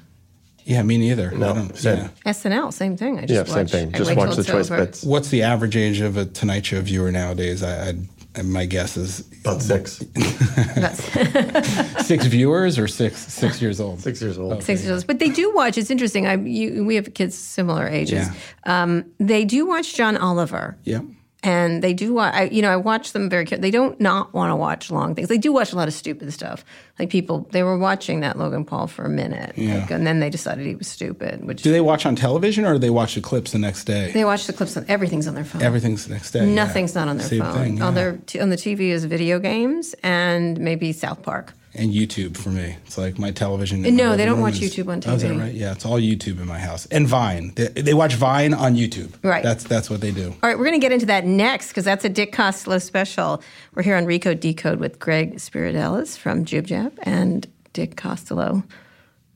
yeah, 0.69 0.82
me 0.84 0.97
neither. 0.97 1.32
I 1.34 1.38
No, 1.38 1.53
don't- 1.53 1.75
same. 1.75 1.97
yeah. 2.25 2.32
SNL. 2.34 2.71
Same 2.71 2.95
thing. 2.95 3.17
I 3.17 3.21
just 3.25 3.34
Yeah, 3.34 3.43
same 3.43 3.63
watch, 3.63 3.71
thing. 3.71 3.91
Just 3.91 4.15
watch 4.15 4.36
the 4.36 4.43
choice 4.43 4.69
over. 4.71 4.86
bits. 4.86 5.03
What's 5.03 5.29
the 5.29 5.41
average 5.43 5.75
age 5.75 5.99
of 5.99 6.15
a 6.17 6.25
Tonight 6.25 6.65
Show 6.67 6.82
viewer 6.82 7.12
nowadays? 7.12 7.63
I, 7.63 7.89
I'd, 7.89 7.99
and 8.36 8.53
my 8.53 8.65
guess 8.65 8.95
is 8.95 9.27
About 9.41 9.62
six. 9.62 9.97
Six 12.05 12.25
viewers 12.25 12.77
or 12.79 12.88
six 12.88 13.17
six 13.17 13.62
years 13.62 13.79
old. 13.79 13.99
Six 14.01 14.21
years 14.21 14.38
old. 14.38 14.63
six 14.63 14.84
years 14.84 14.91
old. 14.99 15.08
But 15.08 15.19
they 15.19 15.29
do 15.29 15.53
watch. 15.53 15.77
It's 15.77 15.91
interesting. 15.91 16.27
I 16.27 16.36
you, 16.36 16.86
we 16.86 16.95
have 16.95 17.13
kids 17.13 17.36
similar 17.38 17.88
ages. 17.88 18.27
Yeah. 18.27 18.84
Um, 18.84 19.05
they 19.19 19.45
do 19.45 19.65
watch 19.67 19.95
John 19.95 20.17
Oliver. 20.17 20.77
Yeah. 20.84 21.01
And 21.41 21.82
they 21.82 21.93
do 21.93 22.13
watch. 22.13 22.34
I, 22.34 22.43
you 22.45 22.62
know, 22.62 22.69
I 22.69 22.75
watch 22.75 23.13
them 23.13 23.30
very. 23.30 23.45
carefully. 23.45 23.69
They 23.69 23.78
don't 23.78 23.99
not 24.02 24.34
want 24.34 24.52
to 24.52 24.56
watch 24.56 24.91
long 24.91 25.15
things. 25.15 25.30
They 25.30 25.38
do 25.38 25.52
watch 25.54 25.71
a 25.71 25.75
lot 25.75 25.88
of 25.88 25.93
stupid 25.93 26.32
stuff. 26.34 26.65
Like 26.97 27.10
people, 27.10 27.47
they 27.52 27.63
were 27.63 27.78
watching 27.78 28.19
that 28.21 28.38
Logan 28.38 28.65
Paul 28.65 28.88
for 28.88 29.06
a 29.06 29.10
minute, 29.10 29.54
Yeah. 29.58 29.78
like, 29.80 29.91
and 29.91 30.06
then 30.06 30.19
they 30.19 30.30
decided 30.30 30.65
he 30.65 30.75
was 30.75 30.88
stupid. 30.88 31.45
Which 31.45 31.62
Do 31.62 31.71
they 31.71 31.80
watch 31.82 32.06
on 32.06 32.15
television 32.17 32.65
or 32.65 32.73
do 32.73 32.80
they 32.80 32.89
watch 32.89 33.15
the 33.15 33.21
clips 33.21 33.52
the 33.52 33.60
next 33.60 33.86
day? 33.86 34.12
they 34.12 34.25
watch 34.25 34.47
the 34.47 34.54
clips 34.54 34.75
on 34.75 34.86
everything's 34.89 35.28
on 35.28 35.36
their 35.36 35.45
phone. 35.45 35.62
Everything's 35.62 36.06
the 36.06 36.13
next 36.13 36.32
day. 36.32 36.45
yeah. 36.45 36.54
Nothing's 36.54 36.93
not 36.93 37.08
on 37.08 37.17
their 37.17 37.28
Same 37.28 37.39
phone. 37.41 37.54
Thing, 37.63 37.82
On 37.82 37.93
their 37.93 38.19
on 38.41 38.49
the 38.49 38.58
TV 38.58 38.89
is 38.89 39.06
video 39.06 39.39
games 39.39 39.95
and 40.04 40.60
maybe 40.60 40.91
South 40.91 41.21
Park. 41.21 41.54
And 41.75 41.93
YouTube 41.93 42.36
for 42.36 42.49
me. 42.49 42.75
It's 42.88 42.97
like 42.97 43.19
my 43.19 43.29
television. 43.29 43.84
No, 43.95 44.17
they 44.17 44.25
don't 44.25 44.41
watch 44.41 44.60
is- 44.60 44.75
YouTube 44.75 44.91
on 44.91 45.01
Oh, 45.05 45.13
is 45.15 45.21
that 45.21 45.36
right? 45.36 45.53
Yeah, 45.53 45.71
it's 45.71 45.86
all 45.86 45.99
YouTube 45.99 46.41
in 46.41 46.47
my 46.47 46.58
house 46.58 46.88
and 46.88 47.08
Vine. 47.08 47.53
They, 47.55 47.67
they 47.67 47.93
watch 47.93 48.15
Vine 48.15 48.55
on 48.55 48.75
YouTube. 48.75 49.13
Right. 49.23 49.43
That's 49.43 49.63
that's 49.65 49.88
what 49.89 50.01
they 50.01 50.12
do. 50.12 50.29
All 50.41 50.49
right, 50.49 50.58
we're 50.58 50.65
going 50.65 50.79
to 50.79 50.84
get 50.84 50.91
into 50.91 51.05
that 51.05 51.25
next 51.25 51.67
because 51.69 51.86
that's 51.86 52.03
a 52.03 52.10
Dick 52.10 52.34
Costolo 52.34 52.82
special. 52.82 53.43
We're 53.75 53.84
here 53.84 53.95
on 53.95 54.05
Recode 54.05 54.39
Decode 54.39 54.79
with 54.79 54.97
Greg 54.97 55.36
Spiridellis 55.36 56.17
from 56.17 56.43
Jib 56.43 56.65
Jab 56.65 56.97
and 57.03 57.47
Dick 57.73 57.95
Costolo, 57.95 58.63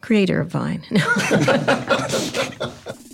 creator 0.02 0.42
of 0.42 0.48
Vine. 0.50 0.84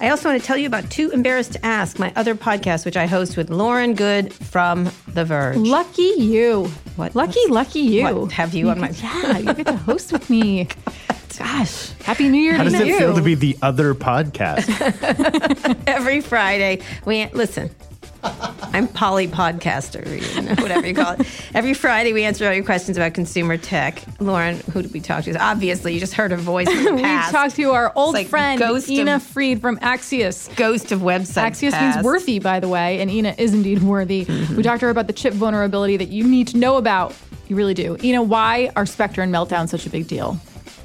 I 0.00 0.10
also 0.10 0.28
want 0.28 0.40
to 0.40 0.46
tell 0.46 0.56
you 0.56 0.66
about 0.66 0.90
Too 0.90 1.10
Embarrassed 1.10 1.52
to 1.52 1.64
Ask, 1.64 1.98
my 1.98 2.12
other 2.16 2.34
podcast, 2.34 2.84
which 2.84 2.96
I 2.96 3.06
host 3.06 3.36
with 3.36 3.48
Lauren 3.48 3.94
Goode 3.94 4.32
from 4.34 4.90
The 5.08 5.24
Verge. 5.24 5.56
Lucky 5.56 6.12
you. 6.18 6.64
What? 6.96 7.14
Lucky, 7.14 7.38
What's- 7.46 7.50
lucky 7.50 7.80
you. 7.80 8.02
what, 8.02 8.32
have 8.32 8.54
you 8.54 8.68
on 8.70 8.80
my- 8.80 8.90
Yeah, 9.02 9.38
you 9.38 9.54
get 9.54 9.66
to 9.66 9.76
host 9.76 10.12
with 10.12 10.28
me. 10.28 10.68
Gosh, 11.38 11.90
happy 12.04 12.28
New 12.28 12.38
Year 12.40 12.54
How 12.54 12.64
to 12.64 12.70
does 12.70 12.80
it 12.80 12.86
you. 12.86 12.98
feel 12.98 13.14
to 13.14 13.22
be 13.22 13.34
the 13.34 13.56
other 13.62 13.94
podcast? 13.94 14.68
every 15.86 16.20
Friday. 16.20 16.80
We 17.06 17.26
listen. 17.28 17.70
I'm 18.24 18.88
poly 18.88 19.28
podcaster, 19.28 20.04
you 20.36 20.42
know, 20.42 20.54
whatever 20.60 20.86
you 20.86 20.94
call 20.94 21.12
it. 21.12 21.26
Every 21.54 21.74
Friday, 21.74 22.12
we 22.12 22.24
answer 22.24 22.46
all 22.46 22.52
your 22.52 22.64
questions 22.64 22.96
about 22.96 23.14
consumer 23.14 23.56
tech. 23.56 24.02
Lauren, 24.18 24.58
who 24.72 24.82
did 24.82 24.92
we 24.92 25.00
talk 25.00 25.24
to? 25.24 25.36
Obviously, 25.36 25.94
you 25.94 26.00
just 26.00 26.14
heard 26.14 26.32
her 26.32 26.36
voice. 26.36 26.68
In 26.68 26.84
the 26.84 26.92
we 26.94 27.02
talked 27.02 27.54
to 27.56 27.70
our 27.70 27.92
old 27.94 28.14
like 28.14 28.26
friend 28.26 28.60
of- 28.60 28.88
Ina 28.88 29.20
Fried 29.20 29.60
from 29.60 29.78
Axios. 29.78 30.54
Ghost 30.56 30.90
of 30.90 31.00
website. 31.00 31.52
Axios 31.52 31.70
past. 31.70 31.96
means 31.96 32.04
worthy, 32.04 32.40
by 32.40 32.58
the 32.58 32.68
way, 32.68 33.00
and 33.00 33.10
Ina 33.10 33.36
is 33.38 33.54
indeed 33.54 33.82
worthy. 33.82 34.24
Mm-hmm. 34.24 34.56
We 34.56 34.62
talked 34.64 34.80
to 34.80 34.86
her 34.86 34.90
about 34.90 35.06
the 35.06 35.12
chip 35.12 35.34
vulnerability 35.34 35.96
that 35.98 36.08
you 36.08 36.24
need 36.26 36.48
to 36.48 36.56
know 36.56 36.76
about. 36.76 37.14
You 37.46 37.56
really 37.56 37.74
do. 37.74 37.96
Ina, 38.02 38.22
why 38.22 38.72
are 38.74 38.86
Spectre 38.86 39.22
and 39.22 39.32
Meltdown 39.32 39.68
such 39.68 39.86
a 39.86 39.90
big 39.90 40.08
deal? 40.08 40.40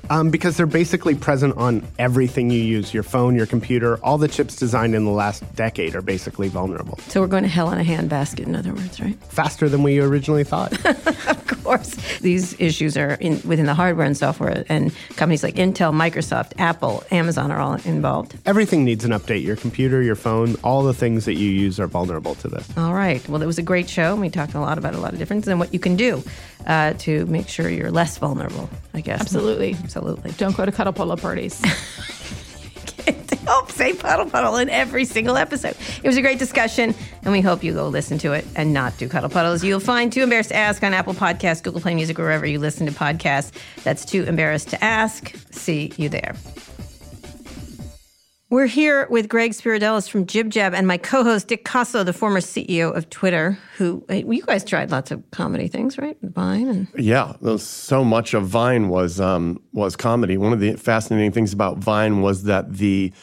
Um, 0.10 0.30
because 0.30 0.58
they're 0.58 0.66
basically 0.66 1.16
present 1.16 1.56
on 1.58 1.86
everything 1.98 2.50
you 2.50 2.60
use 2.62 2.94
your 2.94 3.04
phone, 3.04 3.36
your 3.36 3.46
computer. 3.46 3.98
All 4.04 4.18
the 4.18 4.28
chips 4.28 4.56
designed 4.56 4.96
in 4.96 5.06
the 5.06 5.12
last 5.12 5.44
decade 5.56 5.96
are 5.96 6.02
basically 6.02 6.48
vulnerable. 6.50 6.98
So 7.08 7.22
we're 7.22 7.28
going 7.28 7.44
to 7.44 7.50
hell 7.50 7.72
in 7.72 7.80
a 7.80 7.84
handbasket, 7.84 8.46
in 8.46 8.56
other 8.56 8.74
words, 8.74 9.00
right? 9.00 9.16
Faster 9.26 9.70
than 9.70 9.84
we 9.84 10.00
originally 10.00 10.44
thought. 10.44 10.74
Of 11.60 11.64
course, 11.66 12.18
these 12.20 12.60
issues 12.60 12.98
are 12.98 13.12
in, 13.20 13.40
within 13.46 13.68
the 13.68 13.76
hardware 13.76 14.06
and 14.08 14.18
software, 14.18 14.64
and 14.70 14.92
companies 15.18 15.44
like 15.44 15.54
Intel, 15.56 15.94
Microsoft, 15.94 16.54
Apple, 16.58 17.04
Amazon 17.12 17.52
are 17.52 17.60
all 17.60 17.74
involved. 17.86 18.36
everything 18.48 18.84
needs 18.84 19.06
an 19.06 19.12
update. 19.12 19.44
Your 19.44 19.56
computer, 19.56 20.02
your 20.02 20.16
phone, 20.16 20.56
all 20.64 20.82
the 20.82 20.94
things 20.96 21.26
that 21.26 21.36
you 21.36 21.50
use 21.50 21.80
are 21.80 21.86
vulnerable 21.86 22.34
to 22.36 22.48
this. 22.48 22.68
All 22.76 22.94
right. 22.96 23.28
Well, 23.30 23.44
it 23.44 23.46
was 23.46 23.60
a 23.60 23.62
great 23.62 23.88
show. 23.88 24.14
and 24.14 24.22
We 24.22 24.30
talked 24.32 24.56
a 24.56 24.60
lot 24.60 24.80
about 24.80 24.96
a 24.96 25.00
lot 25.00 25.14
of 25.14 25.20
different 25.20 25.44
things 25.44 25.52
and 25.52 25.60
what 25.60 25.72
you 25.72 25.80
can 25.80 25.96
do 25.96 26.24
uh, 26.66 26.94
to 27.00 27.26
make 27.28 27.48
sure 27.48 27.70
you're 27.70 27.92
less 27.92 28.18
vulnerable, 28.18 28.68
I 28.96 29.02
guess. 29.02 29.22
Absolutely. 29.22 29.74
Absolutely. 30.00 30.32
Don't 30.38 30.56
go 30.56 30.66
to 30.66 30.72
cuddle 30.72 30.94
polo 30.94 31.18
parties. 31.18 31.60
Can't 32.98 33.32
help 33.42 33.70
say 33.70 33.94
puddle 33.94 34.30
puddle 34.30 34.56
in 34.56 34.70
every 34.70 35.04
single 35.04 35.36
episode. 35.36 35.76
It 36.02 36.08
was 36.08 36.16
a 36.16 36.22
great 36.22 36.40
discussion, 36.40 36.96
and 37.24 37.34
we 37.34 37.42
hope 37.42 37.66
you 37.66 37.74
go 37.74 37.88
listen 37.90 38.18
to 38.20 38.32
it 38.32 38.46
and 38.56 38.74
not 38.74 38.98
do 38.98 39.10
cuddle 39.10 39.30
puddles. 39.30 39.62
You'll 39.62 39.82
find 39.82 40.12
Too 40.12 40.24
Embarrassed 40.24 40.50
to 40.50 40.56
Ask 40.56 40.84
on 40.84 40.94
Apple 40.94 41.14
Podcasts, 41.14 41.62
Google 41.62 41.82
Play 41.82 41.96
Music, 41.96 42.18
wherever 42.18 42.46
you 42.46 42.60
listen 42.60 42.86
to 42.88 42.94
podcasts. 42.94 43.52
That's 43.84 44.06
Too 44.06 44.24
Embarrassed 44.24 44.70
to 44.70 44.82
Ask. 44.82 45.36
See 45.52 45.92
you 45.98 46.08
there. 46.08 46.36
We're 48.52 48.66
here 48.66 49.06
with 49.12 49.30
Greg 49.30 49.52
Spiridellis 49.52 50.10
from 50.10 50.26
Jib 50.26 50.50
Jab 50.50 50.74
and 50.74 50.88
my 50.88 50.98
co-host 50.98 51.50
Dick 51.50 51.64
Costolo, 51.64 52.04
the 52.04 52.14
former 52.14 52.40
CEO 52.40 52.96
of 52.96 53.08
Twitter. 53.12 53.60
Who 53.78 54.04
you 54.10 54.42
guys 54.42 54.66
tried 54.66 54.90
lots 54.90 55.12
of 55.12 55.22
comedy 55.30 55.68
things, 55.68 56.00
right? 56.00 56.18
Vine 56.24 56.68
and 56.68 56.88
Yeah, 56.98 57.34
so 57.58 58.04
much 58.04 58.34
of 58.34 58.48
Vine 58.48 58.90
was 58.90 59.20
um, 59.20 59.62
was 59.72 59.96
comedy. 59.96 60.36
One 60.36 60.52
of 60.52 60.60
the 60.60 60.74
fascinating 60.78 61.32
things 61.32 61.54
about 61.54 61.78
Vine 61.78 62.22
was 62.22 62.46
that 62.46 62.74
the 62.74 63.14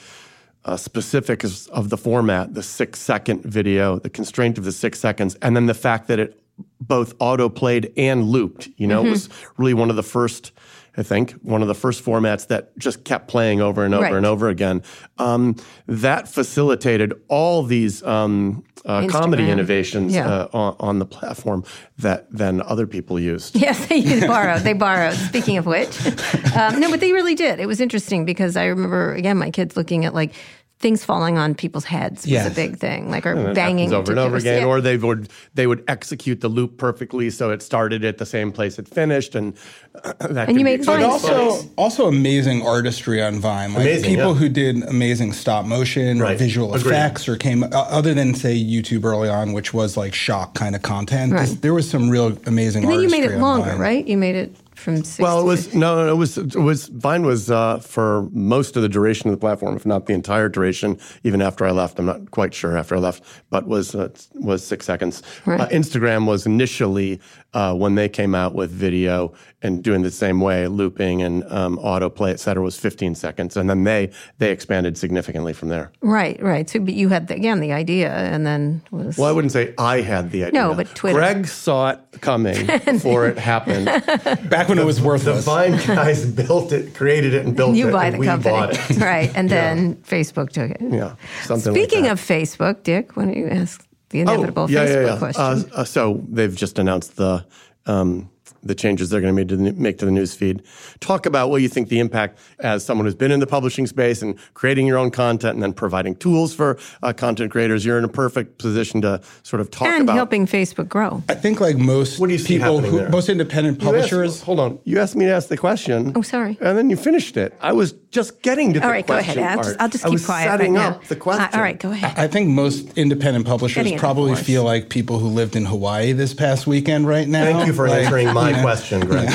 uh, 0.65 0.77
specifics 0.77 1.67
of 1.69 1.91
the 1.91 1.97
format, 1.97 2.55
the 2.55 2.63
six 2.63 3.01
second 3.01 3.43
video, 3.43 3.99
the 3.99 4.11
constraint 4.11 4.59
of 4.59 4.65
the 4.65 4.71
six 4.71 5.01
seconds, 5.01 5.35
and 5.43 5.57
then 5.57 5.67
the 5.67 5.75
fact 5.75 6.07
that 6.07 6.21
it 6.21 6.41
both 6.81 7.15
auto 7.19 7.49
played 7.49 7.93
and 7.97 8.29
looped. 8.29 8.69
You 8.77 8.87
know, 8.87 9.05
it 9.05 9.11
was 9.11 9.29
really 9.57 9.75
one 9.75 9.91
of 9.91 9.97
the 9.97 10.05
first. 10.05 10.53
I 10.97 11.03
think 11.03 11.33
one 11.43 11.63
of 11.63 11.69
the 11.69 11.75
first 11.75 12.05
formats 12.05 12.47
that 12.49 12.77
just 12.79 13.05
kept 13.05 13.29
playing 13.29 13.61
over 13.61 13.85
and 13.85 13.95
over 13.95 14.03
Right. 14.05 14.15
and 14.15 14.25
over 14.27 14.49
again. 14.49 14.83
Um, 15.19 15.57
that 15.87 16.29
facilitated 16.29 17.13
all 17.29 17.63
these 17.63 18.03
um, 18.03 18.65
uh, 18.85 19.07
comedy 19.09 19.51
innovations 19.51 20.15
Yeah. 20.15 20.29
uh, 20.29 20.49
on, 20.53 20.77
on 20.81 20.99
the 20.99 21.07
platform 21.07 21.65
that 21.99 22.27
then 22.31 22.63
other 22.63 22.87
people 22.87 23.19
used. 23.21 23.57
Yes, 23.67 23.87
they 23.87 23.97
used, 23.97 24.27
borrowed. 24.27 24.63
They 24.63 24.73
borrowed. 24.75 25.15
Speaking 25.15 25.57
of 25.59 25.67
which, 25.67 25.89
um, 26.57 26.79
no, 26.81 26.91
but 26.91 27.01
they 27.01 27.13
really 27.13 27.35
did. 27.35 27.59
It 27.61 27.67
was 27.67 27.81
interesting 27.81 28.25
because 28.25 28.57
I 28.57 28.67
remember 28.67 29.13
again 29.15 29.37
my 29.39 29.51
kids 29.51 29.77
looking 29.77 30.05
at 30.05 30.15
like 30.15 30.33
things 30.79 31.03
falling 31.05 31.39
on 31.39 31.55
people's 31.55 31.87
heads 31.87 32.23
was 32.25 32.31
Yes. 32.31 32.47
a 32.53 32.55
big 32.55 32.77
thing, 32.77 33.11
like 33.11 33.25
or 33.27 33.33
And 33.33 33.55
banging 33.55 33.95
over 33.95 34.13
and 34.13 34.19
over 34.21 34.37
again, 34.37 34.61
Yeah. 34.61 34.67
or 34.69 34.83
they 34.83 34.99
would 34.99 35.29
they 35.55 35.67
would 35.67 35.83
execute 35.89 36.43
the 36.43 36.49
loop 36.49 36.77
perfectly, 36.77 37.31
so 37.31 37.51
it 37.51 37.63
started 37.63 38.05
at 38.05 38.19
the 38.19 38.27
same 38.27 38.53
place 38.53 38.79
it 38.79 38.87
finished, 38.87 39.35
and 39.35 39.55
that. 40.21 40.49
you 40.51 40.55
could 40.57 40.65
made 40.65 40.81
be 40.81 40.85
fun. 40.85 41.01
But 41.01 41.15
exciting. 41.15 41.39
also, 41.41 41.69
also 41.77 42.07
amazing 42.09 42.67
artistry 42.67 43.23
on 43.23 43.41
Vine. 43.41 43.73
Like 43.73 43.83
Amazing, 43.85 44.11
people 44.11 44.33
yeah. 44.33 44.39
who 44.39 44.49
did 44.51 44.83
amazing 44.85 45.33
stop 45.33 45.65
motion 45.65 46.21
or 46.21 46.35
visual 46.35 46.75
Agreed. 46.75 46.91
effects, 46.93 47.27
or 47.27 47.37
came 47.37 47.63
uh, 47.63 47.69
other 47.73 48.13
than 48.13 48.35
say 48.35 48.55
YouTube 48.55 49.05
early 49.05 49.31
on, 49.31 49.55
which 49.55 49.73
was 49.73 49.97
like 49.97 50.15
shock 50.15 50.55
kind 50.55 50.75
of 50.77 50.83
content. 50.83 51.33
Right. 51.33 51.41
This- 51.49 51.55
there 51.55 51.73
was 51.73 51.89
some 51.89 52.11
real 52.11 52.37
amazing. 52.47 52.83
And 52.85 52.93
then 52.93 53.01
you 53.01 53.09
made 53.09 53.23
artistry 53.23 53.37
it 53.39 53.41
longer, 53.41 53.71
Vine. 53.71 53.79
right? 53.81 54.07
You 54.07 54.19
made 54.19 54.37
it 54.37 54.55
from 54.77 55.03
six. 55.05 55.19
Well, 55.19 55.41
it 55.41 55.45
was 55.45 55.65
15. 55.65 55.81
no, 55.81 55.97
no, 55.97 56.13
it 56.13 56.17
was 56.17 56.39
it 56.39 56.55
was 56.57 56.89
Vine 56.89 57.25
was 57.25 57.51
uh, 57.51 57.79
for 57.79 58.29
most 58.33 58.77
of 58.77 58.83
the 58.83 58.89
duration 58.89 59.29
of 59.29 59.33
the 59.33 59.41
platform, 59.41 59.77
if 59.77 59.87
not 59.87 60.07
the 60.07 60.13
entire 60.13 60.49
duration. 60.49 60.99
Even 61.25 61.43
after 61.43 61.67
I 61.67 61.71
left, 61.71 61.99
I'm 61.99 62.07
not 62.07 62.31
quite 62.31 62.55
sure 62.55 62.77
after 62.77 62.97
I 62.97 62.99
left, 62.99 63.23
but 63.51 63.67
was 63.67 63.95
uh, 63.95 64.09
was 64.35 64.65
six 64.65 64.87
seconds. 64.87 65.23
Right. 65.45 65.61
Uh, 65.61 65.69
Instagram 65.69 66.27
was 66.27 66.47
initially 66.47 67.21
uh, 67.57 67.73
when 67.75 67.95
they 67.95 68.07
came 68.07 68.35
out 68.35 68.55
with 68.55 68.71
video 68.71 69.33
and 69.63 69.83
doing 69.83 70.03
the 70.03 70.11
same 70.11 70.43
way, 70.43 70.69
looping 70.69 71.23
and 71.23 71.43
um, 71.51 71.79
autoplay, 71.79 72.31
et 72.31 72.39
cetera, 72.39 72.63
was 72.63 72.79
15 72.79 73.15
seconds, 73.15 73.57
and 73.57 73.71
then 73.71 73.85
they 73.85 74.11
they 74.37 74.51
expanded 74.51 74.99
significantly 74.99 75.55
from 75.55 75.71
there. 75.71 75.91
right, 76.03 76.41
right. 76.43 76.69
So, 76.69 76.81
but 76.81 76.93
you 76.93 77.09
had 77.09 77.29
the, 77.29 77.35
again 77.35 77.61
the 77.61 77.73
idea, 77.73 78.13
and 78.13 78.47
then 78.47 78.83
was 78.91 79.17
Well, 79.17 79.31
I 79.31 79.33
wouldn't 79.33 79.53
say 79.53 79.73
I 79.79 80.03
had 80.03 80.33
the 80.33 80.45
idea. 80.45 80.61
No, 80.61 80.75
but 80.75 80.95
Twitter. 80.95 81.17
Greg 81.19 81.47
saw 81.47 81.93
it 81.93 82.01
coming 82.21 82.67
before 82.85 83.27
it 83.27 83.39
happened. 83.39 83.87
Back 84.51 84.69
when 84.69 84.79
it 84.79 84.85
was 84.85 85.01
worth 85.01 85.23
it. 85.23 85.25
The 85.25 85.31
worthless. 85.33 85.45
Vine 85.47 85.97
guys 85.97 86.27
built 86.27 86.73
it, 86.73 86.95
created 86.95 87.33
it, 87.33 87.47
and 87.47 87.57
built 87.57 87.75
you 87.75 87.85
it. 87.85 87.89
You 87.89 87.93
buy 87.93 88.07
and 88.07 88.15
the 88.17 88.19
we 88.19 88.27
company, 88.27 88.53
bought 88.55 88.91
it. 88.91 88.97
right? 89.13 89.33
And 89.35 89.49
then 89.49 89.97
Facebook 89.97 90.51
took 90.51 90.73
it. 90.73 90.83
Yeah, 90.83 91.17
something 91.45 91.73
like 91.73 91.81
Speaking 91.81 92.03
that. 92.05 92.13
of 92.13 92.21
Facebook, 92.21 92.83
Dick, 92.83 93.17
why 93.17 93.25
don't 93.25 93.37
you 93.37 93.49
ask 93.49 93.87
the 94.11 94.21
Oh, 94.21 94.23
inevitable 94.23 94.71
yeah, 94.71 94.85
Facebook 94.87 94.95
yeah, 95.07 95.13
yeah. 95.13 95.19
question? 95.19 95.43
Uh, 95.73 95.77
uh, 95.81 95.85
so 95.85 96.23
they've 96.29 96.55
just 96.55 96.79
announced 96.79 97.17
the 97.17 97.45
um, 97.87 98.31
the 98.67 98.75
changes 98.75 99.11
they're 99.11 99.21
going 99.21 99.35
to 99.35 99.41
make 99.41 99.49
to 99.49 99.57
the, 99.57 99.73
make 99.73 99.99
to 99.99 100.05
the 100.05 100.11
news 100.11 100.35
feed. 100.35 100.63
Talk 101.01 101.27
about 101.27 101.51
what 101.51 101.63
you 101.63 101.69
think 101.69 101.89
the 101.89 101.99
impact 102.01 102.39
as 102.61 102.85
someone 102.85 103.07
who's 103.07 103.15
been 103.15 103.31
in 103.31 103.41
the 103.41 103.47
publishing 103.47 103.87
space 103.87 104.23
and 104.23 104.39
creating 104.55 104.87
your 104.87 104.99
own 104.99 105.11
content 105.11 105.55
and 105.55 105.63
then 105.63 105.73
providing 105.73 106.15
tools 106.17 106.55
for 106.55 106.79
uh, 107.03 107.13
content 107.13 107.51
creators. 107.53 107.85
You're 107.85 107.99
in 107.99 108.05
a 108.05 108.09
perfect 108.09 108.59
position 108.59 109.01
to 109.03 109.21
sort 109.43 109.61
of 109.61 109.71
talk 109.71 109.83
about 109.83 109.93
it. 109.95 110.01
and 110.01 110.03
about 110.09 110.15
helping 110.17 110.47
Facebook 110.47 110.89
grow. 110.89 111.23
I 111.29 111.35
think 111.35 111.61
like 111.61 111.77
most 111.77 112.19
What 112.19 112.29
do 112.29 112.35
you 112.37 112.45
people, 112.45 112.77
happening 112.77 112.91
who, 112.91 112.99
there? 112.99 113.09
most 113.11 113.29
independent 113.29 113.81
You 113.83 113.89
asked- 113.89 113.95
publishers. 114.11 114.43
hold 114.43 114.61
on. 114.61 114.79
You 114.85 114.99
asked 115.01 115.17
me 115.17 115.25
to 115.27 115.33
ask 115.33 115.49
the 115.49 115.57
question. 115.57 116.13
Oh, 116.17 116.23
sorry. 116.23 116.59
And 116.61 116.77
then 116.77 116.91
you 116.91 116.97
finished 116.97 117.37
it. 117.37 117.55
I 117.61 117.73
was 117.73 117.93
just 118.11 118.43
getting 118.43 118.73
to 118.75 118.81
All 118.81 118.87
the 118.89 118.93
right, 118.93 119.07
go 119.07 119.15
question. 119.15 119.39
ahead. 119.41 119.59
I'll 119.59 119.63
just, 119.65 119.69
part. 119.79 119.83
I'll 119.83 119.89
just 119.91 120.07
I 120.07 120.09
was 120.09 120.25
quiet. 120.27 120.51
setting 120.51 120.75
right 120.75 120.87
up 120.87 121.03
now. 121.03 121.09
the 121.09 121.17
question. 121.17 121.43
Uh, 121.45 121.51
all 121.55 121.61
right, 121.63 121.79
go 121.79 121.91
ahead. 121.91 122.15
I 122.19 122.27
think 122.29 122.49
most 122.49 122.97
independent 122.97 123.47
publishers 123.47 123.93
probably 123.99 124.35
feel 124.37 124.65
like 124.65 124.89
people 124.89 125.19
who 125.19 125.29
lived 125.29 125.57
in 125.57 125.65
Hawaii 125.67 126.13
this 126.13 126.33
past 126.35 126.67
weekend 126.67 127.07
right 127.07 127.29
now. 127.29 127.45
Thank 127.45 127.67
you 127.67 127.73
for 127.73 127.89
Like, 127.89 128.05
answering 128.05 128.33
my 128.33 128.51
you 128.51 128.56
know, 128.56 128.56
question, 128.63 129.01
Greg. 129.01 129.31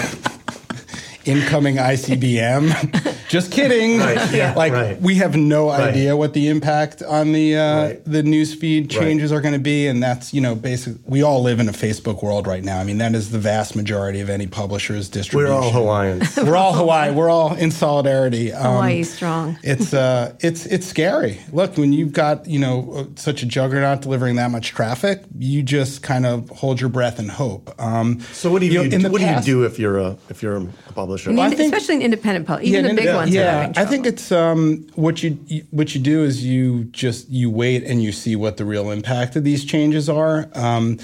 Incoming 1.26 1.76
ICBM. 1.78 3.17
Just 3.30 3.51
kidding. 3.51 3.99
Right, 3.99 4.32
yeah, 4.34 4.53
like 4.55 4.74
right. 4.74 4.99
we 5.01 5.15
have 5.15 5.36
no 5.38 5.69
Right. 5.69 5.89
idea 5.89 6.17
what 6.17 6.34
the 6.34 6.47
impact 6.49 7.01
on 7.01 7.32
the 7.32 7.55
uh, 7.57 7.82
Right. 7.84 8.05
the 8.05 8.24
newsfeed 8.24 8.89
changes 8.89 9.32
are 9.32 9.39
going 9.39 9.53
to 9.53 9.59
be, 9.59 9.88
and 9.88 10.01
that's 10.03 10.34
you 10.34 10.41
know 10.41 10.53
basically 10.55 10.99
we 11.05 11.22
all 11.24 11.41
live 11.41 11.59
in 11.59 11.69
a 11.69 11.72
Facebook 11.72 12.22
world 12.24 12.45
right 12.47 12.63
now. 12.63 12.80
I 12.80 12.84
mean 12.84 12.97
that 12.97 13.15
is 13.15 13.32
the 13.32 13.39
vast 13.39 13.76
majority 13.76 14.19
of 14.19 14.30
any 14.30 14.47
publisher's 14.47 15.07
distribution. 15.09 15.53
We're 15.53 15.61
all 15.61 15.72
Hawaiians. 15.72 16.36
We're 16.38 16.57
all 16.57 16.74
Hawaii. 16.74 17.11
We're 17.13 17.30
all 17.30 17.53
in 17.55 17.72
solidarity. 17.72 18.51
Um, 18.51 18.63
Hawaii 18.74 19.03
strong. 19.03 19.57
It's 19.63 19.93
uh, 19.93 20.36
it's 20.41 20.65
it's 20.65 20.86
scary. 20.88 21.39
Look, 21.53 21.78
when 21.78 21.93
you've 21.93 22.11
got 22.13 22.47
you 22.47 22.59
know 22.59 22.91
uh, 22.93 23.03
such 23.15 23.43
a 23.43 23.45
juggernaut 23.45 24.01
delivering 24.01 24.36
that 24.38 24.51
much 24.51 24.69
traffic, 24.72 25.22
you 25.38 25.63
just 25.63 26.03
kind 26.03 26.26
of 26.26 26.49
hold 26.49 26.82
your 26.82 26.89
breath 26.89 27.17
and 27.19 27.32
hope. 27.32 27.74
Um, 27.82 28.19
So 28.34 28.51
what 28.51 28.59
do 28.59 28.65
you, 28.65 28.74
know, 28.74 28.82
in 28.84 29.03
the 29.03 29.09
what 29.09 29.22
past- 29.22 29.45
do 29.45 29.51
you 29.51 29.57
do 29.59 29.65
if 29.65 29.80
you're 29.80 29.99
a 29.99 30.17
if 30.30 30.43
you're 30.43 30.57
a 30.57 30.65
publisher? 30.93 31.11
And 31.18 31.39
I 31.39 31.49
think- 31.49 31.74
especially 31.74 31.95
in 31.95 32.01
independent 32.01 32.45
public, 32.47 32.66
even 32.68 32.86
and 32.86 32.97
the 32.97 33.01
big 33.01 33.09
in- 33.09 33.16
ones. 33.16 33.32
are 33.32 33.34
Yeah, 33.34 33.62
having 33.62 33.78
I 33.78 33.86
think 33.86 34.05
it's 34.05 34.32
um, 34.32 34.86
what 34.95 35.22
you 35.24 35.38
you- 35.47 35.64
what 35.72 35.93
you 35.95 36.01
do 36.01 36.24
is 36.24 36.43
you 36.43 36.86
just 36.86 37.30
you 37.30 37.49
wait 37.49 37.84
and 37.84 38.01
you 38.03 38.12
see 38.12 38.36
what 38.36 38.57
the 38.57 38.66
real 38.66 38.91
impact 38.91 39.36
of 39.36 39.43
these 39.43 39.66
changes 39.66 40.09
are. 40.09 40.49
Um, 40.55 40.97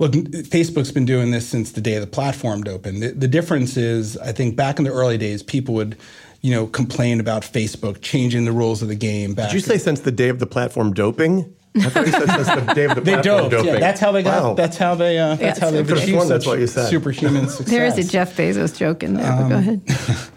Look, 0.00 0.10
Facebook's 0.10 0.90
been 0.90 1.04
doing 1.06 1.30
this 1.30 1.46
since 1.48 1.70
the 1.70 1.80
day 1.80 1.96
the 2.00 2.06
platform 2.08 2.64
opened. 2.66 3.00
The, 3.00 3.12
the 3.12 3.28
difference 3.28 3.76
is, 3.76 4.16
I 4.18 4.32
think, 4.32 4.56
back 4.56 4.78
in 4.80 4.84
the 4.84 4.90
early 4.90 5.16
days, 5.16 5.40
people 5.40 5.72
would, 5.74 5.96
you 6.40 6.50
know, 6.50 6.66
complain 6.66 7.20
about 7.20 7.42
Facebook 7.44 8.00
changing 8.02 8.44
the 8.44 8.50
rules 8.50 8.82
of 8.82 8.88
the 8.88 8.96
game. 8.96 9.34
Back 9.34 9.50
Did 9.50 9.54
you 9.54 9.60
say 9.60 9.78
since 9.78 10.00
the 10.00 10.10
day 10.10 10.30
of 10.30 10.40
the 10.40 10.46
platform 10.48 10.94
doping? 10.94 11.54
I 11.76 11.80
thought 11.90 12.06
you 12.06 12.12
said 12.12 12.28
since 12.44 12.66
the 12.66 12.72
day 12.74 12.84
of 12.84 12.94
the 12.94 13.00
They 13.00 13.12
platform 13.14 13.22
doped. 13.38 13.50
doping. 13.50 13.66
Yeah, 13.74 13.80
that's 13.80 14.00
how 14.00 14.12
they 14.12 14.22
got. 14.22 14.42
Wow. 14.42 14.54
That's 14.54 14.76
how 14.76 14.94
they. 14.94 15.18
Uh, 15.18 15.34
that's 15.34 15.58
how 15.58 15.70
they've 15.72 15.84
could've 15.86 16.02
achieved 16.04 16.16
sworn 16.18 16.28
that's 16.28 16.46
what 16.46 16.58
you 16.60 16.66
said. 16.68 16.88
superhuman 16.88 17.48
success. 17.48 17.68
there 17.70 17.84
is 17.86 17.98
a 17.98 18.04
Jeff 18.04 18.36
Bezos 18.36 18.76
joke 18.76 19.02
in 19.02 19.14
there, 19.14 19.24
but 19.32 19.42
Um, 19.42 19.48
go 19.48 19.56
ahead. 19.56 19.80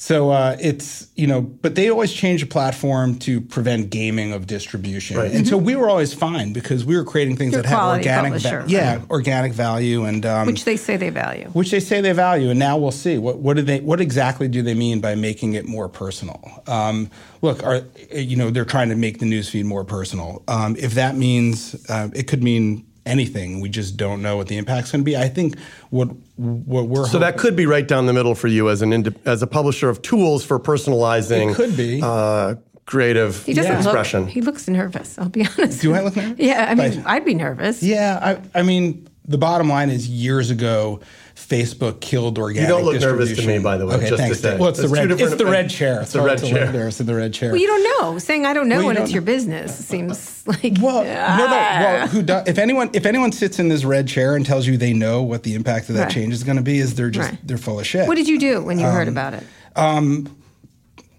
So 0.00 0.30
uh, 0.30 0.56
it's 0.60 1.08
you 1.16 1.26
know, 1.26 1.40
but 1.40 1.74
they 1.74 1.90
always 1.90 2.12
change 2.12 2.40
the 2.40 2.46
platform 2.46 3.18
to 3.20 3.40
prevent 3.40 3.90
gaming 3.90 4.32
of 4.32 4.46
distribution, 4.46 5.16
Right. 5.16 5.32
and 5.32 5.46
so 5.46 5.56
we 5.56 5.74
were 5.74 5.88
always 5.90 6.14
fine 6.14 6.52
because 6.52 6.84
we 6.84 6.96
were 6.96 7.04
creating 7.04 7.36
things 7.36 7.52
You're 7.52 7.62
that 7.62 7.68
had 7.68 7.96
organic, 7.96 8.32
publisher, 8.34 8.64
yeah, 8.68 8.96
right. 8.96 9.10
organic 9.10 9.52
value, 9.52 10.04
and 10.04 10.24
um, 10.24 10.46
Which 10.46 10.64
they 10.64 10.76
say 10.76 10.96
they 10.96 11.10
value. 11.10 11.46
which 11.52 11.72
they 11.72 11.80
say 11.80 12.00
they 12.00 12.12
value, 12.12 12.50
and 12.50 12.58
now 12.58 12.78
we'll 12.78 12.92
see 12.92 13.18
what 13.18 13.38
what 13.38 13.56
do 13.56 13.62
they 13.62 13.80
what 13.80 14.00
exactly 14.00 14.46
do 14.46 14.62
they 14.62 14.74
mean 14.74 15.00
by 15.00 15.16
making 15.16 15.54
it 15.54 15.66
more 15.66 15.88
personal? 15.88 16.62
Um, 16.68 17.10
look, 17.42 17.64
are 17.64 17.82
you 18.14 18.36
know 18.36 18.50
they're 18.50 18.64
trying 18.64 18.90
to 18.90 18.96
make 18.96 19.18
the 19.18 19.26
newsfeed 19.26 19.64
more 19.64 19.84
personal. 19.84 20.42
Um, 20.46 20.76
if 20.76 20.94
that 20.94 21.16
means 21.16 21.74
uh, 21.90 22.08
it 22.14 22.28
could 22.28 22.42
mean 22.42 22.86
anything, 23.08 23.60
we 23.60 23.68
just 23.68 23.96
don't 23.96 24.22
know 24.22 24.36
what 24.36 24.46
the 24.48 24.56
impact's 24.56 24.92
going 24.92 25.00
to 25.00 25.04
be. 25.04 25.16
I 25.16 25.28
think 25.28 25.58
what 25.90 26.08
what 26.36 26.86
we're 26.88 27.06
So 27.06 27.18
that 27.18 27.38
could 27.38 27.56
be 27.56 27.66
right 27.66 27.86
down 27.86 28.06
the 28.06 28.12
middle 28.12 28.34
for 28.34 28.46
you 28.48 28.68
as 28.70 28.82
an 28.82 28.92
inde- 28.92 29.18
as 29.24 29.42
a 29.42 29.46
publisher 29.46 29.88
of 29.88 30.02
tools 30.02 30.44
for 30.44 30.58
personalizing. 30.60 31.52
It 31.52 31.54
could 31.56 31.76
be. 31.76 32.00
uh, 32.02 32.54
creative 32.86 33.44
He 33.44 33.52
doesn't 33.52 33.74
expression. 33.76 34.20
look. 34.22 34.30
He 34.30 34.40
looks 34.40 34.66
nervous. 34.66 35.18
I'll 35.18 35.28
be 35.28 35.46
honest. 35.58 35.82
Do 35.82 35.94
I 35.94 36.00
look 36.02 36.16
nervous? 36.16 36.38
Yeah, 36.38 36.66
I 36.70 36.74
mean, 36.74 36.96
Like- 36.96 37.06
I'd 37.06 37.24
be 37.24 37.34
nervous. 37.34 37.82
Yeah, 37.82 38.38
I, 38.54 38.58
I 38.60 38.62
mean, 38.62 39.06
the 39.26 39.36
bottom 39.36 39.68
line 39.68 39.90
is 39.90 40.08
years 40.08 40.50
ago, 40.50 41.00
Facebook 41.46 42.00
killed 42.00 42.38
organic. 42.38 42.68
You 42.68 42.74
don't 42.74 42.84
look 42.84 43.00
nervous 43.00 43.34
to 43.36 43.46
me, 43.46 43.58
by 43.58 43.76
the 43.76 43.86
way, 43.86 43.94
Okay, 43.94 44.08
just 44.10 44.16
to 44.16 44.22
thanks. 44.22 44.40
say. 44.40 44.56
Well, 44.58 44.68
it's 44.70 44.80
the 44.80 44.88
red. 44.88 45.10
It's 45.10 45.34
the 45.36 45.46
red 45.46 45.70
chair. 45.70 46.00
It's 46.02 46.12
the 46.12 46.20
red 46.22 46.38
chair. 46.42 46.64
look 46.66 46.74
nervous 46.74 47.00
in 47.00 47.06
the 47.06 47.14
red 47.14 47.32
chair. 47.32 47.50
Well, 47.52 47.60
you 47.60 47.66
don't 47.66 47.82
know. 48.02 48.18
Saying 48.18 48.44
I 48.44 48.52
don't 48.52 48.68
know 48.68 48.78
Well, 48.78 48.86
when 48.88 48.96
don't 48.96 49.04
it's 49.04 49.12
your 49.12 49.22
business 49.22 49.74
seems 49.86 50.42
like. 50.46 50.76
Well, 50.80 51.04
no, 51.04 51.10
no. 51.46 51.46
Ah. 51.48 51.78
Well, 51.80 52.08
who 52.08 52.22
does? 52.22 52.46
If 52.48 52.58
anyone, 52.58 52.90
if 52.92 53.06
anyone 53.06 53.32
sits 53.32 53.58
in 53.58 53.68
this 53.68 53.84
red 53.84 54.08
chair 54.08 54.36
and 54.36 54.44
tells 54.44 54.66
you 54.66 54.76
they 54.76 54.92
know 54.92 55.22
what 55.22 55.42
the 55.44 55.54
impact 55.54 55.88
of 55.88 55.94
that 55.94 56.04
Right. 56.04 56.10
change 56.12 56.32
is 56.34 56.44
going 56.44 56.56
to 56.56 56.62
be, 56.62 56.78
is 56.78 56.94
they're 56.94 57.08
just 57.10 57.30
Right. 57.30 57.38
they're 57.46 57.56
full 57.58 57.78
of 57.80 57.86
shit. 57.86 58.06
What 58.08 58.16
did 58.16 58.28
you 58.28 58.38
do 58.38 58.62
when 58.62 58.78
you 58.78 58.86
Um, 58.86 58.92
heard 58.92 59.08
about 59.08 59.34
it? 59.34 59.44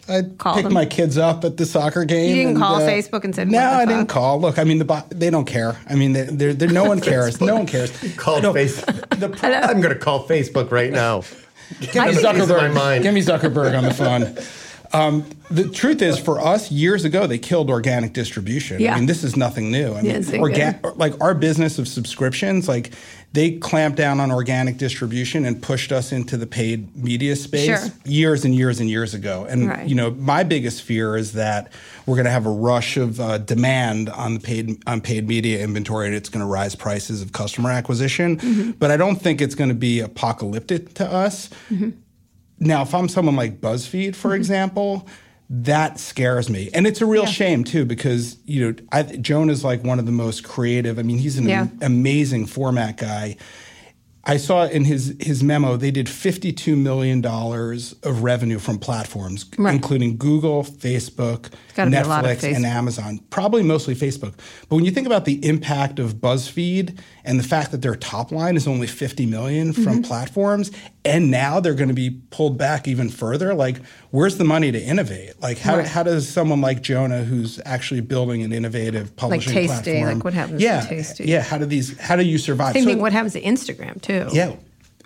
I 0.09 0.23
Call 0.37 0.55
pick 0.55 0.63
them? 0.63 0.73
my 0.73 0.85
kids 0.85 1.17
up 1.17 1.43
at 1.45 1.57
the 1.57 1.65
soccer 1.65 2.03
game. 2.05 2.29
You 2.29 2.35
didn't 2.35 2.49
and, 2.51 2.57
call 2.59 2.75
uh, 2.77 2.87
Facebook 2.87 3.23
and 3.23 3.33
said, 3.35 3.49
No, 3.49 3.59
I 3.59 3.85
didn't 3.85 4.07
call. 4.07 4.39
Look, 4.41 4.57
I 4.59 4.63
mean, 4.63 4.79
the 4.79 4.85
bo- 4.85 5.03
they 5.09 5.29
don't 5.29 5.45
care. 5.45 5.77
I 5.89 5.95
mean, 5.95 6.13
they, 6.13 6.23
they're, 6.23 6.53
they're, 6.53 6.69
no 6.69 6.85
one 6.85 6.99
cares. 7.01 7.39
no 7.39 7.55
one 7.55 7.65
cares. 7.67 7.91
Call 8.17 8.41
No, 8.41 8.53
Facebook. 8.53 9.19
The 9.19 9.29
pro- 9.37 9.49
I'm 9.51 9.81
going 9.81 9.93
to 9.93 9.99
call 9.99 10.27
Facebook 10.27 10.71
right 10.71 10.91
now. 10.91 11.21
Give 11.79 11.93
me 11.95 12.01
I 12.01 12.13
think- 12.13 12.17
Ease 12.17 12.23
my 12.23 12.33
Zuckerberg. 12.33 13.03
Give 13.03 13.13
me 13.13 13.21
Zuckerberg 13.21 13.77
on 13.77 13.83
the 13.83 13.93
phone. 13.93 14.37
Um, 14.91 15.25
the 15.51 15.69
truth 15.69 16.01
is, 16.01 16.17
for 16.19 16.39
us, 16.39 16.71
years 16.71 17.05
ago, 17.05 17.27
they 17.27 17.37
killed 17.37 17.69
organic 17.69 18.13
distribution. 18.13 18.79
Yeah. 18.81 18.93
I 18.93 18.97
mean, 18.97 19.05
this 19.05 19.23
is 19.23 19.35
nothing 19.35 19.71
new. 19.71 19.93
I 19.93 20.01
mean, 20.01 20.21
big 20.23 20.41
orga- 20.41 20.97
like 20.97 21.19
our 21.21 21.33
business 21.33 21.77
of 21.79 21.87
subscriptions, 21.87 22.67
like 22.67 22.91
they 23.33 23.51
clamped 23.59 23.97
down 23.97 24.19
on 24.19 24.31
organic 24.31 24.77
distribution 24.77 25.45
and 25.45 25.61
pushed 25.61 25.91
us 25.91 26.11
into 26.11 26.37
the 26.37 26.47
paid 26.47 26.95
media 26.95 27.35
space 27.35 27.65
Sure. 27.65 27.91
years 28.05 28.45
and 28.45 28.55
years 28.55 28.79
and 28.79 28.89
years 28.89 29.13
ago. 29.13 29.45
And 29.47 29.67
Right. 29.69 29.87
you 29.87 29.93
know, 29.93 30.09
my 30.11 30.41
biggest 30.43 30.81
fear 30.81 31.15
is 31.15 31.33
that 31.33 31.71
we're 32.07 32.15
going 32.15 32.25
to 32.25 32.31
have 32.31 32.47
a 32.47 32.51
rush 32.51 32.97
of 32.97 33.19
uh, 33.19 33.37
demand 33.37 34.09
on 34.09 34.33
the 34.35 34.39
paid 34.39 34.81
on 34.87 35.01
paid 35.01 35.27
media 35.27 35.63
inventory, 35.63 36.07
and 36.07 36.15
it's 36.15 36.29
going 36.29 36.41
to 36.43 36.51
rise 36.51 36.73
prices 36.73 37.21
of 37.21 37.31
customer 37.31 37.69
acquisition. 37.69 38.37
Mm-hmm. 38.37 38.71
But 38.71 38.89
I 38.89 38.97
don't 38.97 39.17
think 39.21 39.41
it's 39.41 39.53
going 39.55 39.69
to 39.69 39.75
be 39.75 39.99
apocalyptic 39.99 40.95
to 40.95 41.05
us. 41.11 41.49
Now, 42.59 42.81
if 42.81 42.93
I'm 42.93 43.07
someone 43.09 43.35
like 43.35 43.61
BuzzFeed, 43.61 44.15
for 44.15 44.35
example, 44.35 45.07
that 45.49 45.99
scares 45.99 46.49
me, 46.49 46.69
and 46.73 46.85
it's 46.85 47.01
a 47.01 47.05
real 47.05 47.25
shame 47.25 47.63
too 47.63 47.83
because 47.85 48.37
you 48.45 48.67
know 48.71 48.75
I, 48.91 49.01
Jonah 49.03 49.51
is 49.51 49.63
like 49.63 49.83
one 49.83 49.97
of 49.97 50.05
the 50.05 50.11
most 50.11 50.43
creative. 50.43 50.99
I 50.99 51.03
mean, 51.03 51.17
he's 51.17 51.37
an 51.37 51.47
Yeah. 51.47 51.61
am- 51.61 51.79
amazing 51.81 52.45
format 52.45 52.97
guy. 52.97 53.37
I 54.25 54.37
saw 54.37 54.65
in 54.67 54.83
his 54.83 55.15
his 55.19 55.41
memo 55.41 55.75
they 55.75 55.89
did 55.89 56.07
52 56.07 56.75
million 56.75 57.19
dollars 57.21 57.93
of 58.03 58.21
revenue 58.21 58.59
from 58.59 58.77
platforms, 58.77 59.45
Right. 59.57 59.73
including 59.73 60.17
Google, 60.17 60.63
Facebook, 60.63 61.49
gotta 61.73 61.89
be 61.89 61.97
a 61.97 62.03
lot 62.05 62.25
of 62.25 62.37
Netflix, 62.37 62.55
and 62.55 62.65
Amazon. 62.65 63.19
Probably 63.31 63.63
mostly 63.63 63.95
Facebook. 63.95 64.33
But 64.67 64.75
when 64.75 64.85
you 64.85 64.91
think 64.91 65.07
about 65.07 65.25
the 65.25 65.43
impact 65.43 65.97
of 65.97 66.17
BuzzFeed 66.17 66.99
and 67.25 67.39
the 67.39 67.43
fact 67.43 67.71
that 67.71 67.81
their 67.81 67.95
top 67.95 68.31
line 68.31 68.55
is 68.55 68.67
only 68.67 68.85
50 68.87 69.25
million 69.25 69.73
from 69.73 69.83
Mm-hmm. 69.85 70.01
platforms, 70.01 70.69
and 71.05 71.31
now 71.31 71.59
they're 71.59 71.73
going 71.73 71.87
to 71.89 71.93
be 71.93 72.09
pulled 72.29 72.57
back 72.57 72.87
even 72.87 73.09
further, 73.09 73.53
like 73.53 73.77
where's 74.11 74.37
the 74.37 74.43
money 74.43 74.71
to 74.71 74.79
innovate? 74.81 75.41
Like 75.41 75.57
how, 75.57 75.77
Right. 75.77 75.87
how 75.87 76.03
does 76.03 76.27
someone 76.27 76.59
like 76.61 76.81
Jonah, 76.81 77.23
who's 77.23 77.59
actually 77.65 78.01
building 78.01 78.43
an 78.43 78.51
innovative 78.51 79.15
publishing 79.15 79.53
like 79.53 79.67
Tasty, 79.69 79.91
platform, 79.93 80.15
like 80.15 80.23
what 80.25 80.33
happens 80.33 80.59
to 80.59 80.63
yeah, 80.65 80.81
Tasty. 80.81 81.23
Yeah, 81.25 81.41
how 81.41 81.57
do 81.57 81.65
these? 81.65 81.97
How 81.99 82.15
do 82.15 82.23
you 82.23 82.37
survive? 82.37 82.73
Same 82.73 82.83
So- 82.83 82.89
thing. 82.89 82.99
What 82.99 83.13
happens 83.13 83.33
to 83.33 83.41
Instagram 83.41 84.01
too? 84.01 84.27
yeah. 84.33 84.53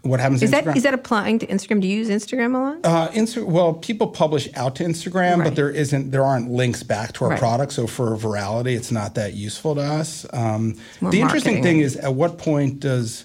What 0.01 0.19
happens? 0.19 0.43
Is 0.43 0.49
to 0.49 0.55
that 0.57 0.65
Instagram? 0.65 0.67
is 0.67 0.73
that 0.73 0.77
is 0.77 0.83
that 0.83 0.93
applying 0.95 1.39
to 1.39 1.47
Instagram? 1.47 1.79
Do 1.79 1.87
you 1.87 1.95
use 1.95 2.09
Instagram 2.09 2.55
a 2.55 2.57
lot? 2.57 2.77
Uh, 2.83 3.09
Insta- 3.11 3.45
well, 3.45 3.73
people 3.73 4.07
publish 4.07 4.49
out 4.55 4.75
to 4.75 4.83
Instagram, 4.83 5.37
Right. 5.37 5.43
but 5.45 5.55
there 5.55 5.69
isn't 5.69 6.11
there 6.11 6.25
aren't 6.25 6.51
links 6.51 6.83
back 6.83 7.13
to 7.13 7.23
our 7.23 7.29
Right. 7.29 7.39
product. 7.39 7.71
So 7.71 7.87
for 7.87 8.17
virality, 8.17 8.75
it's 8.75 8.91
not 8.91 9.15
that 9.15 9.33
useful 9.35 9.75
to 9.75 9.81
us. 9.81 10.25
Um, 10.33 10.75
the 11.01 11.21
interesting 11.21 11.63
thing 11.63 11.79
is, 11.79 11.95
at 11.95 12.15
what 12.15 12.37
point 12.37 12.81
does 12.81 13.23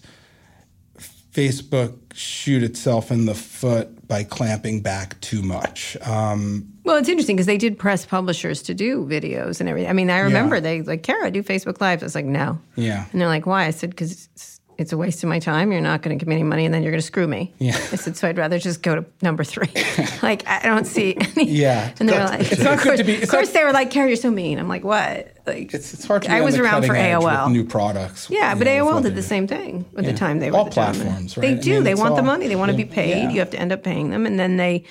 Facebook 1.39 1.95
shoot 2.15 2.65
itself 2.65 3.13
in 3.13 3.27
the 3.27 3.35
foot 3.35 4.09
by 4.09 4.25
clamping 4.25 4.81
back 4.81 5.21
too 5.21 5.41
much? 5.41 5.97
Um, 6.05 6.67
Well, 6.85 6.97
it's 6.97 7.09
interesting 7.09 7.37
because 7.37 7.47
they 7.47 7.59
did 7.59 7.79
press 7.79 8.05
publishers 8.05 8.61
to 8.63 8.75
do 8.75 9.07
videos 9.07 9.61
and 9.61 9.69
everything. 9.69 9.89
I 9.89 9.93
mean, 9.93 10.11
I 10.11 10.19
remember 10.19 10.57
Yeah. 10.57 10.61
they 10.63 10.83
like, 10.83 11.05
Kara, 11.05 11.31
do 11.31 11.43
Facebook 11.45 11.81
Live. 11.81 12.03
I 12.03 12.07
was 12.07 12.17
like, 12.17 12.25
no. 12.25 12.59
Yeah. 12.75 13.07
And 13.13 13.21
they're 13.21 13.29
like, 13.29 13.47
why? 13.47 13.67
I 13.67 13.71
said, 13.71 13.91
because 13.91 14.11
it's, 14.13 14.61
it's 14.79 14.93
a 14.93 14.97
waste 14.97 15.23
of 15.23 15.29
my 15.29 15.39
time. 15.39 15.71
You're 15.71 15.81
not 15.81 16.03
going 16.03 16.17
to 16.17 16.21
give 16.21 16.29
me 16.29 16.37
any 16.37 16.45
money, 16.45 16.65
and 16.65 16.73
then 16.73 16.83
you're 16.83 16.93
going 16.93 17.01
to 17.01 17.07
screw 17.07 17.27
me. 17.29 17.53
Yeah. 17.59 17.75
I 17.77 17.97
said, 17.97 18.17
so 18.17 18.27
I'd 18.29 18.39
rather 18.39 18.59
just 18.59 18.81
go 18.83 18.95
to 18.97 19.05
number 19.23 19.43
three. 19.45 19.71
like, 20.23 20.47
I 20.49 20.61
don't 20.63 20.87
see 20.87 21.17
any. 21.17 21.51
Yeah. 21.51 21.93
And 22.01 22.09
they 22.09 22.17
were 22.19 22.25
like, 22.25 22.51
It's 22.53 22.63
not 22.63 22.79
good 22.79 22.85
course, 22.85 22.99
to 22.99 23.05
be- 23.05 23.23
Of 23.23 23.29
course, 23.29 23.49
not- 23.49 23.55
they 23.55 23.65
were 23.65 23.73
like, 23.73 23.91
Kara, 23.91 24.09
you're 24.09 24.17
so 24.17 24.31
mean. 24.31 24.59
I'm 24.59 24.69
like, 24.69 24.85
what? 24.85 25.37
Like, 25.49 25.75
it's, 25.75 25.95
it's 25.95 26.05
hard 26.05 26.23
to. 26.23 26.31
I 26.33 26.41
was 26.43 26.57
around 26.59 26.85
for 26.85 26.95
AOL. 26.95 27.51
new 27.51 27.65
products. 27.65 28.29
Yeah, 28.31 28.55
but 28.55 28.67
know, 28.67 28.87
AOL 28.87 29.03
did 29.03 29.15
the 29.15 29.23
same 29.23 29.47
thing 29.47 29.85
at 29.97 30.05
Yeah. 30.05 30.13
the 30.13 30.17
time 30.19 30.39
they 30.41 30.51
were 30.51 30.59
All 30.59 30.65
the 30.67 30.71
platforms, 30.71 31.35
They 31.35 31.41
right? 31.55 31.59
I 31.59 31.61
do. 31.61 31.71
mean, 31.75 31.85
they 31.85 31.95
want 31.95 32.17
the 32.17 32.23
money. 32.23 32.49
They 32.49 32.57
want 32.57 32.71
to 32.71 32.79
yeah. 32.79 32.85
be 32.85 32.91
paid. 32.91 33.11
Yeah. 33.11 33.31
You 33.31 33.39
have 33.41 33.51
to 33.51 33.59
end 33.59 33.73
up 33.73 33.83
paying 33.83 34.11
them, 34.11 34.27
and 34.27 34.39
then 34.39 34.57
they 34.57 34.85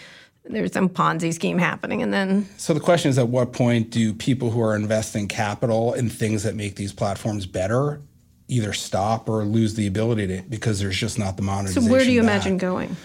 there's 0.50 0.72
some 0.72 0.88
Ponzi 0.88 1.34
scheme 1.34 1.58
happening, 1.58 2.02
and 2.02 2.14
then 2.14 2.48
So 2.58 2.74
the 2.74 2.80
question 2.80 3.10
is, 3.10 3.18
at 3.18 3.28
what 3.28 3.52
point 3.54 3.90
do 3.90 4.14
people 4.14 4.52
who 4.52 4.62
are 4.62 4.76
investing 4.76 5.28
capital 5.28 5.94
in 5.94 6.10
things 6.10 6.44
that 6.44 6.56
make 6.56 6.76
these 6.76 6.94
platforms 6.94 7.46
better 7.46 8.00
either 8.48 8.72
stop 8.72 9.28
or 9.28 9.44
lose 9.44 9.74
the 9.76 9.86
ability 9.88 10.26
to 10.28 10.42
because 10.48 10.80
there's 10.80 10.96
just 10.98 11.20
not 11.20 11.36
the 11.36 11.44
monetization? 11.44 11.84
So 11.84 11.92
where 11.92 12.04
do 12.06 12.12
you 12.12 12.22
back. 12.22 12.30
imagine 12.32 12.58
going? 12.58 12.96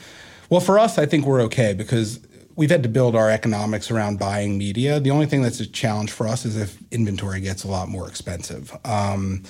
Well, 0.50 0.60
for 0.60 0.78
us, 0.78 0.98
I 0.98 1.06
think 1.06 1.26
we're 1.26 1.40
okay 1.42 1.74
because 1.74 2.20
we've 2.56 2.70
had 2.70 2.82
to 2.82 2.88
build 2.88 3.14
our 3.16 3.30
economics 3.30 3.90
around 3.90 4.18
buying 4.18 4.58
media. 4.58 5.00
The 5.00 5.10
only 5.10 5.26
thing 5.26 5.42
that's 5.42 5.60
a 5.60 5.66
challenge 5.66 6.10
for 6.10 6.26
us 6.28 6.44
is 6.44 6.56
if 6.56 6.78
inventory 6.90 7.40
gets 7.40 7.64
a 7.64 7.68
lot 7.68 7.88
more 7.88 8.08
expensive. 8.08 8.76
Um, 8.84 9.42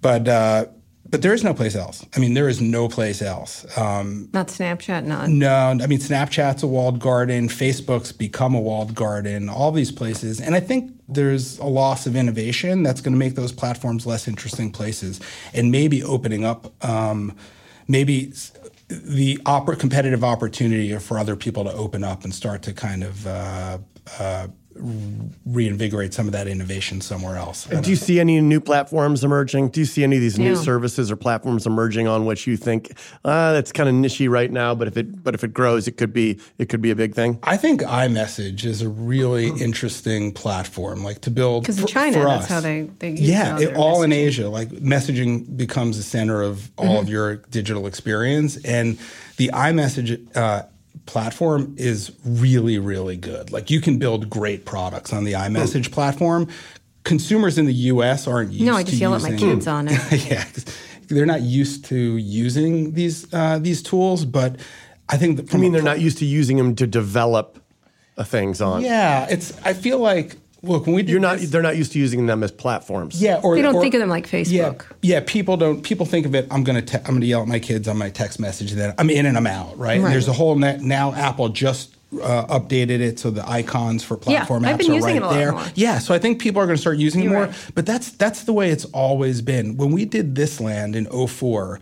but 0.00 0.28
uh, 0.28 0.66
but 1.08 1.22
there 1.22 1.34
is 1.34 1.42
no 1.42 1.52
place 1.52 1.74
else. 1.74 2.06
I 2.14 2.20
mean, 2.20 2.34
there 2.34 2.48
is 2.48 2.60
no 2.60 2.88
place 2.88 3.20
else. 3.20 3.66
Um, 3.76 4.28
Not 4.32 4.46
Snapchat, 4.46 5.04
not. 5.04 5.28
no, 5.28 5.48
I 5.82 5.86
mean 5.86 5.98
Snapchat's 5.98 6.62
a 6.62 6.68
walled 6.68 7.00
garden. 7.00 7.48
Facebook's 7.48 8.12
become 8.12 8.54
a 8.54 8.60
walled 8.60 8.94
garden. 8.94 9.48
All 9.48 9.72
these 9.72 9.90
places, 9.90 10.40
and 10.40 10.54
I 10.54 10.60
think 10.60 10.92
there's 11.08 11.58
a 11.58 11.66
loss 11.66 12.06
of 12.06 12.14
innovation 12.14 12.84
that's 12.84 13.00
going 13.00 13.12
to 13.12 13.18
make 13.18 13.34
those 13.34 13.50
platforms 13.50 14.06
less 14.06 14.28
interesting 14.28 14.70
places, 14.70 15.20
and 15.52 15.72
maybe 15.72 16.04
opening 16.04 16.44
up, 16.44 16.72
um, 16.84 17.36
maybe 17.88 18.32
the 18.90 19.38
competitive 19.76 20.24
opportunity 20.24 20.96
for 20.98 21.18
other 21.18 21.36
people 21.36 21.64
to 21.64 21.72
open 21.72 22.04
up 22.04 22.24
and 22.24 22.34
start 22.34 22.62
to 22.62 22.72
kind 22.72 23.04
of. 23.04 23.26
Uh, 23.26 23.78
uh, 24.18 24.48
reinvigorate 25.46 26.12
some 26.14 26.26
of 26.26 26.32
that 26.32 26.46
innovation 26.48 27.00
somewhere 27.00 27.36
else. 27.36 27.64
Do 27.66 27.90
you 27.90 27.96
see 27.96 28.20
any 28.20 28.40
new 28.40 28.60
platforms 28.60 29.24
emerging? 29.24 29.68
Do 29.70 29.80
you 29.80 29.86
see 29.86 30.04
any 30.04 30.16
of 30.16 30.22
these 30.22 30.38
new 30.38 30.50
No. 30.54 30.60
services 30.60 31.10
or 31.10 31.16
platforms 31.16 31.66
emerging 31.66 32.06
on 32.08 32.24
which 32.26 32.46
you 32.46 32.56
think 32.56 32.92
uh, 33.24 33.52
that's 33.52 33.72
kind 33.72 33.88
of 33.88 33.94
nichey 33.94 34.28
right 34.28 34.50
now, 34.50 34.74
but 34.74 34.88
if 34.88 34.96
it 34.96 35.22
but 35.22 35.34
if 35.34 35.44
it 35.44 35.52
grows, 35.52 35.86
it 35.88 35.92
could 35.96 36.12
be 36.12 36.38
it 36.58 36.68
could 36.68 36.80
be 36.80 36.90
a 36.90 36.96
big 36.96 37.14
thing? 37.14 37.38
I 37.42 37.56
think 37.56 37.82
iMessage 37.82 38.64
is 38.64 38.82
a 38.82 38.88
really 38.88 39.48
interesting 39.60 40.32
platform, 40.32 41.02
like 41.04 41.20
to 41.22 41.30
build 41.30 41.62
Because 41.62 41.78
in 41.78 41.82
for- 41.82 41.88
China, 41.88 42.12
for 42.18 42.24
that's 42.24 42.46
how 42.46 42.60
they, 42.60 42.82
they 42.98 43.10
use 43.10 43.20
yeah, 43.20 43.52
all 43.54 43.60
it, 43.62 43.76
all 43.76 44.02
in. 44.02 44.12
Asia. 44.12 44.48
Like 44.48 44.68
messaging 44.70 45.56
becomes 45.56 45.96
the 45.96 46.02
center 46.02 46.42
of 46.42 46.70
all 46.76 46.98
of 47.00 47.08
your 47.08 47.36
digital 47.36 47.86
experience, 47.86 48.56
and 48.64 48.98
the 49.36 49.48
iMessage 49.54 50.36
uh, 50.36 50.62
platform 51.10 51.74
is 51.76 52.12
really, 52.24 52.78
really 52.78 53.16
good. 53.16 53.50
Like 53.50 53.68
you 53.68 53.80
can 53.80 53.98
build 53.98 54.30
great 54.30 54.64
products 54.64 55.12
on 55.12 55.24
the 55.24 55.32
iMessage 55.32 55.90
platform. 55.90 56.46
Consumers 57.02 57.58
in 57.58 57.66
the 57.66 57.74
U.S. 57.92 58.28
aren't 58.28 58.52
used. 58.52 58.64
No, 58.64 58.74
I 58.74 58.82
just 58.84 58.94
to 58.94 59.00
yell 59.00 59.14
at 59.16 59.22
my 59.22 59.34
kids 59.36 59.66
on 59.66 59.88
it. 59.88 59.92
yeah, 60.30 60.44
'cause 60.44 60.64
they're 61.08 61.26
not 61.26 61.40
used 61.42 61.84
to 61.86 61.96
using 61.96 62.92
these 62.92 63.26
uh, 63.34 63.58
these 63.58 63.82
tools, 63.82 64.24
but 64.24 64.56
I 65.08 65.16
think 65.16 65.36
that 65.38 65.52
I 65.54 65.58
mean, 65.58 65.72
they're 65.72 65.82
not 65.82 65.98
used 66.00 66.18
to 66.18 66.24
using 66.24 66.56
them 66.56 66.76
to 66.76 66.86
develop 66.86 67.58
uh, 68.16 68.22
things 68.22 68.60
on. 68.60 68.82
yeah, 68.82 69.26
it's. 69.28 69.52
I 69.64 69.72
feel 69.72 69.98
like 69.98 70.36
look 70.62 70.86
when 70.86 70.94
we 70.94 71.02
did 71.02 71.10
You're 71.10 71.20
not. 71.20 71.38
this- 71.38 71.50
They're 71.50 71.62
not 71.62 71.76
used 71.76 71.92
to 71.92 71.98
using 71.98 72.26
them 72.26 72.42
as 72.42 72.50
platforms. 72.50 73.20
yeah, 73.20 73.40
or 73.42 73.56
They 73.56 73.62
don't 73.62 73.76
or- 73.76 73.80
think 73.82 73.94
of 73.94 74.00
them 74.00 74.08
like 74.10 74.26
Facebook. 74.28 74.84
yeah. 75.02 75.20
People 75.26 75.56
don't. 75.56 75.82
People 75.82 76.06
think 76.06 76.26
of 76.26 76.34
it. 76.34 76.46
I'm 76.50 76.64
gonna. 76.64 76.82
Te- 76.82 76.98
I'm 76.98 77.14
gonna 77.14 77.26
yell 77.26 77.42
at 77.42 77.48
my 77.48 77.58
kids 77.58 77.88
on 77.88 77.96
my 77.98 78.10
text 78.10 78.38
message. 78.40 78.72
Then 78.72 78.94
I'm 78.98 79.10
in 79.10 79.26
and 79.26 79.36
I'm 79.36 79.46
out. 79.46 79.78
Right. 79.78 79.94
And 79.94 80.04
Right. 80.04 80.10
there's 80.10 80.28
a 80.28 80.32
whole 80.32 80.54
net, 80.56 80.80
now. 80.82 81.12
Apple 81.14 81.48
just 81.50 81.94
uh, 82.22 82.44
updated 82.58 82.98
it 83.00 83.20
so 83.20 83.30
the 83.30 83.48
icons 83.48 84.02
for 84.02 84.16
platform 84.16 84.64
I've 84.64 84.74
apps 84.74 84.78
been 84.78 84.90
are 84.90 84.94
using 84.94 85.06
right 85.06 85.16
it 85.16 85.22
a 85.22 85.26
lot 85.26 85.34
there. 85.34 85.52
more. 85.52 85.64
Yeah. 85.76 85.98
So 86.00 86.12
I 86.12 86.18
think 86.18 86.40
people 86.40 86.60
are 86.60 86.66
going 86.66 86.74
to 86.74 86.80
start 86.80 86.98
using 86.98 87.20
it 87.20 87.24
You're 87.24 87.32
more. 87.34 87.42
right. 87.46 87.54
But 87.76 87.86
that's 87.86 88.10
that's 88.10 88.42
the 88.44 88.52
way 88.52 88.70
it's 88.70 88.84
always 88.86 89.42
been. 89.42 89.76
When 89.76 89.92
we 89.92 90.04
did 90.06 90.34
this 90.34 90.60
land 90.60 90.96
in 90.96 91.06
04, 91.06 91.78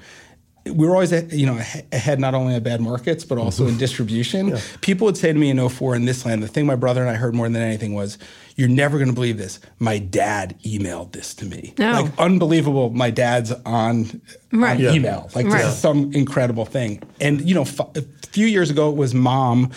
we 0.71 0.87
were 0.87 0.95
always 0.95 1.13
you 1.33 1.47
know 1.47 1.59
ahead 1.93 2.21
not 2.21 2.35
only 2.35 2.55
of 2.57 2.63
bad 2.63 2.81
markets 2.81 3.25
but 3.25 3.39
also 3.39 3.65
in 3.65 3.71
mm-hmm. 3.71 3.79
distribution. 3.79 4.59
People 4.81 5.05
would 5.07 5.17
say 5.17 5.33
to 5.33 5.39
me 5.39 5.51
in 5.51 5.69
04 5.69 5.95
in 5.97 6.05
this 6.05 6.25
land, 6.25 6.43
the 6.43 6.49
thing 6.49 6.67
my 6.67 6.77
brother 6.77 7.01
and 7.01 7.11
I 7.11 7.15
heard 7.15 7.35
more 7.35 7.49
than 7.49 7.63
anything 7.63 7.95
was, 7.95 8.19
"You're 8.57 8.69
never 8.69 8.99
going 8.99 9.09
to 9.09 9.15
believe 9.15 9.39
this. 9.39 9.61
My 9.79 9.99
dad 9.99 10.57
emailed 10.65 11.13
this 11.13 11.35
to 11.35 11.45
me. 11.45 11.75
No. 11.79 12.03
Like 12.03 12.19
unbelievable. 12.19 12.91
My 12.91 13.11
dad's 13.11 13.53
on, 13.67 14.21
Right. 14.53 14.77
on 14.77 14.81
Yeah. 14.81 14.93
email. 14.93 15.31
Like 15.35 15.47
Right. 15.47 15.63
this 15.63 15.75
is 15.75 15.79
some 15.79 16.13
incredible 16.15 16.65
thing. 16.65 17.03
And 17.21 17.41
you 17.49 17.55
know, 17.55 17.63
f- 17.63 17.81
a 17.97 18.03
few 18.31 18.47
years 18.47 18.71
ago 18.71 18.91
it 18.91 18.97
was 18.97 19.15
mom." 19.15 19.71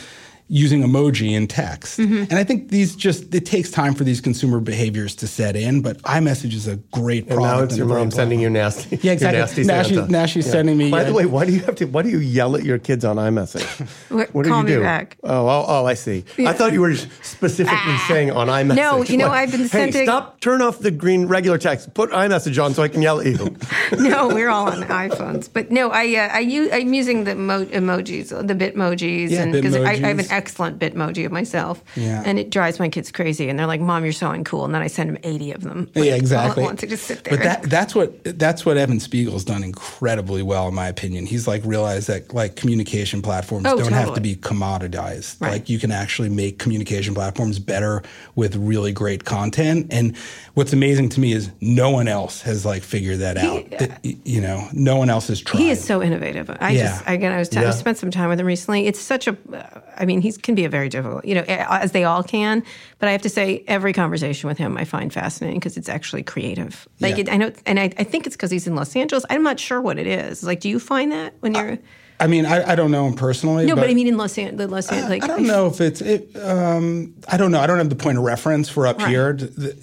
Using 0.54 0.82
emoji 0.84 1.32
in 1.32 1.48
text. 1.48 1.98
Mm-hmm. 1.98 2.24
And 2.30 2.34
I 2.34 2.44
think 2.44 2.70
these 2.72 2.94
just, 2.94 3.34
it 3.34 3.46
takes 3.46 3.72
time 3.72 3.94
for 3.96 4.04
these 4.04 4.20
consumer 4.20 4.60
behaviors 4.60 5.16
to 5.16 5.28
set 5.28 5.56
in, 5.56 5.82
but 5.82 6.02
iMessage 6.02 6.54
is 6.54 6.68
a 6.68 6.76
great 6.92 7.28
And 7.28 7.36
product. 7.38 7.58
now 7.58 7.64
it's 7.64 7.72
and 7.74 7.78
your 7.78 7.88
a 7.88 7.90
great 7.92 8.00
mom 8.02 8.12
sending 8.12 8.42
you 8.42 8.50
nasty. 8.50 8.98
Yeah, 9.02 9.14
exactly. 9.14 9.38
Your 9.38 9.46
nasty 9.48 9.64
Now 9.64 9.74
Santa. 9.84 9.88
she's- 9.96 10.10
now 10.10 10.26
she's 10.26 10.52
sending 10.52 10.78
me, 10.78 10.92
By 10.92 11.04
uh, 11.04 11.06
the 11.06 11.14
way, 11.14 11.26
why 11.26 11.46
do 11.46 11.54
you 11.54 11.62
have 11.62 11.76
to? 11.76 11.86
Why 11.86 12.02
do 12.02 12.10
you 12.10 12.18
yell 12.20 12.58
at 12.58 12.64
your 12.66 12.80
kids 12.80 13.06
on 13.06 13.16
iMessage? 13.16 13.66
What- 14.10 14.34
What 14.34 14.44
do 14.44 14.50
you 14.50 14.64
me 14.64 14.72
do? 14.74 14.82
back. 14.82 15.16
Oh, 15.24 15.48
oh, 15.48 15.66
oh, 15.68 15.86
I 15.86 15.94
see. 15.94 16.26
I 16.40 16.52
thought 16.52 16.74
you 16.74 16.82
were 16.82 16.96
specifically 17.22 17.98
saying 18.10 18.32
on 18.32 18.48
iMessage. 18.48 18.76
No, 18.76 19.04
you 19.04 19.16
know, 19.18 19.28
like, 19.30 19.40
I've 19.48 19.52
been 19.52 19.68
sending. 19.70 19.94
Hey, 19.94 20.06
stop! 20.06 20.42
Turn 20.42 20.62
off 20.62 20.80
the 20.80 20.92
green 20.92 21.28
regular 21.28 21.58
text. 21.58 21.94
Put 21.94 22.12
iMessage 22.12 22.62
on 22.62 22.74
so 22.74 22.84
I 22.84 22.90
can 22.90 23.02
yell 23.02 23.20
at 23.22 23.26
you. 23.28 23.56
no, 23.98 24.28
we're 24.28 24.50
all 24.50 24.68
on 24.68 24.84
iPhones. 24.84 25.50
But 25.52 25.72
no, 25.72 25.92
I 25.92 26.04
uh, 26.16 26.30
I 26.34 26.40
use, 26.40 26.70
I'm 26.74 26.94
using 26.94 27.24
the 27.24 27.36
mo- 27.36 27.66
emojis, 27.66 28.30
the 28.30 28.54
Bitmojis, 28.54 29.30
Yeah, 29.30 29.44
and 29.44 29.54
because 29.54 29.76
I, 29.78 29.92
I 29.92 29.96
have 29.96 30.20
an 30.20 30.26
Bitmojis. 30.26 30.32
Excellent 30.42 30.80
Bitmoji 30.80 31.26
of 31.26 31.32
myself, 31.32 31.84
Yeah. 31.96 32.24
and 32.26 32.40
it 32.40 32.50
drives 32.50 32.80
my 32.80 32.90
kids 32.90 33.12
crazy. 33.12 33.50
And 33.50 33.58
they're 33.58 33.68
like, 33.68 33.82
"Mom, 33.82 34.04
you're 34.04 34.14
so 34.14 34.28
uncool," 34.28 34.66
and 34.66 34.74
then 34.74 34.82
I 34.82 34.88
send 34.88 35.10
them 35.10 35.18
80 35.24 35.52
of 35.54 35.62
them. 35.62 35.90
Yeah, 35.96 36.16
exactly. 36.16 36.64
All 36.64 36.70
at 36.72 36.84
I 36.84 36.88
just 36.88 37.06
sit 37.06 37.24
there. 37.24 37.38
But 37.38 37.44
that, 37.44 37.64
that's 37.64 37.94
what 37.96 38.10
that's 38.40 38.66
what 38.66 38.78
Evan 38.78 39.00
Spiegel's 39.00 39.44
done 39.46 39.64
incredibly 39.64 40.42
well, 40.42 40.68
in 40.68 40.74
my 40.74 40.88
opinion. 40.88 41.26
He's 41.26 41.48
like 41.48 41.62
realized 41.66 42.08
that 42.08 42.34
like 42.34 42.56
communication 42.56 43.22
platforms 43.22 43.66
Oh, 43.68 43.78
don't 43.78 43.92
have 43.94 44.14
to 44.16 44.22
be 44.22 44.36
commoditized. 44.36 45.40
Right. 45.42 45.52
Like 45.54 45.70
you 45.70 45.80
can 45.80 45.92
actually 45.92 46.30
make 46.30 46.60
communication 46.60 47.14
platforms 47.14 47.60
better 47.60 48.02
with 48.36 48.56
really 48.56 48.92
great 48.92 49.26
content. 49.26 49.88
And 49.92 50.16
what's 50.54 50.74
amazing 50.74 51.10
to 51.10 51.20
me 51.20 51.34
is 51.34 51.52
no 51.62 51.90
one 51.92 52.08
else 52.08 52.42
has 52.42 52.66
like 52.66 52.84
figured 52.84 53.20
that 53.20 53.38
out. 53.38 53.70
That, 53.72 54.00
you 54.04 54.42
know, 54.42 54.68
no 54.74 54.96
one 54.98 55.10
else 55.10 55.28
has 55.28 55.42
tried. 55.42 55.60
He 55.60 55.70
is 55.70 55.84
so 55.84 56.02
innovative. 56.02 56.50
I 56.60 56.72
Yeah. 56.72 56.84
just 56.90 57.04
again, 57.08 57.32
I 57.32 57.38
was 57.40 57.50
t- 57.50 57.58
I 57.60 57.64
Yeah. 57.64 57.72
spent 57.72 57.98
some 57.98 58.12
time 58.12 58.30
with 58.30 58.40
him 58.40 58.46
recently. 58.48 58.88
It's 58.88 59.00
such 59.00 59.28
a, 59.28 59.38
uh, 59.54 59.80
I 59.98 60.06
mean, 60.06 60.22
he 60.36 60.42
can 60.42 60.56
be 60.56 60.66
a 60.66 60.70
very 60.70 60.90
difficult, 60.90 61.26
you 61.26 61.36
know, 61.36 61.44
as 61.48 61.92
they 61.92 62.04
all 62.04 62.24
can. 62.24 62.64
But 63.00 63.10
I 63.10 63.12
have 63.12 63.22
to 63.24 63.30
say, 63.30 63.64
every 63.68 63.94
conversation 63.94 64.48
with 64.48 64.58
him 64.58 64.78
I 64.78 64.86
find 64.86 65.12
fascinating 65.14 65.60
because 65.60 65.78
it's 65.78 65.90
actually 65.90 66.24
creative. 66.24 66.88
Like 67.00 67.16
Yeah. 67.16 67.22
it, 67.22 67.30
I 67.32 67.38
know, 67.38 67.52
and 67.66 67.80
I, 67.80 67.92
I 67.98 68.04
think 68.04 68.26
it's 68.28 68.36
because 68.36 68.52
he's 68.52 68.68
in 68.68 68.76
Los 68.76 68.96
Angeles. 68.96 69.26
I'm 69.30 69.44
not 69.44 69.60
sure 69.60 69.82
what 69.82 69.98
it 69.98 70.08
is. 70.08 70.44
Like, 70.44 70.60
do 70.60 70.70
you 70.70 70.80
find 70.80 71.12
that 71.12 71.34
when 71.42 71.56
you're? 71.56 71.78
I 72.20 72.28
mean, 72.28 72.46
I, 72.46 72.74
I 72.74 72.76
don't 72.76 72.92
know 72.92 73.08
him 73.08 73.16
personally. 73.16 73.66
no, 73.66 73.76
but, 73.76 73.90
I 73.90 73.96
mean 73.96 74.08
in 74.08 74.16
Los 74.16 74.38
Angeles. 74.38 74.70
Los 74.70 74.92
Angeles 74.92 75.10
like, 75.10 75.24
I 75.24 75.28
don't 75.28 75.48
know 75.48 75.66
if 75.66 75.82
it's 75.82 76.02
it. 76.02 76.30
Um, 76.40 77.16
I 77.28 77.36
don't 77.36 77.52
know. 77.52 77.60
I 77.60 77.66
don't 77.66 77.80
have 77.80 77.90
the 77.90 77.96
point 77.96 78.20
of 78.20 78.24
reference 78.24 78.70
for 78.70 78.86
up 78.86 79.00
Right. 79.00 79.10
here, 79.10 79.34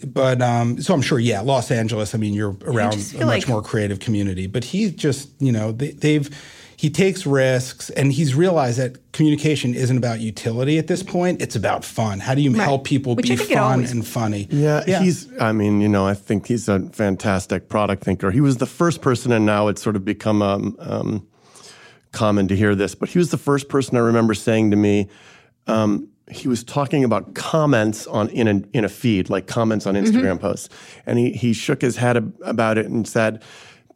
but 0.07 0.41
um, 0.41 0.81
so 0.81 0.95
I'm 0.95 1.03
sure. 1.03 1.19
Yeah, 1.19 1.41
Los 1.41 1.73
Angeles. 1.73 2.15
I 2.15 2.19
mean, 2.19 2.35
you're 2.35 2.57
around 2.63 2.95
a 2.95 2.97
much 2.97 3.15
like- 3.25 3.49
more 3.49 3.61
creative 3.61 3.99
community. 3.99 4.47
But 4.47 4.63
he 4.63 4.93
just, 4.93 5.31
you 5.41 5.51
know, 5.51 5.73
they, 5.73 5.91
they've 5.91 6.31
he 6.79 6.91
takes 6.91 7.27
risks, 7.27 7.91
and 7.91 8.13
he's 8.13 8.37
realized 8.37 8.79
that 8.79 9.11
communication 9.13 9.75
isn't 9.75 9.97
about 9.97 10.21
utility 10.21 10.79
at 10.79 10.87
this 10.87 11.03
point. 11.03 11.43
It's 11.43 11.57
about 11.57 11.85
fun. 11.85 12.21
How 12.21 12.37
do 12.37 12.41
you 12.41 12.53
Right. 12.55 12.63
help 12.63 12.85
people 12.85 13.17
Which 13.17 13.27
be 13.27 13.33
I 13.33 13.37
think 13.37 13.51
it 13.51 13.55
fun 13.57 13.85
and 13.85 14.07
funny? 14.07 14.47
Yeah, 14.49 15.01
he's. 15.03 15.27
I 15.41 15.51
mean, 15.51 15.81
you 15.81 15.89
know, 15.89 16.07
I 16.07 16.15
think 16.15 16.47
he's 16.47 16.69
a 16.69 16.79
fantastic 16.93 17.69
product 17.69 18.05
thinker. 18.05 18.31
He 18.31 18.41
was 18.41 18.59
the 18.59 18.67
first 18.67 19.01
person, 19.01 19.33
and 19.33 19.45
now 19.45 19.67
it's 19.67 19.83
sort 19.83 19.97
of 19.97 20.05
become 20.05 20.41
um, 20.41 20.77
um, 20.79 21.27
common 22.13 22.47
to 22.47 22.55
hear 22.55 22.77
this. 22.77 22.95
But 22.95 23.09
he 23.09 23.19
was 23.19 23.31
the 23.31 23.39
first 23.39 23.69
person 23.69 23.97
I 23.97 24.01
remember 24.01 24.33
saying 24.35 24.71
to 24.71 24.77
me. 24.77 25.09
Um, 25.67 26.07
he 26.31 26.47
was 26.47 26.63
talking 26.63 27.03
about 27.03 27.35
comments 27.35 28.07
on 28.07 28.29
in 28.29 28.47
a 28.47 28.63
in 28.73 28.85
a 28.85 28.89
feed, 28.89 29.31
like 29.31 29.49
comments 29.49 29.85
on 29.85 29.97
Instagram 29.97 30.39
posts, 30.39 30.69
and 31.07 31.19
he 31.19 31.33
he 31.33 31.53
shook 31.53 31.81
his 31.83 31.97
head 31.97 32.17
ab- 32.19 32.35
about 32.45 32.79
it 32.79 32.87
and 32.87 33.09
said. 33.09 33.43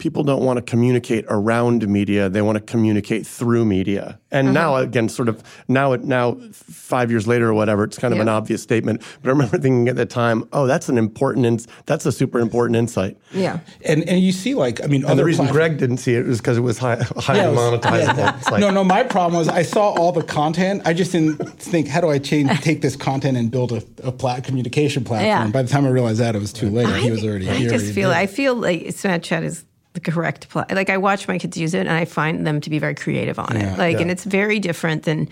People 0.02 0.24
don't 0.24 0.42
want 0.42 0.56
to 0.56 0.62
communicate 0.62 1.24
around 1.28 1.86
media; 1.86 2.28
they 2.28 2.42
want 2.42 2.56
to 2.56 2.60
communicate 2.60 3.24
through 3.24 3.64
media. 3.64 4.18
And 4.32 4.46
mm-hmm. 4.48 4.54
now, 4.54 4.74
again, 4.76 5.08
sort 5.08 5.28
of 5.28 5.44
now, 5.68 5.92
it 5.92 6.02
now 6.02 6.38
five 6.52 7.08
years 7.08 7.28
later 7.28 7.50
or 7.50 7.54
whatever, 7.54 7.84
it's 7.84 7.98
kind 8.00 8.12
of 8.12 8.16
Yeah. 8.18 8.22
an 8.22 8.28
obvious 8.28 8.60
statement. 8.64 9.00
But 9.22 9.28
I 9.28 9.32
remember 9.32 9.58
thinking 9.58 9.88
at 9.88 9.94
the 9.94 10.04
time, 10.04 10.42
oh, 10.52 10.66
that's 10.66 10.88
an 10.88 10.98
important, 10.98 11.46
ins- 11.46 11.68
that's 11.86 12.04
a 12.04 12.10
super 12.10 12.40
important 12.40 12.74
insight. 12.74 13.16
yeah. 13.32 13.60
And 13.86 14.02
and 14.08 14.18
you 14.20 14.32
see, 14.32 14.54
like, 14.56 14.82
I 14.82 14.88
mean, 14.88 15.04
And 15.04 15.16
the 15.16 15.24
reason 15.24 15.44
platforms- 15.44 15.68
Greg 15.68 15.78
didn't 15.78 15.98
see 15.98 16.16
it 16.16 16.26
was 16.26 16.38
because 16.38 16.56
it 16.58 16.62
was 16.62 16.78
high, 16.78 16.96
highly 17.18 17.38
Yeah, 17.38 17.50
was- 17.50 17.80
monetizable. 17.80 18.16
yeah. 18.18 18.40
Like, 18.50 18.60
no, 18.60 18.70
no. 18.70 18.82
My 18.82 19.04
problem 19.04 19.38
was 19.38 19.46
I 19.46 19.62
saw 19.62 19.90
all 19.90 20.10
the 20.10 20.24
content. 20.24 20.82
I 20.84 20.94
just 20.94 21.12
didn't 21.12 21.36
think, 21.60 21.86
how 21.86 22.00
do 22.00 22.08
I 22.08 22.18
change, 22.18 22.50
take 22.70 22.82
this 22.82 22.96
content 22.96 23.36
and 23.36 23.52
build 23.52 23.70
a, 23.70 23.82
a 24.02 24.10
plat- 24.10 24.42
communication 24.42 25.04
platform? 25.04 25.28
Yeah. 25.28 25.46
By 25.52 25.62
the 25.62 25.68
time 25.68 25.86
I 25.86 25.90
realized 25.90 26.18
that, 26.18 26.34
it 26.34 26.40
was 26.40 26.52
too 26.52 26.70
late. 26.70 26.88
he 27.04 27.10
was 27.12 27.22
already 27.24 27.48
I 27.48 27.54
here. 27.54 27.70
just 27.70 27.92
feel. 27.94 28.10
I 28.10 28.26
feel 28.26 28.56
like 28.56 28.80
Snapchat 28.86 29.44
is 29.44 29.64
the 29.94 30.00
correct 30.00 30.48
play. 30.48 30.64
Like 30.70 30.90
I 30.90 30.96
watch 30.96 31.28
my 31.28 31.38
kids 31.38 31.56
use 31.56 31.74
it, 31.74 31.80
and 31.80 31.90
I 31.90 32.04
find 32.04 32.46
them 32.46 32.60
to 32.62 32.70
be 32.70 32.78
very 32.78 32.94
creative 32.94 33.38
on 33.38 33.54
Yeah, 33.54 33.74
it. 33.74 33.78
Like, 33.78 33.94
yeah. 33.96 34.02
and 34.02 34.10
it's 34.10 34.24
very 34.24 34.58
different 34.58 35.02
than 35.02 35.28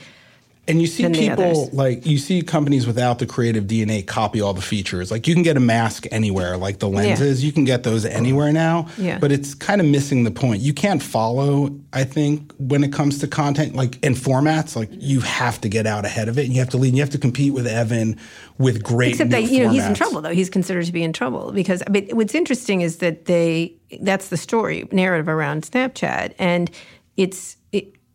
And 0.70 0.80
you 0.80 0.86
see 0.86 1.08
people 1.08 1.68
like 1.72 2.06
you 2.06 2.16
see 2.18 2.42
companies 2.42 2.86
without 2.86 3.18
the 3.18 3.26
creative 3.26 3.64
DNA 3.64 4.06
copy 4.06 4.40
all 4.40 4.54
the 4.54 4.62
features. 4.62 5.10
Like 5.10 5.26
you 5.26 5.34
can 5.34 5.42
get 5.42 5.56
a 5.56 5.60
mask 5.60 6.06
anywhere, 6.10 6.56
like 6.56 6.78
the 6.78 6.88
lenses, 6.88 7.44
you 7.44 7.52
can 7.52 7.64
get 7.64 7.82
those 7.82 8.04
anywhere 8.04 8.52
now. 8.52 8.88
Yeah. 8.96 9.18
But 9.18 9.32
it's 9.32 9.54
kind 9.54 9.80
of 9.80 9.86
missing 9.86 10.24
the 10.24 10.30
point. 10.30 10.62
You 10.62 10.72
can't 10.72 11.02
follow, 11.02 11.76
I 11.92 12.04
think, 12.04 12.52
when 12.58 12.84
it 12.84 12.92
comes 12.92 13.18
to 13.18 13.26
content, 13.26 13.74
like 13.74 14.02
in 14.04 14.14
formats, 14.14 14.76
like 14.76 14.90
you 14.92 15.20
have 15.20 15.60
to 15.62 15.68
get 15.68 15.86
out 15.86 16.04
ahead 16.04 16.28
of 16.28 16.38
it 16.38 16.44
and 16.44 16.54
you 16.54 16.60
have 16.60 16.70
to 16.70 16.76
lead. 16.76 16.88
And 16.88 16.96
you 16.96 17.02
have 17.02 17.10
to 17.10 17.18
compete 17.18 17.52
with 17.52 17.66
Evan 17.66 18.18
with 18.58 18.82
great 18.82 19.12
Except 19.12 19.30
that 19.30 19.44
you 19.44 19.64
know 19.64 19.70
he's 19.70 19.84
in 19.84 19.94
trouble 19.94 20.20
though. 20.20 20.32
He's 20.32 20.50
considered 20.50 20.86
to 20.86 20.92
be 20.92 21.02
in 21.02 21.12
trouble 21.12 21.52
because 21.52 21.82
but 21.90 22.12
what's 22.12 22.34
interesting 22.34 22.80
is 22.82 22.98
that 22.98 23.24
they 23.24 23.74
that's 24.02 24.28
the 24.28 24.36
story 24.36 24.88
narrative 24.92 25.28
around 25.28 25.62
Snapchat 25.62 26.34
and 26.38 26.70
it's 27.16 27.54
it, 27.54 27.59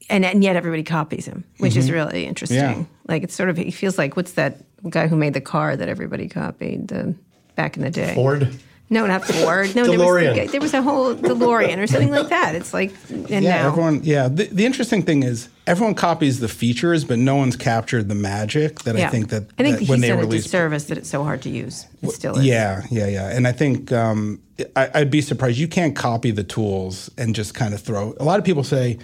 and, 0.10 0.26
and 0.26 0.44
yet 0.44 0.56
everybody 0.56 0.84
copies 0.84 1.26
him, 1.26 1.44
which 1.58 1.76
is 1.76 1.92
really 1.92 2.26
interesting. 2.26 2.60
Mm-hmm. 2.60 2.80
Yeah. 2.82 2.86
Like 3.08 3.24
it's 3.24 3.36
sort 3.36 3.50
of 3.50 3.58
he 3.58 3.72
feels 3.72 3.98
like 3.98 4.16
what's 4.16 4.34
that 4.34 4.58
guy 4.90 5.08
who 5.08 5.16
made 5.16 5.34
the 5.34 5.42
car 5.42 5.76
that 5.76 5.90
everybody 5.90 6.28
copied 6.28 6.90
the, 6.90 7.16
back 7.56 7.78
in 7.78 7.84
the 7.84 7.90
day? 7.90 8.14
Ford. 8.16 8.54
No, 8.88 9.08
not 9.08 9.26
Ford. 9.26 9.76
No, 9.76 9.84
there 9.88 9.98
was, 9.98 10.52
there 10.52 10.62
was 10.62 10.76
a 10.76 10.82
whole 10.82 11.16
DeLorean 11.16 11.80
or 11.80 11.88
something 11.88 12.12
like 12.12 12.30
that. 12.30 12.54
It's 12.54 12.72
like 12.72 12.94
and 13.10 13.28
yeah, 13.30 13.40
now 13.40 13.68
everyone. 13.70 14.02
Yeah, 14.04 14.28
the, 14.28 14.46
the 14.46 14.64
interesting 14.64 15.02
thing 15.02 15.24
is 15.24 15.50
everyone 15.66 15.96
copies 15.96 16.40
the 16.40 16.48
features, 16.48 17.04
but 17.04 17.18
no 17.18 17.36
one's 17.36 17.56
captured 17.56 18.10
the 18.10 18.16
magic 18.16 18.84
that 18.84 18.96
I 18.96 19.08
think 19.08 19.30
that, 19.30 19.46
I 19.58 19.64
think 19.64 19.80
that 19.80 19.90
when 19.90 20.02
they 20.02 20.12
release. 20.12 20.44
disservice 20.44 20.86
that 20.86 21.00
it's 21.00 21.10
so 21.10 21.24
hard 21.24 21.42
to 21.44 21.50
use. 21.50 21.88
It 22.04 22.12
still 22.12 22.38
is. 22.38 22.46
Yeah, 22.46 22.84
yeah, 22.92 23.08
yeah. 23.08 23.36
And 23.36 23.48
I 23.48 23.54
think 23.54 23.92
um, 23.92 24.40
I, 24.76 24.92
I'd 24.94 25.10
be 25.10 25.22
surprised. 25.22 25.58
You 25.58 25.68
can't 25.68 25.96
copy 25.96 26.30
the 26.30 26.44
tools 26.44 27.10
and 27.18 27.34
just 27.34 27.56
kind 27.56 27.74
of 27.74 27.82
throw. 27.82 28.14
A 28.20 28.24
lot 28.24 28.38
of 28.38 28.46
people 28.46 28.64
say, 28.64 29.00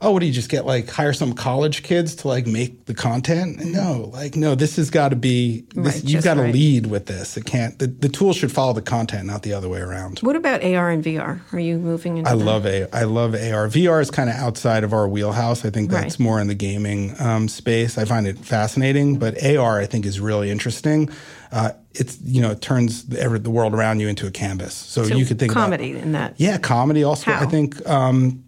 "Oh, 0.00 0.12
what 0.12 0.20
do 0.20 0.26
you 0.26 0.32
just 0.32 0.48
get? 0.48 0.66
Like 0.66 0.88
hire 0.88 1.12
some 1.12 1.32
college 1.34 1.82
kids 1.82 2.14
to 2.16 2.28
like 2.28 2.46
make 2.46 2.86
the 2.86 2.94
content?" 2.94 3.64
No, 3.64 4.10
like 4.12 4.36
no. 4.36 4.54
This 4.54 4.76
has 4.76 4.90
got 4.90 5.10
to 5.10 5.16
be. 5.16 5.64
This, 5.74 5.96
Right, 5.96 6.04
you've 6.04 6.24
got 6.24 6.34
to 6.34 6.42
right. 6.42 6.52
lead 6.54 6.86
with 6.86 7.06
this. 7.06 7.36
It 7.36 7.44
can't. 7.44 7.78
The, 7.78 7.86
the 7.86 8.08
tools 8.08 8.36
should 8.36 8.52
follow 8.52 8.72
the 8.72 8.82
content, 8.82 9.26
not 9.26 9.42
the 9.42 9.52
other 9.52 9.68
way 9.68 9.80
around. 9.80 10.20
What 10.20 10.36
about 10.36 10.64
AR 10.64 10.90
and 10.90 11.04
VR? 11.04 11.40
Are 11.52 11.58
you 11.60 11.78
moving 11.78 12.18
into 12.18 12.30
I 12.30 12.34
that? 12.34 12.44
love 12.44 12.66
A. 12.66 12.88
I 12.96 13.04
love 13.04 13.34
AR. 13.34 13.68
VR 13.68 14.00
is 14.00 14.10
kind 14.10 14.30
of 14.30 14.36
outside 14.36 14.84
of 14.84 14.92
our 14.92 15.08
wheelhouse. 15.08 15.64
I 15.64 15.70
think 15.70 15.90
that's 15.90 16.18
Right. 16.18 16.24
more 16.24 16.40
in 16.40 16.46
the 16.48 16.54
gaming 16.54 17.14
um, 17.20 17.48
space. 17.48 17.98
I 17.98 18.04
find 18.04 18.26
it 18.26 18.38
fascinating, 18.38 19.18
but 19.18 19.42
AR 19.44 19.80
I 19.80 19.86
think 19.86 20.06
is 20.06 20.20
really 20.20 20.50
interesting. 20.50 21.08
Uh, 21.52 21.70
it's 21.92 22.18
you 22.22 22.40
know 22.40 22.52
it 22.52 22.60
turns 22.60 23.06
the, 23.08 23.20
every, 23.20 23.40
the 23.40 23.50
world 23.50 23.74
around 23.74 23.98
you 23.98 24.06
into 24.06 24.26
a 24.26 24.30
canvas. 24.30 24.72
So, 24.74 25.02
So 25.02 25.14
you 25.16 25.26
could 25.26 25.38
think 25.40 25.52
comedy 25.52 25.90
About, 25.92 26.02
in 26.04 26.12
that. 26.12 26.34
yeah, 26.36 26.58
comedy. 26.58 27.02
Also, 27.02 27.32
I 27.32 27.46
think. 27.46 27.86
Um, 27.88 28.44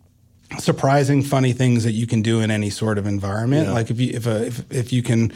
surprising 0.59 1.23
funny 1.23 1.53
things 1.53 1.85
that 1.85 1.93
you 1.93 2.07
can 2.07 2.23
do 2.23 2.41
in 2.41 2.51
any 2.51 2.71
sort 2.71 2.99
of 2.99 3.07
environment 3.07 3.73
like 3.73 3.91
if 3.91 4.01
you 4.01 4.11
if 4.15 4.27
a, 4.27 4.47
if, 4.47 4.73
if 4.73 4.93
you 4.93 5.03
can 5.03 5.33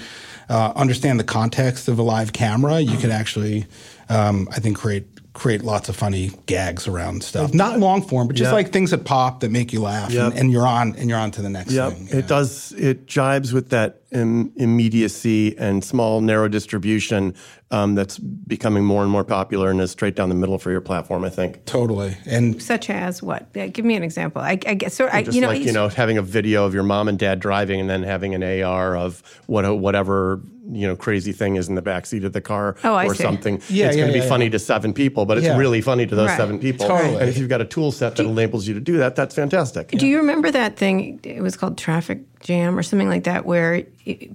uh, 0.48 0.72
understand 0.76 1.18
the 1.20 1.24
context 1.24 1.88
of 1.88 1.98
a 1.98 2.02
live 2.02 2.32
camera 2.32 2.80
you 2.80 2.96
can 2.98 3.10
actually 3.10 3.66
um, 4.08 4.48
i 4.52 4.60
think 4.60 4.76
create 4.78 5.06
create 5.32 5.62
lots 5.62 5.88
of 5.90 5.96
funny 5.96 6.30
gags 6.46 6.88
around 6.88 7.22
stuff 7.22 7.52
not 7.52 7.78
long 7.78 8.00
form 8.00 8.26
but 8.26 8.34
just 8.36 8.48
Yeah. 8.50 8.54
like 8.54 8.72
things 8.72 8.90
that 8.92 9.04
pop 9.04 9.40
that 9.40 9.50
make 9.50 9.70
you 9.72 9.80
laugh 9.82 10.10
Yep. 10.10 10.30
and, 10.30 10.38
and 10.40 10.52
you're 10.52 10.66
on 10.66 10.96
and 10.96 11.10
you're 11.10 11.18
on 11.18 11.30
to 11.32 11.42
the 11.42 11.50
next 11.50 11.72
Yep, 11.72 11.92
thing 11.92 12.08
it 12.10 12.26
does. 12.26 12.72
It 12.72 13.06
jibes 13.06 13.52
with 13.52 13.68
that 13.70 14.00
Im- 14.12 14.52
immediacy 14.56 15.56
and 15.58 15.82
small, 15.84 16.20
narrow 16.20 16.46
distribution 16.48 17.34
um, 17.72 17.96
that's 17.96 18.18
becoming 18.18 18.84
more 18.84 19.02
and 19.02 19.10
more 19.10 19.24
popular 19.24 19.70
and 19.70 19.80
is 19.80 19.90
straight 19.90 20.14
down 20.14 20.28
the 20.28 20.34
middle 20.36 20.58
for 20.58 20.70
your 20.70 20.80
platform. 20.80 21.24
I 21.24 21.30
think. 21.30 21.64
totally 21.64 22.16
and 22.24 22.62
Such 22.62 22.88
as 22.88 23.20
what? 23.22 23.48
Yeah, 23.54 23.66
give 23.66 23.84
me 23.84 23.96
an 23.96 24.04
example. 24.04 24.40
I, 24.42 24.52
I 24.52 24.74
guess 24.74 24.94
so. 24.94 25.08
I, 25.10 25.22
Just 25.24 25.34
you 25.34 25.40
know, 25.40 25.48
like 25.48 25.62
you 25.62 25.72
know, 25.72 25.88
having 25.88 26.18
a 26.18 26.22
video 26.22 26.64
of 26.64 26.72
your 26.74 26.84
mom 26.84 27.08
and 27.08 27.18
dad 27.18 27.40
driving, 27.40 27.80
and 27.80 27.90
then 27.90 28.04
having 28.04 28.34
an 28.34 28.42
AR 28.62 28.96
of 28.96 29.22
what 29.46 29.78
whatever 29.78 30.40
you 30.68 30.86
know 30.86 30.94
crazy 30.96 31.32
thing 31.32 31.56
is 31.56 31.68
in 31.68 31.74
the 31.74 31.82
backseat 31.82 32.24
of 32.24 32.32
the 32.32 32.40
car 32.40 32.76
Oh, 32.84 32.94
I 32.94 33.06
or 33.06 33.14
see. 33.14 33.22
something. 33.24 33.54
Yeah, 33.68 33.86
it's 33.88 33.96
yeah, 33.96 34.02
going 34.02 34.12
to 34.12 34.18
yeah, 34.18 34.22
be 34.24 34.28
funny 34.28 34.44
yeah. 34.46 34.50
to 34.52 34.58
seven 34.60 34.92
people, 34.92 35.24
but 35.26 35.36
it's 35.38 35.46
Yeah. 35.46 35.56
really 35.58 35.80
funny 35.80 36.06
to 36.06 36.14
those 36.14 36.28
Right. 36.28 36.36
seven 36.36 36.58
people. 36.60 36.86
Totally. 36.86 37.16
And 37.20 37.28
if 37.28 37.38
you've 37.38 37.48
got 37.48 37.60
a 37.60 37.64
tool 37.64 37.90
set 37.92 38.14
that 38.16 38.26
enables 38.26 38.66
you 38.68 38.74
to 38.74 38.80
do 38.80 38.96
that, 38.98 39.16
that's 39.16 39.34
fantastic. 39.34 39.88
Do 39.88 40.06
you 40.06 40.18
remember 40.18 40.50
that 40.52 40.76
thing? 40.76 41.18
It 41.24 41.40
was 41.42 41.56
called 41.56 41.76
traffic 41.78 42.20
jam 42.46 42.78
or 42.78 42.82
something 42.82 43.08
like 43.08 43.24
that, 43.24 43.44
where 43.44 43.82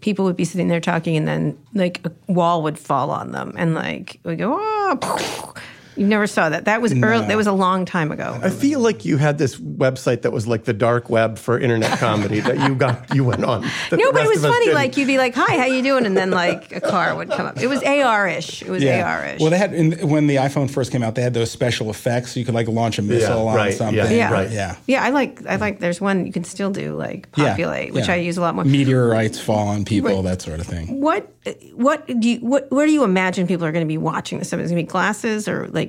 people 0.01 0.25
would 0.25 0.35
be 0.35 0.45
sitting 0.45 0.67
there 0.67 0.81
talking, 0.81 1.15
and 1.15 1.27
then 1.27 1.57
like 1.73 2.05
a 2.05 2.11
wall 2.31 2.61
would 2.63 2.77
fall 2.77 3.09
on 3.09 3.31
them, 3.31 3.53
and 3.57 3.73
like 3.73 4.19
we 4.23 4.35
go, 4.35 4.57
oh, 4.59 5.53
you 5.95 6.07
never 6.07 6.27
saw 6.27 6.49
that. 6.49 6.65
That 6.65 6.81
was 6.81 6.93
early. 7.03 7.27
That 7.27 7.37
was 7.37 7.47
a 7.47 7.51
long 7.51 7.85
time 7.85 8.11
ago. 8.11 8.39
I 8.41 8.49
feel 8.49 8.79
like 8.79 9.03
you 9.05 9.17
had 9.17 9.37
this 9.37 9.57
website 9.57 10.21
that 10.23 10.31
was 10.31 10.47
like 10.47 10.63
the 10.63 10.73
dark 10.73 11.09
web 11.09 11.37
for 11.37 11.59
internet 11.59 11.99
comedy 11.99 12.39
that 12.39 12.59
you 12.67 12.75
got 12.75 13.13
you 13.15 13.23
went 13.23 13.43
on. 13.43 13.61
No, 13.61 14.11
but 14.11 14.23
it 14.25 14.29
was 14.29 14.41
funny. 14.41 14.65
didn't. 14.65 14.75
Like 14.75 14.97
you'd 14.97 15.07
be 15.07 15.17
like, 15.17 15.35
"Hi, 15.35 15.57
how 15.57 15.65
you 15.65 15.81
doing?" 15.81 16.05
And 16.05 16.15
then 16.15 16.31
like 16.31 16.71
a 16.75 16.81
car 16.81 17.15
would 17.15 17.29
come 17.29 17.45
up. 17.45 17.59
It 17.61 17.67
was 17.67 17.83
AR-ish. 17.83 18.61
It 18.61 18.69
was 18.69 18.83
AR-ish. 18.83 19.39
well 19.41 19.49
they 19.49 19.57
had 19.57 19.73
in, 19.73 20.07
when 20.09 20.27
the 20.27 20.37
iphone 20.37 20.69
first 20.69 20.91
came 20.91 21.03
out 21.03 21.15
they 21.15 21.21
had 21.21 21.33
those 21.33 21.51
special 21.51 21.89
effects 21.89 22.31
so 22.33 22.39
you 22.39 22.45
could 22.45 22.55
like 22.55 22.67
launch 22.67 22.97
a 22.99 23.01
missile 23.01 23.47
on 23.47 23.55
right, 23.55 23.73
something 23.73 23.97
yeah, 23.97 24.09
yeah, 24.09 24.31
right. 24.31 24.51
yeah 24.51 24.75
yeah. 24.87 25.03
I 25.03 25.09
like. 25.09 25.45
I 25.45 25.55
like. 25.57 25.79
There's 25.79 25.99
one 25.99 26.25
you 26.25 26.31
can 26.31 26.43
still 26.43 26.71
do 26.71 26.95
like 26.95 27.27
Yeah, 27.35 27.49
populate, 27.49 27.93
which 27.93 28.07
yeah. 28.07 28.13
I 28.13 28.17
use 28.17 28.37
a 28.37 28.41
lot 28.41 28.55
more. 28.55 28.63
meteorites 28.63 29.39
fall 29.39 29.67
on 29.67 29.83
people 29.85 30.15
Right. 30.15 30.23
that 30.23 30.41
sort 30.41 30.59
of 30.59 30.67
thing 30.67 31.01
What 31.01 31.29
what 31.73 32.05
do 32.07 32.29
you 32.29 32.37
what 32.39 32.71
where 32.71 32.85
do 32.85 32.91
you 32.93 33.03
imagine 33.03 33.47
people 33.47 33.65
are 33.65 33.71
going 33.71 33.85
to 33.85 33.87
be 33.87 33.97
watching 33.97 34.37
this? 34.39 34.47
Is 34.49 34.53
it 34.53 34.57
going 34.57 34.69
to 34.69 34.75
be 34.75 34.83
glasses 34.83 35.47
or 35.47 35.67
like 35.69 35.80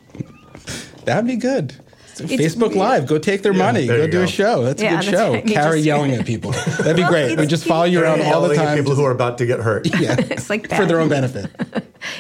That'd 1.06 1.28
be 1.28 1.36
good. 1.36 1.76
Facebook 2.20 2.60
weird. 2.70 2.76
Live, 2.76 3.08
go 3.08 3.18
take 3.18 3.44
their 3.44 3.54
money, 3.54 3.88
go 3.88 4.06
do 4.06 4.12
go. 4.12 4.24
a 4.24 4.28
show. 4.28 4.62
That's 4.64 4.82
Yeah, 4.82 4.90
a 4.90 4.92
good 4.92 4.98
that's 5.06 5.08
show. 5.18 5.34
right. 5.34 5.46
Kara 5.48 5.72
just- 5.76 5.86
yelling 5.86 6.12
at 6.12 6.26
people. 6.26 6.52
That'd 6.52 6.98
be 6.98 7.02
Well, 7.04 7.12
great. 7.12 7.40
We 7.40 7.48
just 7.48 7.64
follow 7.64 7.86
you 7.86 8.02
around 8.04 8.22
all 8.24 8.42
the 8.46 8.56
time. 8.56 8.78
people 8.78 8.94
who 8.94 9.06
are 9.06 9.12
about 9.12 9.38
to 9.38 9.46
get 9.46 9.60
hurt. 9.62 9.86
yeah, 10.02 10.16
It's 10.20 10.50
like 10.50 10.68
for 10.70 10.86
their 10.86 11.00
own 11.00 11.08
benefit. 11.08 11.50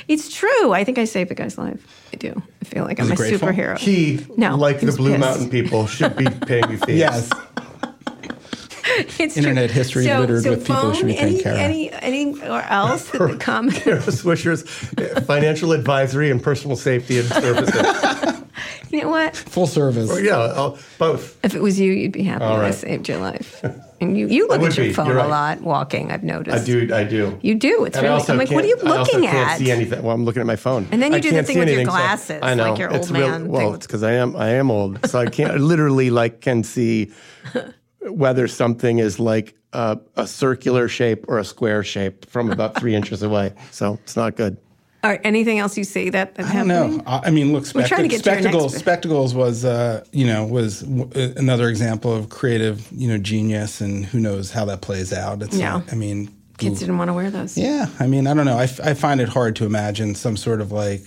It's 0.07 0.33
true. 0.33 0.71
I 0.71 0.83
think 0.85 0.97
I 0.99 1.03
saved 1.05 1.29
the 1.31 1.35
guy's 1.35 1.57
life. 1.57 1.85
I 2.13 2.15
do. 2.15 2.41
I 2.61 2.65
feel 2.65 2.85
like 2.85 2.99
I'm 3.01 3.11
a 3.11 3.15
grateful? 3.15 3.49
superhero. 3.49 3.77
He, 3.77 4.25
No, 4.37 4.55
like 4.55 4.79
he 4.79 4.85
the 4.85 4.93
Blue 4.93 5.09
pissed. 5.11 5.19
Mountain 5.19 5.49
people, 5.49 5.85
should 5.87 6.15
be 6.15 6.25
paying 6.45 6.69
you 6.71 6.77
fees. 6.77 6.99
Yes. 6.99 7.29
It's 9.19 9.37
Internet 9.37 9.69
true. 9.69 9.75
history 9.75 10.05
so, 10.05 10.19
littered 10.19 10.43
so 10.43 10.49
with 10.51 10.65
people 10.67 10.91
who 10.91 10.95
should 10.95 11.07
be 11.07 11.13
phone, 11.15 11.23
any, 11.25 11.37
taken 11.37 11.51
any, 11.55 11.91
anywhere 11.91 12.65
else 12.69 13.09
that 13.11 13.17
the 13.19 13.37
comment? 13.39 13.75
Kara 13.75 13.99
Swisher's 14.01 14.63
uh, 14.97 15.21
financial 15.21 15.71
advisory 15.73 16.31
and 16.31 16.41
personal 16.41 16.75
safety 16.77 17.19
and 17.19 17.27
services. 17.27 18.35
You 18.91 19.03
know 19.03 19.09
what? 19.09 19.35
Full 19.37 19.67
service. 19.67 20.09
yeah, 20.19 20.37
I'll- 20.39 20.79
both. 20.97 21.37
If 21.45 21.53
it 21.53 21.61
was 21.61 21.79
you, 21.79 21.93
you'd 21.93 22.11
be 22.11 22.23
happy 22.23 22.43
All 22.43 22.59
I 22.59 22.71
saved 22.71 23.07
your 23.07 23.19
life. 23.19 23.63
And 24.01 24.17
you, 24.17 24.27
you 24.27 24.47
look 24.47 24.63
at 24.63 24.75
your 24.75 24.87
be. 24.87 24.93
phone 24.93 25.05
You're 25.05 25.19
a 25.19 25.27
lot 25.27 25.61
walking. 25.61 26.11
I've 26.11 26.23
noticed. 26.23 26.57
I 26.63 26.65
do. 26.65 26.91
I 26.93 27.03
do. 27.03 27.37
You 27.43 27.53
do. 27.53 27.85
It's 27.85 27.95
And 27.95 28.07
really. 28.07 28.23
I'm 28.27 28.37
like, 28.37 28.49
what 28.49 28.63
are 28.65 28.67
you 28.67 28.77
can't- 28.77 28.87
I 28.87 28.97
also 28.97 29.11
looking 29.13 29.29
can't 29.29 29.49
at? 29.51 29.57
see 29.59 29.69
anything. 29.69 30.01
Well, 30.01 30.15
I'm 30.15 30.25
looking 30.25 30.39
at 30.41 30.47
my 30.47 30.55
phone. 30.55 30.87
And 30.91 31.03
then 31.03 31.11
you 31.11 31.17
I 31.19 31.21
do 31.21 31.29
the 31.29 31.43
thing 31.43 31.53
see 31.53 31.59
with 31.59 31.69
your 31.69 31.77
anything, 31.81 31.85
so- 31.85 31.91
glasses, 31.91 32.39
I 32.41 32.55
know. 32.55 32.71
like 32.71 32.79
your 32.79 32.89
it's 32.91 33.07
old 33.11 33.17
real- 33.19 33.29
man 33.29 33.47
Well, 33.47 33.61
thing. 33.61 33.73
it's 33.75 33.85
because 33.85 34.01
I 34.01 34.13
am. 34.13 34.35
I 34.35 34.49
am 34.53 34.71
old, 34.71 35.07
so 35.07 35.19
I 35.19 35.27
can't. 35.27 35.51
I 35.51 35.55
literally 35.57 36.09
like 36.09 36.41
can 36.41 36.63
see 36.63 37.11
whether 38.01 38.47
something 38.47 38.99
is 38.99 39.19
like 39.19 39.55
a, 39.73 39.99
a 40.15 40.25
circular 40.25 40.87
shape 40.87 41.25
or 41.27 41.37
a 41.39 41.43
square 41.45 41.83
shape 41.83 42.25
from 42.29 42.51
about 42.51 42.79
three 42.79 42.95
inches 42.95 43.21
away. 43.23 43.53
So 43.71 43.99
it's 44.03 44.15
not 44.15 44.35
good. 44.35 44.57
All 45.01 45.09
right, 45.09 45.21
anything 45.23 45.59
else 45.59 45.77
you 45.77 45.85
see 45.85 46.09
that, 46.09 46.35
that 46.35 46.47
I 46.47 46.53
don't 46.53 46.67
know. 46.67 47.01
I 47.07 47.21
I 47.27 47.29
mean, 47.31 47.53
look, 47.53 47.63
We're 47.73 47.83
to 47.83 47.87
get 47.87 47.97
to 47.97 48.01
your 48.01 48.09
next 48.09 48.23
spectacles. 48.23 48.73
bit. 48.73 48.79
Spectacles 48.79 49.33
was, 49.33 49.63
uh, 49.63 50.03
you 50.11 50.27
know, 50.27 50.45
was 50.45 50.81
w- 50.81 51.09
uh, 51.15 51.33
another 51.37 51.69
example 51.69 52.13
of 52.13 52.27
creative, 52.29 52.85
you 52.91 53.07
know, 53.07 53.17
genius, 53.17 53.79
and 53.79 54.05
who 54.05 54.19
knows 54.19 54.51
how 54.51 54.65
that 54.65 54.81
plays 54.81 55.13
out. 55.13 55.41
It's, 55.41 55.55
Yeah. 55.55 55.81
I 55.89 55.95
mean, 55.95 56.29
Kids 56.57 56.81
didn't 56.81 56.97
want 56.97 57.07
to 57.07 57.13
wear 57.13 57.31
those. 57.31 57.57
yeah. 57.57 57.85
I 58.01 58.07
mean, 58.07 58.27
I 58.27 58.33
don't 58.33 58.45
know. 58.45 58.57
I, 58.57 58.63
f- 58.63 58.81
I 58.81 58.93
find 58.93 59.21
it 59.21 59.29
hard 59.29 59.55
to 59.57 59.65
imagine 59.65 60.15
some 60.15 60.35
sort 60.35 60.59
of 60.59 60.73
like, 60.73 61.01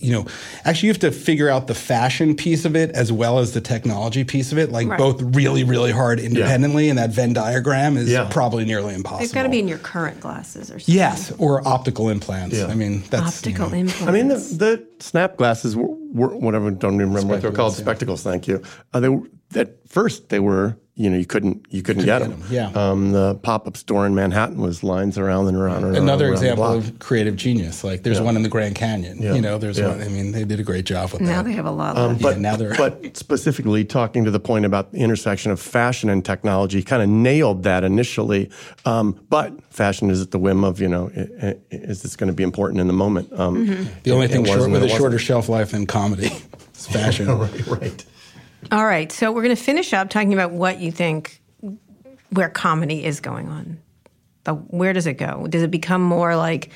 you 0.00 0.12
know, 0.12 0.26
actually, 0.64 0.86
you 0.88 0.92
have 0.92 1.00
to 1.00 1.10
figure 1.10 1.48
out 1.48 1.66
the 1.66 1.74
fashion 1.74 2.34
piece 2.36 2.64
of 2.64 2.76
it 2.76 2.90
as 2.92 3.10
well 3.10 3.38
as 3.40 3.52
the 3.52 3.60
technology 3.60 4.22
piece 4.24 4.52
of 4.52 4.58
it, 4.58 4.70
like 4.70 4.86
Right. 4.88 4.98
both 4.98 5.20
really, 5.20 5.64
really 5.64 5.90
hard 5.90 6.20
independently. 6.20 6.88
And 6.88 6.98
that 6.98 7.10
Venn 7.10 7.32
diagram 7.32 7.96
is 7.96 8.08
Yeah. 8.08 8.28
probably 8.30 8.64
nearly 8.64 8.94
impossible. 8.94 9.20
They've 9.26 9.32
got 9.34 9.42
to 9.42 9.48
be 9.48 9.58
in 9.58 9.66
your 9.68 9.78
current 9.78 10.20
glasses 10.20 10.70
or 10.70 10.78
something. 10.78 10.94
Yes, 10.94 11.32
or 11.38 11.66
optical 11.66 12.08
implants. 12.08 12.56
Yeah. 12.56 12.66
I 12.66 12.74
mean, 12.74 13.02
that's 13.10 13.44
you 13.44 13.50
Optical 13.52 13.70
know, 13.70 13.76
implants. 13.76 14.02
I 14.06 14.10
mean, 14.12 14.28
the, 14.28 14.36
the 14.36 14.86
snap 15.00 15.36
glasses 15.36 15.74
were, 15.76 15.88
were 16.12 16.36
whatever. 16.36 16.70
Don't 16.70 16.94
even 16.94 17.08
remember 17.08 17.34
what 17.34 17.42
they're 17.42 17.50
called. 17.52 17.74
Spectacles, 17.74 18.20
Spectacles. 18.20 18.22
Thank 18.22 18.46
you. 18.48 18.62
Uh, 18.94 19.00
they 19.00 19.08
were, 19.08 19.22
at 19.54 19.88
first 19.88 20.28
they 20.28 20.38
were. 20.40 20.76
You 21.00 21.08
know, 21.10 21.16
you 21.16 21.26
couldn't 21.26 21.64
you 21.70 21.80
couldn't 21.80 22.04
get 22.04 22.18
them. 22.18 22.42
yeah. 22.50 22.70
Um, 22.74 23.12
the 23.12 23.36
pop 23.36 23.68
up 23.68 23.76
store 23.76 24.04
in 24.04 24.16
Manhattan 24.16 24.58
was 24.60 24.82
lines 24.82 25.16
around 25.16 25.46
and 25.46 25.56
around 25.56 25.84
and. 25.84 25.96
Another 25.96 26.24
around 26.24 26.40
the 26.40 26.40
example 26.50 26.64
block. 26.64 26.76
of 26.92 26.98
creative 26.98 27.36
genius. 27.36 27.84
Like 27.84 28.02
there's 28.02 28.20
one 28.20 28.34
in 28.34 28.42
the 28.42 28.48
Grand 28.48 28.74
Canyon. 28.74 29.22
Yeah. 29.22 29.34
You 29.34 29.40
know, 29.40 29.58
there's 29.58 29.78
Yeah. 29.78 29.90
one. 29.90 30.02
I 30.02 30.08
mean, 30.08 30.32
they 30.32 30.42
did 30.42 30.58
a 30.58 30.64
great 30.64 30.86
job 30.86 31.12
with 31.12 31.20
now 31.20 31.28
that. 31.28 31.32
Now 31.36 31.42
they 31.44 31.52
have 31.52 31.66
a 31.66 31.70
lot 31.70 31.96
of 31.96 32.20
But, 32.20 32.40
now 32.40 32.56
they're- 32.56 32.74
but 32.76 33.16
specifically 33.16 33.84
talking 33.84 34.24
to 34.24 34.32
the 34.32 34.40
point 34.40 34.64
about 34.64 34.90
the 34.90 34.98
intersection 34.98 35.52
of 35.52 35.60
fashion 35.60 36.10
and 36.10 36.24
technology, 36.24 36.82
kind 36.82 37.00
of 37.00 37.08
nailed 37.08 37.62
that 37.62 37.84
initially. 37.84 38.50
Um, 38.84 39.20
but 39.30 39.52
fashion 39.70 40.10
is 40.10 40.20
at 40.20 40.32
the 40.32 40.38
whim 40.40 40.64
of, 40.64 40.80
you 40.80 40.88
know, 40.88 41.12
i- 41.16 41.46
i- 41.46 41.56
is 41.70 42.02
this 42.02 42.16
going 42.16 42.26
to 42.26 42.34
be 42.34 42.42
important 42.42 42.80
in 42.80 42.88
the 42.88 42.92
moment? 42.92 43.32
Um, 43.38 43.68
Mm-hmm. 43.68 43.84
the 44.02 44.10
only 44.10 44.24
it 44.26 44.32
thing 44.32 44.44
short, 44.44 44.56
wasn't, 44.58 44.72
with 44.72 44.82
it 44.82 44.90
a 44.90 44.96
shorter 44.96 45.18
shelf 45.20 45.48
life 45.48 45.70
than 45.70 45.86
comedy 45.86 46.32
is 46.76 46.86
fashion. 46.88 47.28
right, 47.38 47.66
right. 47.68 48.04
All 48.72 48.84
right, 48.84 49.10
so 49.12 49.32
we're 49.32 49.42
going 49.42 49.54
to 49.56 49.62
finish 49.62 49.92
up 49.92 50.10
talking 50.10 50.32
about 50.34 50.50
what 50.52 50.78
you 50.80 50.92
think 50.92 51.40
where 52.30 52.48
comedy 52.48 53.04
is 53.04 53.20
going 53.20 53.48
on. 53.48 53.78
The, 54.44 54.54
where 54.54 54.92
does 54.92 55.06
it 55.06 55.14
go? 55.14 55.46
Does 55.48 55.62
it 55.62 55.70
become 55.70 56.02
more 56.02 56.36
like 56.36 56.70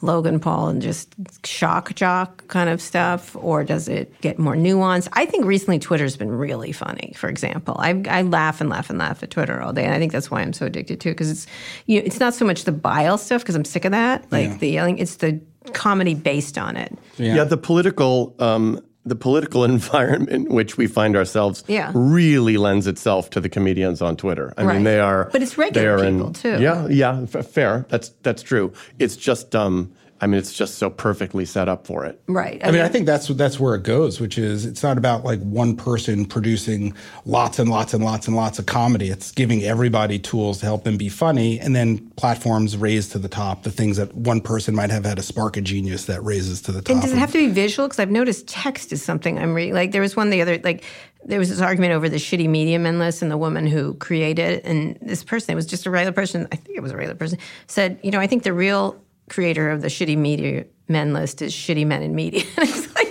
Logan 0.00 0.38
Paul 0.40 0.68
and 0.68 0.82
just 0.82 1.14
shock 1.44 1.94
jock 1.94 2.46
kind 2.48 2.68
of 2.68 2.80
stuff, 2.80 3.34
or 3.36 3.64
does 3.64 3.88
it 3.88 4.20
get 4.20 4.38
more 4.38 4.54
nuanced? 4.54 5.08
I 5.14 5.26
think 5.26 5.44
recently 5.44 5.78
Twitter's 5.78 6.16
been 6.16 6.30
really 6.30 6.70
funny. 6.72 7.12
For 7.16 7.28
example, 7.28 7.76
I, 7.78 8.02
I 8.08 8.22
laugh 8.22 8.60
and 8.60 8.68
laugh 8.70 8.90
and 8.90 8.98
laugh 8.98 9.22
at 9.22 9.30
Twitter 9.30 9.60
all 9.60 9.72
day, 9.72 9.84
and 9.84 9.94
I 9.94 9.98
think 9.98 10.12
that's 10.12 10.30
why 10.30 10.40
I'm 10.42 10.52
so 10.52 10.66
addicted 10.66 11.00
to 11.00 11.08
it 11.08 11.12
because 11.12 11.30
it's 11.30 11.46
you 11.86 11.98
know, 11.98 12.06
it's 12.06 12.20
not 12.20 12.34
so 12.34 12.44
much 12.44 12.64
the 12.64 12.72
bile 12.72 13.18
stuff 13.18 13.42
because 13.42 13.54
I'm 13.56 13.64
sick 13.64 13.84
of 13.84 13.92
that, 13.92 14.30
like 14.30 14.48
Yeah. 14.50 14.56
the 14.58 14.68
yelling. 14.70 14.98
It's 14.98 15.16
the 15.16 15.40
comedy 15.72 16.14
based 16.14 16.58
on 16.58 16.76
it. 16.76 16.96
Yeah, 17.16 17.44
the 17.44 17.56
political 17.56 18.36
um, 18.38 18.80
the 19.08 19.16
political 19.16 19.64
environment 19.74 20.30
in 20.30 20.54
which 20.54 20.76
we 20.76 20.86
find 20.86 21.16
ourselves 21.16 21.64
Yeah. 21.66 21.90
really 21.94 22.56
lends 22.56 22.86
itself 22.86 23.30
to 23.30 23.40
the 23.40 23.48
comedians 23.48 24.00
on 24.02 24.16
Twitter. 24.16 24.52
I 24.56 24.62
Right. 24.64 24.74
mean, 24.74 24.84
they 24.84 25.00
are, 25.00 25.28
But 25.32 25.42
it's 25.42 25.56
regular 25.58 25.96
they 25.98 26.04
are 26.04 26.10
people, 26.12 26.32
too. 26.32 26.58
Yeah, 26.60 26.86
yeah, 26.88 27.24
f- 27.32 27.46
fair. 27.46 27.86
That's 27.88 28.10
that's 28.22 28.42
true. 28.42 28.72
It's 28.98 29.16
just, 29.16 29.54
um, 29.56 29.90
I 30.20 30.26
mean, 30.26 30.38
it's 30.38 30.52
just 30.52 30.78
so 30.78 30.90
perfectly 30.90 31.44
set 31.44 31.68
up 31.68 31.86
for 31.86 32.04
it. 32.04 32.20
Right. 32.26 32.60
I 32.64 32.70
mean, 32.70 32.80
I 32.80 32.88
think 32.88 33.06
that's 33.06 33.28
that's 33.28 33.60
where 33.60 33.74
it 33.74 33.84
goes, 33.84 34.20
which 34.20 34.36
is 34.36 34.66
it's 34.66 34.82
not 34.82 34.98
about 34.98 35.24
like 35.24 35.40
one 35.40 35.76
person 35.76 36.24
producing 36.24 36.94
lots 37.24 37.58
and 37.58 37.70
lots 37.70 37.94
and 37.94 38.04
lots 38.04 38.26
and 38.26 38.34
lots 38.34 38.58
of 38.58 38.66
comedy. 38.66 39.10
It's 39.10 39.30
giving 39.30 39.62
everybody 39.62 40.18
tools 40.18 40.58
to 40.58 40.66
help 40.66 40.84
them 40.84 40.96
be 40.96 41.08
funny, 41.08 41.60
and 41.60 41.76
then 41.76 42.10
platforms 42.16 42.76
raise 42.76 43.08
to 43.10 43.18
the 43.18 43.28
top 43.28 43.62
the 43.62 43.70
things 43.70 43.96
that 43.96 44.14
one 44.14 44.40
person 44.40 44.74
might 44.74 44.90
have 44.90 45.04
had 45.04 45.18
a 45.18 45.22
spark 45.22 45.56
of 45.56 45.64
genius 45.64 46.06
that 46.06 46.22
raises 46.24 46.60
to 46.62 46.72
the 46.72 46.82
top. 46.82 46.90
And 46.90 47.02
does 47.02 47.12
it 47.12 47.18
have 47.18 47.32
to 47.32 47.38
be 47.38 47.52
visual? 47.52 47.86
Because 47.86 48.00
I've 48.00 48.10
noticed 48.10 48.48
text 48.48 48.92
is 48.92 49.02
something 49.02 49.38
I'm 49.38 49.54
reading. 49.54 49.74
Like 49.74 49.92
there 49.92 50.02
was 50.02 50.16
one 50.16 50.30
the 50.30 50.42
other 50.42 50.58
like 50.58 50.84
there 51.24 51.38
was 51.38 51.48
this 51.48 51.60
argument 51.60 51.92
over 51.92 52.08
the 52.08 52.16
shitty 52.16 52.48
media 52.48 52.78
men 52.78 52.98
list 52.98 53.22
and 53.22 53.30
the 53.30 53.36
woman 53.36 53.66
who 53.66 53.94
created 53.94 54.38
it. 54.38 54.64
And 54.64 54.98
this 55.02 55.22
person, 55.22 55.52
it 55.52 55.56
was 55.56 55.66
just 55.66 55.86
a 55.86 55.90
regular 55.90 56.12
person. 56.12 56.48
I 56.50 56.56
think 56.56 56.76
it 56.76 56.80
was 56.80 56.92
a 56.92 56.96
regular 56.96 57.16
person 57.16 57.38
said, 57.66 57.98
you 58.02 58.10
know, 58.10 58.20
I 58.20 58.26
think 58.26 58.44
the 58.44 58.52
real 58.52 59.00
creator 59.28 59.70
of 59.70 59.82
the 59.82 59.88
shitty 59.88 60.16
media 60.16 60.64
men 60.88 61.12
list 61.12 61.42
is 61.42 61.52
shitty 61.52 61.86
men 61.86 62.02
in 62.02 62.14
media. 62.14 62.42
And 62.56 62.68
I 62.68 62.72
was 62.72 62.94
like, 62.94 63.04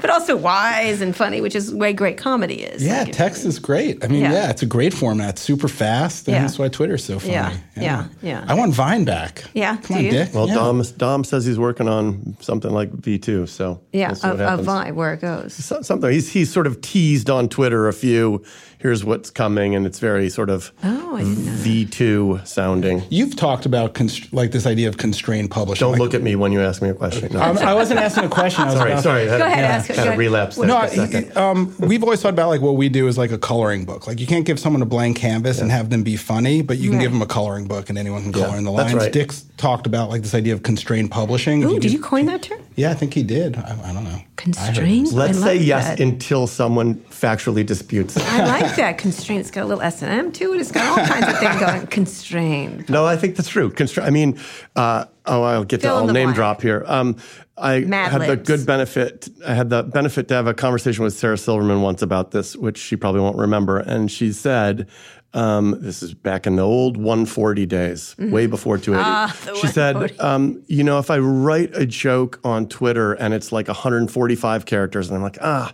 but 0.00 0.08
also 0.08 0.34
wise 0.36 1.00
and 1.02 1.14
funny, 1.14 1.40
which 1.42 1.54
is 1.54 1.70
the 1.72 1.76
way 1.76 1.92
great 1.92 2.16
comedy 2.16 2.62
is. 2.62 2.82
Yeah, 2.82 3.00
Like, 3.00 3.08
if- 3.10 3.16
text 3.16 3.44
is 3.44 3.58
great. 3.58 4.02
I 4.02 4.08
mean, 4.08 4.22
Yeah. 4.22 4.32
yeah, 4.32 4.50
it's 4.50 4.62
a 4.62 4.66
great 4.66 4.94
format, 4.94 5.38
super 5.38 5.68
fast, 5.68 6.26
and 6.26 6.34
Yeah. 6.36 6.40
that's 6.42 6.58
why 6.58 6.68
Twitter's 6.68 7.04
so 7.04 7.18
funny. 7.18 7.32
Yeah, 7.34 7.52
yeah, 7.76 8.04
yeah. 8.22 8.44
I 8.48 8.54
want 8.54 8.72
Vine 8.74 9.04
back. 9.04 9.44
Yeah, 9.52 9.76
come 9.76 9.82
do 9.88 9.94
on, 9.96 10.04
you? 10.04 10.10
Dick. 10.10 10.30
Well, 10.32 10.48
yeah. 10.48 10.54
Dom 10.54 10.82
Dom 10.96 11.24
says 11.24 11.44
he's 11.44 11.58
working 11.58 11.86
on 11.88 12.36
something 12.40 12.70
like 12.70 12.92
V 12.92 13.18
two. 13.18 13.46
So 13.46 13.80
Yeah, 13.92 14.08
we'll 14.08 14.16
see 14.16 14.28
a, 14.28 14.30
what 14.30 14.40
a 14.40 14.48
happens. 14.66 14.96
where 14.96 15.12
it 15.14 15.20
goes. 15.20 15.52
So- 15.54 15.82
something 15.82 16.10
he's 16.10 16.30
he's 16.32 16.50
sort 16.50 16.66
of 16.66 16.80
teased 16.80 17.28
on 17.28 17.48
Twitter 17.48 17.86
a 17.88 17.92
few. 17.92 18.42
Here's 18.80 19.04
what's 19.04 19.28
coming, 19.28 19.74
and 19.74 19.84
it's 19.86 19.98
very 19.98 20.30
sort 20.30 20.48
of 20.48 20.72
Oh, 20.82 21.16
I 21.16 21.18
didn't 21.18 21.44
know. 21.44 21.52
V 21.52 21.84
two 21.84 22.40
sounding. 22.44 23.02
You've 23.10 23.36
talked 23.36 23.66
about 23.66 23.92
const- 23.92 24.32
like 24.32 24.52
this 24.52 24.66
idea 24.66 24.88
of 24.88 24.96
constrained 24.96 25.50
publishing. 25.50 25.84
Don't 25.84 25.92
Like, 25.92 26.00
look 26.00 26.14
at 26.14 26.22
me 26.22 26.34
when 26.34 26.50
you 26.50 26.62
ask 26.62 26.80
me 26.80 26.88
a 26.88 26.94
question. 26.94 27.30
No. 27.34 27.40
I'm- 27.40 27.58
I 27.58 27.74
wasn't 27.74 28.00
asking 28.00 28.24
a 28.24 28.28
question. 28.30 28.62
I 28.64 28.66
was 28.68 28.74
sorry, 28.76 28.92
about- 28.92 29.02
sorry. 29.02 29.28
I 29.28 29.32
had, 29.32 29.38
Go 29.38 29.44
ahead, 29.46 29.64
a- 29.64 29.66
ask- 29.66 29.86
had 29.88 29.96
go 29.96 30.02
a 30.02 30.06
ahead. 30.06 30.18
relapse 30.18 30.56
there 30.56 30.66
No, 30.66 30.78
for 30.80 30.86
a 30.86 30.88
second. 31.08 31.36
um, 31.36 31.74
we've 31.78 32.02
always 32.02 32.22
thought 32.22 32.32
about 32.32 32.48
like 32.48 32.62
what 32.62 32.76
we 32.76 32.88
do 32.88 33.06
is 33.06 33.18
like 33.18 33.32
a 33.32 33.38
coloring 33.38 33.84
book. 33.84 34.06
Like 34.06 34.18
you 34.18 34.26
can't 34.26 34.46
give 34.46 34.58
someone 34.58 34.80
a 34.80 34.86
blank 34.86 35.18
canvas 35.18 35.60
and 35.60 35.70
have 35.70 35.90
them 35.90 36.02
be 36.02 36.16
funny, 36.16 36.62
but 36.62 36.78
you 36.78 36.88
can 36.88 36.96
Right. 36.98 37.02
give 37.02 37.12
them 37.12 37.20
a 37.20 37.26
coloring 37.26 37.66
book 37.66 37.90
and 37.90 37.98
anyone 37.98 38.22
can 38.22 38.32
color 38.32 38.56
in 38.56 38.64
the 38.64 38.72
that's 38.74 38.92
lines. 38.94 39.04
right. 39.04 39.12
Dick's 39.12 39.44
talked 39.58 39.86
about 39.86 40.08
like 40.08 40.22
this 40.22 40.34
idea 40.34 40.54
of 40.54 40.62
constrained 40.62 41.10
publishing. 41.10 41.60
If 41.60 41.68
Ooh, 41.68 41.74
you 41.74 41.80
did 41.80 41.82
give- 41.82 41.92
you 41.92 41.98
coin 42.00 42.24
that 42.26 42.40
term? 42.40 42.59
Yeah, 42.76 42.90
I 42.90 42.94
think 42.94 43.12
he 43.14 43.22
did. 43.22 43.56
I, 43.56 43.78
I 43.90 43.92
don't 43.92 44.04
know. 44.04 44.10
I 44.10 44.26
Constrained? 44.36 45.12
Let's 45.12 45.38
I 45.42 45.44
say 45.48 45.56
yes 45.58 45.88
that. 45.88 46.00
until 46.00 46.46
someone 46.46 46.94
factually 47.10 47.66
disputes 47.66 48.16
it. 48.16 48.22
I 48.32 48.46
like 48.46 48.74
that 48.76 48.96
constraint. 48.96 49.40
It's 49.40 49.50
got 49.50 49.64
a 49.64 49.66
little 49.66 49.82
S 49.82 50.00
and 50.02 50.10
M 50.10 50.32
to 50.32 50.54
it. 50.54 50.60
It's 50.60 50.72
got 50.72 50.86
all 50.98 51.04
kinds 51.06 51.28
of 51.28 51.38
things 51.38 51.60
going. 51.60 51.86
Constrained. 51.88 52.88
No, 52.88 53.04
I 53.04 53.16
think 53.16 53.36
that's 53.36 53.48
true. 53.50 53.70
Constra- 53.70 54.04
I 54.04 54.10
mean, 54.10 54.38
uh, 54.76 55.04
oh, 55.26 55.42
I'll 55.42 55.64
get 55.64 55.82
Fill 55.82 55.90
to 55.90 55.96
in 55.96 56.00
I'll 56.02 56.06
the 56.06 56.12
name 56.14 56.26
blank. 56.28 56.36
drop 56.36 56.62
here. 56.62 56.84
Um, 56.86 57.16
I 57.58 57.80
Mad 57.80 58.12
had 58.12 58.22
the 58.30 58.36
good 58.36 58.64
benefit. 58.64 59.28
I 59.46 59.52
had 59.52 59.68
the 59.68 59.82
benefit 59.82 60.28
to 60.28 60.34
have 60.34 60.46
a 60.46 60.54
conversation 60.54 61.04
with 61.04 61.12
Sarah 61.12 61.36
Silverman 61.36 61.82
once 61.82 62.00
about 62.00 62.30
this, 62.30 62.56
which 62.56 62.78
she 62.78 62.96
probably 62.96 63.20
won't 63.20 63.36
remember. 63.36 63.78
And 63.78 64.10
she 64.10 64.32
said, 64.32 64.88
um, 65.32 65.76
"This 65.80 66.02
is 66.02 66.12
back 66.14 66.46
in 66.46 66.56
the 66.56 66.62
old 66.62 66.96
140 66.96 67.66
days, 67.66 68.14
way 68.18 68.46
before 68.46 68.78
280." 68.78 69.04
Ah, 69.52 69.54
she 69.60 69.66
said, 69.68 70.18
um, 70.20 70.62
"You 70.66 70.84
know, 70.84 70.98
if 70.98 71.10
I 71.10 71.18
write 71.18 71.70
a 71.76 71.86
joke 71.86 72.40
on 72.44 72.66
Twitter 72.68 73.12
and 73.14 73.32
it's 73.34 73.52
like 73.52 73.68
145 73.68 74.66
characters, 74.66 75.08
and 75.08 75.16
I'm 75.16 75.22
like, 75.22 75.38
ah, 75.40 75.72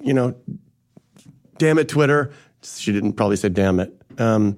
you 0.00 0.14
know, 0.14 0.34
damn 1.58 1.78
it, 1.78 1.88
Twitter. 1.88 2.30
She 2.62 2.92
didn't 2.92 3.14
probably 3.14 3.36
say 3.36 3.48
damn 3.48 3.80
it. 3.80 3.92
Um, 4.18 4.56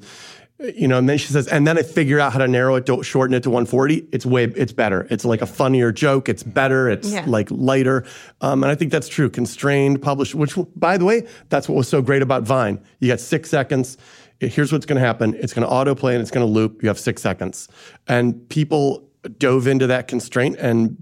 you 0.75 0.89
know, 0.89 0.97
and 0.97 1.07
then 1.09 1.19
she 1.19 1.27
says, 1.27 1.49
and 1.49 1.67
then 1.67 1.77
I 1.77 1.83
figure 1.83 2.19
out 2.19 2.33
how 2.33 2.39
to 2.39 2.49
narrow 2.49 2.77
it, 2.77 2.87
to 2.87 3.03
shorten 3.03 3.35
it 3.35 3.43
to 3.43 3.51
140. 3.51 4.09
It's 4.11 4.25
way, 4.25 4.45
it's 4.45 4.73
better. 4.73 5.07
It's 5.11 5.25
like 5.25 5.43
a 5.43 5.47
funnier 5.47 5.93
joke. 5.93 6.31
It's 6.31 6.43
better. 6.43 6.89
It's 6.89 7.13
Yeah. 7.13 7.25
like 7.27 7.49
lighter. 7.51 8.05
Um, 8.41 8.63
and 8.63 8.71
I 8.71 8.75
think 8.75 8.91
that's 8.91 9.09
true. 9.09 9.29
Constrained, 9.29 10.01
published, 10.01 10.35
which, 10.35 10.55
by 10.75 10.97
the 10.97 11.05
way, 11.05 11.27
that's 11.51 11.69
what 11.69 11.77
was 11.77 11.89
so 11.89 12.01
great 12.01 12.23
about 12.23 12.45
Vine. 12.45 12.81
You 13.01 13.09
got 13.09 13.21
six 13.21 13.51
seconds. 13.51 13.99
Here's 14.41 14.73
what's 14.73 14.87
going 14.87 15.01
to 15.01 15.07
happen. 15.07 15.35
It's 15.35 15.53
going 15.55 15.67
to 15.67 15.73
autoplay 15.73 16.13
and 16.13 16.21
it's 16.21 16.31
going 16.31 16.47
to 16.47 16.53
loop. 16.53 16.83
You 16.83 16.89
have 16.89 16.99
six 16.99 17.23
seconds. 17.23 17.69
And 18.07 18.49
people 18.49 19.09
dove 19.39 19.67
into 19.67 19.87
that 19.87 20.09
constraint 20.09 20.57
and 20.59 20.97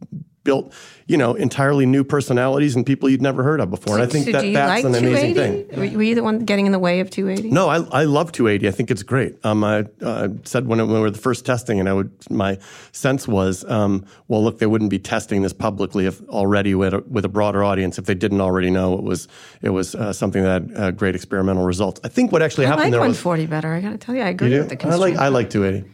built, 0.44 0.72
you 1.06 1.16
know, 1.16 1.34
entirely 1.34 1.86
new 1.86 2.04
personalities 2.04 2.76
and 2.76 2.86
people 2.86 3.08
you'd 3.08 3.22
never 3.22 3.42
heard 3.42 3.60
of 3.60 3.70
before. 3.70 3.94
And 3.94 4.02
I 4.02 4.06
think 4.06 4.26
so 4.26 4.32
that 4.32 4.52
that's 4.52 4.68
like 4.68 4.84
an 4.84 4.94
amazing 4.94 5.34
280? 5.34 5.62
thing. 5.64 5.96
Were- 5.96 6.04
you 6.04 6.14
the 6.14 6.22
one 6.22 6.40
getting 6.40 6.66
in 6.66 6.72
the 6.72 6.78
way 6.78 7.00
of 7.00 7.10
280? 7.10 7.50
No, 7.50 7.68
I, 7.68 7.78
I 8.02 8.04
love 8.04 8.30
280. 8.30 8.68
I 8.68 8.70
think 8.70 8.90
it's 8.90 9.02
great. 9.02 9.42
Um, 9.44 9.64
I 9.64 9.86
uh, 10.02 10.28
said 10.44 10.66
when, 10.66 10.80
it, 10.80 10.84
when 10.84 10.94
we 10.94 11.00
were 11.00 11.10
the 11.10 11.18
first 11.18 11.44
testing, 11.46 11.80
and 11.80 11.88
I 11.88 11.94
would 11.94 12.12
my 12.30 12.58
sense 12.92 13.26
was, 13.26 13.64
um, 13.64 14.04
well, 14.28 14.44
look, 14.44 14.58
they 14.58 14.66
wouldn't 14.66 14.90
be 14.90 14.98
testing 14.98 15.42
this 15.42 15.52
publicly 15.52 16.06
if 16.06 16.20
already 16.28 16.74
with 16.74 16.94
a, 16.94 17.00
with 17.00 17.24
a 17.24 17.28
broader 17.28 17.64
audience 17.64 17.98
if 17.98 18.04
they 18.04 18.14
didn't 18.14 18.40
already 18.40 18.70
know 18.70 18.94
it 18.94 19.02
was 19.02 19.28
it 19.62 19.70
was 19.70 19.94
uh, 19.94 20.12
something 20.12 20.42
that 20.42 20.54
had 20.54 20.72
uh, 20.76 20.90
great 20.90 21.14
experimental 21.14 21.64
results. 21.64 22.00
I 22.04 22.08
think 22.08 22.32
what 22.32 22.42
actually 22.42 22.66
I 22.66 22.68
happened 22.68 22.84
like 22.84 22.92
there 22.92 23.00
was 23.00 23.24
140 23.24 23.46
better. 23.46 23.72
I 23.72 23.80
got 23.80 23.90
to 23.92 23.98
tell 23.98 24.14
you, 24.14 24.22
I 24.22 24.28
agree 24.28 24.52
you 24.52 24.58
with 24.60 24.68
the 24.68 24.76
do? 24.76 24.88
I 24.88 24.94
like. 24.96 25.16
I 25.16 25.28
like 25.28 25.50
280. 25.50 25.90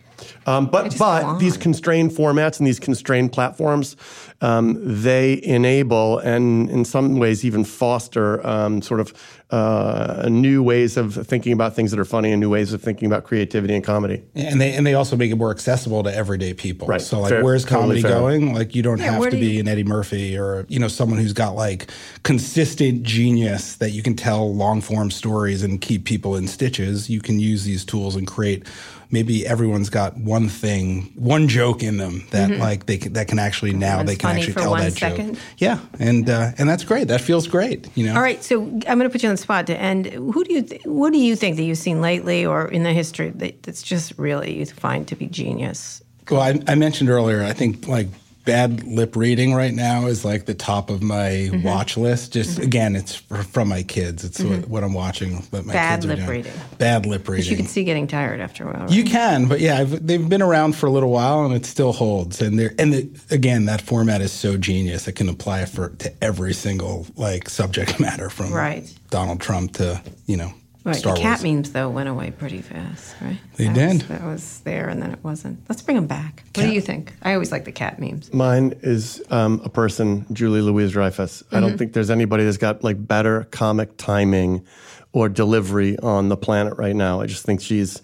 Um, 0.46 0.66
but 0.66 0.98
but 0.98 1.38
these 1.38 1.56
constrained 1.56 2.10
formats 2.10 2.58
and 2.58 2.66
these 2.66 2.80
constrained 2.80 3.32
platforms, 3.32 3.96
um, 4.42 4.78
they 4.82 5.42
enable 5.42 6.18
and 6.18 6.70
in 6.70 6.84
some 6.84 7.18
ways 7.18 7.44
even 7.44 7.64
foster 7.64 8.44
um, 8.46 8.80
sort 8.80 9.00
of 9.00 9.12
uh, 9.50 10.28
new 10.30 10.62
ways 10.62 10.96
of 10.96 11.14
thinking 11.26 11.52
about 11.52 11.74
things 11.74 11.90
that 11.90 11.98
are 11.98 12.04
funny 12.04 12.30
and 12.30 12.40
new 12.40 12.48
ways 12.48 12.72
of 12.72 12.80
thinking 12.80 13.06
about 13.06 13.24
creativity 13.24 13.74
and 13.74 13.82
comedy. 13.84 14.22
And 14.36 14.60
they 14.60 14.72
and 14.74 14.86
they 14.86 14.94
also 14.94 15.16
make 15.16 15.30
it 15.32 15.34
more 15.36 15.50
accessible 15.50 16.02
to 16.04 16.14
everyday 16.14 16.54
people. 16.54 16.86
Right. 16.86 17.00
So 17.00 17.20
like 17.20 17.30
Fair. 17.30 17.44
where's 17.44 17.64
comedy 17.64 18.00
fair. 18.02 18.12
going? 18.12 18.54
Like 18.54 18.74
you 18.76 18.82
don't 18.82 18.98
Yeah, 18.98 19.12
have 19.12 19.24
to 19.24 19.30
be 19.32 19.54
you- 19.54 19.60
an 19.60 19.68
Eddie 19.68 19.84
Murphy 19.84 20.38
or 20.38 20.66
you 20.68 20.78
know 20.78 20.88
someone 20.88 21.18
who's 21.18 21.32
got 21.32 21.56
like 21.56 21.90
consistent 22.22 23.02
genius 23.02 23.76
that 23.76 23.90
you 23.90 24.02
can 24.02 24.14
tell 24.14 24.54
long 24.54 24.80
form 24.80 25.10
stories 25.10 25.62
and 25.64 25.80
keep 25.80 26.04
people 26.04 26.36
in 26.36 26.46
stitches. 26.46 27.10
You 27.10 27.20
can 27.20 27.40
use 27.40 27.64
these 27.64 27.84
tools 27.84 28.14
and 28.16 28.26
create 28.26 28.64
maybe 29.12 29.44
everyone's 29.44 29.90
got 29.90 30.16
one 30.16 30.48
thing, 30.48 31.10
one 31.16 31.48
joke 31.48 31.82
in 31.82 31.96
them 31.96 32.24
that 32.30 32.48
like 32.52 32.86
they 32.86 32.96
can, 32.98 33.12
that 33.14 33.26
can 33.26 33.40
actually 33.40 33.72
now 33.72 33.96
One's 33.96 34.06
they 34.10 34.14
can 34.16 34.29
funny 34.30 34.40
actually 34.40 34.52
for 34.54 34.60
tell 34.60 34.70
one 34.70 34.80
that 34.80 34.92
second. 34.92 35.34
joke. 35.34 35.42
Yeah, 35.58 35.78
and 35.98 36.28
uh, 36.28 36.52
and 36.58 36.68
that's 36.68 36.84
great. 36.84 37.08
That 37.08 37.20
feels 37.20 37.46
great. 37.46 37.88
You 37.96 38.06
know. 38.06 38.14
All 38.14 38.22
right, 38.22 38.42
so 38.42 38.62
I'm 38.62 38.98
going 38.98 39.00
to 39.00 39.10
put 39.10 39.22
you 39.22 39.28
on 39.28 39.34
the 39.34 39.42
spot 39.42 39.66
to 39.68 39.76
end. 39.76 40.06
Who 40.06 40.44
do 40.44 40.54
you, 40.54 40.62
th- 40.62 40.84
what 40.84 41.12
do 41.12 41.18
you 41.18 41.36
think 41.36 41.56
that 41.56 41.62
you've 41.62 41.78
seen 41.78 42.00
lately 42.00 42.46
or 42.46 42.68
in 42.68 42.82
the 42.82 42.92
history 42.92 43.30
that, 43.30 43.62
that's 43.62 43.82
just 43.82 44.18
really 44.18 44.58
you 44.58 44.66
find 44.66 45.06
to 45.08 45.16
be 45.16 45.26
genius? 45.26 46.02
Well, 46.30 46.40
I, 46.40 46.60
I 46.68 46.74
mentioned 46.76 47.10
earlier. 47.10 47.42
I 47.42 47.52
think 47.52 47.88
like 47.88 48.06
bad 48.44 48.82
lip 48.84 49.16
reading 49.16 49.54
right 49.54 49.72
now 49.74 50.06
is 50.06 50.24
like 50.24 50.46
the 50.46 50.54
top 50.54 50.90
of 50.90 51.02
my 51.02 51.20
Mm-hmm. 51.50 51.62
watch 51.62 51.96
list. 51.96 52.32
Just 52.32 52.58
again, 52.58 52.96
it's 52.96 53.14
from 53.16 53.68
my 53.68 53.82
kids. 53.82 54.24
It's 54.24 54.40
what, 54.42 54.68
what 54.68 54.84
I'm 54.84 54.94
watching. 54.94 55.40
That 55.50 55.64
my 55.66 55.72
Bad 55.72 55.96
kids 55.96 56.04
are 56.04 56.08
lip 56.08 56.16
doing. 56.18 56.28
reading. 56.30 56.52
Bad 56.78 57.06
lip 57.06 57.24
But 57.24 57.32
reading. 57.32 57.50
you 57.50 57.56
can 57.56 57.66
see 57.66 57.84
getting 57.84 58.06
tired 58.06 58.40
after 58.40 58.64
a 58.64 58.72
while. 58.72 58.82
Right? 58.86 58.90
You 58.90 59.04
can, 59.04 59.46
but 59.48 59.60
yeah, 59.60 59.78
I've, 59.78 60.06
they've 60.06 60.28
been 60.28 60.42
around 60.42 60.76
for 60.76 60.86
a 60.86 60.90
little 60.90 61.10
while, 61.10 61.44
and 61.44 61.54
it 61.54 61.66
still 61.66 61.92
holds. 61.92 62.40
And 62.42 62.58
they're 62.58 62.74
and 62.78 62.92
the, 62.92 63.08
again, 63.30 63.64
that 63.66 63.80
format 63.80 64.20
is 64.20 64.32
so 64.32 64.56
genius; 64.56 65.06
it 65.08 65.12
can 65.12 65.28
apply 65.28 65.64
for 65.66 65.90
to 65.90 66.12
every 66.22 66.52
single 66.54 67.06
like 67.16 67.48
subject 67.48 67.98
matter, 68.00 68.30
from 68.30 68.52
Right. 68.52 68.92
Donald 69.10 69.40
Trump 69.40 69.72
to 69.74 70.00
you 70.26 70.36
know 70.36 70.52
right. 70.84 70.96
Star 70.96 71.14
the 71.14 71.20
cat 71.20 71.42
Wars. 71.42 71.42
memes 71.44 71.72
though 71.72 71.88
went 71.88 72.08
away 72.08 72.30
pretty 72.30 72.62
fast, 72.62 73.14
right? 73.20 73.38
They 73.56 73.66
that 73.66 73.74
did. 73.74 73.92
Was, 73.92 74.06
that 74.08 74.22
was 74.24 74.60
there 74.60 74.88
and 74.88 75.02
then 75.02 75.12
it 75.12 75.22
wasn't. 75.22 75.60
Let's 75.68 75.82
bring 75.82 75.96
them 75.96 76.06
back. 76.06 76.42
What 76.54 76.64
do 76.64 76.72
you 76.72 76.80
think? 76.80 77.12
I 77.22 77.34
always 77.34 77.52
like 77.52 77.64
the 77.64 77.72
cat 77.72 77.98
memes. 78.00 78.32
Mine 78.32 78.74
is 78.82 79.22
um, 79.30 79.60
a 79.64 79.68
person, 79.68 80.26
Julia 80.32 80.62
Louis-Dreyfus. 80.62 81.42
I 81.50 81.56
Mm-hmm. 81.56 81.66
don't 81.66 81.78
think 81.78 81.92
there's 81.92 82.10
anybody 82.10 82.44
that's 82.44 82.56
got 82.56 82.82
like 82.84 83.06
better 83.06 83.44
comic 83.50 83.96
timing 83.96 84.64
or 85.12 85.28
delivery 85.28 85.98
on 85.98 86.28
the 86.28 86.36
planet 86.36 86.76
right 86.78 86.94
now. 86.96 87.20
I 87.20 87.26
just 87.26 87.44
think 87.44 87.60
she's 87.60 88.00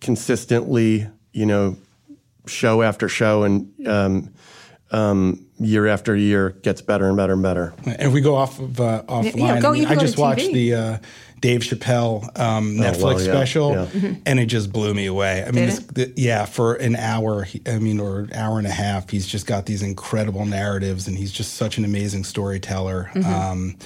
consistently, 0.00 1.06
you 1.32 1.46
know, 1.46 1.76
show 2.46 2.82
after 2.82 3.08
show 3.08 3.42
and 3.42 3.72
um, 3.88 4.30
um, 4.90 5.46
year 5.58 5.86
after 5.86 6.14
year 6.14 6.50
gets 6.62 6.82
better 6.82 7.08
and 7.08 7.16
better 7.16 7.32
and 7.32 7.42
better. 7.42 7.72
And 7.86 7.96
if 8.02 8.12
we 8.12 8.20
go 8.20 8.34
off 8.36 8.58
of 8.60 8.78
uh, 8.80 9.02
offline, 9.08 9.36
yeah, 9.36 9.60
go- 9.60 9.70
I, 9.70 9.72
mean, 9.72 9.86
I 9.86 9.94
just 9.96 10.18
watched 10.18 10.52
the 10.52 10.74
uh, 10.74 10.98
Dave 11.44 11.60
Chappelle 11.60 12.22
um, 12.40 12.76
Netflix 12.76 13.02
well, 13.02 13.20
yeah, 13.20 13.32
special, 13.34 13.70
yeah. 13.74 14.14
and 14.24 14.40
it 14.40 14.46
just 14.46 14.72
blew 14.72 14.94
me 14.94 15.04
away. 15.04 15.42
I 15.46 15.50
mean, 15.50 15.66
this, 15.66 15.78
the, 15.80 16.10
yeah, 16.16 16.46
for 16.46 16.72
an 16.76 16.96
hour, 16.96 17.46
I 17.66 17.78
mean, 17.80 18.00
or 18.00 18.20
an 18.20 18.32
hour 18.32 18.56
and 18.56 18.66
a 18.66 18.70
half, 18.70 19.10
he's 19.10 19.26
just 19.26 19.46
got 19.46 19.66
these 19.66 19.82
incredible 19.82 20.46
narratives, 20.46 21.06
and 21.06 21.18
he's 21.18 21.30
just 21.30 21.52
such 21.52 21.76
an 21.76 21.84
amazing 21.84 22.24
storyteller. 22.24 23.10
Mm-hmm. 23.12 23.30
Um, 23.30 23.76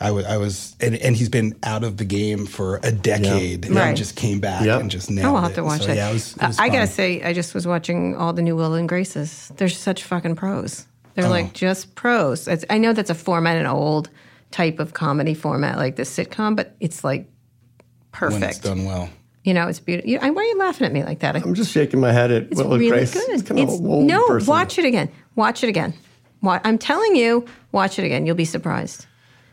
I 0.00 0.10
was, 0.38 0.74
and, 0.80 0.96
and 0.96 1.14
he's 1.14 1.28
been 1.28 1.54
out 1.62 1.84
of 1.84 1.98
the 1.98 2.06
game 2.06 2.46
for 2.46 2.80
a 2.82 2.90
decade, 2.90 3.66
and 3.66 3.76
Right. 3.76 3.94
just 3.94 4.16
came 4.16 4.40
back 4.40 4.64
Yep. 4.64 4.80
and 4.80 4.90
just 4.90 5.10
nailed 5.10 5.34
Oh, 5.34 5.36
I'll 5.36 5.42
have 5.42 5.54
to 5.56 5.62
watch 5.62 5.82
so, 5.82 5.88
that. 5.88 5.96
Yeah, 5.96 6.08
it 6.08 6.14
was, 6.14 6.32
it 6.34 6.42
Uh, 6.42 6.46
was 6.48 6.58
I 6.58 6.70
gotta 6.70 6.86
say, 6.86 7.22
I 7.22 7.34
just 7.34 7.52
was 7.54 7.66
watching 7.66 8.16
all 8.16 8.32
the 8.32 8.42
new 8.42 8.56
Will 8.56 8.72
and 8.74 8.88
Graces. 8.88 9.52
They're 9.58 9.68
such 9.68 10.02
fucking 10.02 10.34
pros. 10.36 10.86
They're 11.14 11.26
Oh. 11.26 11.30
like 11.30 11.52
just 11.52 11.94
pros. 11.94 12.48
It's, 12.48 12.64
I 12.70 12.78
know 12.78 12.94
that's 12.94 13.10
a 13.10 13.14
format, 13.14 13.58
an 13.58 13.66
old 13.66 14.08
type 14.52 14.78
of 14.78 14.92
comedy 14.94 15.34
format, 15.34 15.76
like 15.78 15.96
the 15.96 16.02
sitcom, 16.04 16.54
but 16.54 16.76
it's 16.78 17.02
like 17.02 17.28
perfect. 18.12 18.40
when 18.40 18.50
it's 18.50 18.58
done 18.58 18.84
well. 18.84 19.08
You 19.44 19.54
know, 19.54 19.66
it's 19.66 19.80
beautiful. 19.80 20.12
Why 20.12 20.28
are 20.28 20.44
you 20.44 20.56
laughing 20.58 20.86
at 20.86 20.92
me 20.92 21.02
like 21.02 21.18
that? 21.20 21.34
I, 21.34 21.40
I'm 21.40 21.54
just 21.54 21.72
shaking 21.72 21.98
my 21.98 22.12
head 22.12 22.30
at 22.30 22.42
it's 22.44 22.56
Will 22.62 22.68
really 22.78 22.88
Grace. 22.90 23.12
good. 23.12 23.28
It's 23.30 23.42
kind 23.42 23.58
of 23.58 23.64
It's- 23.64 23.80
an 23.80 23.86
old 23.86 24.04
no, 24.06 24.24
person. 24.28 24.46
watch 24.46 24.78
it 24.78 24.84
again. 24.84 25.08
Watch 25.34 25.64
it 25.64 25.68
again. 25.68 25.94
Wa- 26.42 26.60
I'm 26.62 26.78
telling 26.78 27.16
you, 27.16 27.44
watch 27.72 27.98
it 27.98 28.04
again. 28.04 28.24
You'll 28.24 28.36
be 28.36 28.44
surprised. 28.44 29.06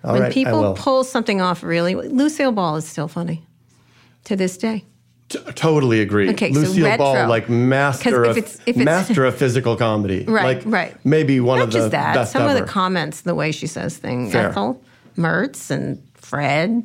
All 0.04 0.14
when 0.14 0.22
right, 0.22 0.30
I 0.32 0.34
people 0.34 0.62
will. 0.62 0.74
pull 0.76 1.04
something 1.04 1.42
off, 1.42 1.64
really, 1.64 1.96
Lucille 1.96 2.52
Ball 2.52 2.76
is 2.78 2.88
still 2.88 3.08
funny 3.08 3.46
to 4.26 4.36
this 4.36 4.58
day. 4.58 4.86
T- 5.30 5.40
totally 5.56 6.02
agree. 6.02 6.30
Okay, 6.32 6.54
so 6.54 6.60
Lucille 6.62 6.86
retro. 6.86 6.98
Ball, 7.06 7.28
like 7.28 7.50
master 7.50 8.12
'Cause 8.12 8.24
if 8.26 8.30
of 8.32 8.38
it's- 8.38 8.56
if 8.66 8.68
it's- 8.70 8.86
master 8.86 9.26
of 9.26 9.36
physical 9.36 9.76
comedy. 9.76 10.24
Right, 10.28 10.58
like, 10.58 10.64
right. 10.66 10.96
Maybe 11.06 11.40
one 11.40 11.60
Not 11.60 11.66
of 11.70 11.72
the 11.74 11.80
just 11.80 11.92
that. 11.92 12.14
best 12.16 12.32
Some 12.34 12.44
ever. 12.44 12.54
of 12.54 12.60
the 12.60 12.66
comments, 12.72 13.22
the 13.22 13.36
way 13.36 13.52
she 13.52 13.68
says 13.68 13.98
things, 13.98 14.32
Fair. 14.34 14.50
Ethel, 14.50 14.82
Mertz, 15.20 15.70
and 15.70 16.02
Fred, 16.16 16.84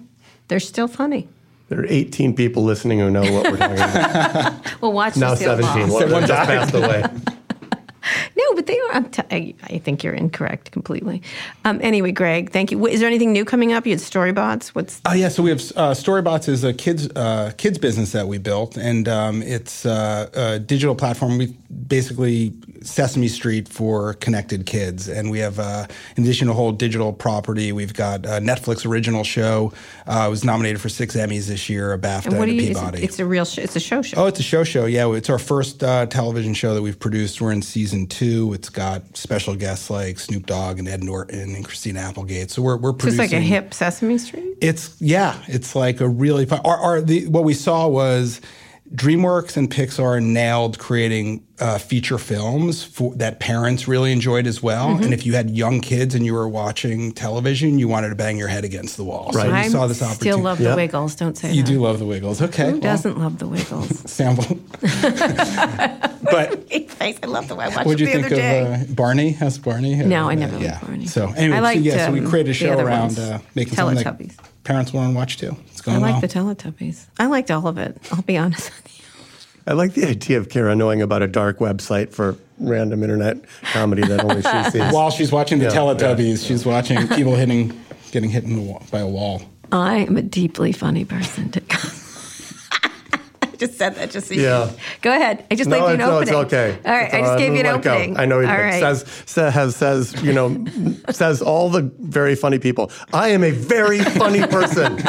they're 0.49 0.61
still 0.61 0.89
funny. 0.89 1.29
there 1.69 1.81
are 1.81 1.87
18 1.87 2.35
people 2.35 2.65
listening 2.65 2.99
who 2.99 3.11
know 3.11 3.23
what 3.23 3.51
we're 3.51 3.57
talking 3.57 3.77
about. 3.79 4.53
Well, 4.83 4.93
watch 4.93 5.17
now 5.17 5.31
Lucille 5.31 5.57
17. 5.63 6.11
One 6.13 6.27
just 6.27 6.49
passed 6.49 6.75
away. 6.75 7.05
No, 8.37 8.55
but 8.55 8.67
they 8.67 8.79
are. 8.79 8.83
I'm 8.83 8.84
t- 9.03 9.23
I, 9.31 9.55
I 9.65 9.79
think 9.79 10.03
you're 10.03 10.15
incorrect 10.15 10.71
completely. 10.71 11.23
Um, 11.65 11.81
anyway, 11.83 12.13
Greg, 12.13 12.51
thank 12.51 12.71
you. 12.71 12.87
Is 12.87 13.01
there 13.01 13.09
anything 13.09 13.33
new 13.33 13.45
coming 13.45 13.73
up? 13.73 13.87
You 13.87 13.93
had 13.93 14.01
Storybots. 14.01 14.69
What's 14.69 15.01
Oh 15.05 15.15
yeah, 15.15 15.29
so 15.29 15.43
we 15.43 15.51
have 15.51 15.61
uh, 15.77 15.93
Storybots 15.93 16.49
is 16.49 16.65
a 16.65 16.73
kids 16.73 17.09
uh, 17.17 17.53
kids 17.57 17.79
business 17.79 18.13
that 18.13 18.29
we 18.29 18.39
built, 18.39 18.77
and 18.77 19.09
um, 19.09 19.43
it's 19.43 19.85
uh, 19.85 20.31
a 20.35 20.59
digital 20.59 20.95
platform. 20.95 21.39
We 21.39 21.47
basically 21.87 22.53
Sesame 22.83 23.29
Street 23.29 23.69
for 23.69 24.15
connected 24.15 24.67
kids, 24.67 25.09
and 25.09 25.31
we 25.31 25.39
have 25.41 25.59
uh, 25.59 25.87
in 26.17 26.23
addition 26.23 26.47
to 26.47 26.53
a 26.53 26.57
whole 26.57 26.73
digital 26.73 27.13
property, 27.13 27.73
we've 27.73 27.95
got 27.95 28.25
a 28.27 28.41
Netflix 28.41 28.87
original 28.87 29.25
show. 29.25 29.73
Uh, 30.07 30.25
it 30.27 30.31
was 30.31 30.45
nominated 30.45 30.81
for 30.81 30.89
six 30.89 31.17
Emmys 31.17 31.47
this 31.47 31.69
year, 31.69 31.93
a 31.93 31.99
BAFTA, 31.99 32.27
and 32.27 32.39
what 32.39 32.49
and 32.49 32.59
a 32.59 32.63
you? 32.63 32.75
Peabody. 32.75 33.03
it's 33.03 33.19
a 33.19 33.27
real. 33.27 33.45
Sh- 33.45 33.59
it's 33.59 33.77
a 33.77 33.81
show 33.81 34.03
show. 34.03 34.23
Oh, 34.23 34.27
it's 34.27 34.41
a 34.41 34.45
show 34.45 34.65
show. 34.65 34.87
Yeah, 34.87 35.13
it's 35.15 35.31
our 35.31 35.39
first 35.39 35.83
uh, 35.83 36.07
television 36.07 36.55
show 36.55 36.75
that 36.75 36.83
we've 36.83 36.99
produced. 36.99 37.41
We're 37.41 37.53
in 37.53 37.63
season 37.63 38.07
two. 38.07 38.53
It's 38.53 38.69
got 38.69 38.84
special 39.13 39.55
guests 39.55 39.91
like 39.91 40.19
Snoop 40.19 40.47
Dogg 40.47 40.79
and 40.79 40.89
Ed 40.89 41.03
Norton 41.03 41.55
and 41.55 41.65
Christina 41.65 42.01
Applegate. 42.01 42.51
So 42.51 42.63
we're 42.63 42.77
we're 42.77 42.93
producing 42.93 43.19
like 43.19 43.33
a 43.33 43.41
hip 43.41 43.75
Sesame 43.75 44.19
Street. 44.19 44.57
it's 44.61 45.01
yeah, 45.01 45.41
it's 45.47 45.75
like 45.75 46.01
a 46.01 46.09
really 46.09 46.47
fun. 46.47 46.61
Our, 46.65 46.77
our, 46.77 47.01
the, 47.01 47.27
what 47.29 47.45
we 47.45 47.55
saw 47.55 47.87
was 47.89 48.41
DreamWorks 48.95 49.57
and 49.57 49.69
Pixar 49.69 50.23
nailed 50.23 50.79
creating 50.79 51.45
uh, 51.59 51.79
feature 51.79 52.17
films 52.17 52.85
for, 52.85 53.13
that 53.17 53.41
parents 53.41 53.89
really 53.89 54.13
enjoyed 54.13 54.47
as 54.47 54.63
well. 54.63 54.89
Mm-hmm. 54.91 55.03
And 55.05 55.15
if 55.15 55.27
you 55.27 55.35
had 55.35 55.51
young 55.51 55.81
kids 55.81 56.15
and 56.15 56.25
you 56.25 56.33
were 56.33 56.49
watching 56.49 57.11
television, 57.11 57.79
you 57.81 57.89
wanted 57.89 58.11
to 58.11 58.15
bang 58.15 58.39
your 58.39 58.47
head 58.47 58.65
against 58.65 58.97
the 58.97 59.03
wall. 59.03 59.33
So 59.33 59.39
Right. 59.41 59.49
we 59.49 59.53
I 59.55 59.69
saw 59.69 59.89
this 59.89 60.01
opportunity. 60.01 60.31
still 60.31 60.39
love 60.39 60.59
the 60.59 60.77
Wiggles. 60.77 61.17
Don't 61.17 61.37
say 61.37 61.53
you 61.53 61.63
that. 61.63 61.69
do 61.69 61.81
love 61.81 61.99
the 61.99 62.07
Wiggles, 62.07 62.41
okay? 62.41 62.67
Who 62.67 62.73
well, 62.73 62.81
doesn't 62.81 63.19
love 63.19 63.39
the 63.41 63.49
Wiggles? 63.49 63.99
Sample. 64.11 64.59
but 64.81 66.65
I 67.01 67.17
love 67.27 67.49
the 67.49 67.57
way 67.57 67.65
I 67.65 67.69
watched 67.69 67.87
What'd 67.87 68.01
you 68.01 68.07
the 68.07 68.13
think 68.13 68.27
other 68.27 68.37
day. 68.37 68.75
of 68.75 68.91
uh, 68.91 68.95
Barney? 68.95 69.31
How's 69.33 69.59
Barney? 69.59 69.97
No, 69.97 70.29
I 70.29 70.33
Uh, 70.33 70.37
never 70.37 70.53
liked 70.59 70.65
yeah. 70.65 70.81
Barney. 70.81 71.07
So 71.07 71.33
anyway, 71.37 71.61
liked, 71.61 71.81
so, 71.81 71.85
yeah, 71.85 72.07
so 72.07 72.13
we 72.13 72.21
um, 72.21 72.29
created 72.31 72.51
a 72.51 72.55
show 72.55 72.79
around 72.79 73.19
uh, 73.19 73.41
making 73.57 73.75
something 73.75 74.05
that 74.05 74.21
parents 74.63 74.93
want 74.93 75.11
to 75.13 75.17
watch 75.17 75.37
too. 75.37 75.57
It's 75.87 75.89
I 75.89 75.99
like 75.99 76.13
well. 76.13 76.21
the 76.23 76.29
Teletubbies. 76.29 77.07
I 77.19 77.27
liked 77.27 77.51
all 77.51 77.67
of 77.67 77.77
it. 77.79 77.97
I'll 78.13 78.23
be 78.23 78.37
honest 78.39 78.71
with 78.75 78.99
you. 78.99 79.05
I 79.67 79.73
like 79.75 79.95
the 79.95 80.07
idea 80.07 80.39
of 80.39 80.49
Kara 80.49 80.75
knowing 80.75 81.01
about 81.03 81.23
a 81.23 81.27
dark 81.27 81.59
website 81.59 82.13
for 82.13 82.37
random 82.59 83.03
internet 83.03 83.39
comedy 83.73 84.03
that 84.07 84.23
only 84.23 84.43
she 84.43 84.71
sees. 84.79 84.93
While 84.93 85.11
she's 85.11 85.33
watching 85.33 85.59
the 85.59 85.67
Yeah, 85.67 85.71
Teletubbies, 85.73 86.47
she's 86.47 86.65
watching 86.67 87.07
people 87.09 87.35
hitting, 87.35 87.79
getting 88.13 88.31
hit 88.31 88.45
in 88.45 88.57
the 88.57 88.63
wall, 88.63 88.83
by 88.91 89.01
a 89.01 89.07
wall. 89.07 89.43
I 89.73 89.97
am 89.99 90.17
a 90.17 90.23
deeply 90.23 90.73
funny 90.73 91.05
person. 91.05 91.51
To 91.53 91.63
I 93.43 93.57
just 93.57 93.79
said 93.79 93.95
that 93.95 94.11
just 94.11 94.29
so 94.29 94.35
you 94.35 94.43
Yeah. 94.43 94.71
Go 95.01 95.11
ahead. 95.15 95.47
I 95.51 95.55
just 95.55 95.71
no, 95.71 95.77
gave 95.77 95.83
you 95.83 95.95
an 95.95 96.01
it's, 96.01 96.09
no, 96.09 96.17
opening. 96.19 96.35
it's 96.35 96.53
okay. 96.53 96.79
All 96.85 96.93
right, 96.93 97.05
It's 97.07 97.15
I 97.15 97.19
just 97.21 97.31
all- 97.31 97.39
gave 97.39 97.53
you 97.55 97.61
an 97.61 97.67
let 97.67 97.77
it 97.77 97.83
go. 97.83 97.95
opening. 97.95 98.17
I 98.19 98.25
know 98.27 98.41
he 98.41 98.47
All 98.47 98.53
right. 98.59 98.81
says, 98.81 99.05
says 99.27 99.77
says 99.77 100.23
you 100.23 100.33
know 100.33 100.65
says 101.11 101.41
all 101.41 101.71
the 101.71 101.83
very 102.01 102.35
funny 102.35 102.59
people. 102.59 102.91
I 103.15 103.29
am 103.29 103.43
a 103.45 103.51
very 103.53 104.01
funny 104.01 104.47
person. 104.47 105.01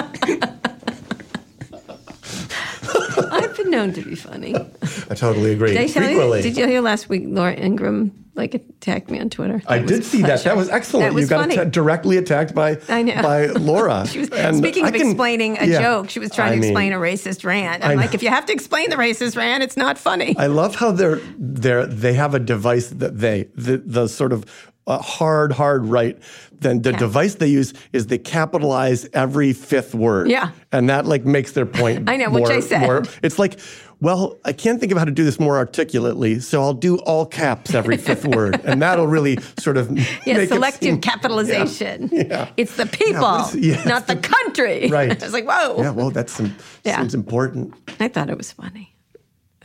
I've 3.31 3.55
been 3.57 3.64
known 3.75 3.93
to 3.93 4.01
be 4.01 4.15
funny. 4.15 4.55
I 5.09 5.15
totally 5.15 5.51
agree. 5.53 5.69
Did 5.73 5.81
I 5.81 5.87
tell 5.87 6.03
Frequently. 6.03 6.37
you? 6.39 6.43
Did 6.43 6.57
you 6.57 6.67
hear 6.67 6.81
last 6.81 7.09
week? 7.09 7.23
Laura 7.25 7.53
Ingraham 7.53 8.11
like 8.35 8.53
attacked 8.53 9.09
me 9.09 9.17
on 9.19 9.29
Twitter. 9.29 9.61
I 9.65 9.77
That 9.79 9.87
did 9.87 10.03
see 10.03 10.17
that. 10.21 10.27
pleasure. 10.27 10.43
That 10.49 10.57
was 10.57 10.67
excellent. 10.69 11.05
That 11.07 11.13
was 11.13 11.23
you 11.23 11.29
got 11.29 11.39
funny. 11.41 11.57
atta- 11.57 11.69
directly 11.69 12.17
attacked 12.17 12.53
by 12.53 12.77
I 12.89 13.01
know. 13.01 13.21
by 13.21 13.45
Laura. 13.69 14.05
She 14.07 14.19
was, 14.19 14.29
And 14.31 14.57
speaking 14.57 14.83
I 14.83 14.89
of 14.89 14.93
can- 14.93 15.07
explaining 15.07 15.57
a 15.57 15.65
yeah. 15.65 15.81
joke, 15.81 16.09
she 16.09 16.19
was 16.19 16.31
trying 16.31 16.49
I 16.51 16.55
to 16.55 16.61
mean, 16.61 16.69
explain 16.71 16.91
a 16.91 16.97
racist 16.97 17.45
rant. 17.45 17.83
I 17.85 17.91
I'm 17.91 17.95
know. 17.97 18.01
like, 18.03 18.13
if 18.13 18.21
you 18.21 18.27
have 18.29 18.45
to 18.47 18.53
explain 18.53 18.89
the 18.89 18.97
racist 18.97 19.37
rant, 19.37 19.63
it's 19.63 19.77
not 19.77 19.97
funny. 19.97 20.35
I 20.37 20.47
love 20.47 20.75
how 20.75 20.91
they're 20.91 21.21
they're 21.37 21.85
they 21.85 22.13
have 22.13 22.33
a 22.35 22.39
device 22.39 22.87
that 22.89 23.19
they 23.19 23.47
the 23.55 23.77
the 23.77 24.07
sort 24.09 24.33
of 24.33 24.43
uh, 24.87 24.99
hard 24.99 25.51
hard 25.51 25.85
right. 25.85 26.17
Then 26.59 26.81
the 26.81 26.91
Yeah. 26.91 26.97
device 26.99 27.35
they 27.35 27.47
use 27.47 27.73
is 27.91 28.07
they 28.07 28.17
capitalize 28.17 29.07
every 29.13 29.51
fifth 29.53 29.93
word. 29.95 30.29
Yeah. 30.29 30.51
and 30.71 30.89
that 30.89 31.05
like 31.05 31.25
makes 31.25 31.51
their 31.51 31.65
point. 31.65 32.09
I 32.09 32.17
know, 32.17 32.29
which 32.29 32.43
more- 32.43 32.51
I 32.51 32.59
said. 32.59 32.81
more- 32.81 33.03
it's 33.23 33.39
like. 33.39 33.59
Well, 34.01 34.37
I 34.43 34.51
can't 34.51 34.77
think 34.81 34.91
of 34.91 34.97
how 34.97 35.05
to 35.05 35.11
do 35.11 35.23
this 35.23 35.39
more 35.39 35.55
articulately, 35.55 36.41
so 36.41 36.61
I'll 36.61 36.73
do 36.73 36.97
all 36.97 37.25
caps 37.25 37.73
every 37.73 37.95
fifth 37.95 38.25
word, 38.35 38.59
and 38.65 38.81
that'll 38.81 39.07
really 39.07 39.37
sort 39.57 39.77
of 39.77 39.89
yeah, 40.27 40.35
make 40.37 40.49
selective 40.49 40.81
it 40.81 40.91
seem, 40.91 41.01
capitalization. 41.01 42.09
Yeah. 42.11 42.49
It's 42.57 42.75
the 42.75 42.87
people, 42.87 43.35
is- 43.37 43.55
yeah, 43.55 43.81
not 43.85 44.03
it's 44.09 44.13
the, 44.13 44.17
country. 44.17 44.89
Right. 44.89 45.11
I 45.23 45.25
was 45.25 45.31
like, 45.33 45.45
whoa. 45.47 45.81
Yeah, 45.81 45.91
well, 45.91 46.11
that's 46.11 46.33
some, 46.33 46.53
Yeah. 46.83 46.97
seems 46.99 47.15
important. 47.15 47.73
I 48.01 48.09
thought 48.09 48.29
it 48.29 48.37
was 48.37 48.51
funny. 48.51 48.93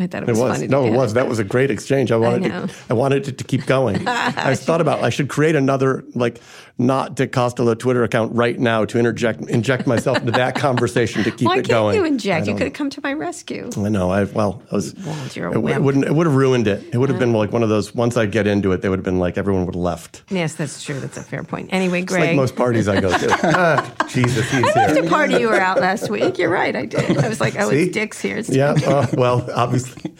I 0.01 0.07
thought 0.07 0.23
it 0.23 0.29
It 0.29 0.33
was, 0.33 0.41
was 0.41 0.53
funny. 0.57 0.67
to 0.67 0.73
no, 0.73 0.87
it 0.87 0.93
was. 0.93 1.15
That 1.15 1.29
was 1.29 1.39
a 1.39 1.45
great 1.45 1.71
exchange. 1.71 2.11
I 2.11 2.17
wanted 2.17 2.43
know. 2.51 2.67
to, 2.67 2.75
I 2.89 2.95
wanted 2.95 3.29
it 3.29 3.39
to 3.39 3.45
keep 3.45 3.67
going. 3.67 4.03
I 4.09 4.55
thought 4.55 4.81
about 4.81 5.05
I 5.05 5.11
should 5.11 5.29
create 5.29 5.55
another 5.55 6.05
like 6.15 6.41
not 6.81 7.15
Dick 7.15 7.33
Costolo 7.33 7.79
Twitter 7.79 8.03
account 8.03 8.35
right 8.35 8.59
now 8.59 8.85
to 8.87 8.99
interject 8.99 9.43
inject 9.43 9.87
myself 9.87 10.19
into 10.19 10.33
that 10.33 10.55
conversation 10.57 11.23
to 11.25 11.31
keep 11.31 11.47
Why 11.47 11.55
it 11.55 11.57
can't 11.59 11.69
going. 11.69 11.97
you 11.97 12.05
inject? 12.05 12.47
You 12.47 12.55
could 12.55 12.65
have 12.65 12.73
come 12.73 12.91
to 12.91 13.01
my 13.03 13.13
rescue. 13.13 13.71
I 13.77 13.89
know. 13.89 14.11
I 14.11 14.25
well, 14.25 14.63
I 14.73 14.75
was. 14.77 14.95
A 14.95 15.11
it, 15.27 15.37
it 15.55 15.83
wouldn't. 15.83 16.05
It 16.07 16.15
would 16.15 16.27
have 16.27 16.35
ruined 16.35 16.67
it. 16.67 16.83
It 16.93 16.99
would 16.99 17.09
have 17.11 17.19
been 17.19 17.33
like 17.33 17.53
one 17.53 17.63
of 17.63 17.69
those. 17.69 17.95
Once 17.95 18.17
I 18.17 18.27
get 18.27 18.47
into 18.47 18.73
it, 18.73 18.83
they 18.83 18.89
would 18.89 18.99
have 18.99 19.05
been 19.05 19.19
like 19.19 19.37
everyone 19.39 19.67
would 19.67 19.75
have 19.75 19.83
left. 19.83 20.23
Yes, 20.31 20.55
that's 20.55 20.83
true. 20.83 20.99
That's 20.99 21.17
a 21.19 21.23
fair 21.23 21.45
point. 21.45 21.69
Anyway, 21.73 22.03
It's 22.03 22.13
like 22.13 22.21
Greg. 22.23 22.37
most 22.37 22.57
parties 22.57 22.89
I 22.89 23.01
go 23.01 23.17
to. 23.17 23.29
ah, 23.43 23.95
Jesus, 24.09 24.51
he's 24.51 24.65
At 24.77 24.91
here. 24.93 25.03
the 25.03 25.09
party 25.09 25.35
you 25.39 25.49
were 25.49 25.61
out 25.61 25.81
last 25.81 26.09
week. 26.11 26.39
You're 26.39 26.51
right. 26.51 26.75
I 26.75 26.87
did. 26.87 27.19
I 27.19 27.29
was 27.29 27.41
like, 27.41 27.57
oh, 27.59 27.71
See? 27.71 27.85
it's 27.85 27.93
Dick's 27.95 28.21
here. 28.21 28.39
It's 28.39 28.49
Yeah. 28.49 28.75
Uh, 28.87 29.07
well, 29.15 29.49
obviously, 29.55 30.13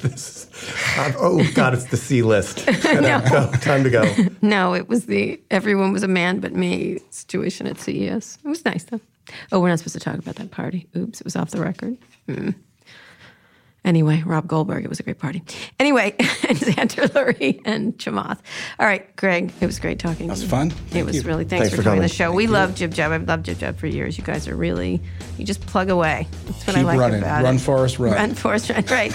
this 0.00 0.45
is. 0.62 0.98
uh, 0.98 1.12
oh 1.18 1.46
God, 1.54 1.74
it's 1.74 1.86
the 1.86 1.96
C 1.96 2.22
list. 2.22 2.64
Go, 2.82 3.50
time 3.60 3.84
to 3.84 3.90
go. 3.90 4.04
No, 4.42 4.74
it 4.74 4.88
was 4.88 5.06
the 5.06 5.40
everyone 5.50 5.92
was 5.92 6.02
a 6.02 6.08
man 6.08 6.40
but 6.40 6.52
me 6.52 6.98
situation 7.10 7.66
at 7.66 7.78
CES. 7.78 8.38
It 8.44 8.48
was 8.48 8.64
nice 8.64 8.84
though. 8.84 9.00
Oh, 9.52 9.60
we're 9.60 9.68
not 9.70 9.78
supposed 9.78 9.94
to 9.94 10.00
talk 10.00 10.18
about 10.18 10.36
that 10.36 10.50
party. 10.52 10.86
Oops, 10.96 11.20
it 11.20 11.24
was 11.24 11.34
off 11.36 11.50
the 11.50 11.60
record. 11.60 11.96
Hmm. 12.26 12.50
Anyway, 13.84 14.20
Rob 14.26 14.48
Goldberg, 14.48 14.84
it 14.84 14.88
was 14.88 14.98
a 14.98 15.04
great 15.04 15.20
party. 15.20 15.44
Anyway, 15.78 16.12
and 16.18 16.58
Zander 16.58 17.06
Lurie 17.10 17.60
and 17.64 17.96
Chamath. 17.98 18.38
All 18.80 18.86
right, 18.86 19.14
Greg, 19.14 19.52
it 19.60 19.66
was 19.66 19.78
great 19.78 20.00
talking. 20.00 20.26
That 20.26 20.32
was 20.32 20.40
to 20.40 20.46
you. 20.46 20.50
fun. 20.50 20.72
It 20.92 21.04
was 21.06 21.14
you. 21.16 21.22
really 21.22 21.44
thanks, 21.44 21.66
Thanks 21.68 21.70
for 21.70 21.82
for 21.82 21.90
doing 21.90 22.00
the 22.02 22.08
coming. 22.08 22.32
show. 22.32 22.32
we 22.32 22.48
love 22.48 22.74
Jib 22.74 22.92
Jab. 22.92 23.12
I've 23.12 23.28
loved 23.28 23.44
Jib 23.46 23.58
Jab 23.60 23.76
for 23.78 23.86
years. 23.86 24.18
You 24.18 24.24
guys 24.24 24.48
are 24.48 24.56
really 24.56 25.00
you 25.38 25.44
just 25.44 25.60
plug 25.66 25.88
away. 25.88 26.26
That's 26.46 26.66
what 26.66 26.74
I 26.74 26.80
Keep 26.80 26.86
like 26.86 26.98
running. 26.98 27.20
about 27.20 27.44
Run, 27.44 27.54
it. 27.56 27.58
Forrest, 27.60 28.00
run. 28.00 28.12
Run, 28.14 28.34
Forrest, 28.34 28.70
run. 28.70 28.84
Right. 28.86 29.12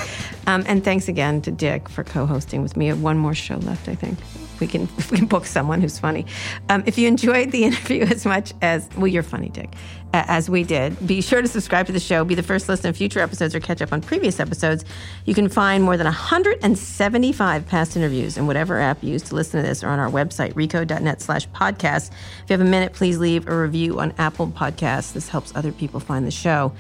Um, 0.48 0.64
and 0.68 0.84
thanks 0.84 1.08
again 1.08 1.42
to 1.44 1.52
Dick 1.52 1.89
for 1.89 2.04
co-hosting 2.04 2.62
with 2.62 2.76
me. 2.76 2.92
One 2.94 3.18
more 3.18 3.36
show 3.36 3.58
left, 3.58 3.88
I 3.88 3.96
think. 3.96 4.18
We 4.60 4.68
can 4.68 4.88
we 5.12 5.18
can 5.18 5.28
book 5.28 5.46
someone 5.46 5.82
who's 5.82 6.00
funny. 6.00 6.26
Um, 6.70 6.84
if 6.86 6.98
you 6.98 7.08
enjoyed 7.08 7.52
the 7.52 7.64
interview 7.66 8.04
as 8.04 8.26
much 8.26 8.54
as 8.62 8.88
well, 8.96 9.08
you're 9.08 9.24
funny, 9.24 9.50
Dick, 9.50 9.74
as 10.14 10.50
we 10.50 10.64
did. 10.64 11.06
Be 11.06 11.22
sure 11.22 11.42
to 11.42 11.48
subscribe 11.48 11.88
to 11.88 11.92
the 11.92 12.00
show. 12.00 12.24
Be 12.24 12.36
the 12.36 12.44
first 12.44 12.66
to 12.66 12.74
listen 12.74 12.92
to 12.92 12.98
future 12.98 13.20
episodes 13.20 13.56
or 13.56 13.60
catch 13.60 13.82
up 13.82 13.92
on 13.92 14.02
previous 14.02 14.39
episodes. 14.39 14.86
You 15.26 15.34
can 15.34 15.50
find 15.50 15.84
more 15.84 15.98
than 15.98 16.06
175 16.06 17.68
past 17.68 17.96
interviews 17.98 18.38
in 18.38 18.48
whatever 18.48 18.80
app 18.80 19.04
you 19.04 19.12
use 19.12 19.24
to 19.24 19.36
listen 19.36 19.62
to 19.62 19.68
this, 19.68 19.84
or 19.84 19.89
on 19.89 20.00
our 20.00 20.10
website 20.10 20.54
recode.net/slash 20.54 21.50
podcast. 21.50 22.12
If 22.44 22.50
you 22.50 22.54
have 22.54 22.62
a 22.62 22.70
minute, 22.70 22.94
please 22.94 23.18
leave 23.18 23.48
a 23.48 23.56
review 23.56 24.00
on 24.00 24.14
Apple 24.18 24.48
Podcasts. 24.48 25.14
This 25.14 25.30
helps 25.30 25.56
other 25.56 25.72
people 25.72 26.00
find 26.00 26.26
the 26.26 26.32
show. 26.32 26.72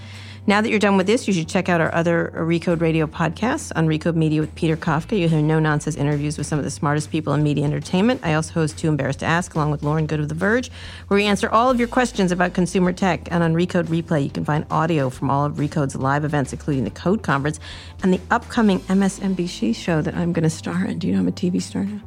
Now 0.47 0.59
that 0.59 0.71
you're 0.71 0.79
done 0.79 0.97
with 0.97 1.05
this, 1.05 1.27
you 1.27 1.35
should 1.35 1.47
check 1.47 1.69
out 1.69 1.81
our 1.81 1.93
other 1.93 2.33
Recode 2.35 2.81
Radio 2.81 3.05
podcasts 3.05 3.71
on 3.75 3.87
Recode 3.87 4.15
Media 4.15 4.41
with 4.41 4.53
Peter 4.55 4.75
Kafka. 4.75 5.17
You 5.17 5.29
hear 5.29 5.39
no 5.39 5.59
nonsense 5.59 5.95
interviews 5.95 6.35
with 6.35 6.47
some 6.47 6.57
of 6.57 6.65
the 6.65 6.71
smartest 6.71 7.11
people 7.11 7.33
in 7.33 7.43
media 7.43 7.63
entertainment. 7.63 8.21
I 8.23 8.33
also 8.33 8.53
host 8.53 8.79
Too 8.79 8.87
Embarrassed 8.87 9.19
to 9.19 9.27
Ask 9.27 9.53
along 9.53 9.69
with 9.69 9.83
Lauren 9.83 10.07
Goode 10.07 10.19
of 10.19 10.29
The 10.29 10.35
Verge, 10.35 10.71
where 11.07 11.19
we 11.19 11.25
answer 11.25 11.47
all 11.47 11.69
of 11.69 11.77
your 11.77 11.87
questions 11.87 12.31
about 12.31 12.55
consumer 12.55 12.91
tech. 12.91 13.31
And 13.31 13.43
on 13.43 13.53
Recode 13.53 13.85
Replay, 13.85 14.23
you 14.23 14.31
can 14.31 14.43
find 14.43 14.65
audio 14.71 15.11
from 15.11 15.29
all 15.29 15.45
of 15.45 15.57
Recode's 15.57 15.95
live 15.95 16.25
events, 16.25 16.53
including 16.53 16.85
the 16.85 16.89
Code 16.89 17.21
Conference 17.21 17.59
and 18.01 18.11
the 18.11 18.19
upcoming 18.31 18.79
MSNBC 18.79 19.75
show 19.75 20.01
that 20.01 20.15
I'm 20.15 20.33
going 20.33 20.43
to 20.43 20.49
star 20.49 20.85
in. 20.85 20.97
Do 20.97 21.07
you 21.07 21.13
know 21.13 21.19
I'm 21.19 21.27
a 21.27 21.31
TV 21.31 21.61
star 21.61 21.83
now? 21.83 22.01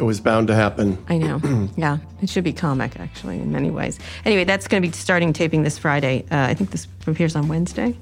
It 0.00 0.04
was 0.04 0.18
bound 0.18 0.48
to 0.48 0.54
happen. 0.54 0.96
I 1.08 1.18
know. 1.18 1.68
yeah, 1.76 1.98
it 2.22 2.30
should 2.30 2.42
be 2.44 2.54
comic 2.54 2.98
actually 2.98 3.38
in 3.38 3.52
many 3.52 3.70
ways. 3.70 3.98
Anyway, 4.24 4.44
that's 4.44 4.66
going 4.66 4.82
to 4.82 4.88
be 4.88 4.92
starting 4.92 5.34
taping 5.34 5.62
this 5.62 5.76
Friday. 5.76 6.24
Uh, 6.30 6.46
I 6.48 6.54
think 6.54 6.70
this 6.70 6.88
appears 7.06 7.36
on 7.36 7.48
Wednesday, 7.48 7.94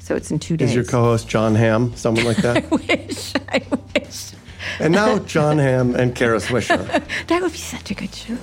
so 0.00 0.16
it's 0.16 0.32
in 0.32 0.40
two 0.40 0.56
days. 0.56 0.70
Is 0.70 0.74
your 0.74 0.84
co-host 0.84 1.28
Jon 1.28 1.54
Hamm 1.54 1.94
someone 1.94 2.24
like 2.24 2.38
that? 2.38 2.64
I 2.72 2.76
wish. 2.76 3.32
I 3.48 3.62
wish. 3.94 4.32
and 4.80 4.92
now 4.92 5.20
Jon 5.20 5.58
Hamm 5.58 5.94
and 5.94 6.16
Kara 6.16 6.38
Swisher. 6.38 6.78
That 7.28 7.42
would 7.42 7.52
be 7.52 7.58
such 7.58 7.92
a 7.92 7.94
good 7.94 8.12
show. 8.12 8.36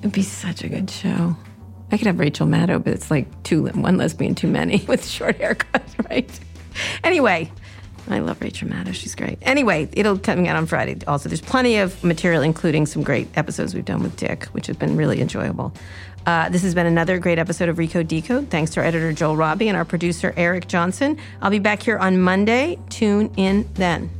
It'd 0.00 0.12
be 0.12 0.22
such 0.22 0.64
a 0.64 0.68
good 0.68 0.90
show. 0.90 1.36
I 1.92 1.96
could 1.98 2.06
have 2.06 2.18
Rachel 2.18 2.46
Maddow, 2.46 2.82
but 2.82 2.92
it's 2.94 3.10
like 3.12 3.26
two 3.44 3.66
one 3.66 3.96
lesbian 3.96 4.34
too 4.34 4.48
many 4.48 4.84
with 4.88 5.06
short 5.06 5.38
haircuts, 5.38 6.08
right? 6.10 6.40
Anyway, 7.04 7.50
I 8.10 8.18
love 8.18 8.40
Rachel 8.40 8.68
Maddow. 8.68 8.92
She's 8.92 9.14
great. 9.14 9.38
Anyway, 9.42 9.88
it'll 9.92 10.18
coming 10.18 10.48
out 10.48 10.56
on 10.56 10.66
Friday. 10.66 10.98
Also, 11.06 11.28
there's 11.28 11.40
plenty 11.40 11.76
of 11.76 12.02
material, 12.02 12.42
including 12.42 12.86
some 12.86 13.02
great 13.02 13.28
episodes 13.36 13.74
we've 13.74 13.84
done 13.84 14.02
with 14.02 14.16
Dick, 14.16 14.46
which 14.46 14.66
have 14.66 14.78
been 14.78 14.96
really 14.96 15.20
enjoyable. 15.20 15.72
Uh, 16.26 16.48
this 16.48 16.62
has 16.62 16.74
been 16.74 16.86
another 16.86 17.18
great 17.18 17.38
episode 17.38 17.68
of 17.68 17.76
Recode 17.76 18.08
Decode. 18.08 18.50
Thanks 18.50 18.72
to 18.72 18.80
our 18.80 18.86
editor 18.86 19.12
Joel 19.12 19.36
Robbie 19.36 19.68
and 19.68 19.76
our 19.76 19.84
producer 19.84 20.34
Eric 20.36 20.68
Johnson. 20.68 21.18
I'll 21.40 21.50
be 21.50 21.60
back 21.60 21.82
here 21.82 21.98
on 21.98 22.20
Monday. 22.20 22.78
Tune 22.90 23.32
in 23.36 23.68
then. 23.74 24.10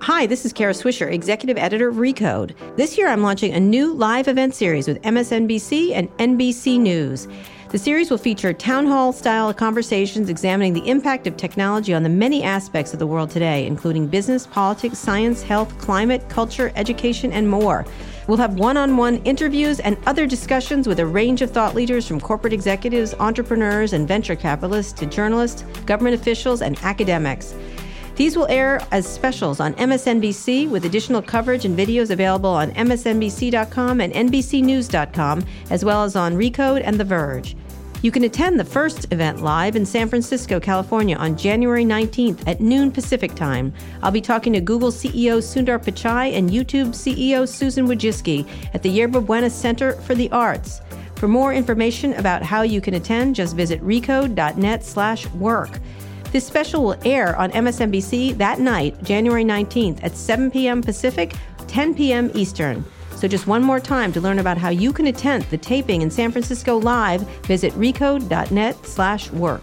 Hi, 0.00 0.26
this 0.26 0.44
is 0.44 0.52
Kara 0.52 0.72
Swisher, 0.72 1.12
Executive 1.12 1.58
Editor 1.58 1.88
of 1.88 1.96
Recode. 1.96 2.54
This 2.76 2.96
year 2.96 3.08
I'm 3.08 3.22
launching 3.22 3.52
a 3.52 3.60
new 3.60 3.92
live 3.92 4.26
event 4.26 4.54
series 4.54 4.88
with 4.88 5.00
MSNBC 5.02 5.92
and 5.92 6.08
NBC 6.16 6.80
News. 6.80 7.28
The 7.70 7.76
series 7.76 8.10
will 8.10 8.16
feature 8.16 8.54
town 8.54 8.86
hall 8.86 9.12
style 9.12 9.52
conversations 9.52 10.30
examining 10.30 10.72
the 10.72 10.88
impact 10.88 11.26
of 11.26 11.36
technology 11.36 11.92
on 11.92 12.02
the 12.02 12.08
many 12.08 12.42
aspects 12.42 12.94
of 12.94 12.98
the 12.98 13.06
world 13.06 13.28
today, 13.28 13.66
including 13.66 14.06
business, 14.06 14.46
politics, 14.46 14.96
science, 14.96 15.42
health, 15.42 15.76
climate, 15.76 16.26
culture, 16.30 16.72
education, 16.76 17.30
and 17.30 17.46
more. 17.46 17.84
We'll 18.26 18.38
have 18.38 18.54
one 18.54 18.78
on 18.78 18.96
one 18.96 19.16
interviews 19.24 19.80
and 19.80 19.98
other 20.06 20.26
discussions 20.26 20.88
with 20.88 20.98
a 20.98 21.04
range 21.04 21.42
of 21.42 21.50
thought 21.50 21.74
leaders 21.74 22.08
from 22.08 22.22
corporate 22.22 22.54
executives, 22.54 23.12
entrepreneurs, 23.20 23.92
and 23.92 24.08
venture 24.08 24.34
capitalists 24.34 24.94
to 25.00 25.04
journalists, 25.04 25.60
government 25.84 26.18
officials, 26.18 26.62
and 26.62 26.78
academics. 26.82 27.54
These 28.18 28.36
will 28.36 28.48
air 28.48 28.80
as 28.90 29.06
specials 29.06 29.60
on 29.60 29.74
MSNBC 29.74 30.68
with 30.68 30.84
additional 30.84 31.22
coverage 31.22 31.64
and 31.64 31.78
videos 31.78 32.10
available 32.10 32.50
on 32.50 32.72
MSNBC.com 32.72 34.00
and 34.00 34.12
NBCNews.com, 34.12 35.44
as 35.70 35.84
well 35.84 36.02
as 36.02 36.16
on 36.16 36.34
Recode 36.34 36.82
and 36.84 36.98
The 36.98 37.04
Verge. 37.04 37.56
You 38.02 38.10
can 38.10 38.24
attend 38.24 38.58
the 38.58 38.64
first 38.64 39.12
event 39.12 39.42
live 39.42 39.76
in 39.76 39.86
San 39.86 40.08
Francisco, 40.08 40.58
California 40.58 41.14
on 41.14 41.36
January 41.36 41.84
19th 41.84 42.42
at 42.48 42.60
noon 42.60 42.90
Pacific 42.90 43.36
Time. 43.36 43.72
I'll 44.02 44.10
be 44.10 44.20
talking 44.20 44.52
to 44.54 44.60
Google 44.60 44.90
CEO 44.90 45.38
Sundar 45.38 45.78
Pichai 45.78 46.36
and 46.36 46.50
YouTube 46.50 46.88
CEO 46.88 47.46
Susan 47.46 47.86
Wojcicki 47.86 48.48
at 48.74 48.82
the 48.82 48.90
Yerba 48.90 49.20
Buena 49.20 49.48
Center 49.48 49.92
for 49.92 50.16
the 50.16 50.28
Arts. 50.32 50.80
For 51.14 51.28
more 51.28 51.54
information 51.54 52.14
about 52.14 52.42
how 52.42 52.62
you 52.62 52.80
can 52.80 52.94
attend, 52.94 53.36
just 53.36 53.54
visit 53.54 53.80
recode.net 53.80 54.84
slash 54.84 55.28
work. 55.34 55.70
This 56.30 56.46
special 56.46 56.84
will 56.84 56.96
air 57.06 57.34
on 57.36 57.50
MSNBC 57.52 58.36
that 58.36 58.60
night, 58.60 59.02
January 59.02 59.44
19th 59.44 60.04
at 60.04 60.14
7 60.14 60.50
p.m. 60.50 60.82
Pacific, 60.82 61.34
10 61.68 61.94
p.m. 61.94 62.30
Eastern. 62.34 62.84
So 63.16 63.26
just 63.26 63.46
one 63.46 63.62
more 63.62 63.80
time 63.80 64.12
to 64.12 64.20
learn 64.20 64.38
about 64.38 64.58
how 64.58 64.68
you 64.68 64.92
can 64.92 65.06
attend 65.06 65.44
the 65.44 65.56
taping 65.56 66.02
in 66.02 66.10
San 66.10 66.30
Francisco 66.30 66.76
live, 66.76 67.22
visit 67.46 67.72
recode.net 67.72 68.86
slash 68.86 69.30
work. 69.32 69.62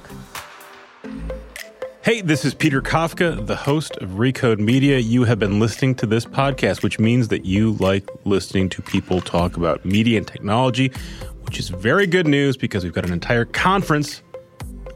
Hey, 2.01 2.21
this 2.21 2.45
is 2.45 2.53
Peter 2.53 2.81
Kafka, 2.81 3.45
the 3.47 3.55
host 3.55 3.95
of 3.97 4.09
Recode 4.11 4.59
Media. 4.59 4.99
You 4.99 5.23
have 5.23 5.39
been 5.39 5.59
listening 5.59 5.95
to 5.95 6.05
this 6.05 6.25
podcast, 6.25 6.83
which 6.83 6.99
means 6.99 7.29
that 7.29 7.45
you 7.45 7.73
like 7.73 8.07
listening 8.25 8.69
to 8.69 8.81
people 8.81 9.21
talk 9.21 9.57
about 9.57 9.85
media 9.85 10.17
and 10.17 10.27
technology, 10.27 10.91
which 11.41 11.59
is 11.59 11.69
very 11.69 12.05
good 12.05 12.27
news 12.27 12.57
because 12.57 12.83
we've 12.83 12.93
got 12.93 13.05
an 13.05 13.13
entire 13.13 13.45
conference 13.45 14.21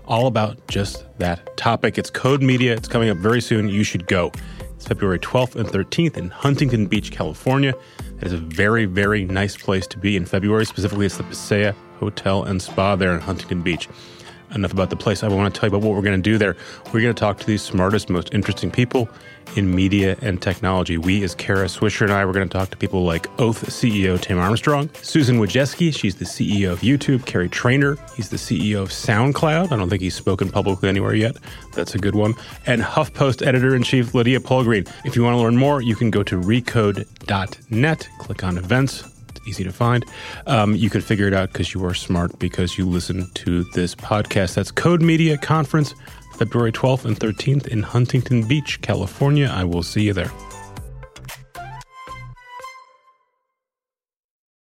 all 0.10 0.26
about 0.26 0.68
just 0.68 1.06
that 1.20 1.56
topic. 1.56 1.98
It's 1.98 2.10
Code 2.10 2.42
Media. 2.42 2.74
It's 2.74 2.88
coming 2.88 3.10
up 3.10 3.18
very 3.18 3.40
soon. 3.40 3.70
You 3.70 3.84
should 3.84 4.08
go. 4.08 4.32
It's 4.76 4.88
February 4.88 5.20
12th 5.20 5.56
and 5.56 5.70
13th 5.70 6.18
in 6.18 6.32
Huntington 6.32 6.88
Beach, 6.88 7.12
California. 7.12 7.76
It 8.18 8.26
is 8.26 8.34
a 8.34 8.38
very, 8.38 8.86
very 8.86 9.24
nice 9.24 9.56
place 9.56 9.86
to 9.88 10.00
be 10.00 10.18
in 10.18 10.26
February. 10.26 10.66
Specifically, 10.66 11.06
it's 11.06 11.18
the 11.18 11.24
Pasea 11.24 11.76
Hotel 12.00 12.44
and 12.44 12.60
Spa 12.60 12.96
there 12.96 13.14
in 13.14 13.22
Huntington 13.22 13.62
Beach. 13.62 13.88
Enough 14.56 14.74
about 14.74 14.90
the 14.90 14.96
place. 14.96 15.24
I 15.24 15.28
want 15.28 15.54
to 15.54 15.60
tell 15.60 15.70
you 15.70 15.76
about 15.76 15.88
what 15.88 15.96
we're 15.96 16.02
going 16.02 16.22
to 16.22 16.30
do 16.30 16.38
there. 16.38 16.56
We're 16.88 17.02
going 17.02 17.14
to 17.14 17.20
talk 17.20 17.38
to 17.40 17.46
the 17.46 17.58
smartest, 17.58 18.10
most 18.10 18.34
interesting 18.34 18.72
people 18.72 19.08
in 19.56 19.74
media 19.74 20.18
and 20.22 20.42
technology. 20.42 20.98
We, 20.98 21.24
as 21.24 21.36
Kara 21.36 21.66
Swisher 21.66 22.02
and 22.02 22.12
I, 22.12 22.26
we're 22.26 22.34
going 22.34 22.48
to 22.48 22.58
talk 22.58 22.70
to 22.72 22.78
people 22.78 23.04
like 23.04 23.28
Oath 23.40 23.66
CEO 23.68 24.20
Tim 24.20 24.38
Armstrong, 24.38 24.90
Susan 25.02 25.40
Wojcicki, 25.40 25.96
she's 25.96 26.16
the 26.16 26.26
CEO 26.26 26.72
of 26.72 26.80
YouTube, 26.82 27.26
Kerry 27.26 27.50
Trainor, 27.50 27.98
he's 28.16 28.30
the 28.30 28.38
CEO 28.38 28.82
of 28.82 28.90
SoundCloud. 28.90 29.72
I 29.72 29.78
don't 29.78 29.90
think 29.90 30.02
he's 30.02 30.16
spoken 30.16 30.50
publicly 30.50 30.90
anywhere 30.90 31.16
yet. 31.16 31.38
That's 31.74 31.96
a 31.96 32.00
good 32.00 32.16
one. 32.16 32.34
And 32.66 32.82
HuffPost 32.82 33.46
editor 33.46 33.76
in 33.76 33.84
chief 33.84 34.14
Lydia 34.14 34.40
Polgreen. 34.40 34.92
If 35.06 35.16
you 35.16 35.24
want 35.24 35.36
to 35.36 35.40
learn 35.40 35.58
more, 35.58 35.82
you 35.82 35.96
can 35.96 36.12
go 36.12 36.24
to 36.24 36.40
recode.net, 36.40 38.10
click 38.20 38.44
on 38.44 38.58
events. 38.58 39.19
Easy 39.50 39.64
to 39.64 39.72
find. 39.72 40.06
Um, 40.46 40.76
you 40.76 40.90
can 40.92 41.02
figure 41.02 41.28
it 41.28 41.34
out 41.34 41.52
because 41.52 41.74
you 41.74 41.84
are 41.84 41.96
smart 41.96 42.38
because 42.38 42.78
you 42.78 42.88
listen 42.88 43.30
to 43.34 43.64
this 43.74 43.96
podcast. 43.96 44.54
That's 44.54 44.70
Code 44.70 45.02
Media 45.02 45.38
Conference, 45.38 45.96
February 46.36 46.72
12th 46.72 47.06
and 47.06 47.20
13th 47.20 47.68
in 47.68 47.82
Huntington 47.82 48.48
Beach, 48.48 48.80
California. 48.82 49.48
I 49.52 49.64
will 49.64 49.84
see 49.84 50.04
you 50.04 50.14
there. 50.14 50.32